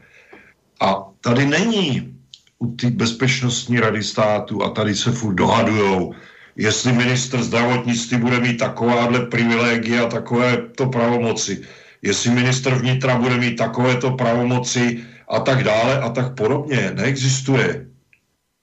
A 0.81 1.07
tady 1.21 1.45
není 1.45 2.15
u 2.59 2.75
té 2.75 2.89
bezpečnostní 2.89 3.79
rady 3.79 4.03
státu 4.03 4.63
a 4.63 4.69
tady 4.69 4.95
se 4.95 5.11
furt 5.11 5.33
dohadujou, 5.33 6.13
jestli 6.55 6.91
minister 6.91 7.43
zdravotnictví 7.43 8.17
bude 8.17 8.39
mít 8.39 8.57
takováhle 8.57 9.25
privilegia, 9.31 10.07
takovéto 10.07 10.85
pravomoci, 10.87 11.63
jestli 12.05 12.29
minister 12.29 12.75
vnitra 12.75 13.17
bude 13.17 13.37
mít 13.37 13.55
takovéto 13.55 14.11
pravomoci 14.11 15.03
a 15.27 15.39
tak 15.39 15.63
dále 15.63 15.99
a 15.99 16.09
tak 16.09 16.35
podobně. 16.35 16.91
Neexistuje. 16.93 17.85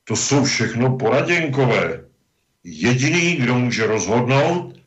To 0.05 0.17
jsou 0.17 0.45
všechno 0.45 0.97
poraděnkové. 0.97 2.01
Jediný, 2.65 3.37
kdo 3.37 3.59
může 3.59 3.87
rozhodnout, 3.87 4.79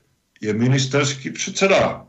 je 0.42 0.54
ministerský 0.54 1.30
předseda. 1.30 2.06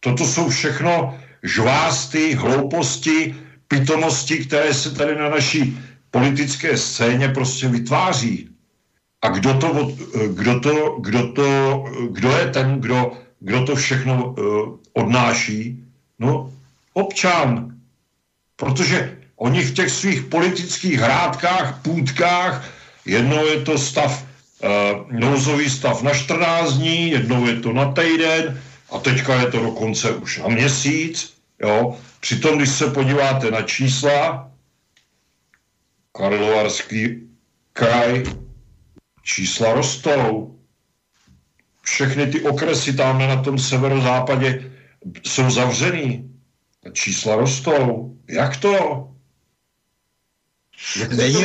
Toto 0.00 0.26
jsou 0.26 0.48
všechno 0.48 1.18
žvásty, 1.42 2.34
hlouposti, 2.34 3.34
pitomosti, 3.68 4.46
které 4.46 4.74
se 4.74 4.94
tady 4.94 5.14
na 5.14 5.28
naší 5.28 5.78
politické 6.10 6.76
scéně 6.76 7.28
prostě 7.28 7.68
vytváří. 7.68 8.48
A 9.22 9.28
kdo 9.28 9.54
to, 9.54 9.90
kdo 10.34 10.60
to, 10.60 10.96
kdo 11.00 11.32
to, 11.32 11.48
kdo 12.10 12.30
je 12.30 12.46
ten, 12.46 12.80
kdo, 12.80 13.12
kdo 13.40 13.64
to 13.64 13.76
všechno 13.76 14.34
uh, 14.38 14.85
odnáší? 14.96 15.84
No, 16.18 16.52
občan. 16.92 17.76
Protože 18.56 19.16
oni 19.36 19.62
v 19.62 19.74
těch 19.74 19.90
svých 19.90 20.22
politických 20.22 20.98
hrádkách, 20.98 21.82
půdkách, 21.82 22.64
jednou 23.04 23.46
je 23.46 23.60
to 23.60 23.78
stav, 23.78 24.08
uh, 24.16 25.12
nouzový 25.12 25.70
stav 25.70 26.02
na 26.02 26.14
14 26.14 26.72
dní, 26.72 27.10
jednou 27.10 27.46
je 27.46 27.60
to 27.60 27.72
na 27.72 27.92
týden 27.92 28.62
a 28.90 28.98
teďka 28.98 29.34
je 29.40 29.46
to 29.50 29.60
dokonce 29.60 30.10
už 30.10 30.38
na 30.38 30.48
měsíc. 30.48 31.36
Jo? 31.62 31.96
Přitom, 32.20 32.56
když 32.56 32.70
se 32.70 32.86
podíváte 32.90 33.50
na 33.50 33.62
čísla, 33.62 34.50
Karlovarský 36.12 37.28
kraj, 37.72 38.24
čísla 39.22 39.74
rostou. 39.74 40.56
Všechny 41.82 42.26
ty 42.26 42.40
okresy 42.40 42.96
tam 42.96 43.18
na 43.18 43.42
tom 43.42 43.58
severozápadě 43.58 44.75
jsou 45.26 45.50
zavřený. 45.50 46.30
Čísla 46.92 47.36
rostou. 47.36 48.16
Jak 48.28 48.56
to? 48.56 49.06
Není, 51.16 51.44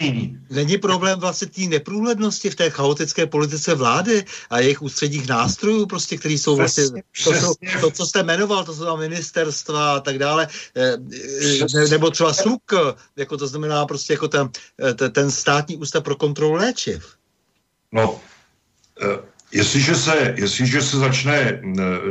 není, 0.00 0.38
není 0.50 0.78
problém 0.78 1.20
vlastně 1.20 1.46
té 1.46 1.60
neprůhlednosti 1.60 2.50
v 2.50 2.54
té 2.54 2.70
chaotické 2.70 3.26
politice 3.26 3.74
vlády 3.74 4.24
a 4.50 4.58
jejich 4.58 4.82
ústředních 4.82 5.28
nástrojů, 5.28 5.86
prostě, 5.86 6.16
který 6.16 6.38
jsou 6.38 6.56
vlastně, 6.56 6.84
to, 7.24 7.32
to, 7.40 7.54
to, 7.80 7.90
co 7.90 8.06
jste 8.06 8.22
jmenoval, 8.22 8.64
to 8.64 8.74
jsou 8.74 8.84
tam 8.84 8.98
ministerstva 8.98 9.94
a 9.96 10.00
tak 10.00 10.18
dále, 10.18 10.48
eh, 10.76 10.96
ne, 11.74 11.88
nebo 11.88 12.10
třeba 12.10 12.34
SUK, 12.34 12.72
jako 13.16 13.36
to 13.36 13.46
znamená 13.48 13.86
prostě 13.86 14.12
jako 14.12 14.28
ten, 14.28 14.50
eh, 14.82 15.08
ten 15.08 15.30
státní 15.30 15.76
ústav 15.76 16.04
pro 16.04 16.16
kontrolu 16.16 16.54
léčiv. 16.54 17.14
No, 17.92 18.20
eh, 19.02 19.29
Jestliže 19.52 19.94
se, 19.94 20.34
jestliže 20.38 20.82
se 20.82 20.96
začne, 20.96 21.60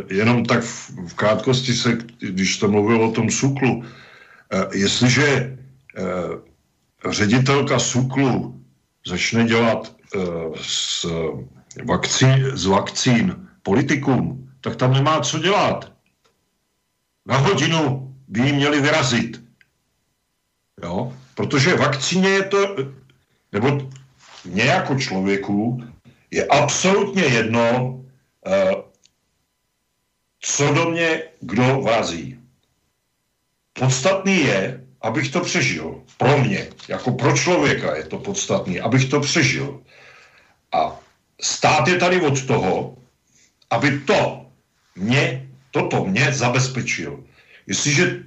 jenom 0.09 0.45
tak 0.45 0.63
v, 0.63 0.89
v 1.07 1.13
krátkosti 1.13 1.73
se, 1.73 1.97
když 2.19 2.57
to 2.57 2.67
mluvil 2.67 3.03
o 3.03 3.11
tom 3.11 3.31
SUKLu, 3.31 3.83
jestliže 4.73 5.59
Eh, 5.99 7.11
ředitelka 7.11 7.79
SUKLu 7.79 8.63
začne 9.07 9.43
dělat 9.45 9.95
eh, 10.15 10.19
z, 10.61 11.05
vakcí, 11.85 12.25
z 12.53 12.65
vakcín 12.65 13.47
politikům, 13.63 14.51
tak 14.61 14.75
tam 14.75 14.93
nemá 14.93 15.21
co 15.21 15.39
dělat. 15.39 15.91
Na 17.25 17.37
hodinu 17.37 18.15
by 18.27 18.39
jí 18.39 18.53
měli 18.53 18.81
vyrazit. 18.81 19.41
Jo? 20.83 21.13
Protože 21.35 21.75
vakcíně 21.75 22.29
je 22.29 22.43
to, 22.43 22.75
nebo 23.51 23.89
mě 24.45 24.63
jako 24.63 24.95
člověku 24.95 25.83
je 26.31 26.45
absolutně 26.45 27.23
jedno, 27.23 27.99
eh, 28.45 28.75
co 30.39 30.73
do 30.73 30.89
mě 30.89 31.23
kdo 31.39 31.81
vrazí. 31.81 32.39
Podstatný 33.73 34.39
je, 34.39 34.85
abych 35.01 35.31
to 35.31 35.41
přežil. 35.41 36.03
Pro 36.17 36.37
mě, 36.37 36.69
jako 36.87 37.11
pro 37.11 37.37
člověka 37.37 37.95
je 37.95 38.03
to 38.03 38.17
podstatné, 38.17 38.79
abych 38.79 39.09
to 39.09 39.19
přežil. 39.19 39.83
A 40.71 40.99
stát 41.41 41.87
je 41.87 41.97
tady 41.97 42.21
od 42.21 42.45
toho, 42.45 42.97
aby 43.69 43.99
to 43.99 44.45
mě, 44.95 45.49
toto 45.71 46.05
mě 46.05 46.33
zabezpečil. 46.33 47.23
Jestliže 47.67 48.23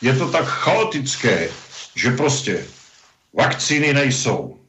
je 0.00 0.12
to 0.16 0.30
tak 0.30 0.44
chaotické, 0.44 1.48
že 1.94 2.10
prostě 2.10 2.66
vakcíny 3.32 3.92
nejsou, 3.92 4.60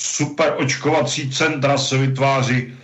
super 0.00 0.54
očkovací 0.58 1.30
centra 1.30 1.78
se 1.78 1.98
vytváří, 1.98 2.76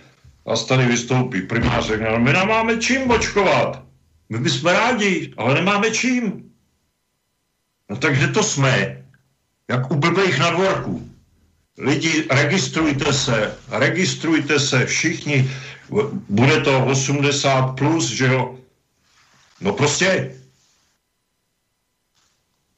a 0.45 0.55
tady 0.55 0.85
vystoupí 0.85 1.41
primář, 1.41 1.85
řekne, 1.85 2.19
my 2.19 2.33
nemáme 2.33 2.77
čím 2.77 3.11
očkovat. 3.11 3.83
My 4.29 4.39
bychom 4.39 4.71
rádi, 4.71 5.33
ale 5.37 5.53
nemáme 5.53 5.91
čím. 5.91 6.51
No 7.89 7.97
takže 7.97 8.27
to 8.27 8.43
jsme, 8.43 9.03
jak 9.69 9.91
u 9.91 9.95
blbých 9.95 10.39
na 10.39 10.49
dvorku. 10.49 11.09
Lidi, 11.77 12.25
registrujte 12.29 13.13
se, 13.13 13.57
registrujte 13.69 14.59
se 14.59 14.85
všichni, 14.85 15.51
bude 16.29 16.61
to 16.61 16.85
80 16.85 17.61
plus, 17.61 18.09
že 18.09 18.25
jo. 18.25 18.59
No 19.61 19.73
prostě 19.73 20.35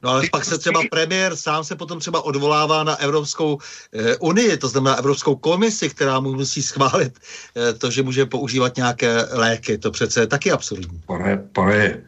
No 0.06 0.12
ale 0.12 0.22
pak 0.30 0.44
se 0.44 0.58
třeba 0.58 0.80
premiér 0.90 1.36
sám 1.36 1.64
se 1.64 1.76
potom 1.76 1.98
třeba 2.00 2.24
odvolává 2.24 2.84
na 2.84 2.94
Evropskou 2.94 3.58
eh, 3.92 4.16
unii, 4.16 4.56
to 4.56 4.68
znamená 4.68 4.96
Evropskou 4.96 5.36
komisi, 5.36 5.90
která 5.90 6.20
mu 6.20 6.34
musí 6.34 6.62
schválit 6.62 7.18
eh, 7.56 7.72
to, 7.72 7.90
že 7.90 8.02
může 8.02 8.26
používat 8.26 8.76
nějaké 8.76 9.24
léky. 9.30 9.78
To 9.78 9.90
přece 9.90 10.20
je 10.20 10.26
taky 10.26 10.52
absurdní. 10.52 11.02
Pane, 11.06 11.36
pane 11.52 12.02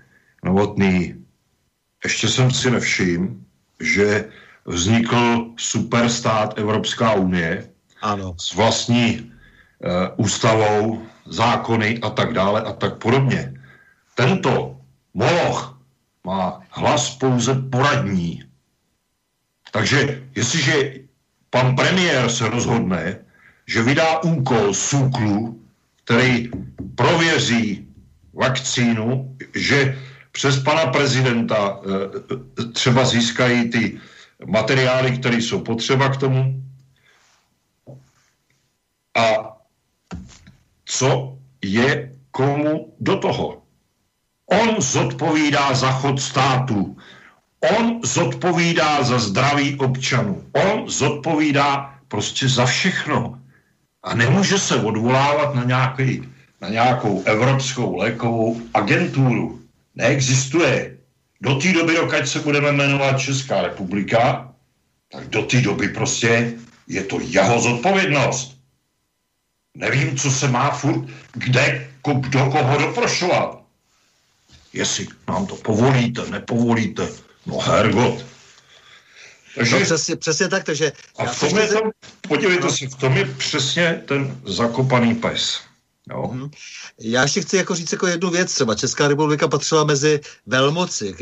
Novotný, 0.44 1.14
ještě 2.04 2.28
jsem 2.28 2.50
si 2.50 2.70
nevšiml, 2.70 3.28
že 3.80 4.24
vznikl 4.66 5.50
superstát 5.58 6.58
Evropská 6.58 7.14
unie 7.14 7.70
ano. 8.02 8.34
s 8.38 8.54
vlastní 8.54 9.08
e, 9.08 9.22
ústavou, 10.16 11.02
zákony 11.26 11.98
a 12.02 12.10
tak 12.10 12.32
dále 12.32 12.62
a 12.62 12.72
tak 12.72 12.98
podobně. 12.98 13.54
Tento 14.14 14.76
moloch 15.14 15.77
má 16.26 16.60
hlas 16.70 17.16
pouze 17.16 17.54
poradní. 17.54 18.44
Takže 19.70 20.22
jestliže 20.36 20.94
pan 21.50 21.76
premiér 21.76 22.28
se 22.28 22.48
rozhodne, 22.48 23.18
že 23.66 23.82
vydá 23.82 24.22
úkol 24.22 24.74
SÚKLu, 24.74 25.60
který 26.04 26.50
prověří 26.94 27.88
vakcínu, 28.32 29.36
že 29.54 29.98
přes 30.32 30.62
pana 30.62 30.86
prezidenta 30.86 31.80
eh, 31.82 32.64
třeba 32.72 33.04
získají 33.04 33.70
ty 33.70 34.00
materiály, 34.46 35.18
které 35.18 35.36
jsou 35.36 35.60
potřeba 35.60 36.08
k 36.08 36.16
tomu. 36.16 36.62
A 39.16 39.56
co 40.84 41.38
je 41.62 42.16
komu 42.30 42.94
do 43.00 43.18
toho? 43.18 43.57
On 44.48 44.80
zodpovídá 44.80 45.74
za 45.74 45.92
chod 45.92 46.20
státu. 46.20 46.96
On 47.78 48.00
zodpovídá 48.04 49.02
za 49.02 49.18
zdraví 49.18 49.76
občanů. 49.78 50.42
On 50.52 50.90
zodpovídá 50.90 51.94
prostě 52.08 52.48
za 52.48 52.66
všechno. 52.66 53.38
A 54.02 54.14
nemůže 54.14 54.58
se 54.58 54.76
odvolávat 54.76 55.54
na, 55.54 55.64
nějaký, 55.64 56.22
na 56.60 56.68
nějakou 56.68 57.22
evropskou 57.24 57.96
lékovou 57.96 58.60
agenturu 58.74 59.60
neexistuje. 59.94 60.96
Do 61.40 61.54
té 61.54 61.72
doby, 61.72 61.94
dokud 61.94 62.28
se 62.28 62.40
budeme 62.40 62.72
jmenovat 62.72 63.20
Česká 63.20 63.62
republika, 63.62 64.54
tak 65.12 65.28
do 65.28 65.42
té 65.42 65.60
doby 65.60 65.88
prostě 65.88 66.52
je 66.88 67.02
to 67.04 67.20
jeho 67.20 67.60
zodpovědnost. 67.60 68.58
Nevím, 69.74 70.16
co 70.16 70.30
se 70.30 70.48
má 70.48 70.70
furt, 70.70 71.04
kde, 71.32 71.88
kdo 72.02 72.50
koho 72.50 72.78
doprošovat. 72.78 73.57
Jestli 74.72 75.06
nám 75.28 75.46
to 75.46 75.56
povolíte, 75.56 76.30
nepovolíte, 76.30 77.08
no 77.46 77.58
hergot. 77.58 78.24
Takže, 79.54 79.78
no 79.78 79.84
přesně, 79.84 80.16
přesně 80.16 80.48
tak, 80.48 80.64
takže... 80.64 80.92
A 81.18 81.24
v 81.24 81.40
tom 81.40 81.58
je 81.58 81.66
to, 81.68 81.80
podívejte 82.28 82.64
no. 82.64 82.70
se, 82.70 82.86
v 82.86 82.94
tom 82.94 83.16
je 83.16 83.24
přesně 83.24 84.02
ten 84.06 84.40
zakopaný 84.44 85.14
pes. 85.14 85.60
Jo. 86.10 86.30
Mhm. 86.32 86.50
Já 87.00 87.22
ještě 87.22 87.40
chci 87.40 87.56
jako 87.56 87.74
říct 87.74 87.92
jako 87.92 88.06
jednu 88.06 88.30
věc. 88.30 88.54
Třeba 88.54 88.74
Česká 88.74 89.08
republika 89.08 89.48
patřila 89.48 89.84
mezi 89.84 90.20
velmoci, 90.46 91.14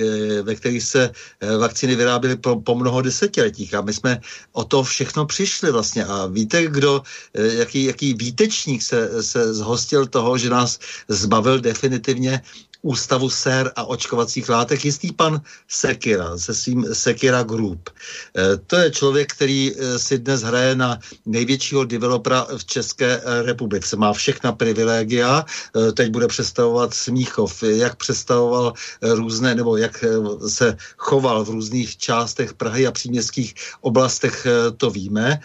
ve 0.43 0.55
kterých 0.55 0.83
se 0.83 1.11
eh, 1.41 1.57
vakcíny 1.57 1.97
vyráběly 1.97 2.37
po, 2.37 2.61
po 2.61 2.75
mnoho 2.75 3.03
desetiletích 3.03 3.75
a 3.75 3.81
my 3.81 3.93
jsme 3.93 4.21
o 4.53 4.65
to 4.65 4.83
všechno 4.83 5.27
přišli 5.27 5.73
vlastně. 5.73 6.05
A 6.05 6.27
víte, 6.27 6.67
kdo, 6.67 7.03
eh, 7.35 7.55
jaký, 7.55 7.85
jaký 7.85 8.15
výtečník 8.15 8.83
se, 8.83 9.23
se 9.23 9.55
zhostil 9.55 10.07
toho, 10.07 10.39
že 10.39 10.51
nás 10.51 10.79
zbavil 11.09 11.61
definitivně 11.61 12.43
ústavu 12.87 13.31
sér 13.31 13.73
a 13.77 13.85
očkovacích 13.85 14.49
látek, 14.49 14.85
jistý 14.85 15.13
pan 15.13 15.41
Sekira 15.69 16.39
se 16.39 16.55
svým 16.55 16.87
Sekira 16.93 17.43
Group. 17.43 17.91
Eh, 17.91 18.57
to 18.67 18.77
je 18.77 18.91
člověk, 18.91 19.33
který 19.33 19.73
eh, 19.75 19.99
si 19.99 20.19
dnes 20.19 20.43
hraje 20.43 20.77
na 20.77 20.99
největšího 21.27 21.85
developera 21.85 22.47
v 22.57 22.65
České 22.65 23.21
republice. 23.43 23.97
Má 23.97 24.13
všechna 24.13 24.53
privilegia, 24.53 25.45
teď 25.95 26.11
bude 26.11 26.27
představovat 26.27 26.95
Smíchov, 26.95 27.63
jak 27.63 27.97
představoval 27.97 28.73
různé, 29.03 29.55
nebo 29.55 29.77
jak 29.77 30.05
se 30.49 30.77
choval 30.97 31.45
v 31.45 31.51
různých 31.51 31.97
částech 31.97 32.55
Prahy 32.55 32.87
a 32.87 32.93
příměstských 32.93 33.55
oblastech, 33.81 34.47
to 34.77 34.91
víme, 34.91 35.41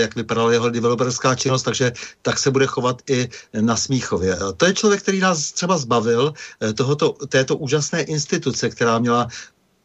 jak 0.00 0.14
vypadala 0.14 0.52
jeho 0.52 0.70
developerská 0.70 1.34
činnost, 1.34 1.62
takže 1.62 1.92
tak 2.22 2.38
se 2.38 2.50
bude 2.50 2.66
chovat 2.66 3.02
i 3.10 3.28
na 3.60 3.76
Smíchově. 3.76 4.38
To 4.56 4.66
je 4.66 4.74
člověk, 4.74 5.02
který 5.02 5.20
nás 5.20 5.52
třeba 5.52 5.78
zbavil 5.78 6.32
eh, 6.60 6.69
tohoto, 6.74 7.12
této 7.12 7.56
úžasné 7.56 8.02
instituce, 8.02 8.70
která 8.70 8.98
měla 8.98 9.28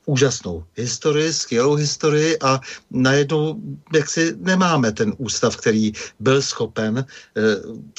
úžasnou 0.06 0.66
historii, 0.76 1.34
skvělou 1.34 1.76
historii 1.76 2.38
a 2.40 2.60
najednou 2.92 3.62
jak 3.94 4.10
si 4.10 4.36
nemáme 4.38 4.92
ten 4.92 5.14
ústav, 5.18 5.58
který 5.58 5.92
byl 6.20 6.42
schopen 6.42 6.98
e, 6.98 7.06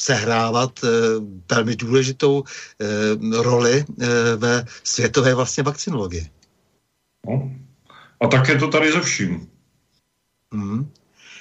sehrávat 0.01 0.85
e, 0.85 0.89
velmi 1.51 1.77
důležitou 1.77 2.45
e, 2.45 3.43
roli 3.43 3.85
e, 3.85 4.37
ve 4.37 4.65
světové 4.85 5.35
vlastně 5.35 5.63
vakcinologii. 5.63 6.31
No. 7.27 7.51
A 8.21 8.27
tak 8.27 8.49
je 8.49 8.59
to 8.59 8.69
tady 8.69 8.93
ze 8.93 9.01
vším. 9.01 9.49
Mm. 10.55 10.91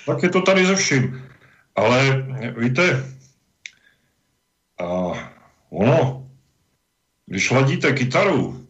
Tak 0.05 0.23
je 0.23 0.29
to 0.29 0.41
tady 0.41 0.65
ze 0.65 0.75
vším. 0.75 1.21
Ale 1.75 2.27
víte, 2.57 3.13
a 4.79 4.85
ono, 5.69 6.24
když 7.25 7.51
ladíte 7.51 7.93
kytaru, 7.93 8.67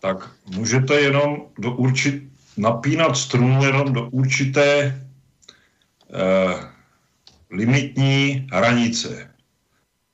tak 0.00 0.30
můžete 0.46 1.00
jenom 1.00 1.46
do 1.58 1.72
určit, 1.72 2.22
napínat 2.56 3.16
strunu 3.16 3.64
jenom 3.64 3.92
do 3.92 4.08
určité 4.10 5.00
eh, 6.14 6.70
limitní 7.50 8.48
hranice. 8.52 9.30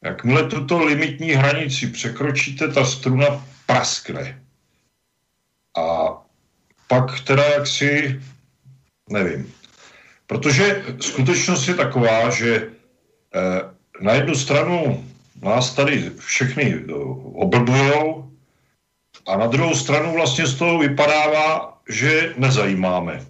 Jakmile 0.05 0.49
tuto 0.49 0.85
limitní 0.85 1.31
hranici 1.31 1.87
překročíte, 1.87 2.69
ta 2.69 2.85
struna 2.85 3.47
praskne. 3.67 4.43
A 5.77 6.17
pak 6.89 7.21
teda 7.21 7.45
jaksi, 7.45 8.21
nevím. 9.11 9.53
Protože 10.27 10.85
skutečnost 11.01 11.69
je 11.69 11.75
taková, 11.75 12.31
že 12.31 12.71
eh, 13.35 13.61
na 14.01 14.13
jednu 14.13 14.35
stranu 14.35 15.11
nás 15.43 15.75
tady 15.75 16.11
všechny 16.19 16.75
eh, 16.75 16.93
oblbujou 17.35 18.31
a 19.27 19.37
na 19.37 19.47
druhou 19.47 19.75
stranu 19.75 20.13
vlastně 20.13 20.47
z 20.47 20.55
toho 20.55 20.79
vypadává, 20.79 21.79
že 21.89 22.35
nezajímáme. 22.37 23.27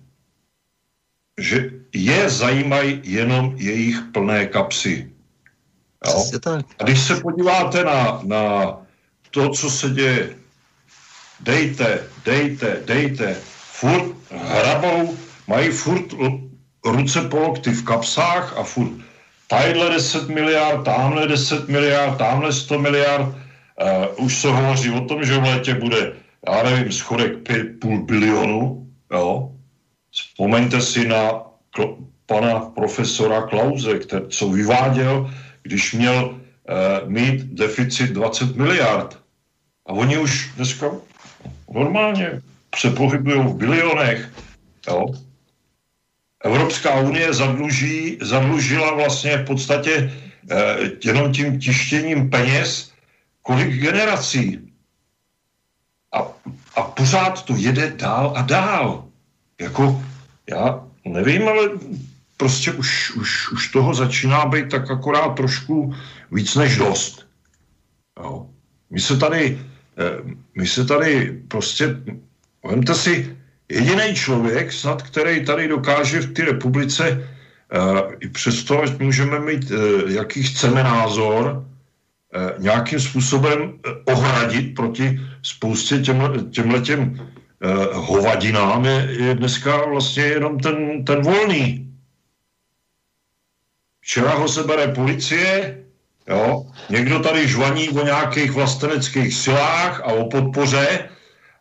Že 1.39 1.71
je 1.95 2.31
zajímají 2.31 3.01
jenom 3.05 3.55
jejich 3.57 4.01
plné 4.13 4.47
kapsy. 4.47 5.11
Jo? 6.07 6.25
A 6.79 6.85
když 6.85 7.01
se 7.01 7.21
podíváte 7.21 7.85
na, 7.85 8.21
na 8.25 8.77
to, 9.31 9.49
co 9.51 9.71
se 9.71 9.91
děje, 9.91 10.37
dejte, 11.41 12.07
dejte, 12.25 12.81
dejte, 12.85 13.35
furt 13.81 14.15
hrabou, 14.31 15.17
mají 15.47 15.71
furt 15.71 16.15
ruce 16.85 17.21
polokty 17.21 17.71
v 17.71 17.85
kapsách 17.85 18.57
a 18.57 18.63
furt 18.63 19.10
tadyhle 19.51 19.91
10 19.91 20.29
miliard, 20.29 20.85
tamhle 20.85 21.27
10 21.29 21.69
miliard, 21.69 22.19
tamhle 22.19 22.53
100 22.53 22.79
miliard. 22.79 23.27
Uh, 23.27 24.25
už 24.25 24.39
se 24.39 24.49
hovoří 24.49 24.91
o 24.91 25.01
tom, 25.01 25.25
že 25.25 25.39
v 25.39 25.43
létě 25.43 25.75
bude, 25.75 26.13
já 26.49 26.63
nevím, 26.63 26.93
schodek 26.93 27.33
půl 27.81 28.05
bilionu, 28.05 28.87
jo. 29.11 29.53
Vzpomeňte 30.11 30.81
si 30.81 31.09
na 31.09 31.33
kl- 31.77 31.97
pana 32.27 32.61
profesora 32.61 33.43
Klauze, 33.43 33.99
který, 33.99 34.25
co 34.29 34.49
vyváděl, 34.49 35.31
když 35.63 35.93
měl 35.93 36.31
uh, 36.31 37.11
mít 37.11 37.45
deficit 37.45 38.11
20 38.11 38.57
miliard. 38.57 39.19
A 39.87 39.93
oni 39.93 40.19
už 40.19 40.51
dneska 40.57 40.91
normálně 41.75 42.43
se 42.77 42.91
pohybují 42.91 43.41
v 43.41 43.55
bilionech, 43.55 44.31
jo. 44.89 45.07
Evropská 46.45 47.01
unie 47.01 47.35
zadluží, 47.35 48.19
zadlužila 48.21 48.95
vlastně 48.95 49.37
v 49.37 49.45
podstatě 49.47 50.13
eh, 50.51 50.77
jenom 51.05 51.33
tím 51.33 51.61
tištěním 51.61 52.31
peněz 52.31 52.93
kolik 53.43 53.75
generací. 53.83 54.73
A, 56.13 56.19
a 56.77 56.83
pořád 56.83 57.45
to 57.45 57.55
jede 57.57 57.91
dál 57.91 58.33
a 58.37 58.43
dál. 58.43 59.05
Jako, 59.61 60.03
já 60.51 60.85
nevím, 61.05 61.49
ale 61.49 61.71
prostě 62.37 62.73
už, 62.73 63.11
už, 63.11 63.53
už 63.53 63.69
toho 63.69 63.95
začíná 63.95 64.47
být 64.47 64.71
tak 64.71 64.91
akorát 64.91 65.37
trošku 65.37 65.95
víc 66.33 66.55
než 66.55 66.77
dost. 66.77 67.27
Jo. 68.21 68.47
My 68.91 69.01
se 69.01 69.17
tady, 69.17 69.61
eh, 69.99 70.35
my 70.55 70.67
se 70.67 70.85
tady 70.85 71.43
prostě, 71.49 71.97
vemte 72.65 72.95
si, 72.95 73.37
jediný 73.71 74.15
člověk, 74.15 74.73
snad 74.73 75.03
který 75.03 75.45
tady 75.45 75.69
dokáže 75.69 76.21
v 76.21 76.33
té 76.33 76.45
republice 76.45 77.11
uh, 77.11 78.13
i 78.21 78.29
přesto, 78.29 78.83
ať 78.83 78.99
můžeme 78.99 79.41
mít, 79.41 79.71
uh, 79.71 80.11
jaký 80.11 80.43
chceme 80.43 80.83
názor, 80.83 81.45
uh, 81.47 82.63
nějakým 82.63 83.01
způsobem 83.01 83.73
ohradit 84.05 84.75
proti 84.75 85.21
spoustě 85.43 85.99
těmhle, 85.99 86.45
těmhletěm 86.51 87.31
hovadinám, 87.93 88.85
je, 88.85 89.09
je 89.11 89.35
dneska 89.35 89.85
vlastně 89.87 90.23
jenom 90.23 90.59
ten, 90.59 91.05
ten 91.05 91.23
volný. 91.23 91.93
Včera 94.01 94.35
ho 94.35 94.49
se 94.49 94.65
bere 94.65 94.89
policie, 94.89 95.79
jo, 96.29 96.67
někdo 96.91 97.21
tady 97.21 97.49
žvaní 97.49 97.89
o 97.89 98.05
nějakých 98.05 98.51
vlasteneckých 98.51 99.35
silách 99.35 100.01
a 100.01 100.05
o 100.05 100.29
podpoře, 100.29 101.09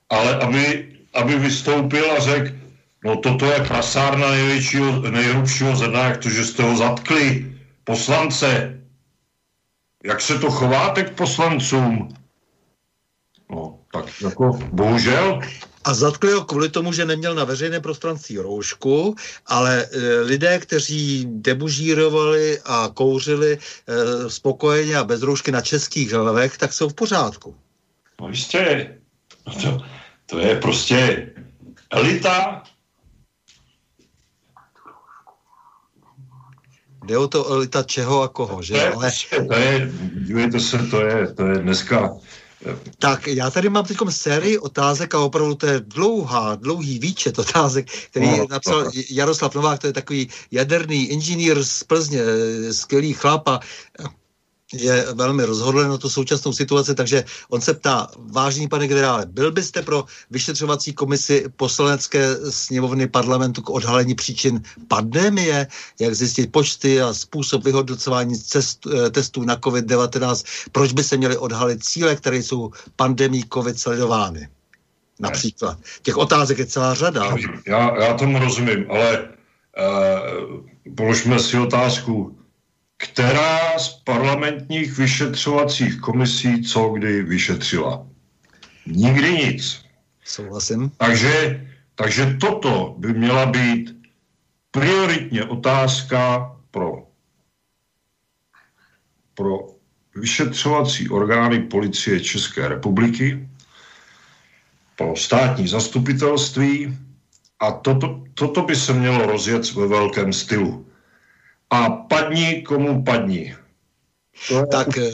ale 0.09 0.35
aby 0.39 0.89
aby 1.13 1.39
vystoupil 1.39 2.11
a 2.11 2.19
řekl, 2.19 2.51
no 3.03 3.15
toto 3.15 3.45
je 3.45 3.59
prasárna 3.67 4.31
největšího, 4.31 5.01
nejhrubšího 5.01 5.75
zrna, 5.75 5.99
jak 5.99 6.17
to, 6.17 6.29
že 6.29 6.45
jste 6.45 6.63
ho 6.63 6.77
zatkli, 6.77 7.55
poslance. 7.83 8.79
Jak 10.03 10.21
se 10.21 10.39
to 10.39 10.51
chováte 10.51 11.03
k 11.03 11.15
poslancům? 11.15 12.09
No, 13.51 13.79
tak 13.93 14.21
jako 14.21 14.59
bohužel. 14.71 15.41
A 15.83 15.93
zatkli 15.93 16.31
ho 16.31 16.43
kvůli 16.43 16.69
tomu, 16.69 16.93
že 16.93 17.05
neměl 17.05 17.35
na 17.35 17.43
veřejné 17.43 17.79
prostranství 17.79 18.37
roušku, 18.37 19.15
ale 19.45 19.85
e, 19.85 20.19
lidé, 20.21 20.59
kteří 20.59 21.25
debužírovali 21.29 22.59
a 22.65 22.89
kouřili 22.93 23.57
e, 23.57 24.29
spokojeně 24.29 24.97
a 24.97 25.03
bez 25.03 25.21
roušky 25.21 25.51
na 25.51 25.61
českých 25.61 26.11
hlavech, 26.11 26.57
tak 26.57 26.73
jsou 26.73 26.89
v 26.89 26.93
pořádku. 26.93 27.55
No 28.21 28.29
jistě. 28.29 28.95
No 29.47 29.53
to, 29.53 29.85
to 30.29 30.39
je 30.39 30.55
prostě 30.55 31.29
elita. 31.89 32.63
Jde 37.05 37.17
o 37.17 37.27
to 37.27 37.47
elita 37.47 37.83
čeho 37.83 38.21
a 38.21 38.27
koho, 38.27 38.61
že? 38.61 38.73
To 38.73 38.79
je, 38.79 38.91
Ale... 38.91 39.11
to 39.47 39.53
je, 39.53 39.91
dívejte 40.27 40.59
se, 40.59 40.77
to 40.77 41.01
je, 41.01 41.33
to 41.33 41.45
je 41.45 41.59
dneska 41.59 42.09
tak 42.99 43.27
já 43.27 43.51
tady 43.51 43.69
mám 43.69 43.85
teď 43.85 43.97
sérii 44.09 44.57
otázek 44.57 45.15
a 45.15 45.19
opravdu 45.19 45.55
to 45.55 45.65
je 45.65 45.79
dlouhá, 45.79 46.55
dlouhý 46.55 46.99
výčet 46.99 47.39
otázek, 47.39 47.87
který 48.11 48.27
no, 48.27 48.47
napsal 48.49 48.83
no. 48.83 48.91
Jaroslav 49.09 49.55
Novák, 49.55 49.79
to 49.79 49.87
je 49.87 49.93
takový 49.93 50.29
jaderný 50.51 51.05
inženýr 51.05 51.63
z 51.63 51.83
Plzně, 51.83 52.21
skvělý 52.71 53.13
chlap 53.13 53.47
a 53.47 53.59
je 54.73 55.05
velmi 55.13 55.43
rozhodlý 55.43 55.87
na 55.87 55.97
tu 55.97 56.09
současnou 56.09 56.53
situaci, 56.53 56.95
takže 56.95 57.23
on 57.49 57.61
se 57.61 57.73
ptá, 57.73 58.07
vážný 58.17 58.67
pane 58.67 58.87
generále, 58.87 59.25
byl 59.25 59.51
byste 59.51 59.81
pro 59.81 60.05
vyšetřovací 60.31 60.93
komisi 60.93 61.45
poslanecké 61.55 62.35
sněmovny 62.49 63.07
parlamentu 63.07 63.61
k 63.61 63.69
odhalení 63.69 64.15
příčin 64.15 64.61
pandemie, 64.87 65.67
jak 65.99 66.13
zjistit 66.13 66.51
počty 66.51 67.01
a 67.01 67.13
způsob 67.13 67.63
vyhodnocování 67.63 68.39
cest, 68.39 68.87
eh, 68.87 69.09
testů 69.09 69.43
na 69.43 69.55
COVID-19, 69.55 70.45
proč 70.71 70.93
by 70.93 71.03
se 71.03 71.17
měly 71.17 71.37
odhalit 71.37 71.83
cíle, 71.83 72.15
které 72.15 72.37
jsou 72.37 72.71
pandemí 72.95 73.43
COVID 73.53 73.79
sledovány? 73.79 74.49
Například. 75.19 75.77
Těch 76.01 76.17
otázek 76.17 76.57
je 76.59 76.65
celá 76.65 76.93
řada. 76.93 77.35
Já, 77.67 78.03
já 78.03 78.13
tomu 78.13 78.39
rozumím, 78.39 78.85
ale 78.89 79.19
uh, 79.19 80.95
položme 80.95 81.39
si 81.39 81.57
otázku, 81.57 82.38
která 82.99 83.79
z 83.79 83.89
parlamentních 83.89 84.97
vyšetřovacích 84.97 85.99
komisí 85.99 86.63
co 86.63 86.89
kdy 86.89 87.23
vyšetřila. 87.23 88.07
Nikdy 88.85 89.31
nic. 89.31 89.81
Souhlasím. 90.25 90.91
Takže, 90.97 91.67
takže 91.95 92.37
toto 92.41 92.95
by 92.97 93.13
měla 93.13 93.45
být 93.45 93.95
prioritně 94.71 95.43
otázka 95.43 96.51
pro, 96.71 97.07
pro 99.33 99.59
vyšetřovací 100.15 101.09
orgány 101.09 101.59
policie 101.59 102.19
České 102.19 102.67
republiky, 102.67 103.49
pro 104.95 105.15
státní 105.15 105.67
zastupitelství 105.67 106.97
a 107.59 107.71
toto, 107.71 108.23
toto 108.33 108.61
by 108.61 108.75
se 108.75 108.93
mělo 108.93 109.25
rozjet 109.25 109.73
ve 109.73 109.87
velkém 109.87 110.33
stylu. 110.33 110.88
A 111.69 111.89
padni 111.89 112.61
komu 112.61 113.03
padni. 113.03 113.55
Tak 114.71 114.97
eh, 114.97 115.11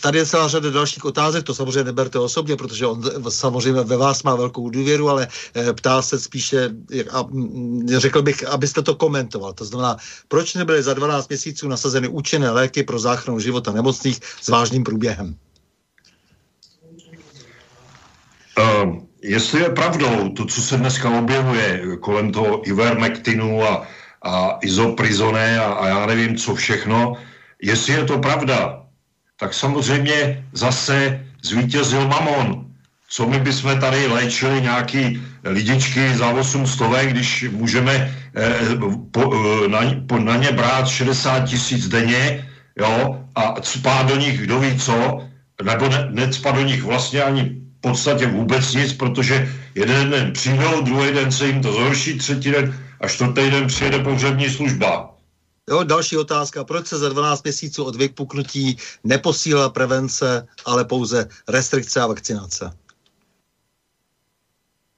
tady 0.00 0.18
je 0.18 0.26
celá 0.26 0.48
řada 0.48 0.70
dalších 0.70 1.04
otázek, 1.04 1.44
to 1.44 1.54
samozřejmě 1.54 1.84
neberte 1.84 2.18
osobně, 2.18 2.56
protože 2.56 2.86
on 2.86 3.02
samozřejmě 3.28 3.80
ve 3.82 3.96
vás 3.96 4.22
má 4.22 4.34
velkou 4.34 4.70
důvěru, 4.70 5.08
ale 5.08 5.28
eh, 5.54 5.72
ptá 5.72 6.02
se 6.02 6.20
spíše, 6.20 6.70
a 7.12 7.24
řekl 7.96 8.22
bych, 8.22 8.44
abyste 8.48 8.82
to 8.82 8.94
komentoval. 8.94 9.52
To 9.52 9.64
znamená, 9.64 9.96
proč 10.28 10.54
nebyly 10.54 10.82
za 10.82 10.94
12 10.94 11.28
měsíců 11.28 11.68
nasazeny 11.68 12.08
účinné 12.08 12.50
léky 12.50 12.82
pro 12.82 12.98
záchranu 12.98 13.40
života 13.40 13.72
nemocných 13.72 14.18
s 14.40 14.48
vážným 14.48 14.84
průběhem? 14.84 15.36
Uh, 18.58 18.96
jestli 19.22 19.60
je 19.60 19.68
pravdou 19.68 20.28
to, 20.28 20.44
co 20.44 20.62
se 20.62 20.76
dneska 20.76 21.18
objevuje 21.18 21.96
kolem 22.00 22.32
toho 22.32 22.68
Ivermectinu 22.68 23.64
a, 23.64 23.86
a 24.24 24.58
izoprizone 24.62 25.58
a, 25.58 25.72
a 25.72 25.88
já 25.88 26.06
nevím 26.06 26.36
co 26.36 26.54
všechno, 26.54 27.16
Jestli 27.64 27.92
je 27.92 28.04
to 28.04 28.18
pravda, 28.18 28.82
tak 29.40 29.54
samozřejmě 29.54 30.44
zase 30.52 31.24
zvítězil 31.42 32.08
mamon. 32.08 32.66
Co 33.08 33.26
my 33.26 33.38
bychom 33.38 33.80
tady 33.80 34.06
léčili 34.06 34.60
nějaký 34.62 35.22
lidičky 35.44 36.16
za 36.16 36.28
8 36.28 36.66
stovek, 36.66 37.10
když 37.10 37.44
můžeme 37.50 37.92
eh, 38.36 38.58
po, 39.10 39.22
eh, 39.32 39.68
na, 39.68 39.80
po, 40.08 40.18
na 40.18 40.36
ně 40.36 40.52
brát 40.52 40.88
60 40.88 41.40
tisíc 41.48 41.88
denně 41.88 42.48
jo, 42.76 43.24
a 43.34 43.54
spát 43.62 44.06
do 44.06 44.16
nich 44.16 44.40
kdo 44.40 44.60
ví 44.60 44.78
co, 44.78 45.24
nebo 45.64 45.88
ne, 45.88 46.08
necpat 46.10 46.54
do 46.54 46.62
nich 46.62 46.82
vlastně 46.82 47.22
ani 47.22 47.63
podstatě 47.84 48.26
vůbec 48.26 48.74
nic, 48.74 48.92
protože 48.92 49.48
jeden 49.74 50.10
den 50.10 50.32
přijdou, 50.32 50.80
druhý 50.82 51.12
den 51.12 51.32
se 51.32 51.46
jim 51.46 51.62
to 51.62 51.72
zhorší, 51.72 52.18
třetí 52.18 52.50
den 52.50 52.72
a 53.00 53.08
čtvrtý 53.08 53.50
den 53.50 53.66
přijede 53.66 53.98
pohřební 53.98 54.50
služba. 54.50 55.14
Jo, 55.70 55.84
další 55.84 56.16
otázka. 56.16 56.64
Proč 56.64 56.86
se 56.86 56.98
za 56.98 57.08
12 57.08 57.44
měsíců 57.44 57.84
od 57.84 57.96
vypuknutí 57.96 58.76
neposílá 59.04 59.68
prevence, 59.68 60.48
ale 60.64 60.84
pouze 60.84 61.28
restrikce 61.48 62.00
a 62.00 62.06
vakcinace? 62.06 62.72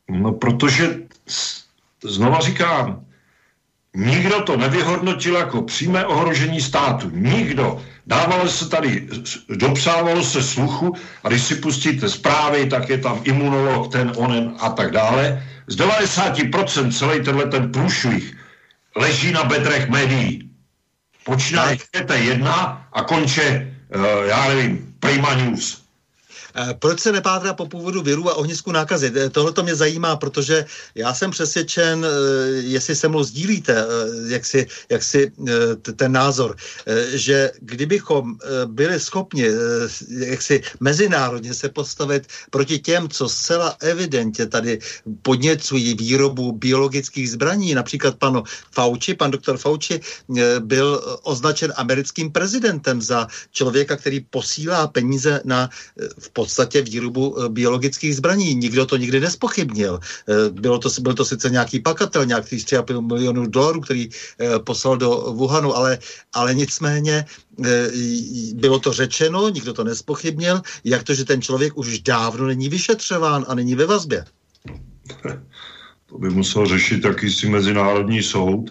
No, 0.09 0.33
protože 0.33 0.99
znova 2.05 2.41
říkám, 2.41 3.07
nikdo 3.95 4.43
to 4.43 4.57
nevyhodnotil 4.57 5.35
jako 5.35 5.63
přímé 5.63 6.07
ohrožení 6.07 6.61
státu. 6.61 7.11
Nikdo. 7.11 7.83
Dávalo 8.07 8.49
se 8.49 8.69
tady, 8.69 9.09
dopsávalo 9.49 10.25
se 10.25 10.43
sluchu 10.43 10.95
a 11.25 11.29
když 11.29 11.43
si 11.43 11.55
pustíte 11.55 12.09
zprávy, 12.09 12.67
tak 12.67 12.89
je 12.89 12.99
tam 12.99 13.21
imunolog, 13.25 13.93
ten, 13.93 14.13
onen 14.17 14.55
a 14.61 14.71
tak 14.71 14.91
dále. 14.91 15.43
Z 15.67 15.77
90% 15.77 16.99
celý 16.99 17.25
tenhle 17.25 17.47
ten 17.47 17.73
průšvih 17.73 18.37
leží 18.97 19.33
na 19.33 19.45
bedrech 19.45 19.89
médií. 19.89 20.51
Počínaje 21.25 21.77
ČT1 21.77 22.79
a 22.93 23.03
konče, 23.03 23.75
uh, 23.95 24.05
já 24.27 24.49
nevím, 24.49 24.95
Prima 25.01 25.35
News. 25.35 25.86
Eh, 26.57 26.75
proč 26.79 27.01
se 27.01 27.13
nepátrá 27.13 27.53
po 27.53 27.67
původu 27.67 28.03
viru 28.03 28.31
a 28.31 28.35
ohnisku 28.35 28.73
nákazy? 28.73 29.13
Eh, 29.17 29.31
tohle 29.31 29.53
to 29.53 29.63
mě 29.63 29.75
zajímá, 29.75 30.17
protože 30.17 30.65
já 30.95 31.15
jsem 31.15 31.31
přesvědčen, 31.31 32.07
jestli 32.61 32.97
se 32.97 33.09
mnou 33.09 33.25
sdílíte, 33.25 33.87
jak 34.29 34.45
si, 34.45 34.67
jak 34.89 35.03
si 35.03 35.33
ten 35.97 36.13
názor, 36.13 36.57
že 37.13 37.51
kdybychom 37.61 38.39
byli 38.67 39.01
schopni 39.01 39.45
jak 40.11 40.43
si 40.43 40.63
mezinárodně 40.81 41.55
se 41.55 41.69
postavit 41.69 42.27
proti 42.51 42.79
těm, 42.79 43.09
co 43.09 43.29
zcela 43.29 43.77
evidentně 43.81 44.47
tady 44.47 44.79
podněcují 45.23 45.95
výrobu 45.95 46.53
biologických 46.53 47.31
zbraní, 47.31 47.75
například 47.75 48.17
pan 48.17 48.43
Fauci, 48.73 49.15
pan 49.15 49.31
doktor 49.31 49.57
Fauci 49.57 50.01
byl 50.61 51.19
označen 51.23 51.73
americkým 51.77 52.33
prezidentem 52.33 53.03
za 53.03 53.27
člověka, 53.53 53.97
který 53.97 54.21
posílá 54.21 54.87
peníze 54.87 55.41
na 55.45 55.71
v 56.19 56.31
výrobu 56.83 57.37
eh, 57.37 57.49
biologických 57.49 58.17
zbraní. 58.17 58.55
Nikdo 58.55 58.87
to 58.87 58.97
nikdy 58.97 59.21
nespochybnil. 59.21 60.01
Eh, 60.01 60.51
bylo 60.51 60.79
to, 60.79 60.89
byl 61.01 61.15
to 61.15 61.25
sice 61.25 61.51
nějaký 61.51 61.81
pakatel, 61.81 62.27
nějaký 62.27 62.57
3,5 62.57 63.07
milionů 63.07 63.47
dolarů, 63.47 63.81
který 63.81 64.09
eh, 64.09 64.59
poslal 64.59 64.97
do 64.97 65.11
Wuhanu, 65.37 65.77
ale, 65.77 65.99
ale 66.33 66.55
nicméně 66.55 67.25
bylo 68.55 68.79
to 68.79 68.93
řečeno, 68.93 69.49
nikdo 69.49 69.73
to 69.73 69.85
nespochybnil, 69.85 70.61
jak 70.85 71.03
to, 71.03 71.15
že 71.15 71.25
ten 71.25 71.43
člověk 71.43 71.77
už 71.77 71.99
dávno 72.05 72.47
není 72.47 72.69
vyšetřován 72.69 73.45
a 73.49 73.55
není 73.55 73.75
ve 73.75 73.87
vazbě. 73.87 74.25
To 76.07 76.19
by 76.19 76.31
musel 76.31 76.67
řešit 76.67 77.05
jakýsi 77.05 77.49
mezinárodní 77.49 78.23
soud 78.23 78.71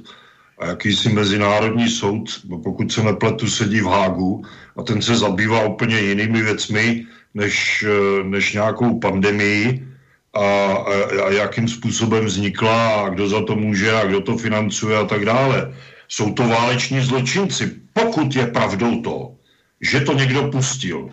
a 0.60 0.66
jakýsi 0.66 1.10
mezinárodní 1.10 1.90
soud, 1.90 2.42
pokud 2.64 2.92
se 2.92 3.04
nepletu, 3.04 3.48
sedí 3.48 3.82
v 3.82 3.86
Hágu 3.86 4.46
a 4.78 4.84
ten 4.84 5.02
se 5.02 5.18
zabývá 5.18 5.64
úplně 5.64 6.00
jinými 6.00 6.42
věcmi, 6.42 7.06
než, 7.36 7.86
eh, 7.88 8.24
než 8.24 8.54
nějakou 8.54 9.00
pandemii 9.00 9.88
a, 10.34 10.42
a, 10.42 10.94
a 11.28 11.30
jakým 11.32 11.68
způsobem 11.68 12.26
vznikla 12.26 13.06
a 13.06 13.10
kdo 13.10 13.28
za 13.28 13.44
to 13.44 13.56
může 13.56 13.92
a 13.92 14.06
kdo 14.06 14.22
to 14.22 14.38
financuje 14.38 14.98
a 14.98 15.06
tak 15.06 15.26
dále. 15.26 15.76
Jsou 16.08 16.34
to 16.34 16.48
váleční 16.48 17.02
zločinci. 17.02 17.72
Pokud 17.94 18.36
je 18.36 18.48
pravdou 18.48 19.02
to, 19.02 19.36
že 19.82 20.00
to 20.02 20.14
někdo 20.14 20.52
pustil, 20.52 21.10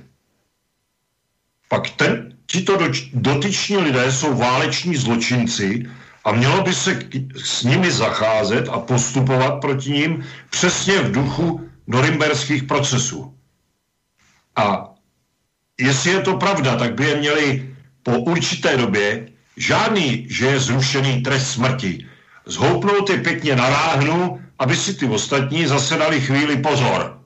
pak 1.69 1.91
ten, 1.91 2.37
tito 2.47 2.79
dotyční 3.13 3.77
lidé 3.77 4.13
jsou 4.13 4.35
váleční 4.35 4.97
zločinci 4.97 5.87
a 6.25 6.33
mělo 6.33 6.63
by 6.63 6.75
se 6.75 6.95
k, 6.95 7.15
s 7.37 7.63
nimi 7.63 7.91
zacházet 7.91 8.69
a 8.69 8.79
postupovat 8.79 9.61
proti 9.61 9.91
ním 9.91 10.25
přesně 10.51 10.99
v 10.99 11.13
duchu 11.13 11.61
norimberských 11.87 12.63
procesů. 12.63 13.35
A 14.57 14.92
jestli 15.83 16.11
je 16.11 16.21
to 16.21 16.37
pravda, 16.37 16.77
tak 16.77 16.95
by 16.95 17.05
je 17.05 17.17
měli 17.17 17.69
po 18.03 18.19
určité 18.19 18.77
době 18.77 19.29
žádný, 19.57 20.27
že 20.31 20.47
je 20.47 20.61
zrušený 20.61 21.23
trest 21.23 21.51
smrti. 21.51 22.07
Zhoupnout 22.47 23.11
je 23.11 23.19
pěkně 23.19 23.57
na 23.57 23.69
ráhnu, 23.69 24.41
aby 24.59 24.77
si 24.77 24.95
ty 24.95 25.07
ostatní 25.07 25.67
zase 25.67 25.99
dali 25.99 26.21
chvíli 26.21 26.57
pozor. 26.57 27.22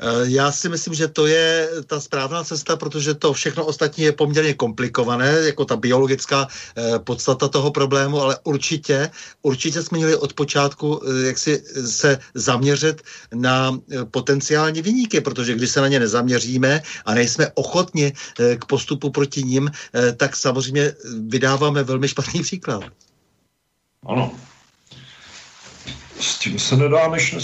Eh, 0.00 0.06
já 0.24 0.52
si 0.52 0.68
myslím, 0.68 0.94
že 0.94 1.08
to 1.08 1.26
je 1.26 1.68
ta 1.86 2.00
správná 2.00 2.44
cesta, 2.44 2.76
protože 2.76 3.14
to 3.14 3.32
všechno 3.32 3.64
ostatní 3.64 4.04
je 4.04 4.12
poměrně 4.12 4.54
komplikované, 4.54 5.30
jako 5.30 5.64
ta 5.64 5.76
biologická 5.76 6.48
eh, 6.76 6.98
podstata 6.98 7.48
toho 7.48 7.70
problému, 7.70 8.20
ale 8.20 8.38
určitě, 8.44 9.10
určitě 9.42 9.82
jsme 9.82 9.98
měli 9.98 10.16
od 10.16 10.32
počátku 10.32 11.00
eh, 11.02 11.26
jak 11.26 11.38
si 11.38 11.62
se 11.86 12.18
zaměřit 12.34 13.02
na 13.34 13.78
potenciální 14.10 14.82
vyníky, 14.82 15.20
protože 15.20 15.54
když 15.54 15.70
se 15.70 15.80
na 15.80 15.88
ně 15.88 16.00
nezaměříme 16.00 16.82
a 17.04 17.14
nejsme 17.14 17.50
ochotni 17.54 18.12
k 18.58 18.64
postupu 18.64 19.10
proti 19.10 19.42
ním, 19.42 19.70
tak 20.16 20.36
samozřejmě 20.36 20.92
vydáváme 21.26 21.82
velmi 21.82 22.08
špatný 22.08 22.42
příklad. 22.42 22.84
Ano. 24.06 24.32
S 26.20 26.38
tím 26.38 26.58
se 26.58 26.76
nedá 26.76 27.08
než 27.08 27.36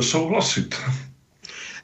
souhlasit. 0.00 0.74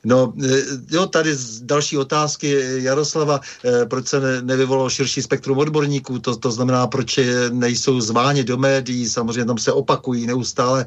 No, 0.07 0.33
e, 0.45 0.63
jo, 0.91 1.07
tady 1.07 1.37
další 1.63 1.99
otázky. 1.99 2.63
Jaroslava, 2.87 3.41
e, 3.65 3.87
proč 3.87 4.07
se 4.07 4.21
ne, 4.21 4.43
nevyvolalo 4.43 4.91
širší 4.91 5.23
spektrum 5.23 5.59
odborníků, 5.59 6.19
to, 6.19 6.37
to 6.37 6.51
znamená, 6.51 6.87
proč 6.87 7.19
nejsou 7.51 8.01
zváni 8.01 8.45
do 8.45 8.57
médií, 8.57 9.09
samozřejmě 9.09 9.45
tam 9.45 9.59
se 9.59 9.73
opakují 9.73 10.27
neustále 10.27 10.87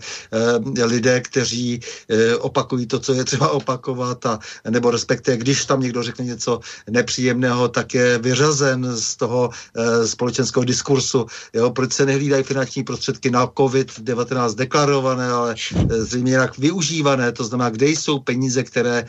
lidé, 0.83 1.21
kteří 1.21 1.79
opakují 2.39 2.85
to, 2.85 2.99
co 2.99 3.13
je 3.13 3.23
třeba 3.23 3.49
opakovat, 3.49 4.25
a, 4.25 4.39
nebo 4.69 4.91
respektive, 4.91 5.37
když 5.37 5.65
tam 5.65 5.81
někdo 5.81 6.03
řekne 6.03 6.25
něco 6.25 6.59
nepříjemného, 6.89 7.67
tak 7.67 7.93
je 7.93 8.17
vyřazen 8.17 8.95
z 8.95 9.15
toho 9.15 9.49
společenského 10.05 10.63
diskursu. 10.63 11.25
Jo, 11.53 11.71
proč 11.71 11.93
se 11.93 12.05
nehlídají 12.05 12.43
finanční 12.43 12.83
prostředky 12.83 13.31
na 13.31 13.47
COVID-19 13.47 14.55
deklarované, 14.55 15.27
ale 15.31 15.55
zřejmě 15.89 16.31
jinak 16.31 16.57
využívané, 16.57 17.31
to 17.31 17.43
znamená, 17.43 17.69
kde 17.69 17.87
jsou 17.87 18.19
peníze, 18.19 18.63
které 18.63 19.08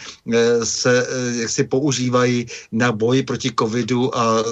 se 0.65 1.07
eh, 1.07 1.37
jak 1.41 1.51
si 1.51 1.65
používají 1.65 2.47
na 2.73 2.93
boj 2.93 3.23
proti 3.23 3.51
covidu 3.59 4.19
a 4.19 4.45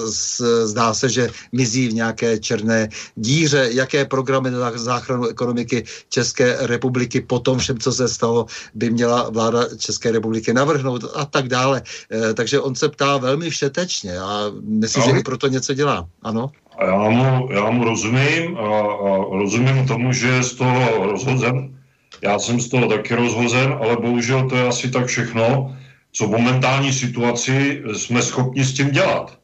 zdá 0.63 0.93
se, 0.93 1.09
že 1.09 1.29
mizí 1.51 1.87
v 1.87 1.93
nějaké 1.93 2.39
černé 2.39 2.89
díře. 3.15 3.69
Jaké 3.71 4.05
programy 4.05 4.51
na 4.51 4.71
záchranu 4.75 5.27
ekonomiky 5.27 5.83
České 6.09 6.57
republiky 6.59 7.21
po 7.21 7.39
tom 7.39 7.57
všem, 7.57 7.79
co 7.79 7.91
se 7.91 8.07
stalo, 8.07 8.45
by 8.73 8.89
měla 8.89 9.29
vláda 9.29 9.75
České 9.77 10.11
republiky 10.11 10.53
navrhnout 10.53 11.03
a 11.15 11.25
tak 11.25 11.47
dále. 11.47 11.81
Eh, 12.11 12.33
takže 12.33 12.59
on 12.59 12.75
se 12.75 12.89
ptá 12.89 13.17
velmi 13.17 13.49
všetečně 13.49 14.19
a 14.19 14.51
myslím, 14.63 15.03
že 15.03 15.19
i 15.19 15.23
proto 15.23 15.47
něco 15.47 15.73
dělá. 15.73 16.07
Ano? 16.23 16.51
Já 16.79 17.09
mu, 17.09 17.49
já 17.51 17.69
mu 17.69 17.83
rozumím 17.83 18.57
a, 18.57 18.79
a 18.79 19.09
rozumím 19.31 19.87
tomu, 19.87 20.13
že 20.13 20.27
je 20.27 20.43
z 20.43 20.53
toho 20.53 21.11
rozhozen 21.11 21.78
já 22.21 22.39
jsem 22.39 22.59
z 22.59 22.69
toho 22.69 22.87
taky 22.87 23.15
rozhozen, 23.15 23.77
ale 23.81 23.97
bohužel 23.97 24.49
to 24.49 24.55
je 24.55 24.67
asi 24.67 24.91
tak 24.91 25.05
všechno, 25.05 25.77
co 26.11 26.27
v 26.27 26.31
momentální 26.31 26.93
situaci 26.93 27.81
jsme 27.97 28.21
schopni 28.21 28.63
s 28.63 28.73
tím 28.73 28.91
dělat. 28.91 29.39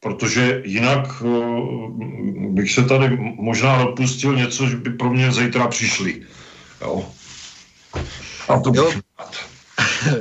Protože 0.00 0.62
jinak 0.64 1.22
uh, 1.22 1.90
bych 2.54 2.72
se 2.72 2.84
tady 2.84 3.16
možná 3.36 3.84
dopustil 3.84 4.36
něco, 4.36 4.66
že 4.66 4.76
by 4.76 4.90
pro 4.90 5.10
mě 5.10 5.32
zítra 5.32 5.68
přišli. 5.68 6.22
Jo. 6.80 7.04
A 8.48 8.60
to 8.60 8.70
bych 8.70 8.80
jo. 8.80 8.92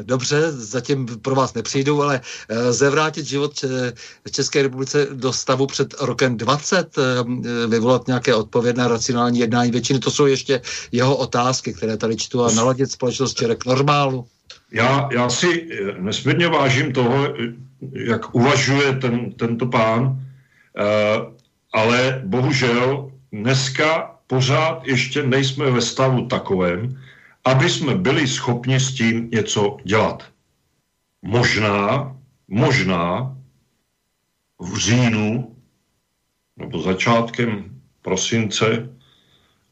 Dobře, 0.04 0.52
zatím 0.52 1.06
pro 1.22 1.36
vás 1.36 1.54
nepřijdou, 1.54 2.02
ale 2.02 2.22
eh, 2.50 2.74
zevrátit 2.74 3.26
život 3.26 3.66
České 4.32 4.62
republice 4.62 5.08
do 5.14 5.34
stavu 5.34 5.68
před 5.68 5.94
rokem 6.02 6.38
20, 6.38 6.98
eh, 6.98 7.68
vyvolat 7.68 8.08
nějaké 8.08 8.36
odpovědné 8.36 8.88
racionální 8.88 9.40
jednání 9.40 9.72
většiny, 9.72 10.00
to 10.00 10.12
jsou 10.12 10.26
ještě 10.26 10.62
jeho 10.92 11.16
otázky, 11.16 11.74
které 11.74 11.98
tady 11.98 12.16
čtu 12.16 12.44
a 12.44 12.52
naladit 12.52 12.92
společnost 12.92 13.34
Čerek 13.34 13.66
normálu. 13.66 14.26
Já, 14.72 15.10
já 15.12 15.30
si 15.30 15.70
eh, 15.72 16.02
nesmírně 16.02 16.48
vážím 16.48 16.94
toho, 16.94 17.34
jak 17.94 18.36
uvažuje 18.36 18.94
ten, 18.94 19.32
tento 19.32 19.66
pán, 19.66 20.20
ale 21.74 22.22
bohužel 22.26 23.12
dneska 23.32 24.16
pořád 24.28 24.88
ještě 24.88 25.24
nejsme 25.24 25.72
ve 25.72 25.82
stavu 25.82 26.28
takovém, 26.28 26.98
aby 27.50 27.70
jsme 27.70 27.96
byli 27.96 28.28
schopni 28.28 28.80
s 28.80 28.94
tím 28.94 29.30
něco 29.34 29.78
dělat. 29.84 30.24
Možná, 31.22 32.16
možná 32.48 33.38
v 34.60 34.78
říjnu 34.78 35.56
nebo 36.58 36.82
začátkem 36.82 37.82
prosince, 38.02 38.90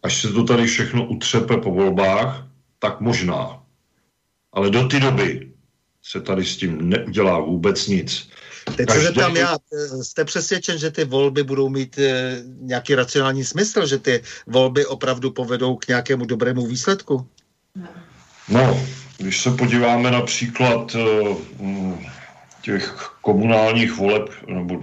až 0.04 0.22
se 0.22 0.34
to 0.34 0.44
tady 0.44 0.66
všechno 0.66 1.08
utřepe 1.08 1.58
po 1.58 1.72
volbách, 1.72 2.48
tak 2.80 3.02
možná. 3.02 3.64
Ale 4.54 4.70
do 4.70 4.88
té 4.88 5.00
doby 5.00 5.52
se 6.04 6.22
tady 6.22 6.46
s 6.46 6.58
tím 6.58 6.90
neudělá 6.90 7.40
vůbec 7.40 7.88
nic. 7.88 8.30
Teď 8.76 8.90
se 8.90 9.00
zeptám 9.00 9.36
já, 9.36 9.58
jste 10.02 10.26
přesvědčen, 10.26 10.78
že 10.78 10.92
ty 10.92 11.06
volby 11.06 11.44
budou 11.44 11.70
mít 11.70 12.00
e, 12.00 12.42
nějaký 12.60 12.96
racionální 12.96 13.44
smysl, 13.44 13.86
že 13.86 13.98
ty 13.98 14.24
volby 14.48 14.86
opravdu 14.86 15.32
povedou 15.32 15.76
k 15.76 15.88
nějakému 15.88 16.26
dobrému 16.26 16.68
výsledku? 16.68 17.28
No, 18.50 18.80
když 19.18 19.42
se 19.42 19.52
podíváme 19.52 20.12
například 20.12 20.96
uh, 20.96 21.38
těch 22.62 23.12
komunálních 23.22 23.94
voleb 23.94 24.30
nebo 24.48 24.82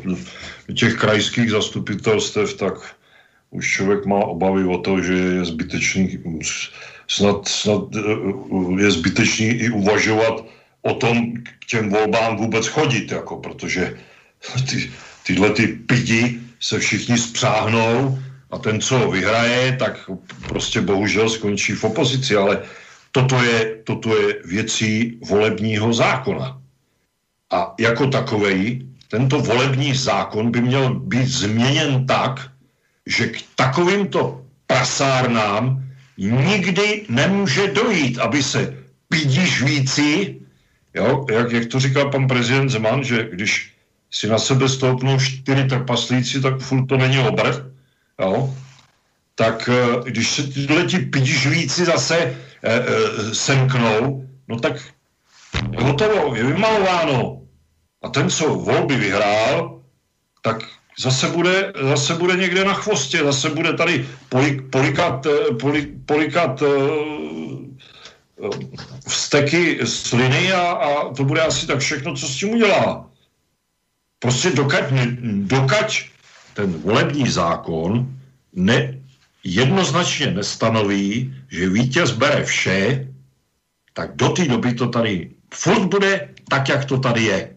těch 0.75 0.95
krajských 0.95 1.51
zastupitelstev, 1.51 2.55
tak 2.55 2.75
už 3.51 3.73
člověk 3.73 4.07
má 4.07 4.17
obavy 4.17 4.65
o 4.65 4.79
to, 4.79 5.03
že 5.03 5.13
je 5.13 5.45
zbytečný, 5.45 6.19
snad, 7.09 7.49
snad 7.49 7.95
uh, 7.95 8.81
je 8.81 8.91
zbytečný 8.91 9.47
i 9.47 9.71
uvažovat 9.71 10.45
o 10.83 10.95
tom, 10.95 11.33
k 11.61 11.65
těm 11.67 11.89
volbám 11.89 12.37
vůbec 12.37 12.67
chodit, 12.67 13.13
jako, 13.13 13.37
protože 13.37 13.99
ty, 14.71 14.91
tyhle 15.27 15.51
ty 15.51 15.67
pidi 15.67 16.41
se 16.61 16.79
všichni 16.79 17.19
spřáhnou 17.19 18.19
a 18.51 18.59
ten, 18.59 18.81
co 18.81 19.11
vyhraje, 19.11 19.77
tak 19.77 20.11
prostě 20.49 20.81
bohužel 20.81 21.31
skončí 21.31 21.73
v 21.73 21.85
opozici, 21.85 22.37
ale 22.37 22.63
toto 23.15 23.39
je, 23.39 23.87
toto 23.87 24.11
je 24.11 24.43
věcí 24.45 25.19
volebního 25.23 25.95
zákona. 25.95 26.59
A 27.51 27.75
jako 27.79 28.07
takový, 28.11 28.91
tento 29.09 29.39
volební 29.39 29.95
zákon 29.95 30.51
by 30.51 30.61
měl 30.61 30.95
být 30.95 31.27
změněn 31.27 32.07
tak, 32.07 32.51
že 33.07 33.27
k 33.27 33.39
takovýmto 33.55 34.43
prasárnám 34.67 35.85
nikdy 36.19 37.07
nemůže 37.09 37.71
dojít, 37.71 38.19
aby 38.19 38.43
se 38.43 38.75
pidi 39.09 39.47
žvíci, 39.47 40.41
jo, 40.95 41.27
jak, 41.31 41.53
jak 41.53 41.67
to 41.67 41.81
říkal 41.81 42.11
pan 42.11 42.27
prezident 42.27 42.69
Zeman, 42.69 43.05
že 43.05 43.29
když 43.31 43.71
si 44.11 44.27
na 44.27 44.39
sebe 44.39 44.69
stoupnou 44.69 45.19
čtyři 45.21 45.65
trpaslíci, 45.65 46.41
tak 46.41 46.59
furt 46.59 46.87
to 46.87 46.97
není 46.97 47.19
obr, 47.19 47.71
jo, 48.21 48.55
tak 49.35 49.69
eh, 49.69 50.11
když 50.11 50.31
se 50.31 50.43
tyhle 50.43 50.85
ti 50.85 50.99
pidižvíci 50.99 51.85
zase 51.85 52.17
e, 52.19 52.35
e, 52.63 53.35
semknou, 53.35 54.29
no 54.49 54.61
tak 54.61 54.73
je 55.71 55.85
hotovo, 55.85 56.35
je 56.35 56.45
vymalováno. 56.45 57.43
A 58.03 58.09
ten, 58.09 58.31
co 58.31 58.55
volby 58.55 58.97
vyhrál, 58.97 59.81
tak 60.43 60.57
zase 60.99 61.29
bude, 61.29 61.73
zase 61.89 62.15
bude 62.15 62.37
někde 62.37 62.65
na 62.65 62.75
chvostě, 62.75 63.25
zase 63.25 63.51
bude 63.51 63.73
tady 63.73 64.09
polik, 64.29 64.71
polikat, 64.71 65.27
polik, 65.61 65.89
polikat 66.07 66.63
e, 66.63 66.67
vsteky 69.09 69.81
sliny 69.85 70.53
a, 70.53 70.61
a 70.61 71.15
to 71.15 71.25
bude 71.25 71.41
asi 71.41 71.67
tak 71.67 71.79
všechno, 71.79 72.15
co 72.15 72.29
s 72.29 72.37
tím 72.37 72.51
udělá. 72.51 73.11
Prostě 74.19 74.51
dokaď, 74.51 74.85
dokaď 75.23 76.09
ten 76.55 76.73
volební 76.73 77.29
zákon 77.29 78.09
ne, 78.53 79.04
jednoznačně 79.45 80.27
nestanoví, 80.27 81.37
že 81.49 81.69
vítěz 81.69 82.11
bere 82.11 82.45
vše, 82.45 83.09
tak 83.93 84.17
do 84.17 84.29
té 84.29 84.45
doby 84.45 84.75
to 84.75 84.89
tady 84.89 85.31
furt 85.55 85.87
bude 85.87 86.35
tak, 86.49 86.69
jak 86.69 86.85
to 86.85 86.99
tady 86.99 87.23
je. 87.23 87.57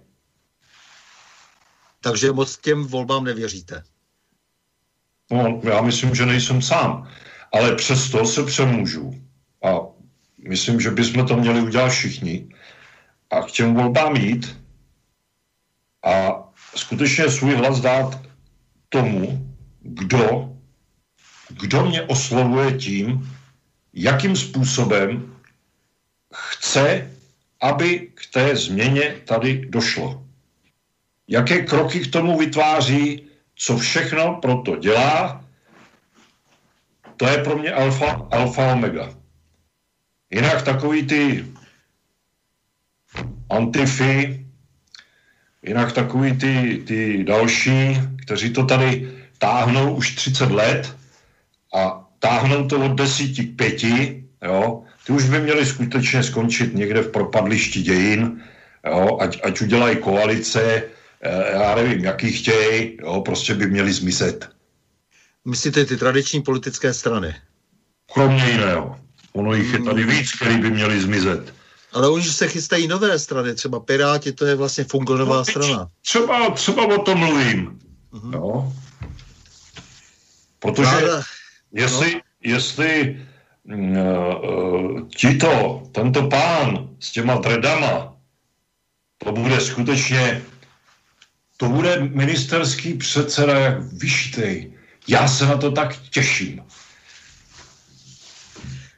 Takže 2.01 2.31
moc 2.31 2.57
těm 2.57 2.83
volbám 2.83 3.23
nevěříte? 3.23 3.83
No, 5.31 5.61
já 5.63 5.81
myslím, 5.81 6.15
že 6.15 6.25
nejsem 6.25 6.61
sám. 6.61 7.09
Ale 7.53 7.75
přesto 7.75 8.25
se 8.25 8.43
přemůžu. 8.43 9.21
A 9.63 9.79
myslím, 10.47 10.81
že 10.81 10.91
bychom 10.91 11.27
to 11.27 11.35
měli 11.35 11.61
udělat 11.61 11.89
všichni. 11.89 12.55
A 13.31 13.41
k 13.41 13.51
těm 13.51 13.73
volbám 13.73 14.15
jít 14.15 14.59
a 16.05 16.43
skutečně 16.75 17.31
svůj 17.31 17.55
hlas 17.55 17.79
dát 17.79 18.21
tomu, 18.89 19.55
kdo 19.81 20.56
kdo 21.49 21.85
mě 21.85 22.01
oslovuje 22.01 22.71
tím, 22.77 23.33
jakým 23.93 24.35
způsobem 24.35 25.35
chce, 26.33 27.11
aby 27.61 28.11
k 28.13 28.21
té 28.33 28.55
změně 28.55 29.15
tady 29.25 29.65
došlo. 29.69 30.23
Jaké 31.27 31.65
kroky 31.65 31.99
k 31.99 32.11
tomu 32.11 32.37
vytváří, 32.37 33.27
co 33.55 33.77
všechno 33.77 34.35
pro 34.41 34.61
to 34.61 34.75
dělá, 34.75 35.43
to 37.17 37.27
je 37.27 37.37
pro 37.43 37.57
mě 37.57 37.71
alfa, 37.71 38.27
alfa 38.31 38.73
omega. 38.73 39.13
Jinak 40.29 40.61
takový 40.61 41.07
ty 41.07 41.45
antify, 43.49 44.45
jinak 45.63 45.91
takový 45.91 46.37
ty, 46.37 46.83
ty 46.87 47.23
další, 47.23 47.97
kteří 48.21 48.53
to 48.53 48.65
tady 48.65 49.11
táhnou 49.37 49.95
už 49.95 50.15
30 50.15 50.51
let, 50.51 50.97
a 51.73 52.07
táhnou 52.19 52.67
to 52.67 52.85
od 52.85 52.91
desíti 52.91 53.43
k 53.43 53.55
pěti, 53.55 54.23
jo, 54.43 54.83
ty 55.05 55.13
už 55.13 55.29
by 55.29 55.39
měli 55.39 55.65
skutečně 55.65 56.23
skončit 56.23 56.75
někde 56.75 57.01
v 57.01 57.11
propadlišti 57.11 57.81
dějin, 57.81 58.43
jo, 58.87 59.17
ať, 59.21 59.39
ať 59.43 59.61
udělají 59.61 59.97
koalice, 59.97 60.83
eh, 61.21 61.51
já 61.51 61.75
nevím, 61.75 62.05
jaký 62.05 62.31
chtějí, 62.31 62.97
jo, 63.01 63.21
prostě 63.21 63.53
by 63.53 63.67
měli 63.67 63.93
zmizet. 63.93 64.49
Myslíte 65.45 65.85
ty 65.85 65.97
tradiční 65.97 66.41
politické 66.41 66.93
strany? 66.93 67.35
Kromě 68.13 68.45
jiného. 68.51 68.99
Ono 69.33 69.53
jich 69.53 69.73
je 69.73 69.79
tady 69.79 70.03
víc, 70.03 70.31
který 70.31 70.57
by 70.57 70.71
měli 70.71 71.01
zmizet. 71.01 71.53
Ale 71.93 72.09
už 72.09 72.27
se 72.27 72.47
chystají 72.47 72.87
nové 72.87 73.19
strany, 73.19 73.55
třeba 73.55 73.79
Piráti, 73.79 74.31
to 74.31 74.45
je 74.45 74.55
vlastně 74.55 74.83
fungonová 74.83 75.37
no, 75.37 75.45
strana. 75.45 75.89
Třeba, 76.01 76.49
třeba 76.49 76.85
o 76.85 77.01
tom 77.01 77.17
mluvím. 77.17 77.79
Uh-huh. 78.13 78.33
Jo. 78.33 78.73
Protože... 80.59 80.89
Vláda, 80.89 81.23
Jestli, 81.77 82.21
jestli 82.43 83.21
uh, 83.65 85.07
tito, 85.07 85.83
tento 85.91 86.27
pán 86.27 86.89
s 86.99 87.11
těma 87.11 87.35
dredama, 87.35 88.17
to 89.17 89.31
bude 89.31 89.61
skutečně, 89.61 90.41
to 91.57 91.69
bude 91.69 91.99
ministerský 91.99 92.93
předseda 92.93 93.59
jak 93.59 93.81
vyštej. 93.93 94.73
Já 95.07 95.27
se 95.27 95.45
na 95.45 95.57
to 95.57 95.71
tak 95.71 95.97
těším. 96.09 96.61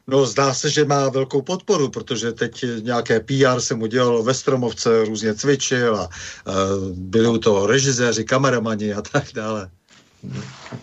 No, 0.07 0.26
zdá 0.26 0.53
se, 0.53 0.69
že 0.69 0.85
má 0.85 1.10
velkou 1.10 1.41
podporu, 1.41 1.89
protože 1.89 2.31
teď 2.31 2.65
nějaké 2.81 3.19
PR 3.19 3.60
se 3.60 3.76
mu 3.76 3.85
dělalo 3.85 4.23
ve 4.23 4.34
Stromovce, 4.34 5.06
různě 5.06 5.35
cvičil 5.35 5.95
a 5.95 6.07
uh, 6.07 6.53
byli 6.95 7.27
u 7.27 7.38
toho 7.38 7.68
režiséři, 7.68 8.23
kameramani 8.23 8.93
a 8.93 9.01
tak 9.01 9.23
dále. 9.34 9.69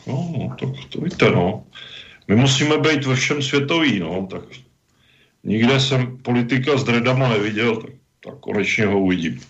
No, 0.06 0.34
no 0.38 0.56
to, 0.58 0.72
to 0.88 1.00
víte, 1.00 1.30
no. 1.30 1.64
My 2.28 2.36
musíme 2.36 2.78
být 2.78 3.04
ve 3.04 3.14
všem 3.14 3.42
světový, 3.42 4.00
no, 4.00 4.28
tak 4.30 4.42
nikde 5.44 5.80
jsem 5.80 6.18
politika 6.18 6.78
s 6.78 6.84
dredama 6.84 7.28
neviděl, 7.28 7.76
tak, 7.76 7.90
tak 8.24 8.34
konečně 8.40 8.86
ho 8.86 9.00
uvidím. 9.00 9.40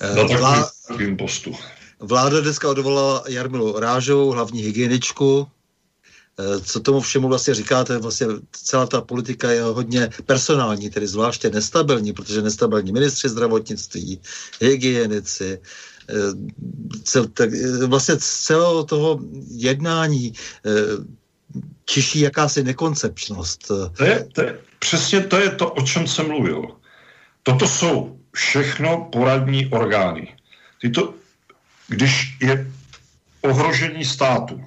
Na 0.00 0.14
takovým, 0.14 0.38
Vlá... 0.38 0.70
takovým 0.88 1.16
postu. 1.16 1.54
Vláda 2.00 2.40
dneska 2.40 2.70
odvolala 2.70 3.24
Jarmilu 3.28 3.80
Rážovou, 3.80 4.30
hlavní 4.30 4.62
hygieničku. 4.62 5.48
Eh, 6.38 6.60
co 6.60 6.80
tomu 6.80 7.00
všemu 7.00 7.28
vlastně 7.28 7.54
říkáte? 7.54 7.98
Vlastně 7.98 8.26
celá 8.52 8.86
ta 8.86 9.00
politika 9.00 9.50
je 9.50 9.62
hodně 9.62 10.10
personální, 10.26 10.90
tedy 10.90 11.06
zvláště 11.06 11.50
nestabilní, 11.50 12.12
protože 12.12 12.42
nestabilní 12.42 12.92
ministři 12.92 13.28
zdravotnictví, 13.28 14.20
hygienici, 14.60 15.60
eh, 15.62 15.97
cel, 17.04 17.26
tak, 17.26 17.50
eh, 17.54 17.86
vlastně 17.86 18.14
z 18.18 18.38
celého 18.40 18.84
toho 18.84 19.20
jednání 19.50 20.32
čiší 21.84 22.20
jakási 22.20 22.64
nekoncepčnost. 22.64 23.66
To 23.96 24.04
je, 24.04 24.28
to 24.32 24.40
je, 24.42 24.58
přesně 24.78 25.20
to 25.20 25.36
je 25.40 25.50
to, 25.50 25.70
o 25.70 25.82
čem 25.82 26.06
jsem 26.06 26.28
mluvil. 26.28 26.62
Toto 27.42 27.68
jsou 27.68 28.20
všechno 28.32 29.08
poradní 29.12 29.66
orgány. 29.66 30.36
Tyto, 30.80 31.14
když 31.88 32.36
je 32.40 32.72
ohrožení 33.40 34.04
státu, 34.04 34.60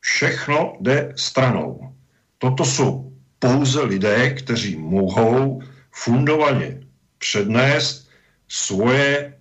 všechno 0.00 0.76
jde 0.80 1.12
stranou. 1.16 1.94
Toto 2.38 2.64
jsou 2.64 3.12
pouze 3.38 3.82
lidé, 3.82 4.30
kteří 4.30 4.76
mohou 4.76 5.62
fundovaně 5.92 6.80
přednést 7.18 8.08
svoje 8.48 9.39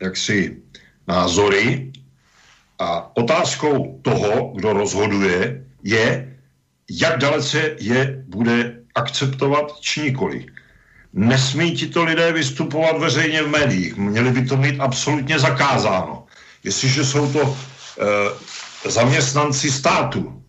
jaksi 0.00 0.56
názory 1.08 1.92
a 2.78 3.16
otázkou 3.16 4.00
toho, 4.02 4.52
kdo 4.56 4.72
rozhoduje, 4.72 5.64
je, 5.82 6.36
jak 6.90 7.18
dalece 7.18 7.76
je 7.80 8.24
bude 8.26 8.80
akceptovat 8.94 9.80
či 9.80 10.00
nikoli. 10.00 10.46
Nesmí 11.12 11.72
tito 11.74 12.04
lidé 12.04 12.32
vystupovat 12.32 12.98
veřejně 12.98 13.42
v 13.42 13.48
médiích. 13.48 13.96
Měli 13.96 14.30
by 14.30 14.42
to 14.46 14.56
mít 14.56 14.80
absolutně 14.80 15.38
zakázáno. 15.38 16.26
Jestliže 16.64 17.04
jsou 17.04 17.32
to 17.32 17.42
uh, 17.42 17.56
zaměstnanci 18.84 19.70
státu 19.70 20.42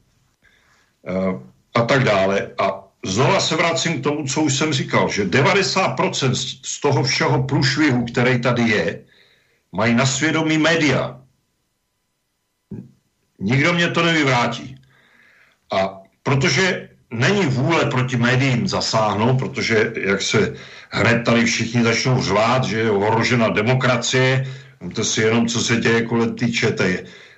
eh, 1.07 1.39
a 1.73 1.81
tak 1.81 2.03
dále. 2.03 2.49
A 2.57 2.80
znova 3.05 3.39
se 3.39 3.55
vracím 3.55 3.99
k 3.99 4.03
tomu, 4.03 4.27
co 4.27 4.41
už 4.41 4.57
jsem 4.57 4.73
říkal, 4.73 5.09
že 5.09 5.25
90% 5.25 6.31
z 6.63 6.79
toho 6.81 7.03
všeho 7.03 7.43
průšvihu, 7.43 8.05
který 8.05 8.41
tady 8.41 8.61
je, 8.61 8.99
mají 9.71 9.95
na 9.95 10.05
svědomí 10.05 10.57
média. 10.57 11.21
Nikdo 13.39 13.73
mě 13.73 13.89
to 13.89 14.03
nevyvrátí. 14.03 14.75
A 15.73 16.01
protože 16.23 16.89
není 17.11 17.45
vůle 17.45 17.85
proti 17.85 18.17
médiím 18.17 18.67
zasáhnout, 18.67 19.39
protože 19.39 19.93
jak 19.97 20.21
se 20.21 20.53
hned 20.89 21.23
tady 21.23 21.45
všichni 21.45 21.83
začnou 21.83 22.23
řvát, 22.23 22.63
že 22.63 22.79
je 22.79 22.91
ohrožena 22.91 23.49
demokracie, 23.49 24.45
to 24.93 25.03
si 25.03 25.21
jenom, 25.21 25.47
co 25.47 25.59
se 25.59 25.75
děje 25.75 26.01
kolem 26.01 26.35
té 26.35 26.45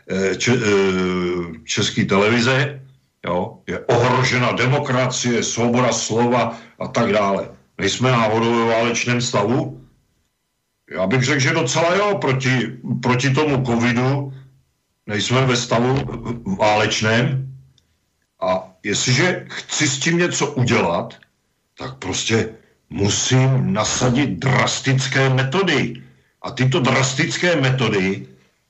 Eh, 0.04 0.36
če, 0.36 0.52
eh, 0.52 1.64
české 1.64 2.06
televize, 2.06 2.83
jo, 3.26 3.60
je 3.68 3.80
ohrožena 3.80 4.52
demokracie, 4.52 5.44
svoboda 5.44 5.92
slova 5.92 6.58
a 6.80 6.88
tak 6.88 7.12
dále. 7.12 7.50
Nejsme 7.78 8.12
náhodou 8.12 8.56
ve 8.56 8.66
válečném 8.74 9.22
stavu? 9.22 9.82
Já 10.92 11.08
bych 11.08 11.24
řekl, 11.24 11.40
že 11.40 11.54
docela 11.54 11.96
jo, 11.96 12.18
proti, 12.22 12.78
proti 13.02 13.30
tomu 13.30 13.66
covidu 13.66 14.34
nejsme 15.08 15.46
ve 15.46 15.56
stavu 15.56 15.96
válečném 16.60 17.56
a 18.42 18.70
jestliže 18.84 19.46
chci 19.50 19.88
s 19.88 20.00
tím 20.00 20.18
něco 20.18 20.52
udělat, 20.52 21.14
tak 21.78 21.98
prostě 21.98 22.50
musím 22.90 23.74
nasadit 23.74 24.30
drastické 24.30 25.30
metody. 25.30 26.04
A 26.42 26.52
tyto 26.52 26.80
drastické 26.80 27.56
metody 27.56 28.28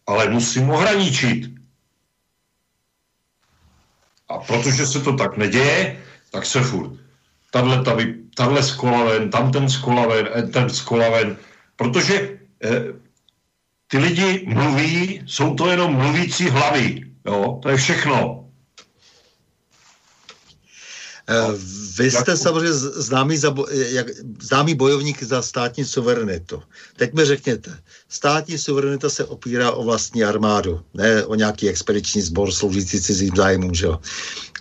ale 0.07 0.29
musím 0.29 0.69
ohraničit. 0.69 1.62
A 4.33 4.37
protože 4.37 4.85
se 4.85 4.99
to 4.99 5.13
tak 5.13 5.37
neděje, 5.37 6.01
tak 6.31 6.45
se 6.45 6.61
furt 6.61 7.03
tahle, 7.53 7.83
tahle, 7.83 8.05
tahle 8.35 8.63
skolaven, 8.63 9.29
tam 9.29 9.51
ten 9.51 9.69
skolaven, 9.69 10.29
eh, 10.33 10.41
ten 10.41 10.69
skolaven, 10.69 11.37
protože 11.75 12.39
eh, 12.63 12.97
ty 13.87 13.97
lidi 13.97 14.45
mluví, 14.47 15.21
jsou 15.25 15.53
to 15.53 15.69
jenom 15.69 15.93
mluvící 15.93 16.49
hlavy, 16.49 17.13
jo, 17.25 17.59
to 17.61 17.69
je 17.69 17.77
všechno. 17.77 18.49
Eh, 21.29 21.53
vy 21.97 22.11
jste 22.11 22.37
samozřejmě 22.37 22.73
známý, 22.73 23.37
za, 23.37 23.55
jak, 23.71 24.07
známý 24.41 24.75
bojovník 24.75 25.23
za 25.23 25.41
státní 25.41 25.85
suverenitu. 25.85 26.63
Teď 26.97 27.13
mi 27.13 27.25
řekněte, 27.25 27.71
státní 28.13 28.57
suverenita 28.57 29.09
se 29.09 29.25
opírá 29.25 29.71
o 29.71 29.83
vlastní 29.83 30.23
armádu, 30.23 30.81
ne 30.93 31.25
o 31.25 31.35
nějaký 31.35 31.69
expediční 31.69 32.21
sbor 32.21 32.51
sloužící 32.51 33.01
cizím 33.01 33.35
zájmům, 33.35 33.73
že 33.73 33.85
jo 33.85 33.99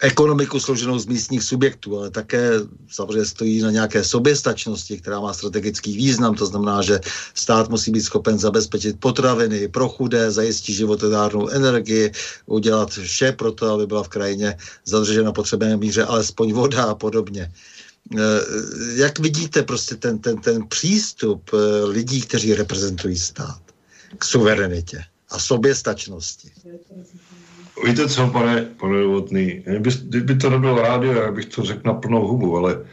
ekonomiku 0.02 0.60
složenou 0.60 0.98
z 0.98 1.06
místních 1.06 1.42
subjektů, 1.42 1.98
ale 1.98 2.10
také 2.10 2.50
samozřejmě 2.90 3.24
stojí 3.24 3.62
na 3.62 3.70
nějaké 3.70 4.04
soběstačnosti, 4.04 4.98
která 4.98 5.20
má 5.20 5.32
strategický 5.32 5.96
význam. 5.96 6.34
To 6.34 6.46
znamená, 6.46 6.82
že 6.82 7.00
stát 7.34 7.70
musí 7.70 7.90
být 7.90 8.02
schopen 8.02 8.38
zabezpečit 8.38 9.00
potraviny 9.00 9.68
pro 9.68 9.88
chudé, 9.88 10.30
zajistit 10.30 10.74
životodárnou 10.74 11.48
energii, 11.48 12.12
udělat 12.46 12.90
vše 12.90 13.32
pro 13.32 13.52
to, 13.52 13.70
aby 13.70 13.86
byla 13.86 14.02
v 14.02 14.08
krajině 14.08 14.56
zadržena 14.84 15.32
potřebné 15.32 15.76
míře 15.76 16.04
alespoň 16.04 16.52
voda 16.52 16.84
a 16.84 16.94
podobně. 16.94 17.52
Eh, 18.10 18.40
jak 18.94 19.18
vidíte 19.18 19.62
prostě 19.62 19.96
ten, 19.96 20.18
ten, 20.18 20.36
ten 20.36 20.68
přístup 20.68 21.50
eh, 21.54 21.84
lidí, 21.84 22.20
kteří 22.20 22.54
reprezentují 22.54 23.18
stát 23.18 23.60
k 24.18 24.24
suverenitě 24.24 25.04
a 25.30 25.38
soběstačnosti? 25.38 26.50
Víte 27.84 28.08
co, 28.08 28.30
pane, 28.30 28.62
pane 28.62 29.00
Novotný, 29.00 29.62
kdyby, 29.66 29.90
kdyby 30.02 30.36
to 30.36 30.50
nebylo 30.50 30.82
rádio, 30.82 31.12
já 31.12 31.32
bych 31.32 31.46
to 31.46 31.62
řekl 31.62 31.80
na 31.84 31.94
plnou 31.94 32.26
hubu, 32.26 32.56
ale, 32.56 32.86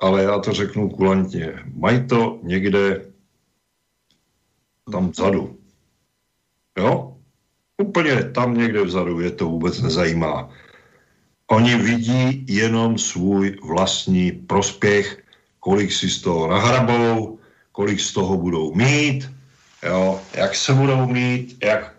ale 0.00 0.22
já 0.22 0.38
to 0.38 0.52
řeknu 0.52 0.90
kulantně. 0.90 1.64
Mají 1.74 2.06
to 2.06 2.40
někde 2.42 3.06
tam 4.92 5.10
vzadu. 5.10 5.58
Jo? 6.78 7.16
Úplně 7.82 8.24
tam 8.24 8.58
někde 8.58 8.82
vzadu, 8.84 9.20
je 9.20 9.30
to 9.30 9.44
vůbec 9.44 9.80
nezajímá. 9.80 10.50
Oni 11.50 11.76
vidí 11.76 12.44
jenom 12.48 12.98
svůj 12.98 13.56
vlastní 13.62 14.32
prospěch, 14.32 15.22
kolik 15.60 15.92
si 15.92 16.10
z 16.10 16.22
toho 16.22 16.48
nahrabou, 16.48 17.38
kolik 17.72 18.00
z 18.00 18.12
toho 18.12 18.36
budou 18.36 18.74
mít, 18.74 19.30
jo, 19.82 20.20
jak 20.34 20.54
se 20.54 20.74
budou 20.74 21.06
mít, 21.06 21.58
jak, 21.62 21.94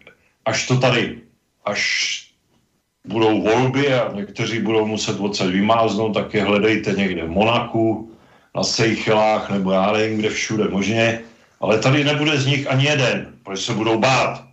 až 0.46 0.68
to 0.68 0.78
tady, 0.80 1.18
až 1.66 1.82
budou 3.06 3.42
volby 3.42 3.94
a 3.94 4.12
někteří 4.14 4.60
budou 4.60 4.86
muset 4.86 5.20
odsaď 5.20 5.48
vymáznout, 5.48 6.14
tak 6.14 6.34
je 6.34 6.44
hledejte 6.44 6.92
někde 6.92 7.24
v 7.24 7.32
Monaku, 7.32 8.12
na 8.56 8.64
Seychelách 8.64 9.50
nebo 9.50 9.72
já 9.72 9.92
nevím, 9.92 10.18
kde 10.18 10.30
všude 10.30 10.68
možně, 10.68 11.22
ale 11.60 11.80
tady 11.80 12.04
nebude 12.04 12.38
z 12.38 12.46
nich 12.46 12.68
ani 12.68 12.86
jeden, 12.86 13.34
protože 13.44 13.62
se 13.62 13.74
budou 13.74 14.00
bát. 14.00 14.47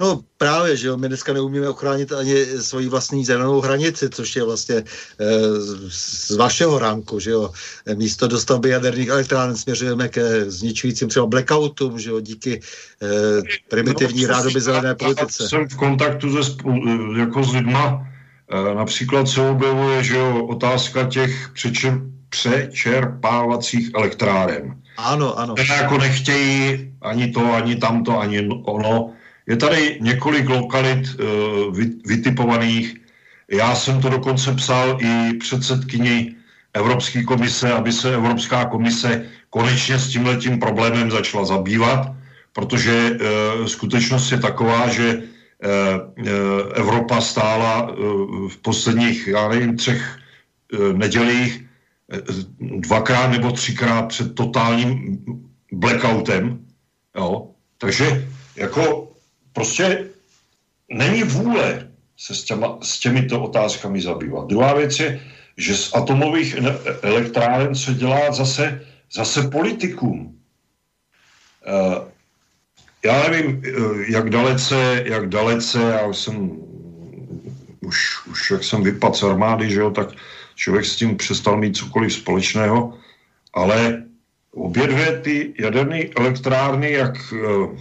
No 0.00 0.20
právě, 0.38 0.76
že 0.76 0.86
jo, 0.86 0.96
my 0.96 1.08
dneska 1.08 1.32
neumíme 1.32 1.68
ochránit 1.68 2.12
ani 2.12 2.46
svoji 2.46 2.88
vlastní 2.88 3.24
zelenou 3.24 3.60
hranici, 3.60 4.10
což 4.10 4.36
je 4.36 4.44
vlastně 4.44 4.74
e, 4.74 4.84
z 5.88 6.30
vašeho 6.30 6.78
ranku, 6.78 7.20
že 7.20 7.30
jo. 7.30 7.50
Místo 7.94 8.28
dostavby 8.28 8.68
jaderných 8.68 9.08
elektráren 9.08 9.56
směřujeme 9.56 10.08
ke 10.08 10.50
zničujícím 10.50 11.08
třeba 11.08 11.26
blackoutům, 11.26 11.98
že 11.98 12.10
jo, 12.10 12.20
díky 12.20 12.60
e, 13.02 13.42
primitivní 13.68 14.22
no, 14.22 14.28
rádoby 14.28 14.60
zelené 14.60 14.94
politice. 14.94 15.48
Jsem 15.48 15.68
v 15.68 15.76
kontaktu 15.76 16.42
se, 16.42 16.50
jako 17.16 17.44
s 17.44 17.52
lidma, 17.52 18.06
e, 18.50 18.74
například 18.74 19.28
se 19.28 19.40
objevuje, 19.40 20.04
že 20.04 20.16
jo, 20.16 20.46
otázka 20.46 21.04
těch 21.04 21.50
přečer, 21.52 22.00
přečerpávacích 22.28 23.90
elektráren. 23.94 24.74
Ano, 24.96 25.38
ano. 25.38 25.54
Které 25.54 25.82
jako 25.82 25.98
nechtějí 25.98 26.92
ani 27.02 27.32
to, 27.32 27.52
ani 27.52 27.76
tamto, 27.76 28.18
ani 28.18 28.48
ono 28.64 29.12
je 29.46 29.56
tady 29.56 29.98
několik 30.00 30.48
lokalit 30.48 31.20
uh, 31.20 31.76
vytipovaných. 32.06 32.96
Já 33.50 33.74
jsem 33.74 34.00
to 34.00 34.08
dokonce 34.08 34.54
psal 34.54 34.98
i 35.00 35.32
předsedkyni 35.38 36.34
Evropské 36.74 37.24
komise, 37.24 37.72
aby 37.72 37.92
se 37.92 38.14
Evropská 38.14 38.64
komise 38.64 39.26
konečně 39.50 39.98
s 39.98 40.08
tímhletím 40.08 40.58
problémem 40.60 41.10
začala 41.10 41.44
zabývat, 41.44 42.12
protože 42.52 43.10
uh, 43.10 43.66
skutečnost 43.66 44.32
je 44.32 44.38
taková, 44.38 44.88
že 44.88 45.16
uh, 45.16 45.22
Evropa 46.74 47.20
stála 47.20 47.96
v 48.48 48.56
posledních, 48.62 49.28
já 49.28 49.48
nevím, 49.48 49.76
třech 49.76 50.18
nedělích 50.92 51.64
dvakrát 52.60 53.26
nebo 53.26 53.52
třikrát 53.52 54.02
před 54.02 54.34
totálním 54.34 55.18
blackoutem. 55.72 56.58
Jo? 57.16 57.50
Takže 57.78 58.28
jako 58.56 59.13
prostě 59.54 60.10
není 60.90 61.22
vůle 61.22 61.88
se 62.16 62.34
s, 62.34 62.44
těma, 62.44 62.78
s 62.82 62.98
těmito 62.98 63.40
otázkami 63.40 64.00
zabývat. 64.00 64.46
Druhá 64.46 64.74
věc 64.74 64.98
je, 65.00 65.20
že 65.56 65.76
z 65.76 65.94
atomových 65.94 66.56
elektráren 67.02 67.74
se 67.74 67.94
dělá 67.94 68.32
zase, 68.32 68.80
zase 69.12 69.48
politikum. 69.48 70.34
Uh, 71.64 72.10
já 73.04 73.28
nevím, 73.28 73.62
eh, 73.64 73.70
jak 74.12 74.30
dalece, 74.30 75.02
jak 75.06 75.28
dalece, 75.28 75.80
já 75.80 76.06
už 76.06 76.18
jsem 76.18 76.36
už 77.84 78.50
jak 78.50 78.64
jsem 78.64 78.82
vypadl 78.82 79.14
z 79.14 79.22
armády, 79.22 79.70
že 79.70 79.80
jo, 79.80 79.90
tak 79.90 80.08
člověk 80.54 80.84
s 80.84 80.96
tím 80.96 81.16
přestal 81.16 81.56
mít 81.56 81.76
cokoliv 81.76 82.12
společného, 82.12 82.98
ale 83.54 84.02
obě 84.50 84.86
dvě 84.86 85.20
ty 85.20 85.54
jaderné 85.58 86.00
elektrárny, 86.16 86.92
jak 86.92 87.14
uh, 87.32 87.78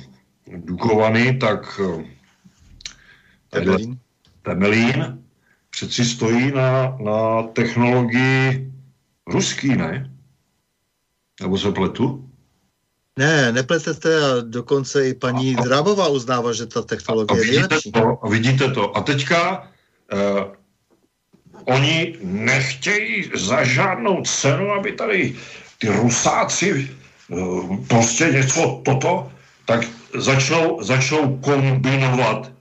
Dukovany, 0.47 1.37
tak 1.37 1.79
uh, 1.79 2.03
Temelín. 3.49 3.99
Temelín, 4.41 5.23
přeci 5.69 6.05
stojí 6.05 6.51
na, 6.51 6.97
na 7.03 7.43
technologii 7.43 8.71
ruský, 9.27 9.75
ne? 9.75 10.11
Nebo 11.41 11.57
se 11.57 11.71
pletu? 11.71 12.29
Ne, 13.19 13.51
nepletete 13.51 14.25
a 14.25 14.41
dokonce 14.41 15.09
i 15.09 15.13
paní 15.13 15.55
a, 15.55 15.61
Drábová 15.61 16.07
uznává, 16.07 16.53
že 16.53 16.65
ta 16.65 16.81
technologie 16.81 17.39
a, 17.39 17.43
a 17.43 17.45
je 17.45 17.59
nejlepší. 17.59 17.91
To, 17.91 18.25
a 18.25 18.29
vidíte 18.29 18.71
to. 18.71 18.97
A 18.97 19.01
teďka 19.01 19.69
uh, 20.13 20.53
oni 21.65 22.17
nechtějí 22.21 23.31
za 23.35 23.63
žádnou 23.63 24.23
cenu, 24.23 24.71
aby 24.71 24.91
tady 24.91 25.35
ty 25.77 25.87
rusáci 25.87 26.89
uh, 27.29 27.85
prostě 27.87 28.25
něco 28.25 28.81
toto, 28.85 29.31
tak 29.65 29.85
začnou, 30.15 30.83
začnou 30.83 31.37
kombinovat 31.37 32.51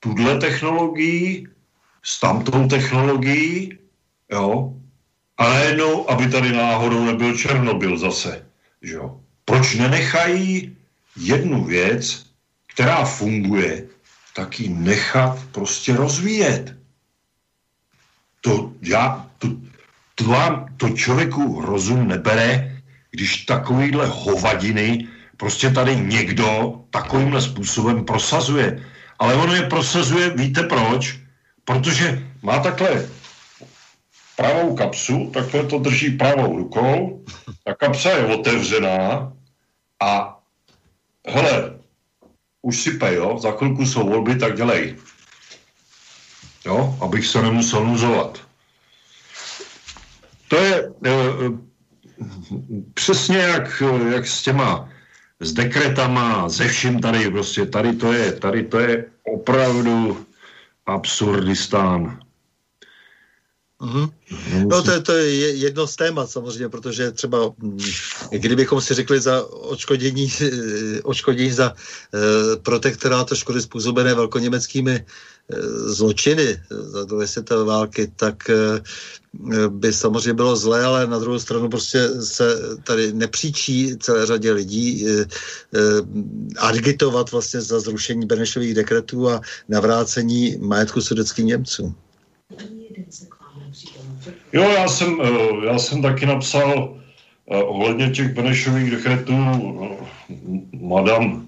tuhle 0.00 0.38
technologii 0.38 1.46
s 2.02 2.20
tamtou 2.20 2.68
technologií, 2.68 3.78
jo, 4.32 4.74
a 5.38 5.48
najednou, 5.48 6.10
aby 6.10 6.28
tady 6.28 6.52
náhodou 6.52 7.04
nebyl 7.04 7.36
Černobyl 7.36 7.98
zase, 7.98 8.46
jo. 8.82 9.20
Proč 9.44 9.74
nenechají 9.74 10.76
jednu 11.16 11.64
věc, 11.64 12.26
která 12.66 13.04
funguje, 13.04 13.86
tak 14.34 14.60
ji 14.60 14.68
nechat 14.68 15.38
prostě 15.52 15.96
rozvíjet. 15.96 16.76
To, 18.40 18.72
já, 18.82 19.30
to, 19.38 19.48
to 20.14 20.24
vám 20.24 20.74
to 20.76 20.88
člověku 20.88 21.60
rozum 21.60 22.08
nebere, 22.08 22.82
když 23.10 23.44
takovýhle 23.44 24.06
hovadiny 24.06 25.08
prostě 25.44 25.70
tady 25.70 25.96
někdo 25.96 26.80
takovýmhle 26.90 27.42
způsobem 27.42 28.04
prosazuje. 28.04 28.80
Ale 29.18 29.34
ono 29.34 29.54
je 29.54 29.68
prosazuje, 29.68 30.30
víte 30.30 30.62
proč? 30.62 31.20
Protože 31.64 32.22
má 32.42 32.58
takhle 32.58 33.08
pravou 34.36 34.76
kapsu, 34.76 35.30
takhle 35.34 35.64
to 35.68 35.78
drží 35.78 36.16
pravou 36.16 36.56
rukou, 36.56 37.24
ta 37.64 37.74
kapsa 37.74 38.10
je 38.10 38.24
otevřená 38.24 39.32
a 40.00 40.40
hele, 41.28 41.76
už 42.62 42.82
sype, 42.82 43.14
jo, 43.14 43.36
za 43.38 43.52
chvilku 43.52 43.86
jsou 43.86 44.08
volby, 44.08 44.36
tak 44.40 44.56
dělej. 44.56 44.96
Jo, 46.64 46.96
abych 47.04 47.26
se 47.26 47.42
nemusel 47.42 47.84
nuzovat. 47.84 48.40
To 50.48 50.56
je 50.56 50.74
e, 51.04 51.12
přesně 52.94 53.38
jak, 53.38 53.82
jak 54.12 54.26
s 54.26 54.42
těma 54.42 54.93
s 55.40 55.52
dekretama, 55.52 56.48
ze 56.48 56.68
vším 56.68 57.00
tady 57.00 57.30
prostě, 57.30 57.66
tady 57.66 57.92
to 57.92 58.12
je, 58.12 58.32
tady 58.32 58.62
to 58.62 58.78
je 58.78 59.04
opravdu 59.34 60.26
absurdistán. 60.86 62.23
Mm-hmm. 63.84 64.68
No 64.68 64.82
to, 64.82 65.00
to 65.00 65.12
je 65.12 65.54
jedno 65.54 65.86
z 65.86 65.96
témat 65.96 66.30
samozřejmě, 66.30 66.68
protože 66.68 67.10
třeba 67.10 67.52
mm, 67.58 67.78
kdybychom 68.30 68.80
si 68.80 68.94
řekli 68.94 69.20
za 69.20 69.44
odškodění, 69.44 70.32
odškodění 71.02 71.50
za 71.50 71.72
e, 71.72 72.56
protektoráto 72.56 73.34
škody 73.34 73.62
způsobené 73.62 74.14
velkoněmeckými 74.14 74.94
e, 74.94 75.04
zločiny 75.92 76.62
za 76.70 77.04
druhé 77.04 77.26
světové 77.26 77.64
války, 77.64 78.12
tak 78.16 78.50
by 79.68 79.92
samozřejmě 79.92 80.34
bylo 80.34 80.56
zlé, 80.56 80.84
ale 80.84 81.06
na 81.06 81.18
druhou 81.18 81.38
stranu 81.38 81.68
prostě 81.68 82.08
se 82.08 82.58
tady 82.84 83.12
nepříčí 83.12 83.98
celé 83.98 84.26
řadě 84.26 84.52
lidí 84.52 85.06
agitovat 86.58 87.32
vlastně 87.32 87.60
za 87.60 87.80
zrušení 87.80 88.26
Benešových 88.26 88.74
dekretů 88.74 89.30
a 89.30 89.40
navrácení 89.68 90.56
majetku 90.60 91.00
sudeckým 91.00 91.46
Němcům. 91.46 91.94
Jo, 94.54 94.62
já 94.62 94.88
jsem, 94.88 95.18
eh, 95.22 95.66
já 95.66 95.78
jsem 95.78 96.02
taky 96.02 96.26
napsal 96.26 96.96
eh, 97.50 97.62
ohledně 97.62 98.10
těch 98.10 98.34
Benešových 98.34 98.90
dekretů 98.90 99.34
eh, 99.34 100.06
madam, 100.78 101.46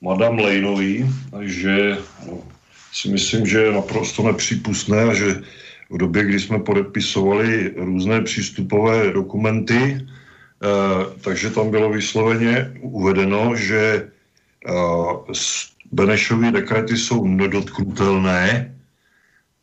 madam 0.00 0.38
Lejnový, 0.38 1.10
že 1.40 1.98
si 2.92 3.08
myslím, 3.08 3.46
že 3.46 3.58
je 3.58 3.72
naprosto 3.72 4.22
nepřípustné 4.22 5.02
a 5.02 5.14
že 5.14 5.42
v 5.90 5.98
době, 5.98 6.24
kdy 6.24 6.40
jsme 6.40 6.58
podepisovali 6.58 7.74
různé 7.76 8.22
přístupové 8.22 9.12
dokumenty, 9.12 10.06
takže 11.20 11.50
tam 11.50 11.70
bylo 11.70 11.90
vysloveně 11.90 12.72
uvedeno, 12.80 13.56
že 13.56 14.08
Benešové 15.92 16.52
dekrety 16.52 16.96
jsou 16.96 17.26
nedotknutelné 17.26 18.73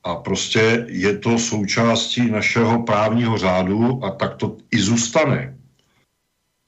a 0.04 0.16
prostě 0.16 0.86
je 0.90 1.18
to 1.18 1.40
součástí 1.40 2.32
našeho 2.32 2.84
právního 2.84 3.38
řádu 3.38 4.06
a 4.06 4.12
tak 4.12 4.36
to 4.36 4.58
i 4.72 4.82
zůstane. 4.82 5.58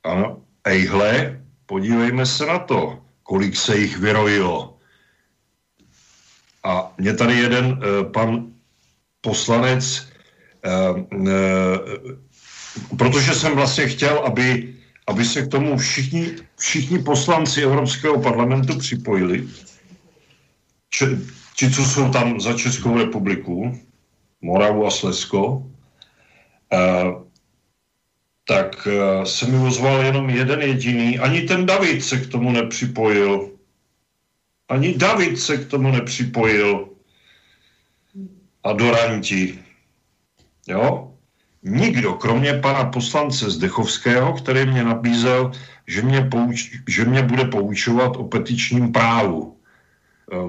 Ano, 0.03 0.41
ejhle, 0.63 1.41
podívejme 1.65 2.25
se 2.25 2.45
na 2.45 2.59
to, 2.59 2.99
kolik 3.23 3.55
se 3.55 3.77
jich 3.77 3.97
vyrojilo. 3.97 4.77
A 6.63 6.93
mě 6.97 7.13
tady 7.13 7.33
jeden 7.33 7.65
uh, 7.65 8.11
pan 8.11 8.47
poslanec, 9.21 10.07
uh, 10.65 10.99
uh, 11.19 11.27
protože 12.97 13.33
jsem 13.33 13.55
vlastně 13.55 13.87
chtěl, 13.87 14.19
aby, 14.19 14.75
aby 15.07 15.25
se 15.25 15.41
k 15.41 15.51
tomu 15.51 15.77
všichni, 15.77 16.31
všichni 16.57 16.99
poslanci 16.99 17.63
Evropského 17.63 18.21
parlamentu 18.21 18.77
připojili, 18.77 19.47
ti, 21.55 21.71
co 21.71 21.85
jsou 21.85 22.09
tam 22.09 22.41
za 22.41 22.53
Českou 22.53 22.97
republiku, 22.97 23.79
Moravu 24.41 24.87
a 24.87 24.91
Slesko, 24.91 25.63
eh, 26.73 27.23
tak 28.47 28.87
eh, 28.87 29.25
se 29.25 29.47
mi 29.47 29.57
ozval 29.67 30.03
jenom 30.03 30.29
jeden 30.29 30.61
jediný. 30.61 31.19
Ani 31.19 31.41
ten 31.41 31.65
David 31.65 32.03
se 32.03 32.17
k 32.17 32.27
tomu 32.27 32.51
nepřipojil. 32.51 33.49
Ani 34.69 34.97
David 34.97 35.39
se 35.39 35.57
k 35.57 35.67
tomu 35.67 35.91
nepřipojil. 35.91 36.89
A 38.63 38.73
Doranti. 38.73 39.59
Jo? 40.67 41.09
Nikdo, 41.63 42.13
kromě 42.13 42.53
pana 42.53 42.85
poslance 42.85 43.49
Zdechovského, 43.49 44.33
který 44.33 44.65
mě 44.65 44.83
nabízel, 44.83 45.51
že 45.87 46.01
mě, 46.01 46.21
pouč, 46.21 46.71
že 46.87 47.05
mě 47.05 47.23
bude 47.23 47.45
poučovat 47.45 48.15
o 48.15 48.23
petičním 48.23 48.91
právu 48.91 49.53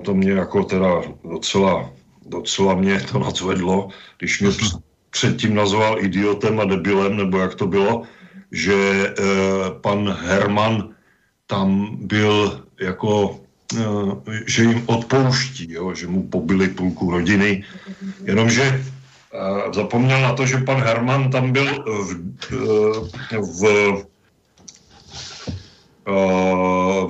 to 0.03 0.15
mě 0.15 0.33
jako 0.33 0.65
teda 0.65 1.03
docela, 1.25 1.91
docela 2.27 2.75
mě 2.75 3.01
to 3.01 3.19
nadzvedlo, 3.19 3.89
když 4.19 4.41
mě 4.41 4.51
předtím 5.11 5.55
nazval 5.55 6.05
idiotem 6.05 6.61
a 6.61 6.65
debilem, 6.65 7.17
nebo 7.17 7.39
jak 7.39 7.55
to 7.55 7.67
bylo, 7.67 8.03
že 8.53 8.75
e, 8.75 9.13
pan 9.81 10.17
Herman 10.21 10.95
tam 11.47 11.97
byl 12.01 12.63
jako, 12.81 13.41
e, 13.79 13.85
že 14.47 14.63
jim 14.63 14.83
odpouští, 14.87 15.73
jo, 15.73 15.95
že 15.95 16.07
mu 16.07 16.23
pobili 16.23 16.69
půlku 16.69 17.11
rodiny, 17.11 17.65
jenomže 18.25 18.63
e, 18.63 18.83
zapomněl 19.75 20.21
na 20.21 20.33
to, 20.33 20.47
že 20.47 20.67
pan 20.67 20.83
Herman 20.83 21.31
tam 21.31 21.53
byl 21.53 21.85
v, 21.87 22.15
v 23.39 23.63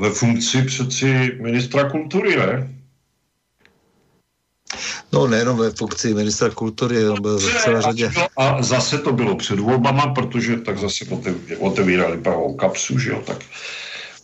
ve 0.01 0.11
funkci 0.11 0.63
přeci 0.63 1.39
ministra 1.41 1.91
kultury, 1.91 2.37
ne? 2.37 2.71
No 5.13 5.27
nejenom 5.27 5.59
ve 5.59 5.71
funkci 5.71 6.15
ministra 6.15 6.51
kultury, 6.51 7.09
on 7.09 7.23
byl 7.23 7.39
v 7.39 7.63
celé 7.63 7.83
řadě. 7.83 8.11
A 8.37 8.63
zase 8.63 8.99
to 8.99 9.13
bylo 9.13 9.37
před 9.37 9.59
volbama, 9.59 10.07
protože 10.07 10.57
tak 10.57 10.79
zase 10.79 11.05
otevírali 11.59 12.19
pravou 12.19 12.55
kapsu, 12.55 12.99
že 12.99 13.11
jo, 13.11 13.23
tak 13.27 13.39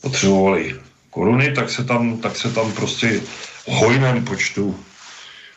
potřebovali 0.01 0.81
koruny, 1.11 1.53
tak 1.53 1.71
se 1.71 1.85
tam, 1.85 2.19
tak 2.19 2.37
se 2.37 2.51
tam 2.51 2.73
prostě 2.73 3.21
hojném 3.67 4.25
počtu 4.25 4.81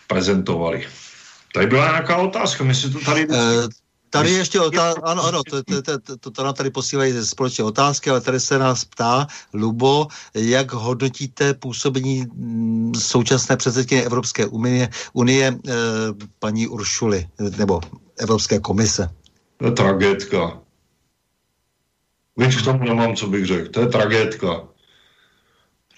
prezentovali. 0.08 0.88
Tady 1.54 1.68
byla 1.68 1.86
nějaká 1.86 2.18
otázka, 2.18 2.64
my 2.64 2.76
si 2.76 2.90
to 2.90 3.00
tady... 3.00 3.28
Uh, 3.28 3.36
Tady 4.14 4.32
ještě 4.32 4.60
otázka, 4.60 5.02
ano, 5.04 5.24
ano, 5.26 5.44
to, 5.44 5.64
to, 5.64 5.82
to, 5.82 6.18
to, 6.18 6.32
to 6.32 6.44
nám 6.44 6.54
tady 6.54 6.70
posílají 6.70 7.14
společné 7.26 7.64
otázky, 7.64 8.10
ale 8.10 8.22
tady 8.22 8.40
se 8.40 8.60
nás 8.60 8.86
ptá, 8.86 9.28
Lubo, 9.54 10.08
jak 10.34 10.74
hodnotíte 10.74 11.54
působení 11.54 12.26
mm, 12.34 12.96
současné 12.96 13.58
předsedkyně 13.58 14.04
Evropské 14.04 14.46
unie, 14.46 14.90
unie 15.14 15.58
eh, 15.68 15.74
paní 16.40 16.68
Uršuly, 16.68 17.28
nebo 17.58 17.82
Evropské 18.20 18.60
komise? 18.60 19.10
To 19.58 19.66
je 19.66 19.72
tragédka. 19.72 20.62
Víš, 22.38 22.62
k 22.62 22.66
tomu 22.66 22.84
nemám, 22.84 23.16
co 23.16 23.28
bych 23.28 23.46
řekl. 23.46 23.70
To 23.70 23.80
je 23.80 23.88
tragédka. 23.88 24.68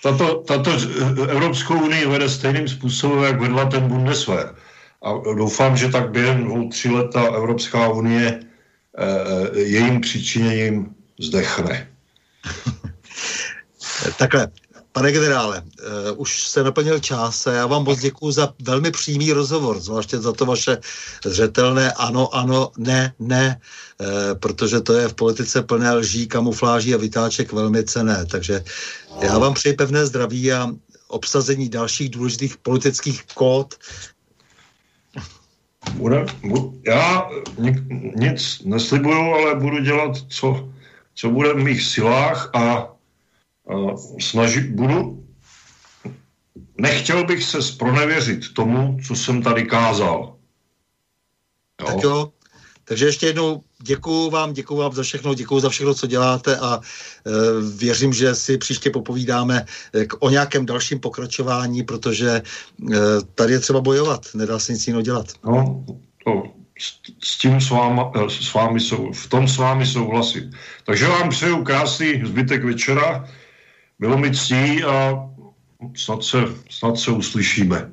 Tato, 0.03 0.43
tato 0.47 0.71
Evropskou 1.29 1.85
unii 1.85 2.07
vede 2.07 2.29
stejným 2.29 2.67
způsobem, 2.67 3.23
jak 3.23 3.41
vedla 3.41 3.65
ten 3.65 3.87
Bundeswehr. 3.87 4.55
A 5.05 5.33
doufám, 5.37 5.77
že 5.77 5.89
tak 5.89 6.11
během 6.11 6.43
dvou, 6.43 6.69
tři 6.69 6.89
leta 6.89 7.21
Evropská 7.21 7.87
unie 7.87 8.39
e, 8.97 9.59
jejím 9.59 10.01
přičiněním 10.01 10.95
zdechne. 11.19 11.87
Takhle, 14.17 14.47
Pane 14.95 15.11
generále, 15.11 15.61
uh, 15.61 16.21
už 16.21 16.47
se 16.47 16.63
naplnil 16.63 16.99
čas 16.99 17.47
a 17.47 17.51
já 17.51 17.67
vám 17.67 17.83
moc 17.83 17.99
děkuji 17.99 18.31
za 18.31 18.53
velmi 18.61 18.91
přímý 18.91 19.33
rozhovor, 19.33 19.79
zvláště 19.79 20.17
za 20.17 20.31
to 20.33 20.45
vaše 20.45 20.77
zřetelné 21.25 21.91
ano, 21.91 22.35
ano, 22.35 22.71
ne, 22.77 23.13
ne, 23.19 23.59
uh, 23.99 24.07
protože 24.39 24.81
to 24.81 24.93
je 24.93 25.07
v 25.07 25.13
politice 25.13 25.61
plné 25.61 25.93
lží, 25.93 26.27
kamufláží 26.27 26.93
a 26.93 26.97
vytáček 26.97 27.51
velmi 27.51 27.83
cené. 27.83 28.25
Takže 28.25 28.63
já 29.21 29.37
vám 29.37 29.53
přeji 29.53 29.73
pevné 29.75 30.05
zdraví 30.05 30.51
a 30.51 30.71
obsazení 31.07 31.69
dalších 31.69 32.09
důležitých 32.09 32.57
politických 32.57 33.23
kód. 33.33 33.75
Bude, 35.95 36.25
bu, 36.43 36.81
já 36.85 37.29
nic 38.15 38.61
neslibuju, 38.65 39.33
ale 39.33 39.55
budu 39.55 39.79
dělat, 39.79 40.17
co, 40.27 40.69
co 41.13 41.29
bude 41.29 41.53
v 41.53 41.63
mých 41.63 41.83
silách 41.83 42.49
a 42.55 42.93
snažit, 44.19 44.69
budu, 44.69 45.27
nechtěl 46.77 47.25
bych 47.25 47.43
se 47.43 47.61
spronevěřit 47.61 48.53
tomu, 48.53 48.97
co 49.07 49.15
jsem 49.15 49.41
tady 49.41 49.63
kázal. 49.63 50.35
Jo? 51.81 51.87
Tak 51.87 52.03
jo, 52.03 52.31
takže 52.83 53.05
ještě 53.05 53.25
jednou 53.25 53.63
děkuju 53.85 54.29
vám, 54.29 54.53
děkuju 54.53 54.79
vám 54.79 54.93
za 54.93 55.03
všechno, 55.03 55.33
děkuju 55.33 55.59
za 55.59 55.69
všechno, 55.69 55.93
co 55.93 56.07
děláte 56.07 56.57
a 56.57 56.79
e, 56.79 57.31
věřím, 57.77 58.13
že 58.13 58.35
si 58.35 58.57
příště 58.57 58.89
popovídáme 58.89 59.65
e, 59.93 60.05
k, 60.05 60.13
o 60.19 60.29
nějakém 60.29 60.65
dalším 60.65 60.99
pokračování, 60.99 61.83
protože 61.83 62.29
e, 62.29 62.41
tady 63.35 63.53
je 63.53 63.59
třeba 63.59 63.81
bojovat, 63.81 64.25
nedá 64.33 64.59
se 64.59 64.73
nic 64.73 64.87
jiného 64.87 65.01
dělat. 65.01 65.27
No, 65.45 65.85
to, 66.25 66.43
s, 66.79 66.99
s 67.23 67.37
tím 67.37 67.61
s, 67.61 67.69
váma, 67.69 68.11
e, 68.15 68.29
s 68.29 68.53
vámi 68.53 68.79
sou, 68.79 69.13
v 69.13 69.27
tom 69.27 69.47
s 69.47 69.57
vámi 69.57 69.85
souhlasit. 69.85 70.43
Takže 70.85 71.07
vám 71.07 71.29
přeju 71.29 71.63
krásný 71.63 72.21
zbytek 72.25 72.63
večera 72.63 73.29
bylo 73.99 74.17
mi 74.17 74.31
ctí 74.35 74.83
a 74.83 75.29
snad 75.95 76.23
se, 76.23 76.37
snad 76.69 76.99
se 76.99 77.11
uslyšíme 77.11 77.91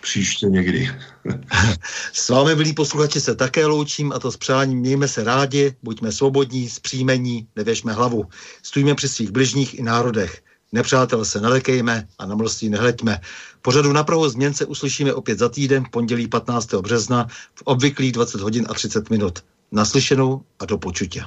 příště 0.00 0.46
někdy. 0.46 0.90
s 2.12 2.28
vámi, 2.28 2.54
milí 2.54 2.72
posluchači, 2.72 3.20
se 3.20 3.34
také 3.34 3.66
loučím 3.66 4.12
a 4.12 4.18
to 4.18 4.32
s 4.32 4.36
přáním 4.36 4.78
mějme 4.78 5.08
se 5.08 5.24
rádi, 5.24 5.76
buďme 5.82 6.12
svobodní, 6.12 6.68
zpříjmení, 6.68 7.46
nevěžme 7.56 7.92
hlavu. 7.92 8.24
Stůjme 8.62 8.94
při 8.94 9.08
svých 9.08 9.30
bližních 9.30 9.78
i 9.78 9.82
národech. 9.82 10.42
Nepřátel 10.72 11.24
se 11.24 11.40
nelekejme 11.40 12.08
a 12.18 12.26
na 12.26 12.34
mlství 12.34 12.68
nehleďme. 12.68 13.20
Pořadu 13.62 13.92
na 13.92 14.04
Prahu 14.04 14.28
změn 14.28 14.54
se 14.54 14.66
uslyšíme 14.66 15.14
opět 15.14 15.38
za 15.38 15.48
týden 15.48 15.84
v 15.84 15.90
pondělí 15.90 16.28
15. 16.28 16.74
března 16.74 17.26
v 17.54 17.62
obvyklých 17.64 18.12
20 18.12 18.40
hodin 18.40 18.66
a 18.68 18.74
30 18.74 19.10
minut. 19.10 19.38
Naslyšenou 19.72 20.42
a 20.58 20.64
do 20.64 20.78
počutě. 20.78 21.22